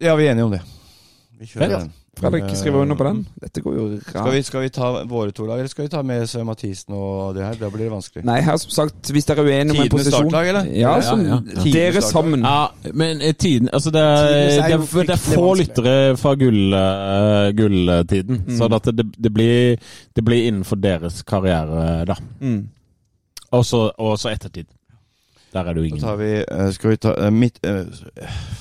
ja, 0.00 0.14
vi 0.16 0.24
er 0.28 0.32
enige 0.32 0.44
om 0.46 0.54
det. 0.54 0.62
Vi 1.40 1.46
kjører 1.50 1.70
Ja. 1.74 1.78
den. 1.82 1.92
Fredrik 2.20 2.44
Eh, 2.44 2.54
skriver 2.56 2.82
under 2.82 2.96
på 3.00 3.04
den. 3.06 3.20
Dette 3.40 3.60
går 3.64 3.74
jo 3.76 3.84
Skal 4.06 4.30
vi, 4.32 4.42
skal 4.42 4.60
vi 4.64 4.68
ta 4.68 4.90
våre 5.08 5.32
to 5.32 5.46
lag, 5.48 5.58
eller 5.58 5.68
skal 5.72 5.84
vi 5.86 5.88
ta 5.92 6.02
med 6.02 6.26
Svein 6.28 6.46
Mathisen 6.46 6.94
og 6.94 7.34
det 7.34 7.44
her? 7.44 7.54
Da 7.60 7.70
blir 7.70 7.84
det 7.86 7.92
vanskelig. 7.92 8.24
Nei, 8.28 8.40
her 8.44 8.56
som 8.60 8.70
sagt, 8.70 9.10
hvis 9.10 9.24
dere 9.28 9.40
er 9.40 9.48
uenige 9.50 9.74
om 9.76 9.82
en 9.82 9.88
Tidenes 9.88 9.92
posisjon 10.04 10.30
startlag, 10.30 10.48
eller? 10.48 10.64
Ja, 10.76 10.94
Ja, 11.00 11.16
ja, 11.16 11.38
ja. 11.56 11.64
Dere 11.64 11.92
startlag. 11.92 12.10
sammen. 12.10 12.40
Ja, 12.44 12.92
men 12.94 13.20
eh, 13.22 13.32
tiden 13.34 13.68
Altså, 13.72 13.90
det 13.90 14.00
er, 14.00 14.08
er 14.08 14.20
det 14.20 14.74
er, 14.74 15.04
det 15.04 15.10
er 15.10 15.16
få 15.16 15.46
vanskelig. 15.46 15.68
lyttere 15.68 16.16
fra 16.16 16.34
gull, 16.34 16.72
eh, 16.74 17.52
gulltiden. 17.56 18.42
Mm. 18.46 18.56
Så 18.58 18.68
at 18.74 18.84
det, 18.96 19.06
det, 19.18 19.32
blir, 19.34 19.76
det 20.16 20.24
blir 20.24 20.46
innenfor 20.48 20.76
deres 20.76 21.22
karriere, 21.22 22.04
da. 22.06 22.14
Mm. 22.40 22.68
Og 23.52 23.64
så 23.66 24.28
ettertid. 24.30 24.66
Der 25.52 25.64
er 25.66 25.72
det 25.74 25.82
jo 25.90 25.96
Så 25.98 26.00
tar 26.06 26.20
ingen. 26.20 26.44
vi 26.68 26.72
Skal 26.72 26.90
vi 26.90 26.96
ta 26.96 27.30
midt 27.30 27.58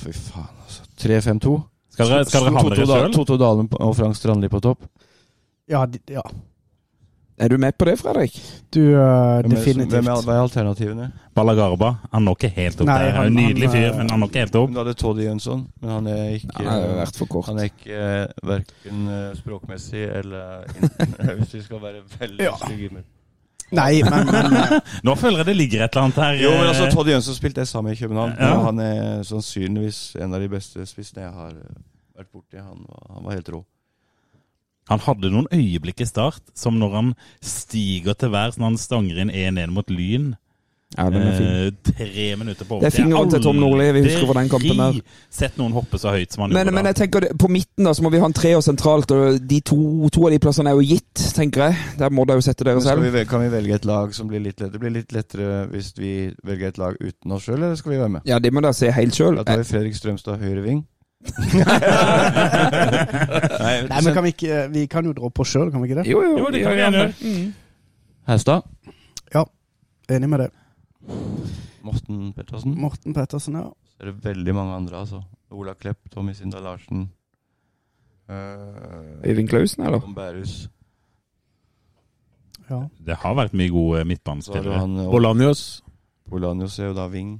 Fy 0.01 0.11
faen, 0.11 0.47
altså. 0.65 0.81
3-5-2. 0.97 1.59
Skal 1.99 2.13
dere, 2.13 2.27
skal 2.29 2.45
dere 2.47 2.69
dere 2.71 2.85
sjøl? 2.87 3.11
Toto 3.17 3.35
Dalen 3.39 3.67
og 3.75 3.97
Frank 3.97 4.15
Strandli 4.15 4.47
på 4.51 4.61
topp. 4.63 4.85
Ja, 5.69 5.83
de, 5.85 5.99
ja. 6.07 6.23
Er 7.39 7.51
du 7.51 7.57
med 7.59 7.75
på 7.79 7.85
det, 7.87 7.97
Fredrik? 7.99 8.33
du 8.75 8.79
uh, 8.95 8.99
er, 8.99 9.47
definitivt. 9.47 9.91
hvem 9.93 10.07
er, 10.11 10.23
hva 10.23 10.33
er 10.33 10.41
alternativene? 10.43 11.05
Balagarba. 11.35 11.93
Han 12.11 12.25
når 12.27 12.39
ikke 12.39 12.49
helt 12.55 12.81
opp 12.81 12.89
Nei, 12.89 12.97
der. 13.03 13.13
Han 13.15 13.27
er 13.29 13.35
nydelig 13.35 13.69
fyr, 13.71 13.85
eh, 13.89 13.93
men 13.99 14.09
han 14.11 14.19
når 14.23 14.31
ikke 14.31 14.43
helt 14.43 14.57
opp. 14.59 14.73
Du 14.73 14.81
hadde 14.81 14.95
Toddy 15.03 15.27
Jønsson, 15.27 15.61
men 15.79 15.93
han 15.93 16.09
er 16.11 16.25
ikke 16.39 16.57
Han 16.57 16.67
har 16.71 16.97
vært 17.03 17.21
for 17.21 17.31
kort. 17.31 17.47
Han 17.51 17.61
er 17.63 17.69
ikke 17.69 18.01
uh, 18.01 18.49
verken 18.49 19.05
uh, 19.11 19.21
språkmessig 19.39 20.03
eller 20.23 20.67
Hvis 21.39 21.55
vi 21.59 21.63
skal 21.67 21.83
være 21.83 22.03
veldig 22.19 22.49
Ja. 22.49 22.57
stygge. 22.63 22.91
med 22.97 23.07
Nei, 23.71 24.01
men, 24.01 24.25
men 24.33 24.55
eh, 24.57 24.79
Nå 25.05 25.13
føler 25.19 25.43
jeg 25.43 25.51
det 25.51 25.55
ligger 25.57 25.83
et 25.85 25.93
eller 25.93 26.07
annet 26.07 26.21
her. 26.23 26.39
Jo, 26.41 26.53
men 26.57 26.71
altså 26.71 26.89
Todd 26.91 27.11
Jønsson 27.11 27.37
spilte 27.37 27.61
jeg 27.63 27.69
sammen 27.69 27.93
i 27.93 27.99
København. 27.99 28.33
Ja. 28.39 28.55
og 28.57 28.65
Han 28.65 28.79
er 28.83 29.23
sannsynligvis 29.27 30.01
en 30.19 30.33
av 30.33 30.41
de 30.41 30.49
beste 30.49 30.85
spissene 30.89 31.27
jeg 31.27 31.35
har 31.35 31.53
eh, 31.53 31.79
vært 32.23 32.31
borti. 32.35 32.59
Han, 32.61 32.85
var- 32.87 33.15
han 33.15 33.23
var 33.29 33.39
helt 33.39 33.49
rå. 33.55 33.63
Han 34.89 34.99
hadde 35.05 35.29
noen 35.29 35.45
øyeblikk 35.53 36.01
i 36.01 36.05
start, 36.09 36.41
som 36.57 36.79
når 36.81 36.93
han 36.97 37.09
stiger 37.45 38.15
til 38.17 38.31
værs 38.33 38.57
når 38.57 38.71
han 38.71 38.77
stanger 38.81 39.19
inn 39.21 39.29
1-1 39.29 39.73
mot 39.75 39.89
Lyn. 39.93 40.31
Ja, 40.97 41.03
den 41.13 41.21
er 41.21 41.35
fin. 41.37 41.45
Eh, 41.45 41.67
tre 41.85 42.23
minutter 42.41 42.65
på 42.65 42.79
Det 42.81 42.87
er 42.89 42.95
fingeren 42.95 43.29
til 43.29 43.43
Tom 43.45 43.59
Nordli, 43.61 43.91
vi 43.93 44.01
husker 44.07 44.25
hvor 44.25 44.33
den 44.39 44.49
kampen 44.49 44.79
er. 44.81 44.95
Sett 45.29 45.59
noen 45.61 45.75
hoppe 45.77 45.99
så 46.01 46.09
høyt 46.15 46.33
som 46.33 46.41
han 46.47 46.49
Men, 46.55 46.63
gjorde 46.63 46.73
men 46.79 46.87
da. 46.87 46.89
jeg 46.89 46.97
tenker 47.03 47.27
på 47.37 47.49
midten 47.53 47.85
da, 47.85 47.93
så 47.93 48.01
må 48.01 48.09
vi 48.09 48.17
ha 48.17 48.25
en 48.25 48.33
treer 48.33 48.63
sentralt, 48.65 49.13
og 49.13 49.37
de 49.51 49.59
to, 49.61 49.77
to 50.09 50.25
av 50.25 50.33
de 50.33 50.39
plassene 50.41 50.73
er 50.73 50.79
jo 50.81 50.87
gitt, 50.95 51.21
tenker 51.37 51.67
jeg. 51.67 51.77
Der 52.01 52.09
må 52.09 52.25
dere 52.25 52.41
jo 52.41 52.47
sette 52.49 52.65
dere 52.65 52.81
selv. 52.81 53.05
vi, 53.05 53.21
kan 53.29 53.45
vi 53.45 53.51
velge 53.53 53.77
et 53.77 53.85
lag 53.85 54.17
som 54.17 54.27
blir 54.33 54.41
litt 54.41 54.57
lettere? 54.57 54.73
Det 54.73 54.81
blir 54.81 54.95
litt 54.97 55.13
lettere 55.13 55.67
hvis 55.69 55.93
vi 56.01 56.15
velger 56.41 56.73
et 56.73 56.81
lag 56.81 56.97
uten 56.97 57.37
oss 57.37 57.45
sjøl, 57.45 57.61
eller 57.61 57.77
skal 57.77 57.93
vi 57.93 58.01
være 58.01 58.15
med? 58.17 58.21
Ja, 58.25 58.39
det 58.41 58.49
må 58.57 58.65
dere 58.65 58.73
se 58.73 58.89
helt 58.89 59.13
sjøl. 59.13 59.37
Da 59.37 59.45
tar 59.45 59.61
vi 59.61 59.69
Fredrik 59.69 59.93
Strømstad 60.01 60.41
høyreving. 60.41 60.87
Nei, 63.59 63.73
Nei, 63.89 64.01
men 64.05 64.13
kan 64.15 64.23
vi 64.23 64.31
ikke 64.31 64.59
Vi 64.71 64.85
kan 64.87 65.03
jo 65.05 65.11
dra 65.17 65.29
på 65.35 65.43
sjøl, 65.47 65.67
kan 65.73 65.81
vi 65.83 65.89
ikke 65.89 65.99
det? 66.01 66.07
Jo, 66.09 66.21
jo, 66.23 66.47
det 66.53 66.61
kan 66.63 66.71
vi 66.77 66.81
gjerne 66.83 67.03
Mm. 67.19 67.53
Hestad. 68.29 68.61
Enig 70.09 70.25
med 70.29 70.39
det. 70.41 70.49
Morten 71.85 72.31
Pettersen. 72.33 72.73
Morten 72.81 73.13
Pettersen, 73.13 73.53
ja. 73.59 73.67
Så 73.93 74.01
er 74.01 74.05
det 74.09 74.23
veldig 74.23 74.55
mange 74.57 74.73
andre, 74.73 74.97
altså. 75.03 75.19
Ola 75.53 75.75
Klepp, 75.77 76.09
Tommy 76.09 76.33
Sindal 76.33 76.63
Larsen. 76.65 77.11
Uh, 78.29 79.21
Øyvind 79.25 79.49
Klausen, 79.49 79.83
eller? 79.85 79.99
Tom 79.99 80.15
Bærhus. 80.15 80.69
ja. 82.69 82.81
Det 83.05 83.15
har 83.21 83.35
vært 83.37 83.53
mye 83.53 83.69
gode 83.69 84.05
midtbanespillere. 84.05 84.81
eh, 84.81 85.11
Bolanios. 85.11 86.79
Er 86.79 86.85
jo 86.87 86.93
da 86.93 87.07
wing. 87.07 87.39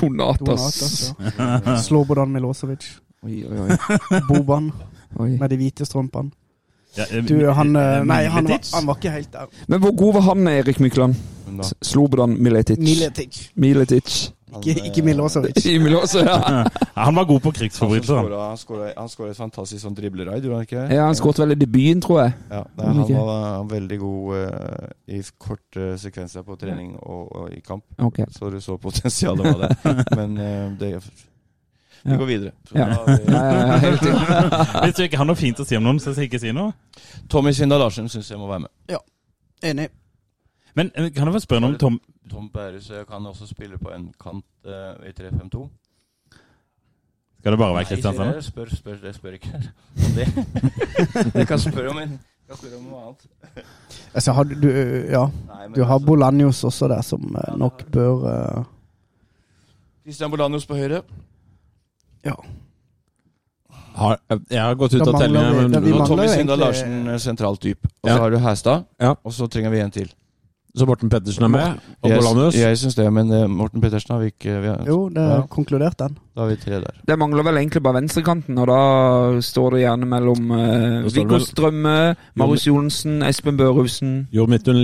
Donatas. 0.00 1.14
Donatas, 1.18 1.62
ja. 1.66 1.76
Slobodan 1.86 2.32
Milosevic. 2.32 2.86
Oi, 3.26 3.44
oi, 3.44 3.58
oi. 3.58 4.20
Boban 4.28 4.70
oi. 5.18 5.30
med 5.38 5.48
de 5.50 5.56
hvite 5.58 5.86
strømpene. 5.88 6.30
Ja, 6.96 7.04
eh, 7.10 7.24
Du, 7.24 7.36
han 7.52 7.76
eh, 7.76 8.04
Nei, 8.06 8.24
han 8.32 8.48
var, 8.48 8.60
han 8.72 8.86
var 8.88 8.98
ikke 8.98 9.10
helt 9.12 9.32
der. 9.32 9.50
Men 9.68 9.80
hvor 9.82 9.92
god 9.96 10.14
var 10.18 10.26
han, 10.30 10.48
Erik 10.48 10.80
Mykland? 10.80 11.14
Slobodan 11.82 12.36
Miletic. 12.42 12.78
Miletic. 12.78 13.50
Miletic. 13.54 14.32
Han, 14.52 14.62
Ikke, 14.62 14.80
eh, 14.80 14.86
ikke 14.90 15.02
Milosevic. 15.08 15.64
Ja. 16.26 16.64
Ja, 16.64 17.04
Han 17.04 17.14
var 17.14 17.24
god 17.24 17.40
på 17.40 17.50
Han 17.52 17.56
krigsforbrytelser. 17.58 18.14
han. 18.16 18.24
skåra- 18.24 18.92
han 18.96 19.08
han 19.08 19.08
et 19.30 19.36
fantastisk 19.36 19.82
sånn 19.84 19.94
dribleraid, 19.96 20.42
gjorde 20.44 20.56
han 20.56 20.66
ikke? 20.68 20.84
ja 20.96 21.04
han 21.06 21.14
skåret 21.18 21.38
vel 21.44 21.52
i 21.52 21.58
debuten, 21.60 22.00
tror 22.02 22.20
jeg. 22.22 22.34
Ja, 22.50 22.64
nei, 22.76 22.86
han 22.86 22.98
var 23.14 23.26
var 23.28 23.64
veldig 23.70 23.98
god 23.98 24.36
uh, 24.36 24.88
i 25.08 25.22
korte 25.38 25.88
sekvenser 25.98 26.42
på 26.46 26.56
trening 26.58 26.94
og, 27.02 27.32
og 27.36 27.52
i 27.52 27.60
kamp. 27.60 27.84
Okay. 27.98 28.26
Så 28.30 28.50
du 28.50 28.60
så 28.60 28.76
potensialet 28.78 29.44
var 29.44 29.68
der. 29.68 30.04
Men 30.18 30.38
uh, 30.38 30.78
det 30.78 30.94
Vi 32.04 32.16
går 32.16 32.26
videre. 32.26 32.52
Ja. 32.74 32.86
da 32.94 33.04
vi- 33.04 33.24
Ja, 33.34 33.44
ja, 33.52 33.78
ja. 33.82 34.82
Hvis 34.84 34.94
du 34.96 35.02
ikke 35.02 35.18
har 35.18 35.26
noe 35.26 35.36
fint 35.36 35.58
å 35.60 35.64
si 35.66 35.76
om 35.76 35.82
noen, 35.82 35.98
så 36.00 36.12
skal 36.14 36.24
jeg 36.24 36.30
ikke 36.32 36.40
si 36.46 36.52
noe. 36.54 36.72
Tommy 37.28 37.52
Svindal 37.52 37.80
Larsen 37.82 38.08
syns 38.08 38.30
jeg 38.30 38.38
må 38.38 38.46
være 38.48 38.66
med. 38.68 39.00
Enig. 39.66 39.88
Men 40.74 40.90
eh, 40.94 41.10
kan 41.12 41.26
jeg 41.28 41.34
få 41.38 41.40
spørre 41.44 41.60
noe 41.64 41.74
om 41.74 41.78
Tom 41.78 42.00
Tom 42.30 42.48
Bærhus 42.52 42.90
eh, 42.90 43.04
kan 43.08 43.26
også 43.26 43.46
spille 43.48 43.78
på 43.80 43.88
en 43.94 44.10
kant 44.20 44.44
uh, 44.68 44.98
i 45.08 45.12
3-5-2. 45.16 45.62
Skal 47.40 47.52
det 47.54 47.58
bare 47.58 47.74
være 47.74 47.84
Nei, 47.84 47.88
Kristiansand? 47.88 48.34
jeg 48.34 48.44
spør, 48.44 48.72
spør, 48.74 48.96
jeg 49.06 49.14
spør 49.14 49.36
ikke 49.38 49.52
om 49.54 50.16
det. 50.18 50.26
Jeg 51.38 51.46
kan 51.48 51.58
spørre 51.62 51.88
om, 51.94 52.00
kan 52.48 52.58
spørre 52.58 52.76
om 52.80 52.88
noe 52.90 53.02
annet. 53.06 53.64
Altså, 54.14 54.32
har 54.32 54.44
du, 54.50 54.68
Ja. 55.08 55.22
Nei, 55.46 55.68
Du 55.76 55.82
har 55.84 55.94
altså, 55.94 56.06
Bolanius 56.06 56.64
også 56.64 56.88
der, 56.90 57.00
som 57.06 57.24
ja, 57.38 57.54
nok 57.56 57.84
bør 57.94 58.26
eh, 58.32 58.64
Christian 60.04 60.30
Bolanius 60.32 60.66
på 60.66 60.74
høyre. 60.76 61.02
Ja. 62.26 62.34
Har, 63.98 64.18
jeg 64.50 64.62
har 64.62 64.74
gått 64.78 64.94
ut 64.94 65.02
av 65.06 65.16
tellinga, 65.20 66.04
Tommy 66.06 66.28
Sindal 66.30 66.60
Larsen 66.62 67.18
sentralt 67.20 67.62
dyp. 67.64 67.86
Og 68.02 68.08
Ja. 68.10 68.16
så 68.16 68.22
har 68.22 68.30
du 68.30 68.38
Hæstad. 68.38 68.84
Ja. 69.00 69.14
Og 69.24 69.32
så 69.32 69.46
trenger 69.46 69.70
vi 69.70 69.80
en 69.80 69.90
til. 69.94 70.10
Så 70.78 70.86
Morten 70.86 71.10
Pettersen 71.12 71.44
er 71.44 71.48
med. 71.52 71.78
Og 72.02 72.10
Jeg, 72.10 72.18
Bolanios. 72.20 72.54
jeg 72.58 72.78
syns 72.78 72.94
det, 72.94 73.06
men 73.12 73.32
eh, 73.32 73.46
Morten 73.50 73.80
Pettersen 73.80 74.14
har 74.14 74.20
vi 74.22 74.26
ikke 74.32 74.60
vi 74.62 74.66
har, 74.70 74.84
Jo, 74.86 75.08
det 75.08 75.18
er 75.22 75.34
Ja. 75.34 75.40
konkludert, 75.50 75.98
den. 75.98 76.16
Da 76.36 76.40
har 76.40 76.48
vi 76.48 76.56
tre 76.56 76.72
der. 76.80 76.94
Det 77.08 77.18
mangler 77.18 77.42
vel 77.42 77.56
egentlig 77.56 77.82
bare 77.82 77.94
venstrekanten, 78.00 78.58
og 78.58 78.66
da 78.70 79.40
står 79.40 79.70
det 79.74 79.80
gjerne 79.84 80.06
mellom 80.06 80.50
uh, 80.50 81.14
Viggo 81.14 81.38
Strømme, 81.38 82.14
Marius 82.36 82.66
Johnsen, 82.66 83.22
Espen 83.22 83.56
Børhusen. 83.56 84.28
Jo 84.32 84.46
Midtun 84.46 84.76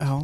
Ja. 0.00 0.18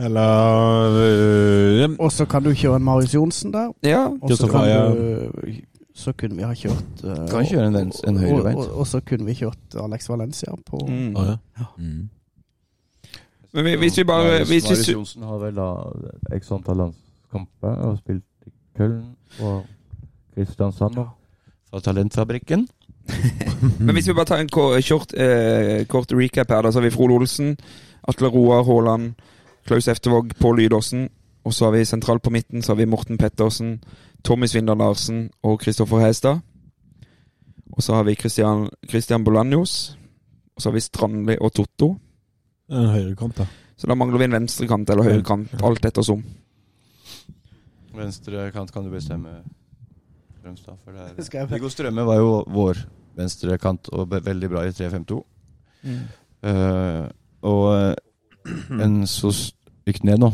Eller 0.00 1.82
øh, 1.84 1.90
Og 1.98 2.12
så 2.12 2.24
kan 2.24 2.42
du 2.44 2.52
kjøre 2.54 2.76
en 2.76 2.84
Marius 2.84 3.14
Johnsen 3.14 3.52
der. 3.52 3.72
Ja, 3.82 4.06
Og 4.22 4.30
så 4.36 4.46
kan 4.46 4.60
du 4.60 5.52
Så 5.98 6.12
kunne 6.14 6.36
vi 6.38 6.44
ha 6.46 6.52
kjørt 6.54 7.00
uh, 7.02 7.24
Kan 7.26 7.46
kjøre 7.48 7.66
en 7.72 7.76
en, 7.80 7.88
en 8.06 8.18
høyrebeint. 8.22 8.58
Og, 8.60 8.68
og, 8.68 8.84
og 8.84 8.86
så 8.86 9.00
kunne 9.02 9.26
vi 9.26 9.34
kjørt 9.40 9.74
Alex 9.82 10.06
Valencia 10.08 10.54
på 10.66 10.78
mm. 10.86 11.16
Å, 11.18 11.24
ja. 11.58 11.66
Mm. 11.78 12.04
Men 13.52 13.64
vi- 13.64 13.76
hvis 13.82 13.98
vi 13.98 14.04
bare 14.06 14.36
ja, 14.36 14.44
hvis 14.44 14.64
vi, 14.64 14.70
Marius 14.70 14.88
Johnsen 14.92 15.22
har 15.26 15.38
vel 15.42 15.58
da 15.58 15.68
x 16.38 16.52
antall 16.54 16.82
landskamper 16.84 17.82
og 17.88 17.98
spilt 17.98 18.46
i 18.46 18.52
Köln 18.78 19.00
og 19.42 19.64
Kristiansand 20.36 20.98
og 21.02 21.08
fra 21.70 21.80
Talentfabrikken. 21.84 22.68
Men 23.84 23.94
hvis 23.96 24.08
vi 24.08 24.14
bare 24.14 24.24
tar 24.30 24.40
en 24.40 24.48
kort, 24.48 25.12
eh, 25.16 25.84
kort 25.88 26.12
recap 26.12 26.50
her, 26.52 26.62
da, 26.62 26.70
så 26.72 26.78
har 26.80 26.86
vi 26.86 26.94
Frode 26.94 27.14
Olsen, 27.18 27.56
Atle 28.08 28.28
Roar 28.32 28.62
Haaland, 28.64 29.14
Klaus 29.66 29.88
Eftevåg, 29.88 30.30
Pål 30.40 30.56
Lydåsen. 30.62 31.08
Og 31.44 31.54
så 31.54 31.64
har 31.64 31.72
vi 31.72 31.84
sentralt 31.84 32.22
på 32.22 32.30
midten 32.30 32.62
så 32.62 32.72
har 32.72 32.76
vi 32.76 32.84
Morten 32.84 33.18
Pettersen, 33.18 33.78
Tommy 34.24 34.48
Svindal 34.50 34.78
Larsen 34.80 35.28
og 35.42 35.60
Kristoffer 35.62 36.02
Hestad. 36.02 36.40
Og 37.72 37.82
så 37.82 37.94
har 37.94 38.04
vi 38.08 38.16
Christian, 38.18 38.68
Christian 38.88 39.24
Bolanjos. 39.24 39.96
Og 40.56 40.62
så 40.62 40.70
har 40.70 40.74
vi 40.74 40.80
Strandli 40.82 41.36
og 41.40 41.52
Totto. 41.54 41.92
En 42.68 42.90
høyrekant, 42.90 43.38
da. 43.38 43.46
Så 43.78 43.86
da 43.86 43.94
mangler 43.94 44.18
vi 44.18 44.26
en 44.26 44.34
venstrekant 44.34 44.90
eller 44.90 45.06
høyrekant, 45.06 45.54
alt 45.62 45.86
ettersom. 45.86 46.24
Venstre 47.94 48.50
kant 48.54 48.72
kan 48.74 48.84
du 48.86 48.90
bestemme, 48.90 49.38
Strømstad. 50.38 50.80
For 50.82 50.94
det 50.94 51.28
er 51.34 51.46
Viggo 51.50 51.70
Strømme 51.70 52.04
var 52.06 52.18
jo 52.18 52.42
vår 52.50 52.82
venstre 53.18 53.58
kant 53.58 53.88
og 53.94 54.10
veldig 54.10 54.50
bra 54.50 54.64
i 54.66 54.74
3-5-2. 54.74 55.18
Eh, 56.48 57.04
og 57.48 57.64
eh, 57.74 58.82
en 58.82 59.00
så 59.10 59.32
gikk 59.86 60.02
ned 60.06 60.22
nå. 60.22 60.32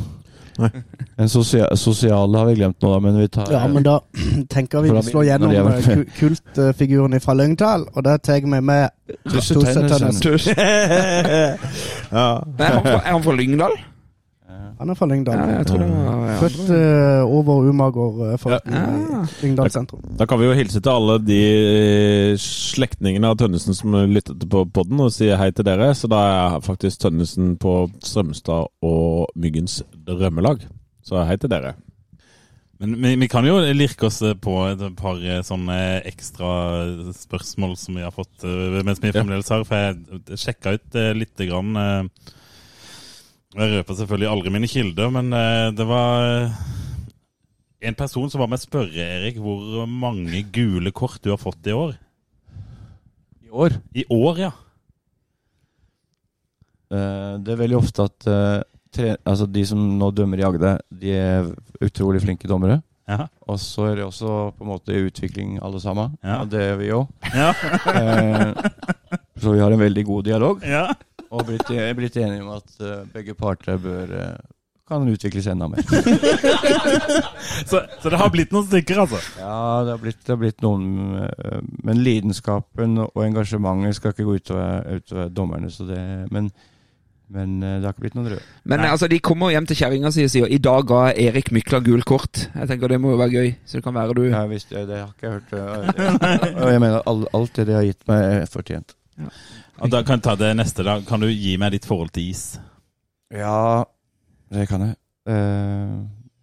En 1.19 1.29
sosial, 1.29 1.77
sosiale 1.79 2.39
har 2.39 2.47
vi 2.47 2.55
glemt 2.59 2.83
nå, 2.83 2.91
da, 2.93 2.99
men 3.03 3.17
vi 3.19 3.29
tar 3.29 3.51
Ja, 3.53 3.63
men 3.71 3.83
da 3.87 3.99
tenker 4.55 4.85
vi 4.85 4.93
å 4.93 4.99
slå 4.99 5.03
vi 5.03 5.11
slår 5.11 5.25
gjennom 5.29 5.55
eh, 5.73 6.05
kultfiguren 6.19 7.19
fra 7.23 7.35
Lyngdal, 7.39 7.89
og 7.95 8.07
det 8.07 8.21
tar 8.27 8.43
vi 8.45 8.61
med 8.61 8.95
Tusse 9.31 9.57
Tusse 9.57 9.75
Tønnesen. 9.83 10.21
Tønnesen. 10.23 10.55
ja. 12.19 12.29
Er, 12.59 12.71
han 12.71 12.87
fra, 12.87 13.01
er 13.01 13.11
han 13.11 13.27
fra 13.27 13.37
Lyngdal? 13.39 13.77
Han 14.79 14.91
er 14.91 14.99
fra 14.99 15.07
Lyngdal. 15.07 15.39
Ja, 15.39 15.59
jeg 15.61 15.67
tror 15.69 15.81
det 15.81 15.89
var 15.93 16.25
ja. 16.27 16.37
Født 16.41 16.61
uh, 16.71 17.37
over 17.39 17.69
Umager 17.71 18.19
uh, 18.35 18.47
Ja. 18.51 18.59
Lyngdal 19.43 19.71
sentrum. 19.71 20.03
Da 20.19 20.27
kan 20.27 20.41
vi 20.41 20.49
jo 20.49 20.57
hilse 20.59 20.83
til 20.83 20.93
alle 20.93 21.19
de 21.23 21.41
eh, 21.45 22.35
slektningene 22.41 23.31
av 23.31 23.39
Tønnesen 23.41 23.77
som 23.79 23.95
lyttet 24.11 24.43
på 24.51 24.65
podden, 24.75 25.01
og 25.05 25.15
si 25.15 25.31
hei 25.31 25.51
til 25.55 25.67
dere. 25.69 25.93
Så 25.95 26.11
da 26.11 26.21
er 26.33 26.61
faktisk 26.67 27.05
Tønnesen 27.05 27.55
på 27.63 27.85
Strømstad 28.03 28.71
og 28.83 29.33
Myggens 29.39 29.83
drømmelag. 30.09 30.67
Så 31.07 31.23
hei 31.29 31.39
til 31.39 31.53
dere. 31.55 31.77
Men 32.83 32.97
vi, 33.03 33.15
vi 33.17 33.29
kan 33.31 33.47
jo 33.47 33.61
lirke 33.73 34.09
oss 34.09 34.19
på 34.43 34.55
et 34.73 34.83
par 34.99 35.21
eh, 35.23 35.43
sånne 35.47 35.77
ekstra 36.11 36.49
spørsmål 37.15 37.77
som 37.79 38.01
vi 38.01 38.03
har 38.05 38.15
fått 38.15 38.43
eh, 38.45 38.81
mens 38.85 39.03
vi 39.03 39.13
fremdeles 39.15 39.53
har. 39.55 39.63
For 39.69 39.87
jeg 39.87 40.41
sjekka 40.43 40.75
ut 40.75 40.99
eh, 40.99 41.13
lite 41.17 41.47
grann 41.49 41.79
eh, 41.79 42.33
Jeg 43.55 43.71
røper 43.71 43.95
selvfølgelig 43.95 44.27
aldri 44.27 44.51
mine 44.51 44.67
kilder, 44.67 45.11
men 45.15 45.29
eh, 45.39 45.69
det 45.79 45.85
var 45.87 46.25
eh, 46.27 46.55
en 47.87 47.95
person 47.95 48.27
som 48.31 48.43
var 48.43 48.51
med 48.51 48.59
å 48.59 48.65
spørre, 48.65 49.05
Erik, 49.21 49.39
hvor 49.39 49.85
mange 49.87 50.41
gule 50.55 50.91
kort 50.91 51.21
du 51.23 51.31
har 51.31 51.39
fått 51.39 51.71
i 51.71 51.77
år. 51.77 51.93
I 53.47 53.53
år. 53.55 53.77
I 53.95 54.07
år, 54.11 54.41
ja. 54.43 54.51
Eh, 56.91 57.31
det 57.47 57.55
er 57.55 57.63
veldig 57.63 57.79
ofte 57.79 58.09
at 58.09 58.29
tre, 58.95 59.15
altså 59.23 59.47
de 59.47 59.65
som 59.71 59.87
nå 60.01 60.11
dømmer 60.11 60.43
i 60.43 60.49
Agde, 60.51 60.75
de 60.91 61.15
er 61.15 61.55
utrolig 61.79 62.25
flinke 62.27 62.51
dommere. 62.51 62.81
Ja. 63.07 63.29
Og 63.47 63.63
så 63.63 63.93
er 63.93 64.01
de 64.01 64.09
også 64.09 64.51
på 64.57 64.65
en 64.65 64.73
måte 64.73 64.97
i 64.97 65.07
utvikling 65.07 65.61
alle 65.63 65.79
sammen. 65.79 66.17
Ja. 66.25 66.41
Og 66.43 66.51
det 66.51 66.67
er 66.73 66.79
vi 66.81 66.91
òg. 66.97 67.07
Ja. 67.31 67.53
så 69.39 69.55
vi 69.55 69.63
har 69.63 69.71
en 69.71 69.87
veldig 69.87 70.09
god 70.11 70.33
dialog. 70.33 70.67
ja. 70.67 70.89
Og 71.35 71.47
blitt, 71.49 71.71
er 71.75 71.95
blitt 71.99 72.17
enige 72.21 72.45
om 72.45 72.53
at 72.57 72.77
eh, 72.85 73.01
begge 73.15 73.35
parter 73.39 73.79
bør 73.83 74.13
eh, 74.15 74.35
kan 74.85 75.07
utvikles 75.09 75.47
enda 75.49 75.67
mer. 75.73 75.81
Så, 77.71 77.79
så 78.03 78.11
det 78.13 78.19
har 78.21 78.29
blitt 78.33 78.53
noen 78.53 78.67
stykker, 78.67 78.99
altså? 79.05 79.19
Ja, 79.39 79.57
det 79.87 79.93
har 79.95 80.01
blitt, 80.03 80.19
det 80.27 80.33
har 80.35 80.39
blitt 80.41 80.61
noen 80.65 80.85
eh, 81.25 81.61
Men 81.87 82.03
lidenskapen 82.05 82.99
og 83.07 83.21
engasjementet 83.25 83.97
skal 83.99 84.13
ikke 84.13 84.27
gå 84.29 84.35
utover, 84.43 84.99
utover 85.01 85.31
dommerne. 85.33 85.71
Så 85.73 85.87
det, 85.89 86.01
men, 86.35 86.51
men 87.33 87.55
eh, 87.65 87.79
det 87.81 87.89
har 87.89 87.95
ikke 87.97 88.05
blitt 88.07 88.19
noen 88.19 88.29
røde. 88.35 88.43
Men 88.69 88.83
Nei. 88.85 88.91
altså, 88.93 89.09
de 89.11 89.21
kommer 89.25 89.55
hjem 89.55 89.69
til 89.71 89.79
kjerringa 89.81 90.13
si 90.15 90.27
og 90.29 90.33
sier 90.35 90.53
i 90.53 90.61
dag 90.69 90.85
ga 90.91 91.03
Erik 91.27 91.49
Mykla 91.57 91.81
gul 91.87 92.05
kort. 92.09 92.45
Jeg 92.53 92.71
tenker 92.73 92.93
Det 92.93 93.01
må 93.01 93.15
jo 93.15 93.23
være 93.23 93.37
gøy. 93.39 93.55
Så 93.65 93.81
det 93.81 93.87
kan 93.89 93.97
være 93.97 94.19
du 94.21 94.25
Ja, 94.29 94.45
visst, 94.51 94.69
det, 94.75 94.85
det 94.93 95.01
har 95.01 95.15
ikke 95.15 95.31
jeg 95.31 95.39
hørt. 95.39 95.57
eh, 95.57 96.61
Og 96.67 96.69
jeg 96.75 96.85
mener 96.85 97.01
alt 97.09 97.57
det 97.61 97.69
de 97.71 97.79
har 97.81 97.89
gitt 97.89 98.05
meg, 98.11 98.29
er 98.43 98.53
fortjent. 98.53 98.97
Og 99.83 99.91
da 99.91 100.03
kan 100.07 100.19
jeg 100.19 100.23
ta 100.23 100.35
det 100.39 100.53
neste. 100.57 100.85
da. 100.87 101.01
Kan 101.07 101.21
du 101.21 101.27
gi 101.29 101.57
meg 101.61 101.73
ditt 101.75 101.87
forhold 101.89 102.11
til 102.15 102.31
is? 102.31 102.59
Ja, 103.35 103.83
det 104.53 104.69
kan 104.71 104.81
jeg. 104.87 104.97
Eh, 105.27 105.97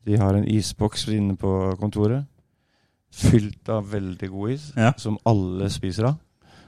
de 0.05 0.17
har 0.17 0.35
en 0.35 0.47
isboks 0.47 1.07
inne 1.13 1.37
på 1.39 1.75
kontoret. 1.79 2.25
Fylt 3.11 3.69
av 3.69 3.89
veldig 3.91 4.29
god 4.31 4.51
is, 4.51 4.71
Ja. 4.77 4.93
som 4.97 5.17
alle 5.25 5.69
spiser 5.69 6.05
av. 6.07 6.15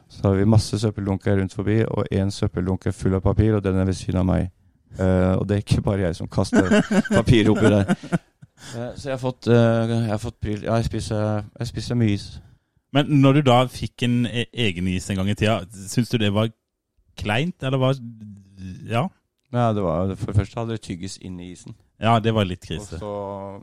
Så 0.10 0.22
har 0.28 0.36
vi 0.36 0.46
masse 0.46 0.78
søppeldunker 0.80 1.38
rundt 1.40 1.54
forbi, 1.54 1.82
og 1.88 2.06
én 2.12 2.30
søppeldunk 2.32 2.86
er 2.88 2.92
full 2.92 3.16
av 3.16 3.22
papir, 3.22 3.56
og 3.56 3.64
den 3.64 3.76
er 3.80 3.86
ved 3.86 3.94
siden 3.96 4.20
av 4.20 4.26
meg. 4.26 4.52
Eh, 5.00 5.34
og 5.40 5.48
det 5.48 5.56
er 5.58 5.62
ikke 5.64 5.82
bare 5.82 6.02
jeg 6.02 6.16
som 6.16 6.28
kaster 6.28 6.70
papir 7.10 7.50
oppi 7.50 7.70
der. 7.70 7.96
Eh, 8.64 8.94
så 8.96 9.10
jeg 9.10 9.12
har 9.12 9.20
fått, 9.20 9.48
jeg 9.52 10.08
har 10.08 10.18
fått 10.18 10.38
pryl. 10.40 10.62
Ja, 10.64 10.76
jeg 10.80 10.86
spiser, 10.86 11.44
jeg 11.60 11.68
spiser 11.68 11.96
mye 12.00 12.14
is. 12.14 12.40
Men 12.94 13.10
når 13.24 13.40
du 13.40 13.42
da 13.50 13.58
fikk 13.72 14.06
en 14.06 14.20
e- 14.30 14.46
egen 14.66 14.88
is 14.92 15.10
en 15.10 15.18
gang 15.22 15.32
i 15.34 15.36
tida, 15.38 15.60
syns 15.90 16.12
du 16.12 16.20
det 16.22 16.30
var 16.36 16.52
kleint, 17.20 17.58
eller 17.64 17.82
var 17.82 17.98
Ja? 18.90 19.08
Ja, 19.54 19.68
det 19.74 19.84
var, 19.86 20.16
for 20.18 20.32
det 20.32 20.36
første 20.40 20.60
hadde 20.60 20.78
det 20.78 20.82
tyggis 20.86 21.18
inn 21.22 21.40
i 21.42 21.52
isen. 21.54 21.76
Ja, 22.02 22.20
det 22.20 22.34
var 22.34 22.46
litt 22.46 22.64
krise. 22.66 22.98
så 23.00 23.12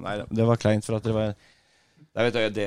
Nei, 0.00 0.20
det 0.30 0.46
var 0.46 0.60
kleint 0.60 0.86
for 0.86 0.96
at 0.96 1.04
det 1.06 1.14
var 1.14 1.32
Jeg 1.34 2.26
vet 2.26 2.36
ikke, 2.38 2.50
det, 2.54 2.66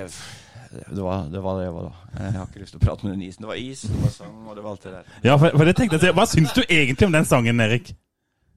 det, 0.90 1.04
var, 1.04 1.28
det 1.32 1.44
var 1.44 1.58
det 1.60 1.66
jeg 1.68 1.74
var 1.76 1.88
da. 1.88 1.94
Jeg 2.20 2.34
har 2.38 2.48
ikke 2.48 2.64
lyst 2.64 2.76
til 2.76 2.82
å 2.82 2.86
prate 2.86 3.06
med 3.08 3.16
den 3.16 3.26
isen. 3.28 3.44
Det 3.44 3.50
var 3.52 3.60
is, 3.60 3.82
det 3.88 4.00
var 4.02 4.14
sang, 4.16 4.36
og 4.48 4.56
det 4.56 4.64
var 4.64 4.76
alt 4.76 4.84
det 4.88 4.94
der. 4.96 5.12
Ja, 5.24 5.36
for, 5.36 5.56
for 5.58 5.68
det 5.70 5.76
tenkte 5.80 6.00
jeg. 6.00 6.16
Hva 6.16 6.26
syns 6.30 6.56
du 6.56 6.62
egentlig 6.68 7.08
om 7.10 7.16
den 7.16 7.28
sangen, 7.28 7.64
Erik? 7.64 7.94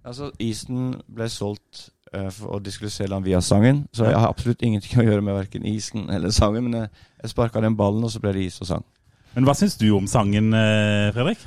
Altså, 0.06 0.30
isen 0.42 0.94
ble 1.10 1.26
solgt 1.32 1.88
eh, 2.12 2.42
de 2.62 2.74
skulle 2.74 2.90
se 2.90 3.06
den 3.10 3.24
via 3.24 3.40
sangen, 3.40 3.86
så 3.92 4.04
jeg 4.10 4.18
har 4.18 4.28
absolutt 4.28 4.62
ingenting 4.62 5.00
å 5.00 5.06
gjøre 5.06 5.24
med 5.24 5.38
verken 5.38 5.66
isen 5.66 6.10
eller 6.10 6.34
sangen, 6.34 6.68
men 6.68 6.80
jeg, 6.82 7.04
jeg 7.22 7.34
sparka 7.34 7.62
den 7.64 7.76
ballen, 7.78 8.04
og 8.04 8.12
så 8.12 8.22
ble 8.22 8.34
det 8.36 8.46
is 8.46 8.60
og 8.60 8.70
sang. 8.70 8.86
Men 9.34 9.44
hva 9.44 9.54
syns 9.56 9.76
du 9.76 9.90
om 9.92 10.06
sangen, 10.08 10.54
eh, 10.56 11.12
Fredrik? 11.12 11.42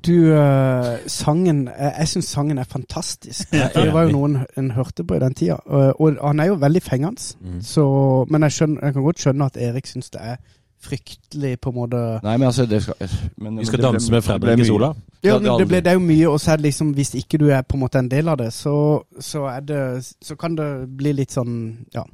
Du, 0.00 0.32
eh, 0.32 0.98
sangen 1.06 1.66
Jeg, 1.66 1.92
jeg 1.98 2.08
syns 2.08 2.30
sangen 2.32 2.58
er 2.58 2.64
fantastisk. 2.64 3.50
Det 3.74 3.92
var 3.92 4.06
jo 4.06 4.14
noen 4.16 4.38
en 4.56 4.70
hørte 4.72 5.04
på 5.04 5.18
i 5.18 5.20
den 5.20 5.34
tida. 5.36 5.58
Og, 5.66 6.00
og 6.00 6.22
han 6.24 6.40
er 6.40 6.48
jo 6.48 6.60
veldig 6.62 6.82
fengende. 6.82 7.34
Mm. 7.40 7.60
Så, 7.62 7.84
men 8.30 8.46
jeg, 8.46 8.56
skjønner, 8.56 8.86
jeg 8.86 8.96
kan 8.96 9.04
godt 9.04 9.20
skjønne 9.24 9.50
at 9.52 9.60
Erik 9.68 9.90
syns 9.90 10.08
det 10.14 10.22
er 10.24 10.40
fryktelig 10.80 11.56
på 11.60 11.70
en 11.70 11.74
måte 11.74 12.00
Nei, 12.22 12.36
men 12.38 12.48
altså 12.48 12.66
det 12.70 12.82
skal, 12.84 12.94
men, 13.36 13.56
Vi 13.58 13.64
skal 13.66 13.78
det 13.80 13.84
ble- 13.84 13.92
danse 13.92 14.10
med 14.12 14.22
Fredrik 14.24 14.60
i 14.62 14.64
sola? 14.68 14.92
Ja, 15.22 15.38
men 15.38 15.58
det, 15.58 15.66
ble, 15.68 15.80
det 15.82 15.90
er 15.90 15.98
jo 15.98 16.04
mye, 16.04 16.28
og 16.30 16.38
så 16.40 16.52
er 16.52 16.56
det 16.60 16.68
liksom 16.68 16.92
Hvis 16.94 17.14
ikke 17.18 17.38
du 17.38 17.48
er 17.50 17.62
på 17.62 17.74
en 17.76 17.82
måte 17.82 17.98
en 17.98 18.08
del 18.08 18.28
av 18.28 18.38
det, 18.38 18.52
så, 18.54 19.02
så 19.18 19.46
er 19.50 19.60
det 19.66 19.82
Så 20.22 20.36
kan 20.38 20.54
det 20.56 20.68
bli 20.96 21.12
litt 21.12 21.30
sånn 21.34 21.56
Ja, 21.94 22.04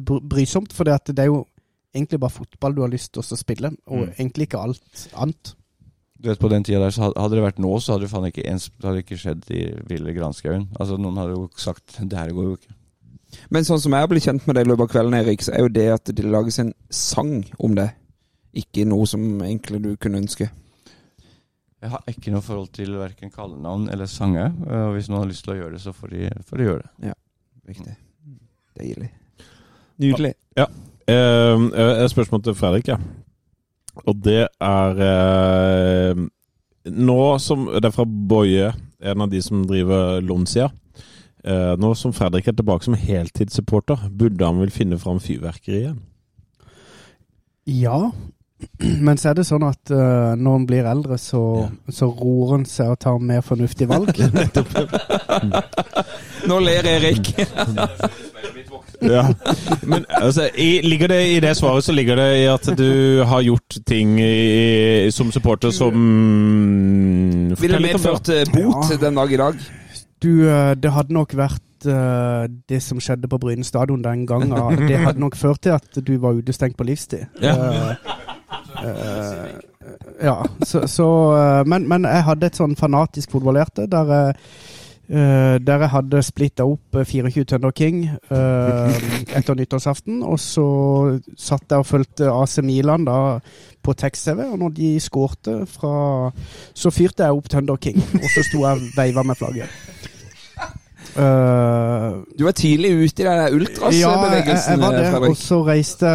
brysomt. 0.00 0.72
For 0.72 0.84
det, 0.84 0.94
at 0.94 1.06
det 1.14 1.18
er 1.26 1.30
jo 1.30 1.44
egentlig 1.94 2.18
bare 2.20 2.30
fotball 2.34 2.74
du 2.74 2.80
har 2.82 2.90
lyst 2.92 3.12
til 3.14 3.22
å 3.22 3.36
spille, 3.38 3.70
og 3.86 4.08
Mm. 4.08 4.12
egentlig 4.18 4.48
ikke 4.48 4.58
alt 4.62 5.08
annet. 5.14 5.54
Du 6.20 6.28
vet, 6.30 6.38
På 6.38 6.48
den 6.48 6.64
tida 6.64 6.80
der, 6.80 6.90
så 6.90 7.02
hadde- 7.12 7.30
det 7.36 7.42
vært 7.44 7.58
nå, 7.60 7.76
så 7.80 7.92
hadde 7.92 8.00
det 8.02 8.10
faen 8.10 8.24
ikke 8.32 8.46
ens, 8.50 8.70
det 8.80 8.84
hadde 8.88 9.02
ikke 9.04 9.18
skjedd 9.20 9.50
i 9.50 9.74
ville 9.86 10.12
granskauen. 10.14 10.68
Altså, 10.80 10.96
noen 10.98 11.16
hadde 11.16 11.36
jo 11.36 11.50
sagt 11.56 12.00
det 12.08 12.18
her 12.18 12.30
går 12.30 12.42
jo 12.44 12.56
ikke. 12.56 12.74
Men 13.50 13.64
sånn 13.64 13.80
som 13.80 13.92
jeg 13.92 14.00
har 14.00 14.08
blitt 14.08 14.22
kjent 14.24 14.46
med 14.46 14.56
deg 14.56 14.66
i 14.66 14.70
løpet 14.70 14.80
av 14.80 14.88
kvelden, 14.88 15.14
Erik, 15.14 15.40
så 15.42 15.52
er 15.54 15.58
jo 15.60 15.68
det 15.68 15.88
at 15.92 16.04
det 16.04 16.24
lages 16.24 16.58
en 16.58 16.72
sang 16.90 17.44
om 17.60 17.74
det, 17.74 17.92
ikke 18.56 18.86
noe 18.88 19.06
som 19.08 19.22
egentlig 19.44 19.82
du 19.84 19.90
kunne 20.00 20.22
ønske. 20.24 20.48
Jeg 21.82 21.92
har 21.92 22.08
ikke 22.10 22.32
noe 22.32 22.42
forhold 22.42 22.72
til 22.74 22.96
verken 22.98 23.30
kallenavn 23.30 23.90
eller 23.92 24.08
sanger. 24.10 24.54
Og 24.64 24.96
hvis 24.96 25.10
noen 25.12 25.22
har 25.22 25.30
lyst 25.30 25.44
til 25.46 25.54
å 25.54 25.58
gjøre 25.60 25.76
det, 25.76 25.82
så 25.84 25.92
får 25.94 26.14
de, 26.14 26.30
får 26.48 26.60
de 26.60 26.68
gjøre 26.70 26.82
det. 26.82 27.10
Ja, 27.10 27.16
Riktig. 27.66 27.96
Deilig. 28.78 29.10
Nydelig. 29.98 30.32
Ja. 30.56 30.66
Et 31.08 32.10
spørsmål 32.10 32.42
til 32.42 32.54
Fredrik, 32.54 32.88
ja. 32.88 32.96
Og 34.06 34.16
det 34.24 34.42
er 34.60 34.98
eh, 35.00 36.18
Nå 36.92 37.20
som 37.40 37.64
Det 37.72 37.88
er 37.88 37.94
fra 37.94 38.04
Boje, 38.04 38.72
en 39.00 39.24
av 39.24 39.30
de 39.32 39.40
som 39.42 39.64
driver 39.66 40.20
Lonsia. 40.20 40.68
Eh, 41.46 41.72
nå 41.78 41.94
som 41.98 42.12
Fredrik 42.14 42.48
er 42.48 42.56
tilbake 42.58 42.86
som 42.86 42.94
heltidssupporter, 42.98 44.08
burde 44.10 44.46
han 44.46 44.60
vel 44.60 44.70
finne 44.74 44.98
fram 44.98 45.18
fyrverkeriet 45.22 45.80
igjen? 45.80 45.98
Ja, 47.66 48.12
men 49.06 49.18
så 49.20 49.30
er 49.30 49.40
det 49.40 49.46
sånn 49.48 49.64
at 49.68 49.92
uh, 49.92 50.32
når 50.38 50.58
han 50.58 50.66
blir 50.68 50.88
eldre, 50.88 51.18
så, 51.20 51.42
så 51.92 52.08
roer 52.08 52.56
han 52.56 52.64
seg 52.68 52.94
og 52.94 53.00
tar 53.04 53.18
mer 53.20 53.44
fornuftige 53.44 53.90
valg. 53.90 54.16
Nå 56.50 56.60
ler 56.60 56.86
Erik. 56.96 57.34
Ja. 59.00 59.26
Men 59.84 60.06
altså, 60.08 60.46
i, 60.56 60.80
ligger 60.80 61.10
det 61.12 61.18
i 61.34 61.40
det 61.44 61.50
svaret 61.58 61.84
så 61.84 61.92
ligger 61.92 62.16
det 62.16 62.28
i 62.38 62.46
at 62.48 62.64
du 62.78 63.22
har 63.28 63.42
gjort 63.44 63.76
ting 63.86 64.14
i, 64.24 65.10
som 65.12 65.28
supporter 65.34 65.70
som 65.74 65.92
Ville 67.60 67.80
medført 67.84 68.30
eh, 68.32 68.48
bot 68.54 68.88
Ja. 68.90 68.96
den 69.04 69.20
dag 69.20 69.32
i 69.32 69.36
dag. 69.36 69.60
Du, 70.24 70.30
eh, 70.48 70.72
det 70.80 70.94
hadde 70.96 71.12
nok 71.12 71.36
vært 71.36 71.62
det 71.86 72.80
som 72.82 72.98
skjedde 73.04 73.28
på 73.30 73.38
Bryne 73.38 73.62
stadion 73.68 74.00
den 74.02 74.24
gangen. 74.26 74.56
Det 74.88 74.96
hadde 74.96 75.20
nok 75.20 75.36
ført 75.38 75.60
til 75.62 75.76
at 75.76 76.00
du 76.00 76.16
var 76.18 76.40
utestengt 76.40 76.74
på 76.80 76.88
livstid. 76.88 77.28
Ja. 77.44 77.94
Eh, 78.84 79.44
eh, 79.86 79.98
ja, 80.26 80.38
så, 80.64 80.86
så 80.90 81.08
eh, 81.36 81.62
men, 81.68 81.88
men 81.88 82.08
jeg 82.08 82.26
hadde 82.30 82.50
et 82.50 82.58
sånn 82.58 82.76
fanatisk 82.78 83.36
fotballhjerte 83.36 83.88
der 83.90 84.16
jeg 84.16 84.40
Uh, 85.06 85.54
der 85.62 85.84
jeg 85.84 85.90
hadde 85.92 86.20
splitta 86.26 86.64
opp 86.66 86.96
eh, 86.98 87.04
24 87.06 87.44
Thunder 87.46 87.70
King 87.70 88.00
uh, 88.26 88.90
etter 89.38 89.54
nyttårsaften. 89.54 90.16
Og 90.26 90.40
så 90.42 90.64
satt 91.38 91.70
jeg 91.70 91.84
og 91.84 91.86
fulgte 91.86 92.32
AC 92.32 92.56
Milan 92.66 93.06
da 93.06 93.38
på 93.86 93.94
tekst-TV, 93.94 94.48
og 94.50 94.58
når 94.64 94.74
de 94.74 94.88
skårte 94.98 95.60
fra 95.70 96.32
Så 96.74 96.90
fyrte 96.90 97.22
jeg 97.22 97.38
opp 97.38 97.46
Thunder 97.52 97.78
King, 97.78 98.02
og 98.02 98.26
så 98.34 98.42
sto 98.48 98.64
jeg 98.64 98.80
og 98.80 98.98
veiva 98.98 99.22
med 99.22 99.38
flagget. 99.38 99.70
Eh, 101.16 102.38
Du 102.38 102.44
var 102.44 102.52
tidlig 102.52 102.90
ute 102.92 103.22
i 103.22 103.26
den 103.26 103.32
ja, 103.32 103.46
jeg, 103.46 103.54
ultras-bevegelsen, 103.54 104.80
var 104.80 104.92
det. 104.92 105.28
Og 105.28 105.36
så 105.36 105.62
reiste 105.64 106.08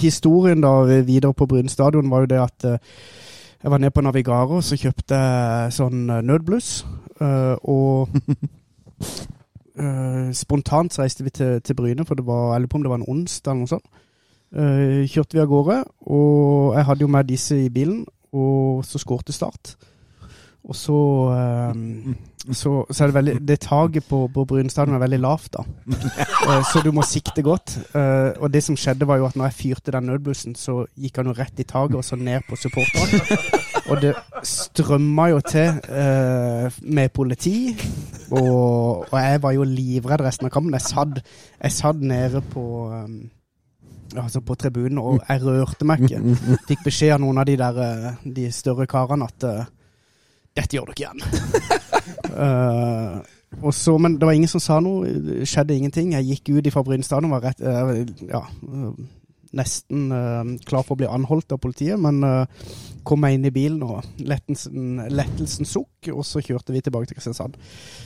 Historien 0.00 0.60
da 0.64 0.72
videre 1.06 1.34
på 1.34 1.46
Bryn 1.46 1.68
stadion 1.68 2.10
var 2.10 2.24
jo 2.24 2.32
det 2.32 2.40
at 2.42 2.64
eh, 2.64 2.78
jeg 3.62 3.70
var 3.70 3.78
nede 3.78 3.94
på 3.96 4.00
Navigaro, 4.04 4.60
så 4.60 4.76
kjøpte 4.76 5.16
jeg 5.16 5.72
sånn 5.72 6.10
eh, 6.10 6.24
nødbluss. 6.26 6.84
Uh, 7.14 7.54
og 7.70 8.08
uh, 9.78 10.28
spontant 10.34 10.92
så 10.92 11.04
reiste 11.04 11.24
vi 11.24 11.30
til, 11.32 11.62
til 11.64 11.78
Bryne, 11.78 12.04
for 12.04 12.18
det 12.18 12.26
var, 12.26 12.52
jeg 12.52 12.64
lurer 12.64 12.72
på 12.72 12.76
om 12.80 12.84
det 12.84 12.90
var 12.90 13.00
en 13.00 13.08
onsdag 13.08 13.52
eller 13.52 13.62
noe 13.62 13.72
sånt. 13.72 13.88
Kjørte 14.54 15.34
vi 15.34 15.42
av 15.42 15.48
gårde, 15.50 15.78
og 16.14 16.76
jeg 16.76 16.86
hadde 16.86 17.02
jo 17.02 17.10
med 17.10 17.26
disse 17.26 17.56
i 17.58 17.70
bilen, 17.72 18.04
og 18.34 18.84
så 18.86 19.00
skårte 19.02 19.34
Start. 19.34 19.72
Og 20.64 20.76
så, 20.76 20.96
um, 21.74 22.14
så, 22.52 22.70
så 22.90 23.04
er 23.04 23.10
det 23.10 23.14
veldig 23.14 23.34
Det 23.48 23.58
taket 23.60 24.06
på, 24.08 24.22
på 24.32 24.44
Brunestadion 24.48 24.96
er 24.96 25.02
veldig 25.02 25.18
lavt, 25.20 25.58
da. 25.58 25.64
uh, 25.88 26.62
så 26.70 26.80
du 26.84 26.88
må 26.92 27.04
sikte 27.04 27.44
godt. 27.44 27.76
Uh, 27.92 28.32
og 28.40 28.52
det 28.52 28.62
som 28.64 28.76
skjedde, 28.76 29.08
var 29.08 29.20
jo 29.20 29.26
at 29.28 29.36
når 29.36 29.50
jeg 29.50 29.58
fyrte 29.58 29.92
den 29.92 30.08
nødbussen, 30.08 30.56
så 30.56 30.86
gikk 30.96 31.20
han 31.20 31.28
jo 31.28 31.36
rett 31.36 31.60
i 31.60 31.68
taket 31.68 32.00
og 32.00 32.04
så 32.04 32.16
ned 32.16 32.48
på 32.48 32.56
supporterne. 32.56 33.38
Og 33.92 34.00
det 34.00 34.14
strømma 34.48 35.28
jo 35.34 35.44
til 35.44 35.76
uh, 35.84 36.80
med 36.80 37.12
politi. 37.12 37.76
Og, 38.32 39.04
og 39.04 39.16
jeg 39.20 39.42
var 39.42 39.52
jo 39.52 39.68
livredd 39.68 40.24
resten 40.24 40.48
av 40.48 40.54
kampen. 40.56 40.72
Jeg 40.78 40.88
satt, 40.88 41.20
jeg 41.60 41.76
satt 41.76 42.00
nede 42.00 42.44
på 42.54 42.68
um, 42.92 43.24
Altså 44.14 44.38
på 44.46 44.54
tribunen, 44.54 44.98
og 45.00 45.24
jeg 45.26 45.40
rørte 45.42 45.86
meg 45.88 46.04
ikke. 46.06 46.36
Fikk 46.68 46.84
beskjed 46.86 47.16
av 47.16 47.22
noen 47.24 47.40
av 47.40 47.48
de 47.48 47.56
der 47.58 47.78
De 48.22 48.44
større 48.54 48.86
karene 48.86 49.26
at 49.26 49.46
dette 50.54 50.76
gjør 50.76 50.92
dere 50.92 51.02
igjen. 51.02 51.18
uh, 52.34 53.18
og 53.66 53.74
så, 53.74 53.96
men 53.98 54.18
det 54.18 54.28
var 54.28 54.36
ingen 54.36 54.50
som 54.50 54.62
sa 54.62 54.78
noe. 54.82 55.10
Det 55.10 55.48
skjedde 55.50 55.76
ingenting. 55.76 56.14
Jeg 56.14 56.30
gikk 56.30 56.54
ut 56.54 56.72
fra 56.74 56.84
Bryne 56.86 57.06
stadion 57.06 57.34
var 57.34 57.44
rett, 57.48 57.62
uh, 57.62 57.92
ja, 58.28 58.42
eh, 58.44 59.04
nesten 59.54 60.08
uh, 60.14 60.54
klar 60.66 60.86
for 60.86 60.96
å 60.96 61.02
bli 61.02 61.10
anholdt 61.10 61.54
av 61.54 61.62
politiet, 61.62 61.98
men 62.00 62.22
kom 63.04 63.20
meg 63.20 63.36
inn 63.36 63.46
i 63.46 63.52
bilen 63.54 63.82
og 63.84 64.06
lettelsen, 64.24 65.04
lettelsen 65.12 65.68
sukk, 65.68 66.08
og 66.14 66.24
så 66.26 66.42
kjørte 66.42 66.72
vi 66.74 66.82
tilbake 66.82 67.10
til 67.10 67.18
Kristiansand. 67.18 67.58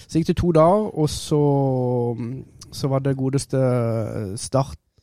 Så 0.09 0.19
gikk 0.19 0.33
det 0.33 0.41
to 0.41 0.51
dager, 0.57 0.89
og 0.91 1.09
så, 1.13 1.43
så 2.75 2.91
var 2.91 3.05
det 3.05 3.17
godeste 3.21 3.61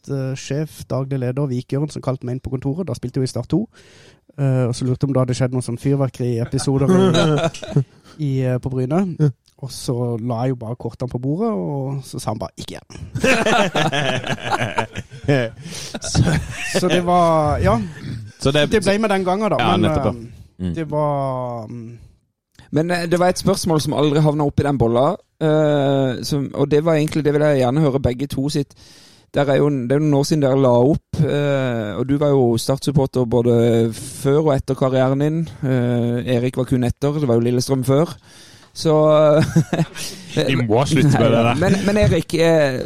startsjef, 0.06 0.84
daglig 0.90 1.20
leder, 1.20 1.48
Vikjørn, 1.50 1.90
som 1.92 2.02
kalte 2.06 2.26
meg 2.28 2.38
inn 2.38 2.44
på 2.46 2.54
kontoret. 2.54 2.88
Da 2.88 2.94
spilte 2.98 3.20
vi 3.20 3.28
i 3.28 3.32
Start 3.32 3.50
2. 3.52 3.60
Eh, 4.38 4.64
og 4.70 4.76
så 4.76 4.86
lurte 4.88 5.08
om 5.08 5.14
det 5.16 5.22
hadde 5.24 5.38
skjedd 5.38 5.54
noen 5.56 5.66
sånn 5.66 5.80
fyrverkeriepisoder 5.82 6.88
eh, 8.20 8.56
på 8.62 8.72
Bryne. 8.74 9.02
Og 9.64 9.72
så 9.72 9.96
la 10.20 10.42
jeg 10.44 10.54
jo 10.54 10.58
bare 10.62 10.76
kortene 10.80 11.10
på 11.10 11.22
bordet, 11.24 11.50
og 11.50 12.02
så 12.06 12.20
sa 12.20 12.34
han 12.34 12.40
bare 12.42 12.56
'ikke 12.60 12.76
igjen'. 12.76 12.92
så, 16.02 16.24
så 16.80 16.88
det 16.92 17.02
var 17.06 17.58
Ja, 17.64 17.80
Så 18.40 18.52
det, 18.52 18.68
det 18.72 18.84
ble 18.84 18.98
med 19.00 19.10
den 19.10 19.24
gangen, 19.24 19.50
da. 19.50 19.58
Ja, 19.60 19.78
men 19.78 19.92
eh, 19.92 20.26
Mm. 20.60 20.74
det 20.76 20.86
var 20.92 21.64
um... 21.66 21.98
Men 22.72 22.92
eh, 22.92 23.06
det 23.12 23.20
var 23.20 23.28
et 23.28 23.40
spørsmål 23.40 23.82
som 23.82 23.94
aldri 23.94 24.22
havna 24.24 24.46
oppi 24.48 24.64
den 24.64 24.78
bolla. 24.78 25.16
Uh, 25.44 26.24
som, 26.24 26.48
og 26.54 26.70
det 26.72 26.80
var 26.86 26.96
egentlig 26.96 27.26
det 27.26 27.34
vil 27.36 27.44
jeg 27.44 27.58
gjerne 27.60 27.82
høre 27.84 28.00
begge 28.00 28.28
to 28.32 28.50
sitt. 28.50 28.72
Der 29.36 29.50
er 29.52 29.58
jo, 29.60 29.68
det 29.68 29.92
er 29.92 30.00
jo 30.00 30.06
noen 30.06 30.20
år 30.22 30.28
siden 30.30 30.44
dere 30.46 30.60
la 30.64 30.72
opp, 30.80 31.18
eh, 31.20 31.90
og 32.00 32.06
du 32.08 32.16
var 32.22 32.32
jo 32.32 32.44
Start-supporter 32.62 33.26
både 33.28 33.56
før 33.92 34.46
og 34.46 34.52
etter 34.54 34.78
karrieren 34.80 35.24
din. 35.24 35.42
Eh, 35.60 36.36
Erik 36.38 36.56
var 36.56 36.70
kun 36.70 36.88
etter, 36.88 37.18
det 37.20 37.28
var 37.28 37.36
jo 37.36 37.44
Lillestrøm 37.44 37.84
før. 37.84 38.14
Så 38.76 38.94
Vi 40.36 40.56
må 40.62 40.86
slutte 40.88 41.20
med 41.20 41.36
det 41.36 41.44
der. 41.50 41.60
Men, 41.60 41.76
men 41.88 42.00
Erik, 42.06 42.38
eh, 42.40 42.80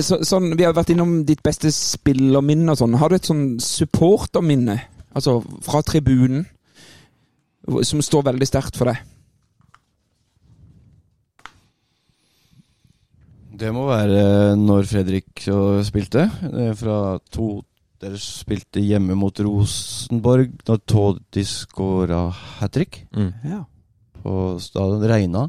så, 0.00 0.20
sånn, 0.24 0.50
vi 0.56 0.64
har 0.68 0.76
vært 0.76 0.92
innom 0.92 1.22
ditt 1.28 1.40
beste 1.44 1.72
spillerminne 1.72 2.72
og 2.72 2.80
sånn. 2.82 2.98
Har 3.00 3.08
du 3.08 3.16
et 3.16 3.32
sånn 3.32 3.46
supporterminne, 3.60 4.76
altså 5.16 5.38
fra 5.64 5.80
tribunen, 5.88 6.44
som 7.86 8.04
står 8.04 8.28
veldig 8.28 8.48
sterkt 8.48 8.76
for 8.76 8.92
deg? 8.92 9.00
Det 13.62 13.70
må 13.74 13.84
være 13.86 14.56
når 14.58 14.86
Fredrik 14.90 15.44
spilte. 15.86 16.24
eh, 16.50 16.72
Fra 16.78 17.18
to 17.30 17.60
Dere 18.02 18.18
spilte 18.18 18.82
hjemme 18.82 19.14
mot 19.14 19.36
Rosenborg 19.46 20.56
da 20.66 20.74
Todi 20.90 21.44
skåra 21.46 22.24
hat 22.58 22.72
trick 22.74 23.04
Mm. 23.14 23.28
Ja. 23.46 23.60
på 24.24 24.58
stadion. 24.58 25.04
Regna, 25.06 25.44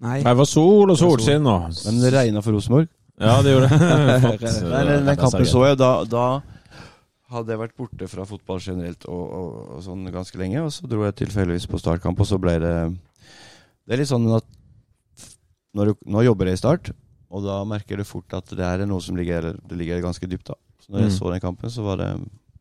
Nei. 0.00 0.22
Det 0.22 0.32
var 0.36 0.44
sol 0.48 0.90
og 0.90 0.96
solskinn 0.96 1.42
nå. 1.44 1.58
men 1.84 2.00
det 2.00 2.12
regna 2.14 2.40
for 2.42 2.52
Rosenborg. 2.56 2.88
Ja, 3.20 3.36
det 3.44 3.52
gjorde 3.52 3.68
det. 3.68 3.80
Nei, 4.72 4.82
den, 4.88 5.04
den 5.06 5.16
kampen 5.20 5.44
så 5.46 5.66
jeg. 5.68 5.76
Da, 5.78 5.90
da 6.08 6.24
hadde 7.30 7.52
jeg 7.52 7.60
vært 7.60 7.76
borte 7.76 8.08
fra 8.08 8.24
fotball 8.28 8.60
generelt 8.64 9.04
og, 9.04 9.22
og, 9.28 9.54
og 9.76 9.84
sånn 9.84 10.08
ganske 10.12 10.40
lenge. 10.40 10.64
Og 10.64 10.72
så 10.72 10.88
dro 10.88 11.04
jeg 11.04 11.16
tilfeldigvis 11.20 11.68
på 11.68 11.80
startkamp, 11.84 12.20
og 12.20 12.26
så 12.32 12.40
ble 12.40 12.56
det 12.64 12.74
Det 13.84 13.92
er 13.92 14.00
litt 14.00 14.08
sånn 14.08 14.24
at 14.34 14.44
når 15.76 15.92
du, 15.92 15.94
nå 16.08 16.24
jobber 16.24 16.46
jeg 16.48 16.56
i 16.56 16.64
Start, 16.64 16.92
og 17.34 17.42
da 17.42 17.56
merker 17.66 17.98
du 17.98 18.04
fort 18.06 18.32
at 18.38 18.52
det 18.54 18.62
er 18.64 18.84
noe 18.86 19.02
som 19.02 19.16
ligger, 19.18 19.52
det 19.58 19.78
ligger 19.80 20.02
ganske 20.04 20.28
dypt. 20.30 20.52
da 20.52 20.54
Så 20.84 20.92
når 20.92 21.00
jeg 21.06 21.10
Mm. 21.10 21.16
så 21.18 21.30
den 21.32 21.40
kampen, 21.42 21.70
så 21.70 21.82
var 21.82 21.96
det 21.98 22.10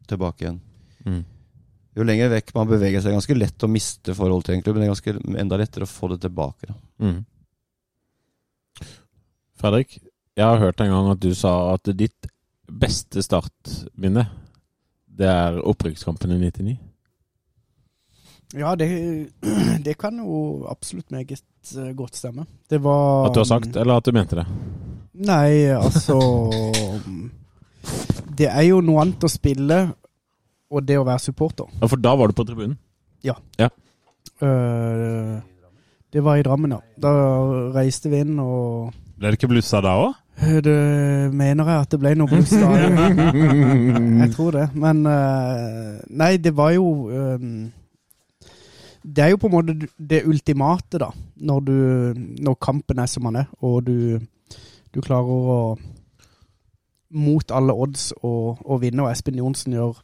tilbake 0.09 0.41
igjen. 0.47 0.59
Mm. 1.05 1.23
Jo 1.95 2.03
lenger 2.07 2.29
vekk 2.31 2.53
man 2.55 2.67
beveger 2.71 3.01
seg, 3.03 3.11
er 3.11 3.19
ganske 3.19 3.37
lett 3.37 3.63
å 3.63 3.69
miste 3.69 4.15
forhold 4.17 4.43
til 4.47 4.55
en 4.55 4.63
klubb, 4.65 4.75
men 4.79 4.81
det 4.83 4.89
er 4.89 4.95
ganske 4.95 5.37
enda 5.43 5.57
lettere 5.61 5.85
å 5.85 5.91
få 5.91 6.09
det 6.09 6.21
tilbake. 6.25 6.67
da 6.71 6.73
Mm. 7.05 7.25
Fredrik, 9.59 9.99
jeg 10.35 10.45
har 10.45 10.57
hørt 10.59 10.81
en 10.81 10.89
gang 10.91 11.11
at 11.11 11.19
du 11.23 11.33
sa 11.37 11.73
at 11.73 11.83
ditt 11.95 12.27
beste 12.67 13.21
startminne, 13.23 14.25
det 15.07 15.27
er 15.29 15.59
opprykkskampen 15.61 16.31
i 16.33 16.39
99. 16.49 16.77
Ja, 18.57 18.75
det, 18.75 18.87
det 19.85 19.97
kan 20.01 20.17
jo 20.17 20.65
absolutt 20.69 21.11
meget 21.13 21.41
eh, 21.77 21.91
godt 21.97 22.19
stemme. 22.19 22.45
Det 22.69 22.79
var 22.83 23.27
At 23.29 23.35
du 23.35 23.41
har 23.43 23.49
sagt, 23.49 23.75
eller 23.75 23.99
at 23.99 24.05
du 24.05 24.11
mente 24.15 24.39
det? 24.39 24.47
Nei, 25.13 25.69
altså 25.77 26.17
Det 28.33 28.47
er 28.49 28.65
jo 28.65 28.79
noe 28.81 29.03
annet 29.03 29.23
å 29.23 29.29
spille 29.29 29.83
og 30.73 30.87
det 30.87 30.97
å 30.97 31.05
være 31.05 31.21
supporter. 31.21 31.69
Ja, 31.79 31.87
For 31.87 32.01
da 32.01 32.15
var 32.17 32.31
du 32.31 32.37
på 32.37 32.45
tribunen? 32.47 32.79
Eh, 34.43 35.39
det 36.13 36.21
var 36.23 36.37
i 36.37 36.43
Drammen, 36.43 36.71
ja. 36.75 36.81
Da 36.99 37.11
reiste 37.73 38.11
vi 38.11 38.21
inn, 38.23 38.37
og 38.41 38.93
Ble 39.17 39.31
det 39.31 39.37
ikke 39.39 39.51
blussa 39.53 39.81
da 39.83 39.95
òg? 40.01 40.17
eh, 40.41 40.59
det 40.65 40.77
mener 41.37 41.69
jeg 41.69 41.85
at 41.85 41.93
det 41.93 41.99
ble 42.01 42.13
noe 42.17 42.31
bluss 42.31 42.51
da. 42.51 42.71
jeg 44.23 44.31
tror 44.33 44.57
det. 44.57 44.67
Men 44.73 45.05
uh, 45.05 46.01
Nei, 46.09 46.35
det 46.41 46.55
var 46.57 46.73
jo 46.75 46.87
eh, 47.13 47.47
Det 49.03 49.23
er 49.23 49.33
jo 49.33 49.37
på 49.37 49.49
en 49.49 49.53
måte 49.53 49.75
det 49.99 50.23
ultimate, 50.25 50.99
da. 51.01 51.09
Når, 51.35 51.59
du, 51.59 51.73
når 52.45 52.55
kampen 52.61 52.99
er 52.99 53.09
som 53.11 53.27
den 53.27 53.41
er, 53.41 53.49
og 53.59 53.83
du, 53.87 54.19
du 54.95 55.01
klarer 55.01 55.27
å 55.27 55.57
mot 57.13 57.51
alle 57.53 57.75
odds 57.77 58.07
å, 58.25 58.31
å 58.57 58.77
vinne, 58.81 59.03
og 59.05 59.11
Espen 59.11 59.37
Johnsen 59.37 59.75
gjør 59.75 59.99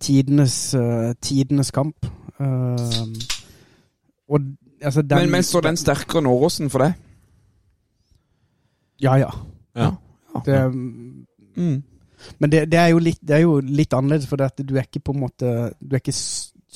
tidenes, 0.00 0.54
uh, 0.78 1.12
tidenes 1.20 1.72
kamp. 1.74 2.08
Uh, 2.38 3.10
og 4.28 4.46
altså 4.80 5.02
den, 5.02 5.26
men, 5.26 5.38
men 5.38 5.44
står 5.44 5.66
den 5.68 5.80
sterkere 5.80 6.22
enn 6.22 6.30
Åråsen 6.30 6.72
for 6.72 6.86
deg? 6.86 6.96
Ja, 9.02 9.18
ja. 9.20 9.32
Ja. 9.78 9.92
Det, 10.46 10.62
Mm. 11.58 11.82
men 12.38 12.50
det, 12.52 12.60
det, 12.70 12.78
er 12.78 12.92
jo 12.92 12.98
litt, 13.02 13.18
det 13.18 13.34
er 13.34 13.40
jo 13.42 13.56
litt 13.58 13.94
annerledes, 13.96 14.28
for 14.30 14.38
det 14.38 14.62
du 14.62 14.76
er 14.76 14.84
ikke 14.84 15.00
på 15.02 15.14
en 15.16 15.22
måte 15.24 15.54
Du 15.82 15.96
er 15.96 15.98
ikke 15.98 16.14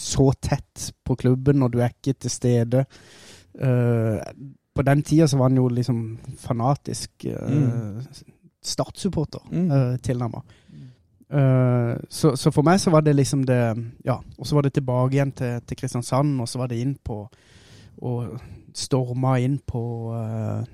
så 0.02 0.32
tett 0.42 0.88
på 1.06 1.14
klubben, 1.20 1.62
og 1.62 1.72
du 1.72 1.78
er 1.80 1.92
ikke 1.94 2.14
til 2.18 2.30
stede. 2.34 2.84
Uh, 3.54 4.18
på 4.74 4.82
den 4.86 5.02
tida 5.04 5.26
så 5.28 5.36
var 5.38 5.50
han 5.50 5.58
jo 5.60 5.68
liksom 5.68 6.18
fanatisk 6.40 7.26
uh, 7.28 8.00
startsupporter, 8.64 9.40
Mm. 9.52 9.70
uh, 9.70 9.96
tilnærma. 10.02 10.42
Uh, 11.32 11.96
så, 12.12 12.34
så 12.36 12.50
for 12.52 12.62
meg 12.66 12.80
så 12.80 12.90
var 12.92 13.00
det 13.06 13.14
liksom 13.16 13.44
det 13.48 13.60
Ja. 14.04 14.18
Og 14.38 14.46
så 14.46 14.54
var 14.54 14.62
det 14.66 14.74
tilbake 14.76 15.14
igjen 15.16 15.32
til, 15.32 15.60
til 15.66 15.76
Kristiansand, 15.80 16.40
og 16.40 16.48
så 16.48 16.58
var 16.60 16.68
det 16.68 16.80
inn 16.82 16.96
på 17.04 17.22
Og 18.02 18.38
storma 18.74 19.36
inn 19.40 19.58
på 19.68 19.80
eh, 20.16 20.64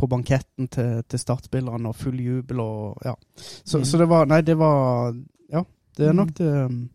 på 0.00 0.06
banketten 0.08 0.68
til, 0.72 1.02
til 1.08 1.18
startspillerne 1.20 1.88
og 1.88 1.94
full 2.00 2.16
jubel 2.20 2.60
og 2.60 2.96
ja. 3.04 3.12
Så, 3.36 3.78
Mm. 3.78 3.84
så 3.84 3.98
det 4.00 4.08
var 4.08 4.24
Nei, 4.26 4.40
det 4.40 4.56
var 4.58 5.12
Ja, 5.52 5.62
det 5.98 6.06
er 6.08 6.12
nok 6.16 6.32
det 6.38 6.48
um, 6.64 6.88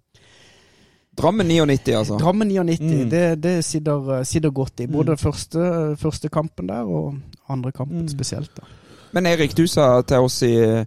Drammen 1.15 1.47
99, 1.47 1.93
altså. 1.95 2.17
Drammen 2.19 2.47
99, 2.47 2.79
Mm. 3.05 3.09
det, 3.09 3.41
det 3.43 3.63
sitter, 3.65 4.23
sitter 4.23 4.49
godt 4.51 4.79
i. 4.79 4.87
Både 4.87 5.11
Mm. 5.15 5.17
første, 5.17 5.95
første 5.97 6.29
kampen 6.29 6.67
der 6.67 6.83
og 6.83 7.15
andre 7.49 7.71
kampen 7.71 8.01
Mm. 8.01 8.09
spesielt. 8.09 8.49
da. 8.55 8.63
Men 9.13 9.25
Erik, 9.25 9.55
du 9.55 9.65
sa 9.67 10.01
til 10.01 10.17
oss 10.17 10.41
i, 10.43 10.85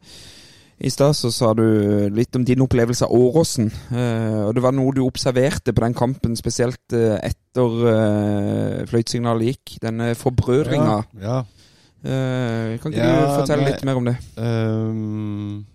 i 0.80 0.90
stad, 0.90 1.14
så 1.14 1.30
sa 1.32 1.54
du 1.54 2.08
litt 2.12 2.36
om 2.36 2.44
din 2.44 2.60
opplevelse 2.60 3.04
av 3.06 3.10
Åråsen. 3.10 3.72
Eh, 3.90 4.44
og 4.46 4.54
det 4.54 4.62
var 4.62 4.70
noe 4.72 4.92
du 4.92 5.00
observerte 5.00 5.72
på 5.72 5.80
den 5.80 5.94
kampen, 5.94 6.36
spesielt 6.36 6.92
eh, 6.92 7.18
etter 7.22 7.88
eh, 7.88 8.84
fløytesignalet 8.86 9.46
gikk. 9.56 9.78
Denne 9.80 10.14
forbrødringa. 10.14 11.04
Ja. 11.22 11.38
Eh, 12.04 12.78
kan 12.78 12.92
ikke 12.92 12.96
Ja, 13.00 13.26
du 13.26 13.40
fortelle 13.40 13.62
nei. 13.64 13.72
litt 13.72 13.84
mer 13.84 13.96
om 13.96 14.04
det? 14.04 14.16
Um, 14.36 15.66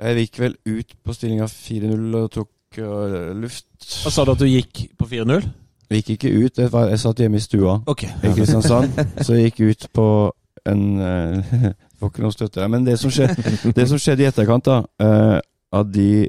jeg 0.00 0.16
gikk 0.30 0.38
vel 0.38 0.54
ut 0.66 0.94
på 1.04 1.14
stillinga 1.16 1.48
4-0 1.50 2.14
og 2.22 2.30
tok 2.30 2.48
øh, 2.78 3.36
luft. 3.42 3.66
Hva 4.02 4.10
sa 4.10 4.24
du 4.24 4.32
at 4.32 4.38
du 4.38 4.46
gikk 4.46 4.86
på 4.98 5.06
4-0? 5.10 5.48
Jeg 5.90 6.02
gikk 6.04 6.10
ikke 6.10 6.44
ut, 6.44 6.58
jeg, 6.58 6.70
var, 6.72 6.88
jeg 6.88 7.00
satt 7.02 7.18
hjemme 7.18 7.38
i 7.40 7.42
stua 7.42 7.80
okay. 7.90 8.12
i 8.22 8.30
Kristiansand. 8.30 8.92
så 9.26 9.34
jeg 9.34 9.50
gikk 9.50 9.60
ut 9.70 9.86
på 9.92 10.06
en 10.70 10.84
uh, 11.00 11.56
Får 12.00 12.12
ikke 12.12 12.22
noe 12.24 12.32
støtte. 12.32 12.66
Men 12.72 12.84
det 12.86 12.94
som 13.00 13.12
skjedde, 13.12 13.56
det 13.76 13.86
som 13.90 13.98
skjedde 14.00 14.24
i 14.24 14.28
etterkant, 14.28 14.70
da 14.70 14.78
uh, 15.02 15.40
At 15.80 15.90
de 15.92 16.28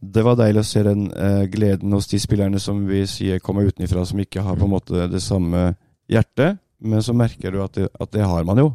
Det 0.00 0.22
var 0.24 0.38
deilig 0.38 0.62
å 0.62 0.66
se 0.66 0.80
den 0.82 1.04
eh, 1.14 1.44
gleden 1.46 1.92
hos 1.94 2.08
de 2.10 2.18
spillerne 2.18 2.58
som 2.58 2.80
vi 2.88 3.04
sier 3.06 3.38
kommer 3.38 3.68
utenfra, 3.68 4.02
som 4.02 4.18
ikke 4.18 4.42
har 4.42 4.56
på 4.58 4.66
en 4.66 4.72
måte 4.72 5.04
det 5.06 5.20
samme 5.22 5.76
hjertet. 6.10 6.58
Men 6.82 7.04
så 7.06 7.14
merker 7.14 7.54
du 7.54 7.60
at 7.62 7.76
det, 7.78 7.86
at 7.94 8.10
det 8.10 8.24
har 8.26 8.42
man 8.48 8.58
jo. 8.58 8.72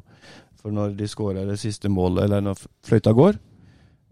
For 0.56 0.72
når 0.72 0.95
de 0.95 1.10
skårer 1.11 1.49
det 1.49 1.57
siste 1.60 1.91
målet, 1.91 2.23
eller 2.23 2.45
når 2.45 2.61
fløyta 2.88 3.11
går, 3.11 3.35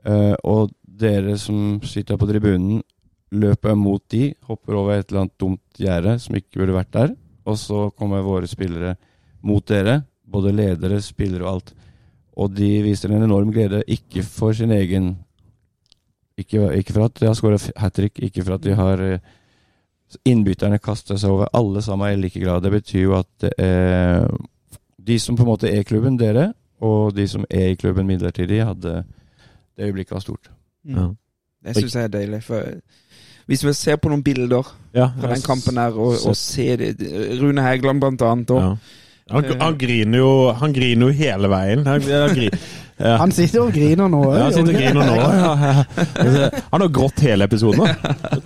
eh, 0.03 0.35
og 0.43 0.75
dere 0.99 1.37
som 1.41 1.79
sitter 1.85 2.19
på 2.19 2.27
tribunen, 2.29 2.81
løper 3.35 3.75
mot 3.75 4.03
de, 4.13 4.29
hopper 4.47 4.77
over 4.79 4.99
et 4.99 5.09
eller 5.09 5.25
annet 5.25 5.39
dumt 5.41 5.81
gjerde 5.81 6.17
som 6.23 6.37
ikke 6.37 6.61
burde 6.61 6.77
vært 6.77 6.93
der, 6.95 7.15
og 7.45 7.57
så 7.59 7.89
kommer 7.97 8.25
våre 8.25 8.47
spillere 8.49 8.95
mot 9.45 9.65
dere, 9.67 9.99
både 10.25 10.53
ledere, 10.55 11.01
spillere 11.03 11.45
og 11.45 11.51
alt. 11.51 11.73
Og 12.35 12.51
de 12.55 12.69
viser 12.83 13.13
en 13.13 13.25
enorm 13.25 13.51
glede, 13.53 13.83
ikke 13.87 14.23
for 14.25 14.55
sin 14.55 14.73
egen 14.75 15.15
Ikke, 16.37 16.59
ikke 16.75 16.91
for 16.91 17.05
at 17.05 17.19
de 17.19 17.27
har 17.29 17.35
skåret 17.37 17.71
hat 17.79 17.93
trick, 17.95 18.19
ikke 18.19 18.43
for 18.43 18.57
at 18.57 18.63
de 18.63 18.73
har 18.75 18.99
eh, 18.99 19.19
Innbytterne 20.27 20.81
kaster 20.83 21.15
seg 21.15 21.31
over. 21.31 21.47
Alle 21.55 21.81
sammen 21.81 22.09
er 22.09 22.17
i 22.17 22.19
like 22.19 22.39
grad. 22.39 22.61
Det 22.63 22.71
betyr 22.73 23.01
jo 23.05 23.13
at 23.15 23.45
er 23.57 24.27
de 25.05 25.17
som 25.19 25.37
på 25.37 25.45
en 25.45 25.49
måte 25.49 25.69
er 25.69 25.87
klubben, 25.87 26.17
dere, 26.17 26.49
og 26.83 27.15
de 27.15 27.27
som 27.27 27.45
er 27.49 27.71
i 27.71 27.79
klubben 27.79 28.07
midlertidig, 28.07 28.65
hadde 28.65 29.03
det 29.77 29.87
øyeblikket 29.87 30.15
var 30.15 30.23
stort. 30.23 30.51
Ja. 30.85 31.07
Det 31.65 31.73
syns 31.79 31.95
jeg 31.97 32.03
er 32.09 32.13
deilig. 32.13 32.43
For 32.45 32.75
hvis 33.49 33.63
vi 33.65 33.73
ser 33.77 33.97
på 34.01 34.09
noen 34.09 34.23
bilder 34.25 34.65
Ja, 34.95 35.09
fra 35.19 35.33
den 35.33 35.43
kampen 35.45 35.77
her, 35.77 35.97
og, 35.97 36.15
og 36.25 36.37
ser 36.37 36.81
det 36.81 36.95
Rune 37.41 37.61
Hægeland 37.61 38.01
blant 38.01 38.21
annet 38.25 38.53
og, 38.55 38.77
Han, 39.31 39.45
han 39.61 39.77
griner 39.77 40.19
jo 40.19 40.51
Han 40.53 40.73
griner 40.73 41.07
jo 41.07 41.13
hele 41.17 41.49
veien. 41.49 41.85
Han, 41.85 42.01
han, 42.01 42.49
ja. 42.99 43.15
Han 43.19 43.31
sitter 43.35 43.65
og 43.65 43.73
griner 43.73 44.07
nå. 44.07 44.21
Ja, 44.35 44.43
han 44.45 44.53
sitter 44.53 44.71
og 44.71 44.77
griner 44.77 45.09
nå. 45.09 45.15
Ja. 46.37 46.49
Han 46.71 46.85
har 46.85 46.91
grått 46.93 47.19
hele 47.25 47.49
episoden. 47.49 47.89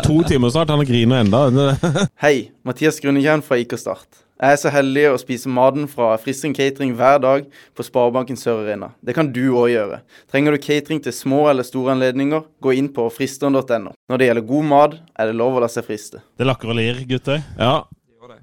To 0.05 0.21
timer 0.23 0.49
snart, 0.55 0.71
han 0.73 0.85
griner 0.87 1.21
enda. 1.25 1.75
Hei, 2.23 2.49
Mathias 2.65 2.97
Grunnekjern 3.03 3.43
fra 3.45 3.59
IK 3.61 3.75
Start. 3.77 4.23
Jeg 4.39 4.55
er 4.55 4.59
så 4.61 4.71
heldig 4.71 5.01
å 5.11 5.17
spise 5.19 5.49
maten 5.51 5.83
fra 5.91 6.13
Fristing 6.23 6.53
Catering 6.55 6.93
hver 6.95 7.17
dag 7.19 7.47
på 7.75 7.83
Sparebanken 7.83 8.37
Sør 8.39 8.61
Arena. 8.61 8.93
Det 9.03 9.11
kan 9.17 9.27
du 9.35 9.41
òg 9.49 9.73
gjøre. 9.73 9.97
Trenger 10.31 10.55
du 10.55 10.61
catering 10.63 11.01
til 11.03 11.11
små 11.11 11.41
eller 11.51 11.67
store 11.67 11.91
anledninger, 11.97 12.45
gå 12.63 12.77
inn 12.79 12.87
på 12.95 13.09
fristeren.no. 13.11 13.91
Når 14.07 14.21
det 14.21 14.29
gjelder 14.29 14.47
god 14.53 14.69
mat, 14.69 14.95
er 15.19 15.27
det 15.27 15.35
lov 15.41 15.59
å 15.59 15.65
la 15.65 15.67
seg 15.67 15.83
friste. 15.89 16.23
Det 16.39 16.47
lakker 16.47 16.71
og 16.71 16.79
lir, 16.79 17.03
gutter. 17.09 17.43
Ja. 17.59 17.81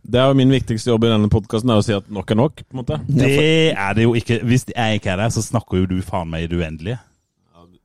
Det 0.04 0.20
er 0.20 0.28
jo 0.28 0.36
min 0.36 0.52
viktigste 0.52 0.92
jobb 0.92 1.08
i 1.08 1.14
denne 1.14 1.32
podkasten, 1.32 1.72
å 1.72 1.80
si 1.86 1.96
at 1.96 2.12
nok 2.12 2.28
er 2.28 2.42
nok. 2.42 2.60
på 2.60 2.76
en 2.76 2.82
måte. 2.82 3.00
Det 3.08 3.72
er 3.72 3.96
det 3.96 4.04
jo 4.04 4.12
ikke. 4.20 4.42
Hvis 4.44 4.68
jeg 4.68 5.00
ikke 5.00 5.14
er 5.14 5.24
der, 5.24 5.32
så 5.32 5.48
snakker 5.48 5.80
jo 5.80 5.88
du 5.96 6.02
faen 6.04 6.28
meg 6.28 6.44
i 6.44 6.52
det 6.52 6.60
uendelige. 6.60 7.00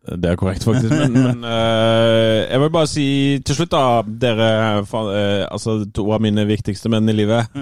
Det 0.02 0.32
er 0.32 0.36
korrekt, 0.40 0.64
faktisk. 0.66 0.90
Men, 0.90 1.14
men 1.28 1.44
uh, 1.46 2.40
jeg 2.50 2.60
vil 2.64 2.72
bare 2.74 2.90
si 2.90 3.04
til 3.46 3.56
slutt, 3.60 3.70
da, 3.74 4.02
dere 4.24 4.48
fa- 4.90 5.04
uh, 5.06 5.44
Altså 5.54 5.76
to 5.94 6.08
av 6.16 6.24
mine 6.26 6.46
viktigste 6.50 6.90
menn 6.90 7.10
i 7.12 7.18
livet. 7.20 7.52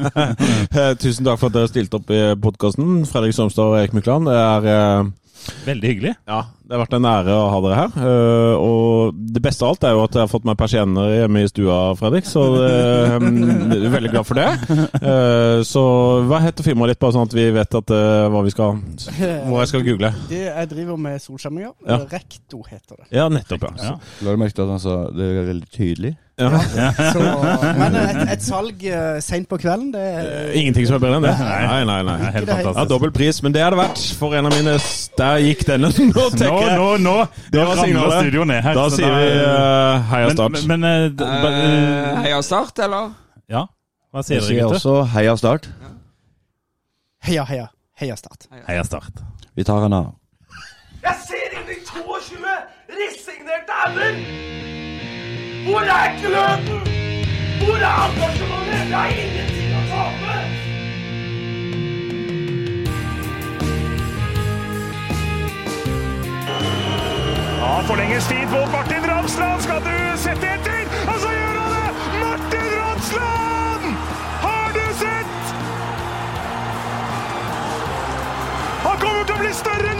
Eh, 0.69 0.93
Tusen 1.01 1.25
takk 1.25 1.39
for 1.41 1.49
at 1.49 1.55
dere 1.57 1.67
stilte 1.71 1.97
opp 1.99 2.11
i 2.13 2.19
podkasten. 2.39 3.01
Fredrik 3.09 3.35
Somstad 3.35 3.65
og 3.73 3.79
Erik 3.81 3.95
Mykland. 3.97 4.29
Det 4.29 4.37
er 4.39 4.69
uh, 5.03 5.09
Veldig 5.65 5.89
hyggelig. 5.91 6.13
Ja, 6.29 6.43
det 6.69 6.75
har 6.77 6.83
vært 6.83 6.91
en 6.99 7.05
ære 7.09 7.33
å 7.33 7.45
ha 7.49 7.59
dere 7.65 7.77
her. 7.79 7.95
Eh, 8.05 8.59
og 8.61 9.21
det 9.33 9.41
beste 9.41 9.65
av 9.65 9.71
alt 9.73 9.85
er 9.89 9.95
jo 9.95 10.03
at 10.03 10.13
jeg 10.13 10.21
har 10.21 10.29
fått 10.29 10.45
meg 10.45 10.59
persienner 10.59 11.15
hjemme 11.15 11.41
i 11.41 11.49
stua, 11.49 11.77
Fredrik. 11.97 12.29
Så 12.29 12.43
eh, 12.61 13.15
jeg 13.15 13.87
er 13.87 13.95
veldig 13.95 14.11
glad 14.13 14.27
for 14.29 14.37
det. 14.37 14.77
Eh, 14.99 15.63
så 15.65 15.81
hva 16.29 16.43
heter 16.43 16.67
firmaet 16.67 16.93
ditt, 16.93 17.01
bare 17.01 17.15
sånn 17.15 17.25
at 17.25 17.33
vi 17.33 17.47
vet 17.55 17.79
at, 17.81 17.95
eh, 17.95 18.27
hva 18.29 18.45
vi 18.45 18.53
skal 18.53 18.77
hva 19.49 19.63
jeg 19.63 19.71
skal 19.73 19.85
google? 19.87 20.13
Det 20.29 20.45
jeg 20.45 20.71
driver 20.75 21.01
med 21.09 21.25
solskjerminger. 21.25 21.73
Ja. 21.89 22.01
Rekto 22.13 22.61
heter 22.67 22.99
det. 22.99 23.09
Ja, 23.17 23.29
nettopp, 23.33 23.65
ja. 23.65 23.89
Ja. 23.89 23.97
La 24.27 24.37
du 24.37 24.41
merke 24.45 24.59
til 24.59 24.67
at 24.67 24.75
han 24.77 24.83
sa 24.85 24.99
det 25.09 25.25
er 25.25 25.47
veldig 25.49 25.71
tydelig? 25.73 26.17
ja. 26.39 26.89
Så, 27.11 27.23
men 27.75 27.95
et, 27.99 28.19
et 28.35 28.43
salg 28.43 28.83
uh, 28.87 29.17
seint 29.23 29.47
på 29.49 29.57
kvelden, 29.59 29.89
det 29.91 30.03
er 30.03 30.53
Ingenting 30.55 30.87
som 30.87 30.95
er 30.95 31.03
bedre 31.03 31.19
enn 31.19 31.25
det? 31.27 31.33
Nei, 31.35 31.81
nei, 31.89 31.97
nei. 32.07 32.15
Er 32.15 32.35
helt 32.37 32.51
fantastisk. 32.51 32.79
Ja. 32.79 32.85
Dobbel 32.93 33.11
pris, 33.15 33.41
men 33.43 33.55
det 33.55 33.63
er 33.65 33.75
det 33.75 33.81
verdt 33.81 34.03
for 34.19 34.35
en 34.37 34.47
av 34.47 34.55
mine 34.55 34.77
Der 35.19 35.43
gikk 35.43 35.65
denne. 35.67 35.91
Nå 35.91 36.07
Nå, 36.19 36.27
tenker 36.35 36.58
nå, 36.77 36.87
nå! 37.03 37.15
Det 37.51 37.59
Nå 37.59 37.65
var 37.65 37.75
ramler 37.75 37.85
signalet. 37.85 38.19
studio 38.23 38.43
ned 38.49 38.61
her. 38.65 38.73
Da 38.79 38.85
sier 38.93 39.15
vi 39.15 39.27
uh, 39.39 40.09
heia 40.11 40.29
Start. 40.35 40.59
Men, 40.67 40.79
men 40.79 41.19
Eh, 41.19 41.25
eh, 41.25 42.21
Heia 42.25 42.41
Start, 42.45 42.79
eller? 42.85 43.11
Ja, 43.49 43.65
hva 44.13 44.23
sier 44.25 44.39
dere, 44.39 44.47
sier 44.47 44.63
gutter? 44.63 44.75
også 44.79 44.95
heia 45.15 45.35
Start. 45.39 45.69
Heia, 47.27 47.43
heia. 47.49 47.67
Heia 47.99 48.15
Start. 48.15 48.47
Heia 48.67 48.83
Start. 48.87 49.23
Vi 49.55 49.63
tar 49.67 49.85
en 49.89 49.93
av. 49.93 50.13
Jeg 51.03 51.15
ser 51.25 51.57
inn 51.59 51.69
i 51.73 51.79
22 51.87 52.55
resignerte 52.99 53.75
ender! 53.87 54.15
Hvor 55.69 55.83
er 55.83 56.15
gløden? 56.21 56.87
Hvor 57.59 57.75
er 57.75 58.07
engasjementet? 58.07 58.89
Jeg 58.89 58.95
har 58.95 59.09
ingenting 59.25 59.75
å 59.75 59.83
tape! 59.91 60.58
Ja, 67.69 67.83
forlenges 67.87 68.27
tid 68.27 68.47
på 68.51 68.71
Martin 68.71 69.03
Ramsland. 69.09 69.61
Skal 69.61 69.81
du 69.81 70.17
sette 70.17 70.47
etter? 70.55 70.85
Og 71.11 71.19
så 71.21 71.29
gjør 71.29 71.57
han 71.61 71.71
det! 71.75 71.91
Martin 72.23 72.69
Ramsland! 72.79 73.83
Har 74.45 74.73
du 74.77 74.85
sett? 75.01 75.53
Han 78.87 78.97
kommer 79.03 79.21
til 79.21 79.35
å 79.35 79.39
bli 79.43 79.53
større 79.61 79.98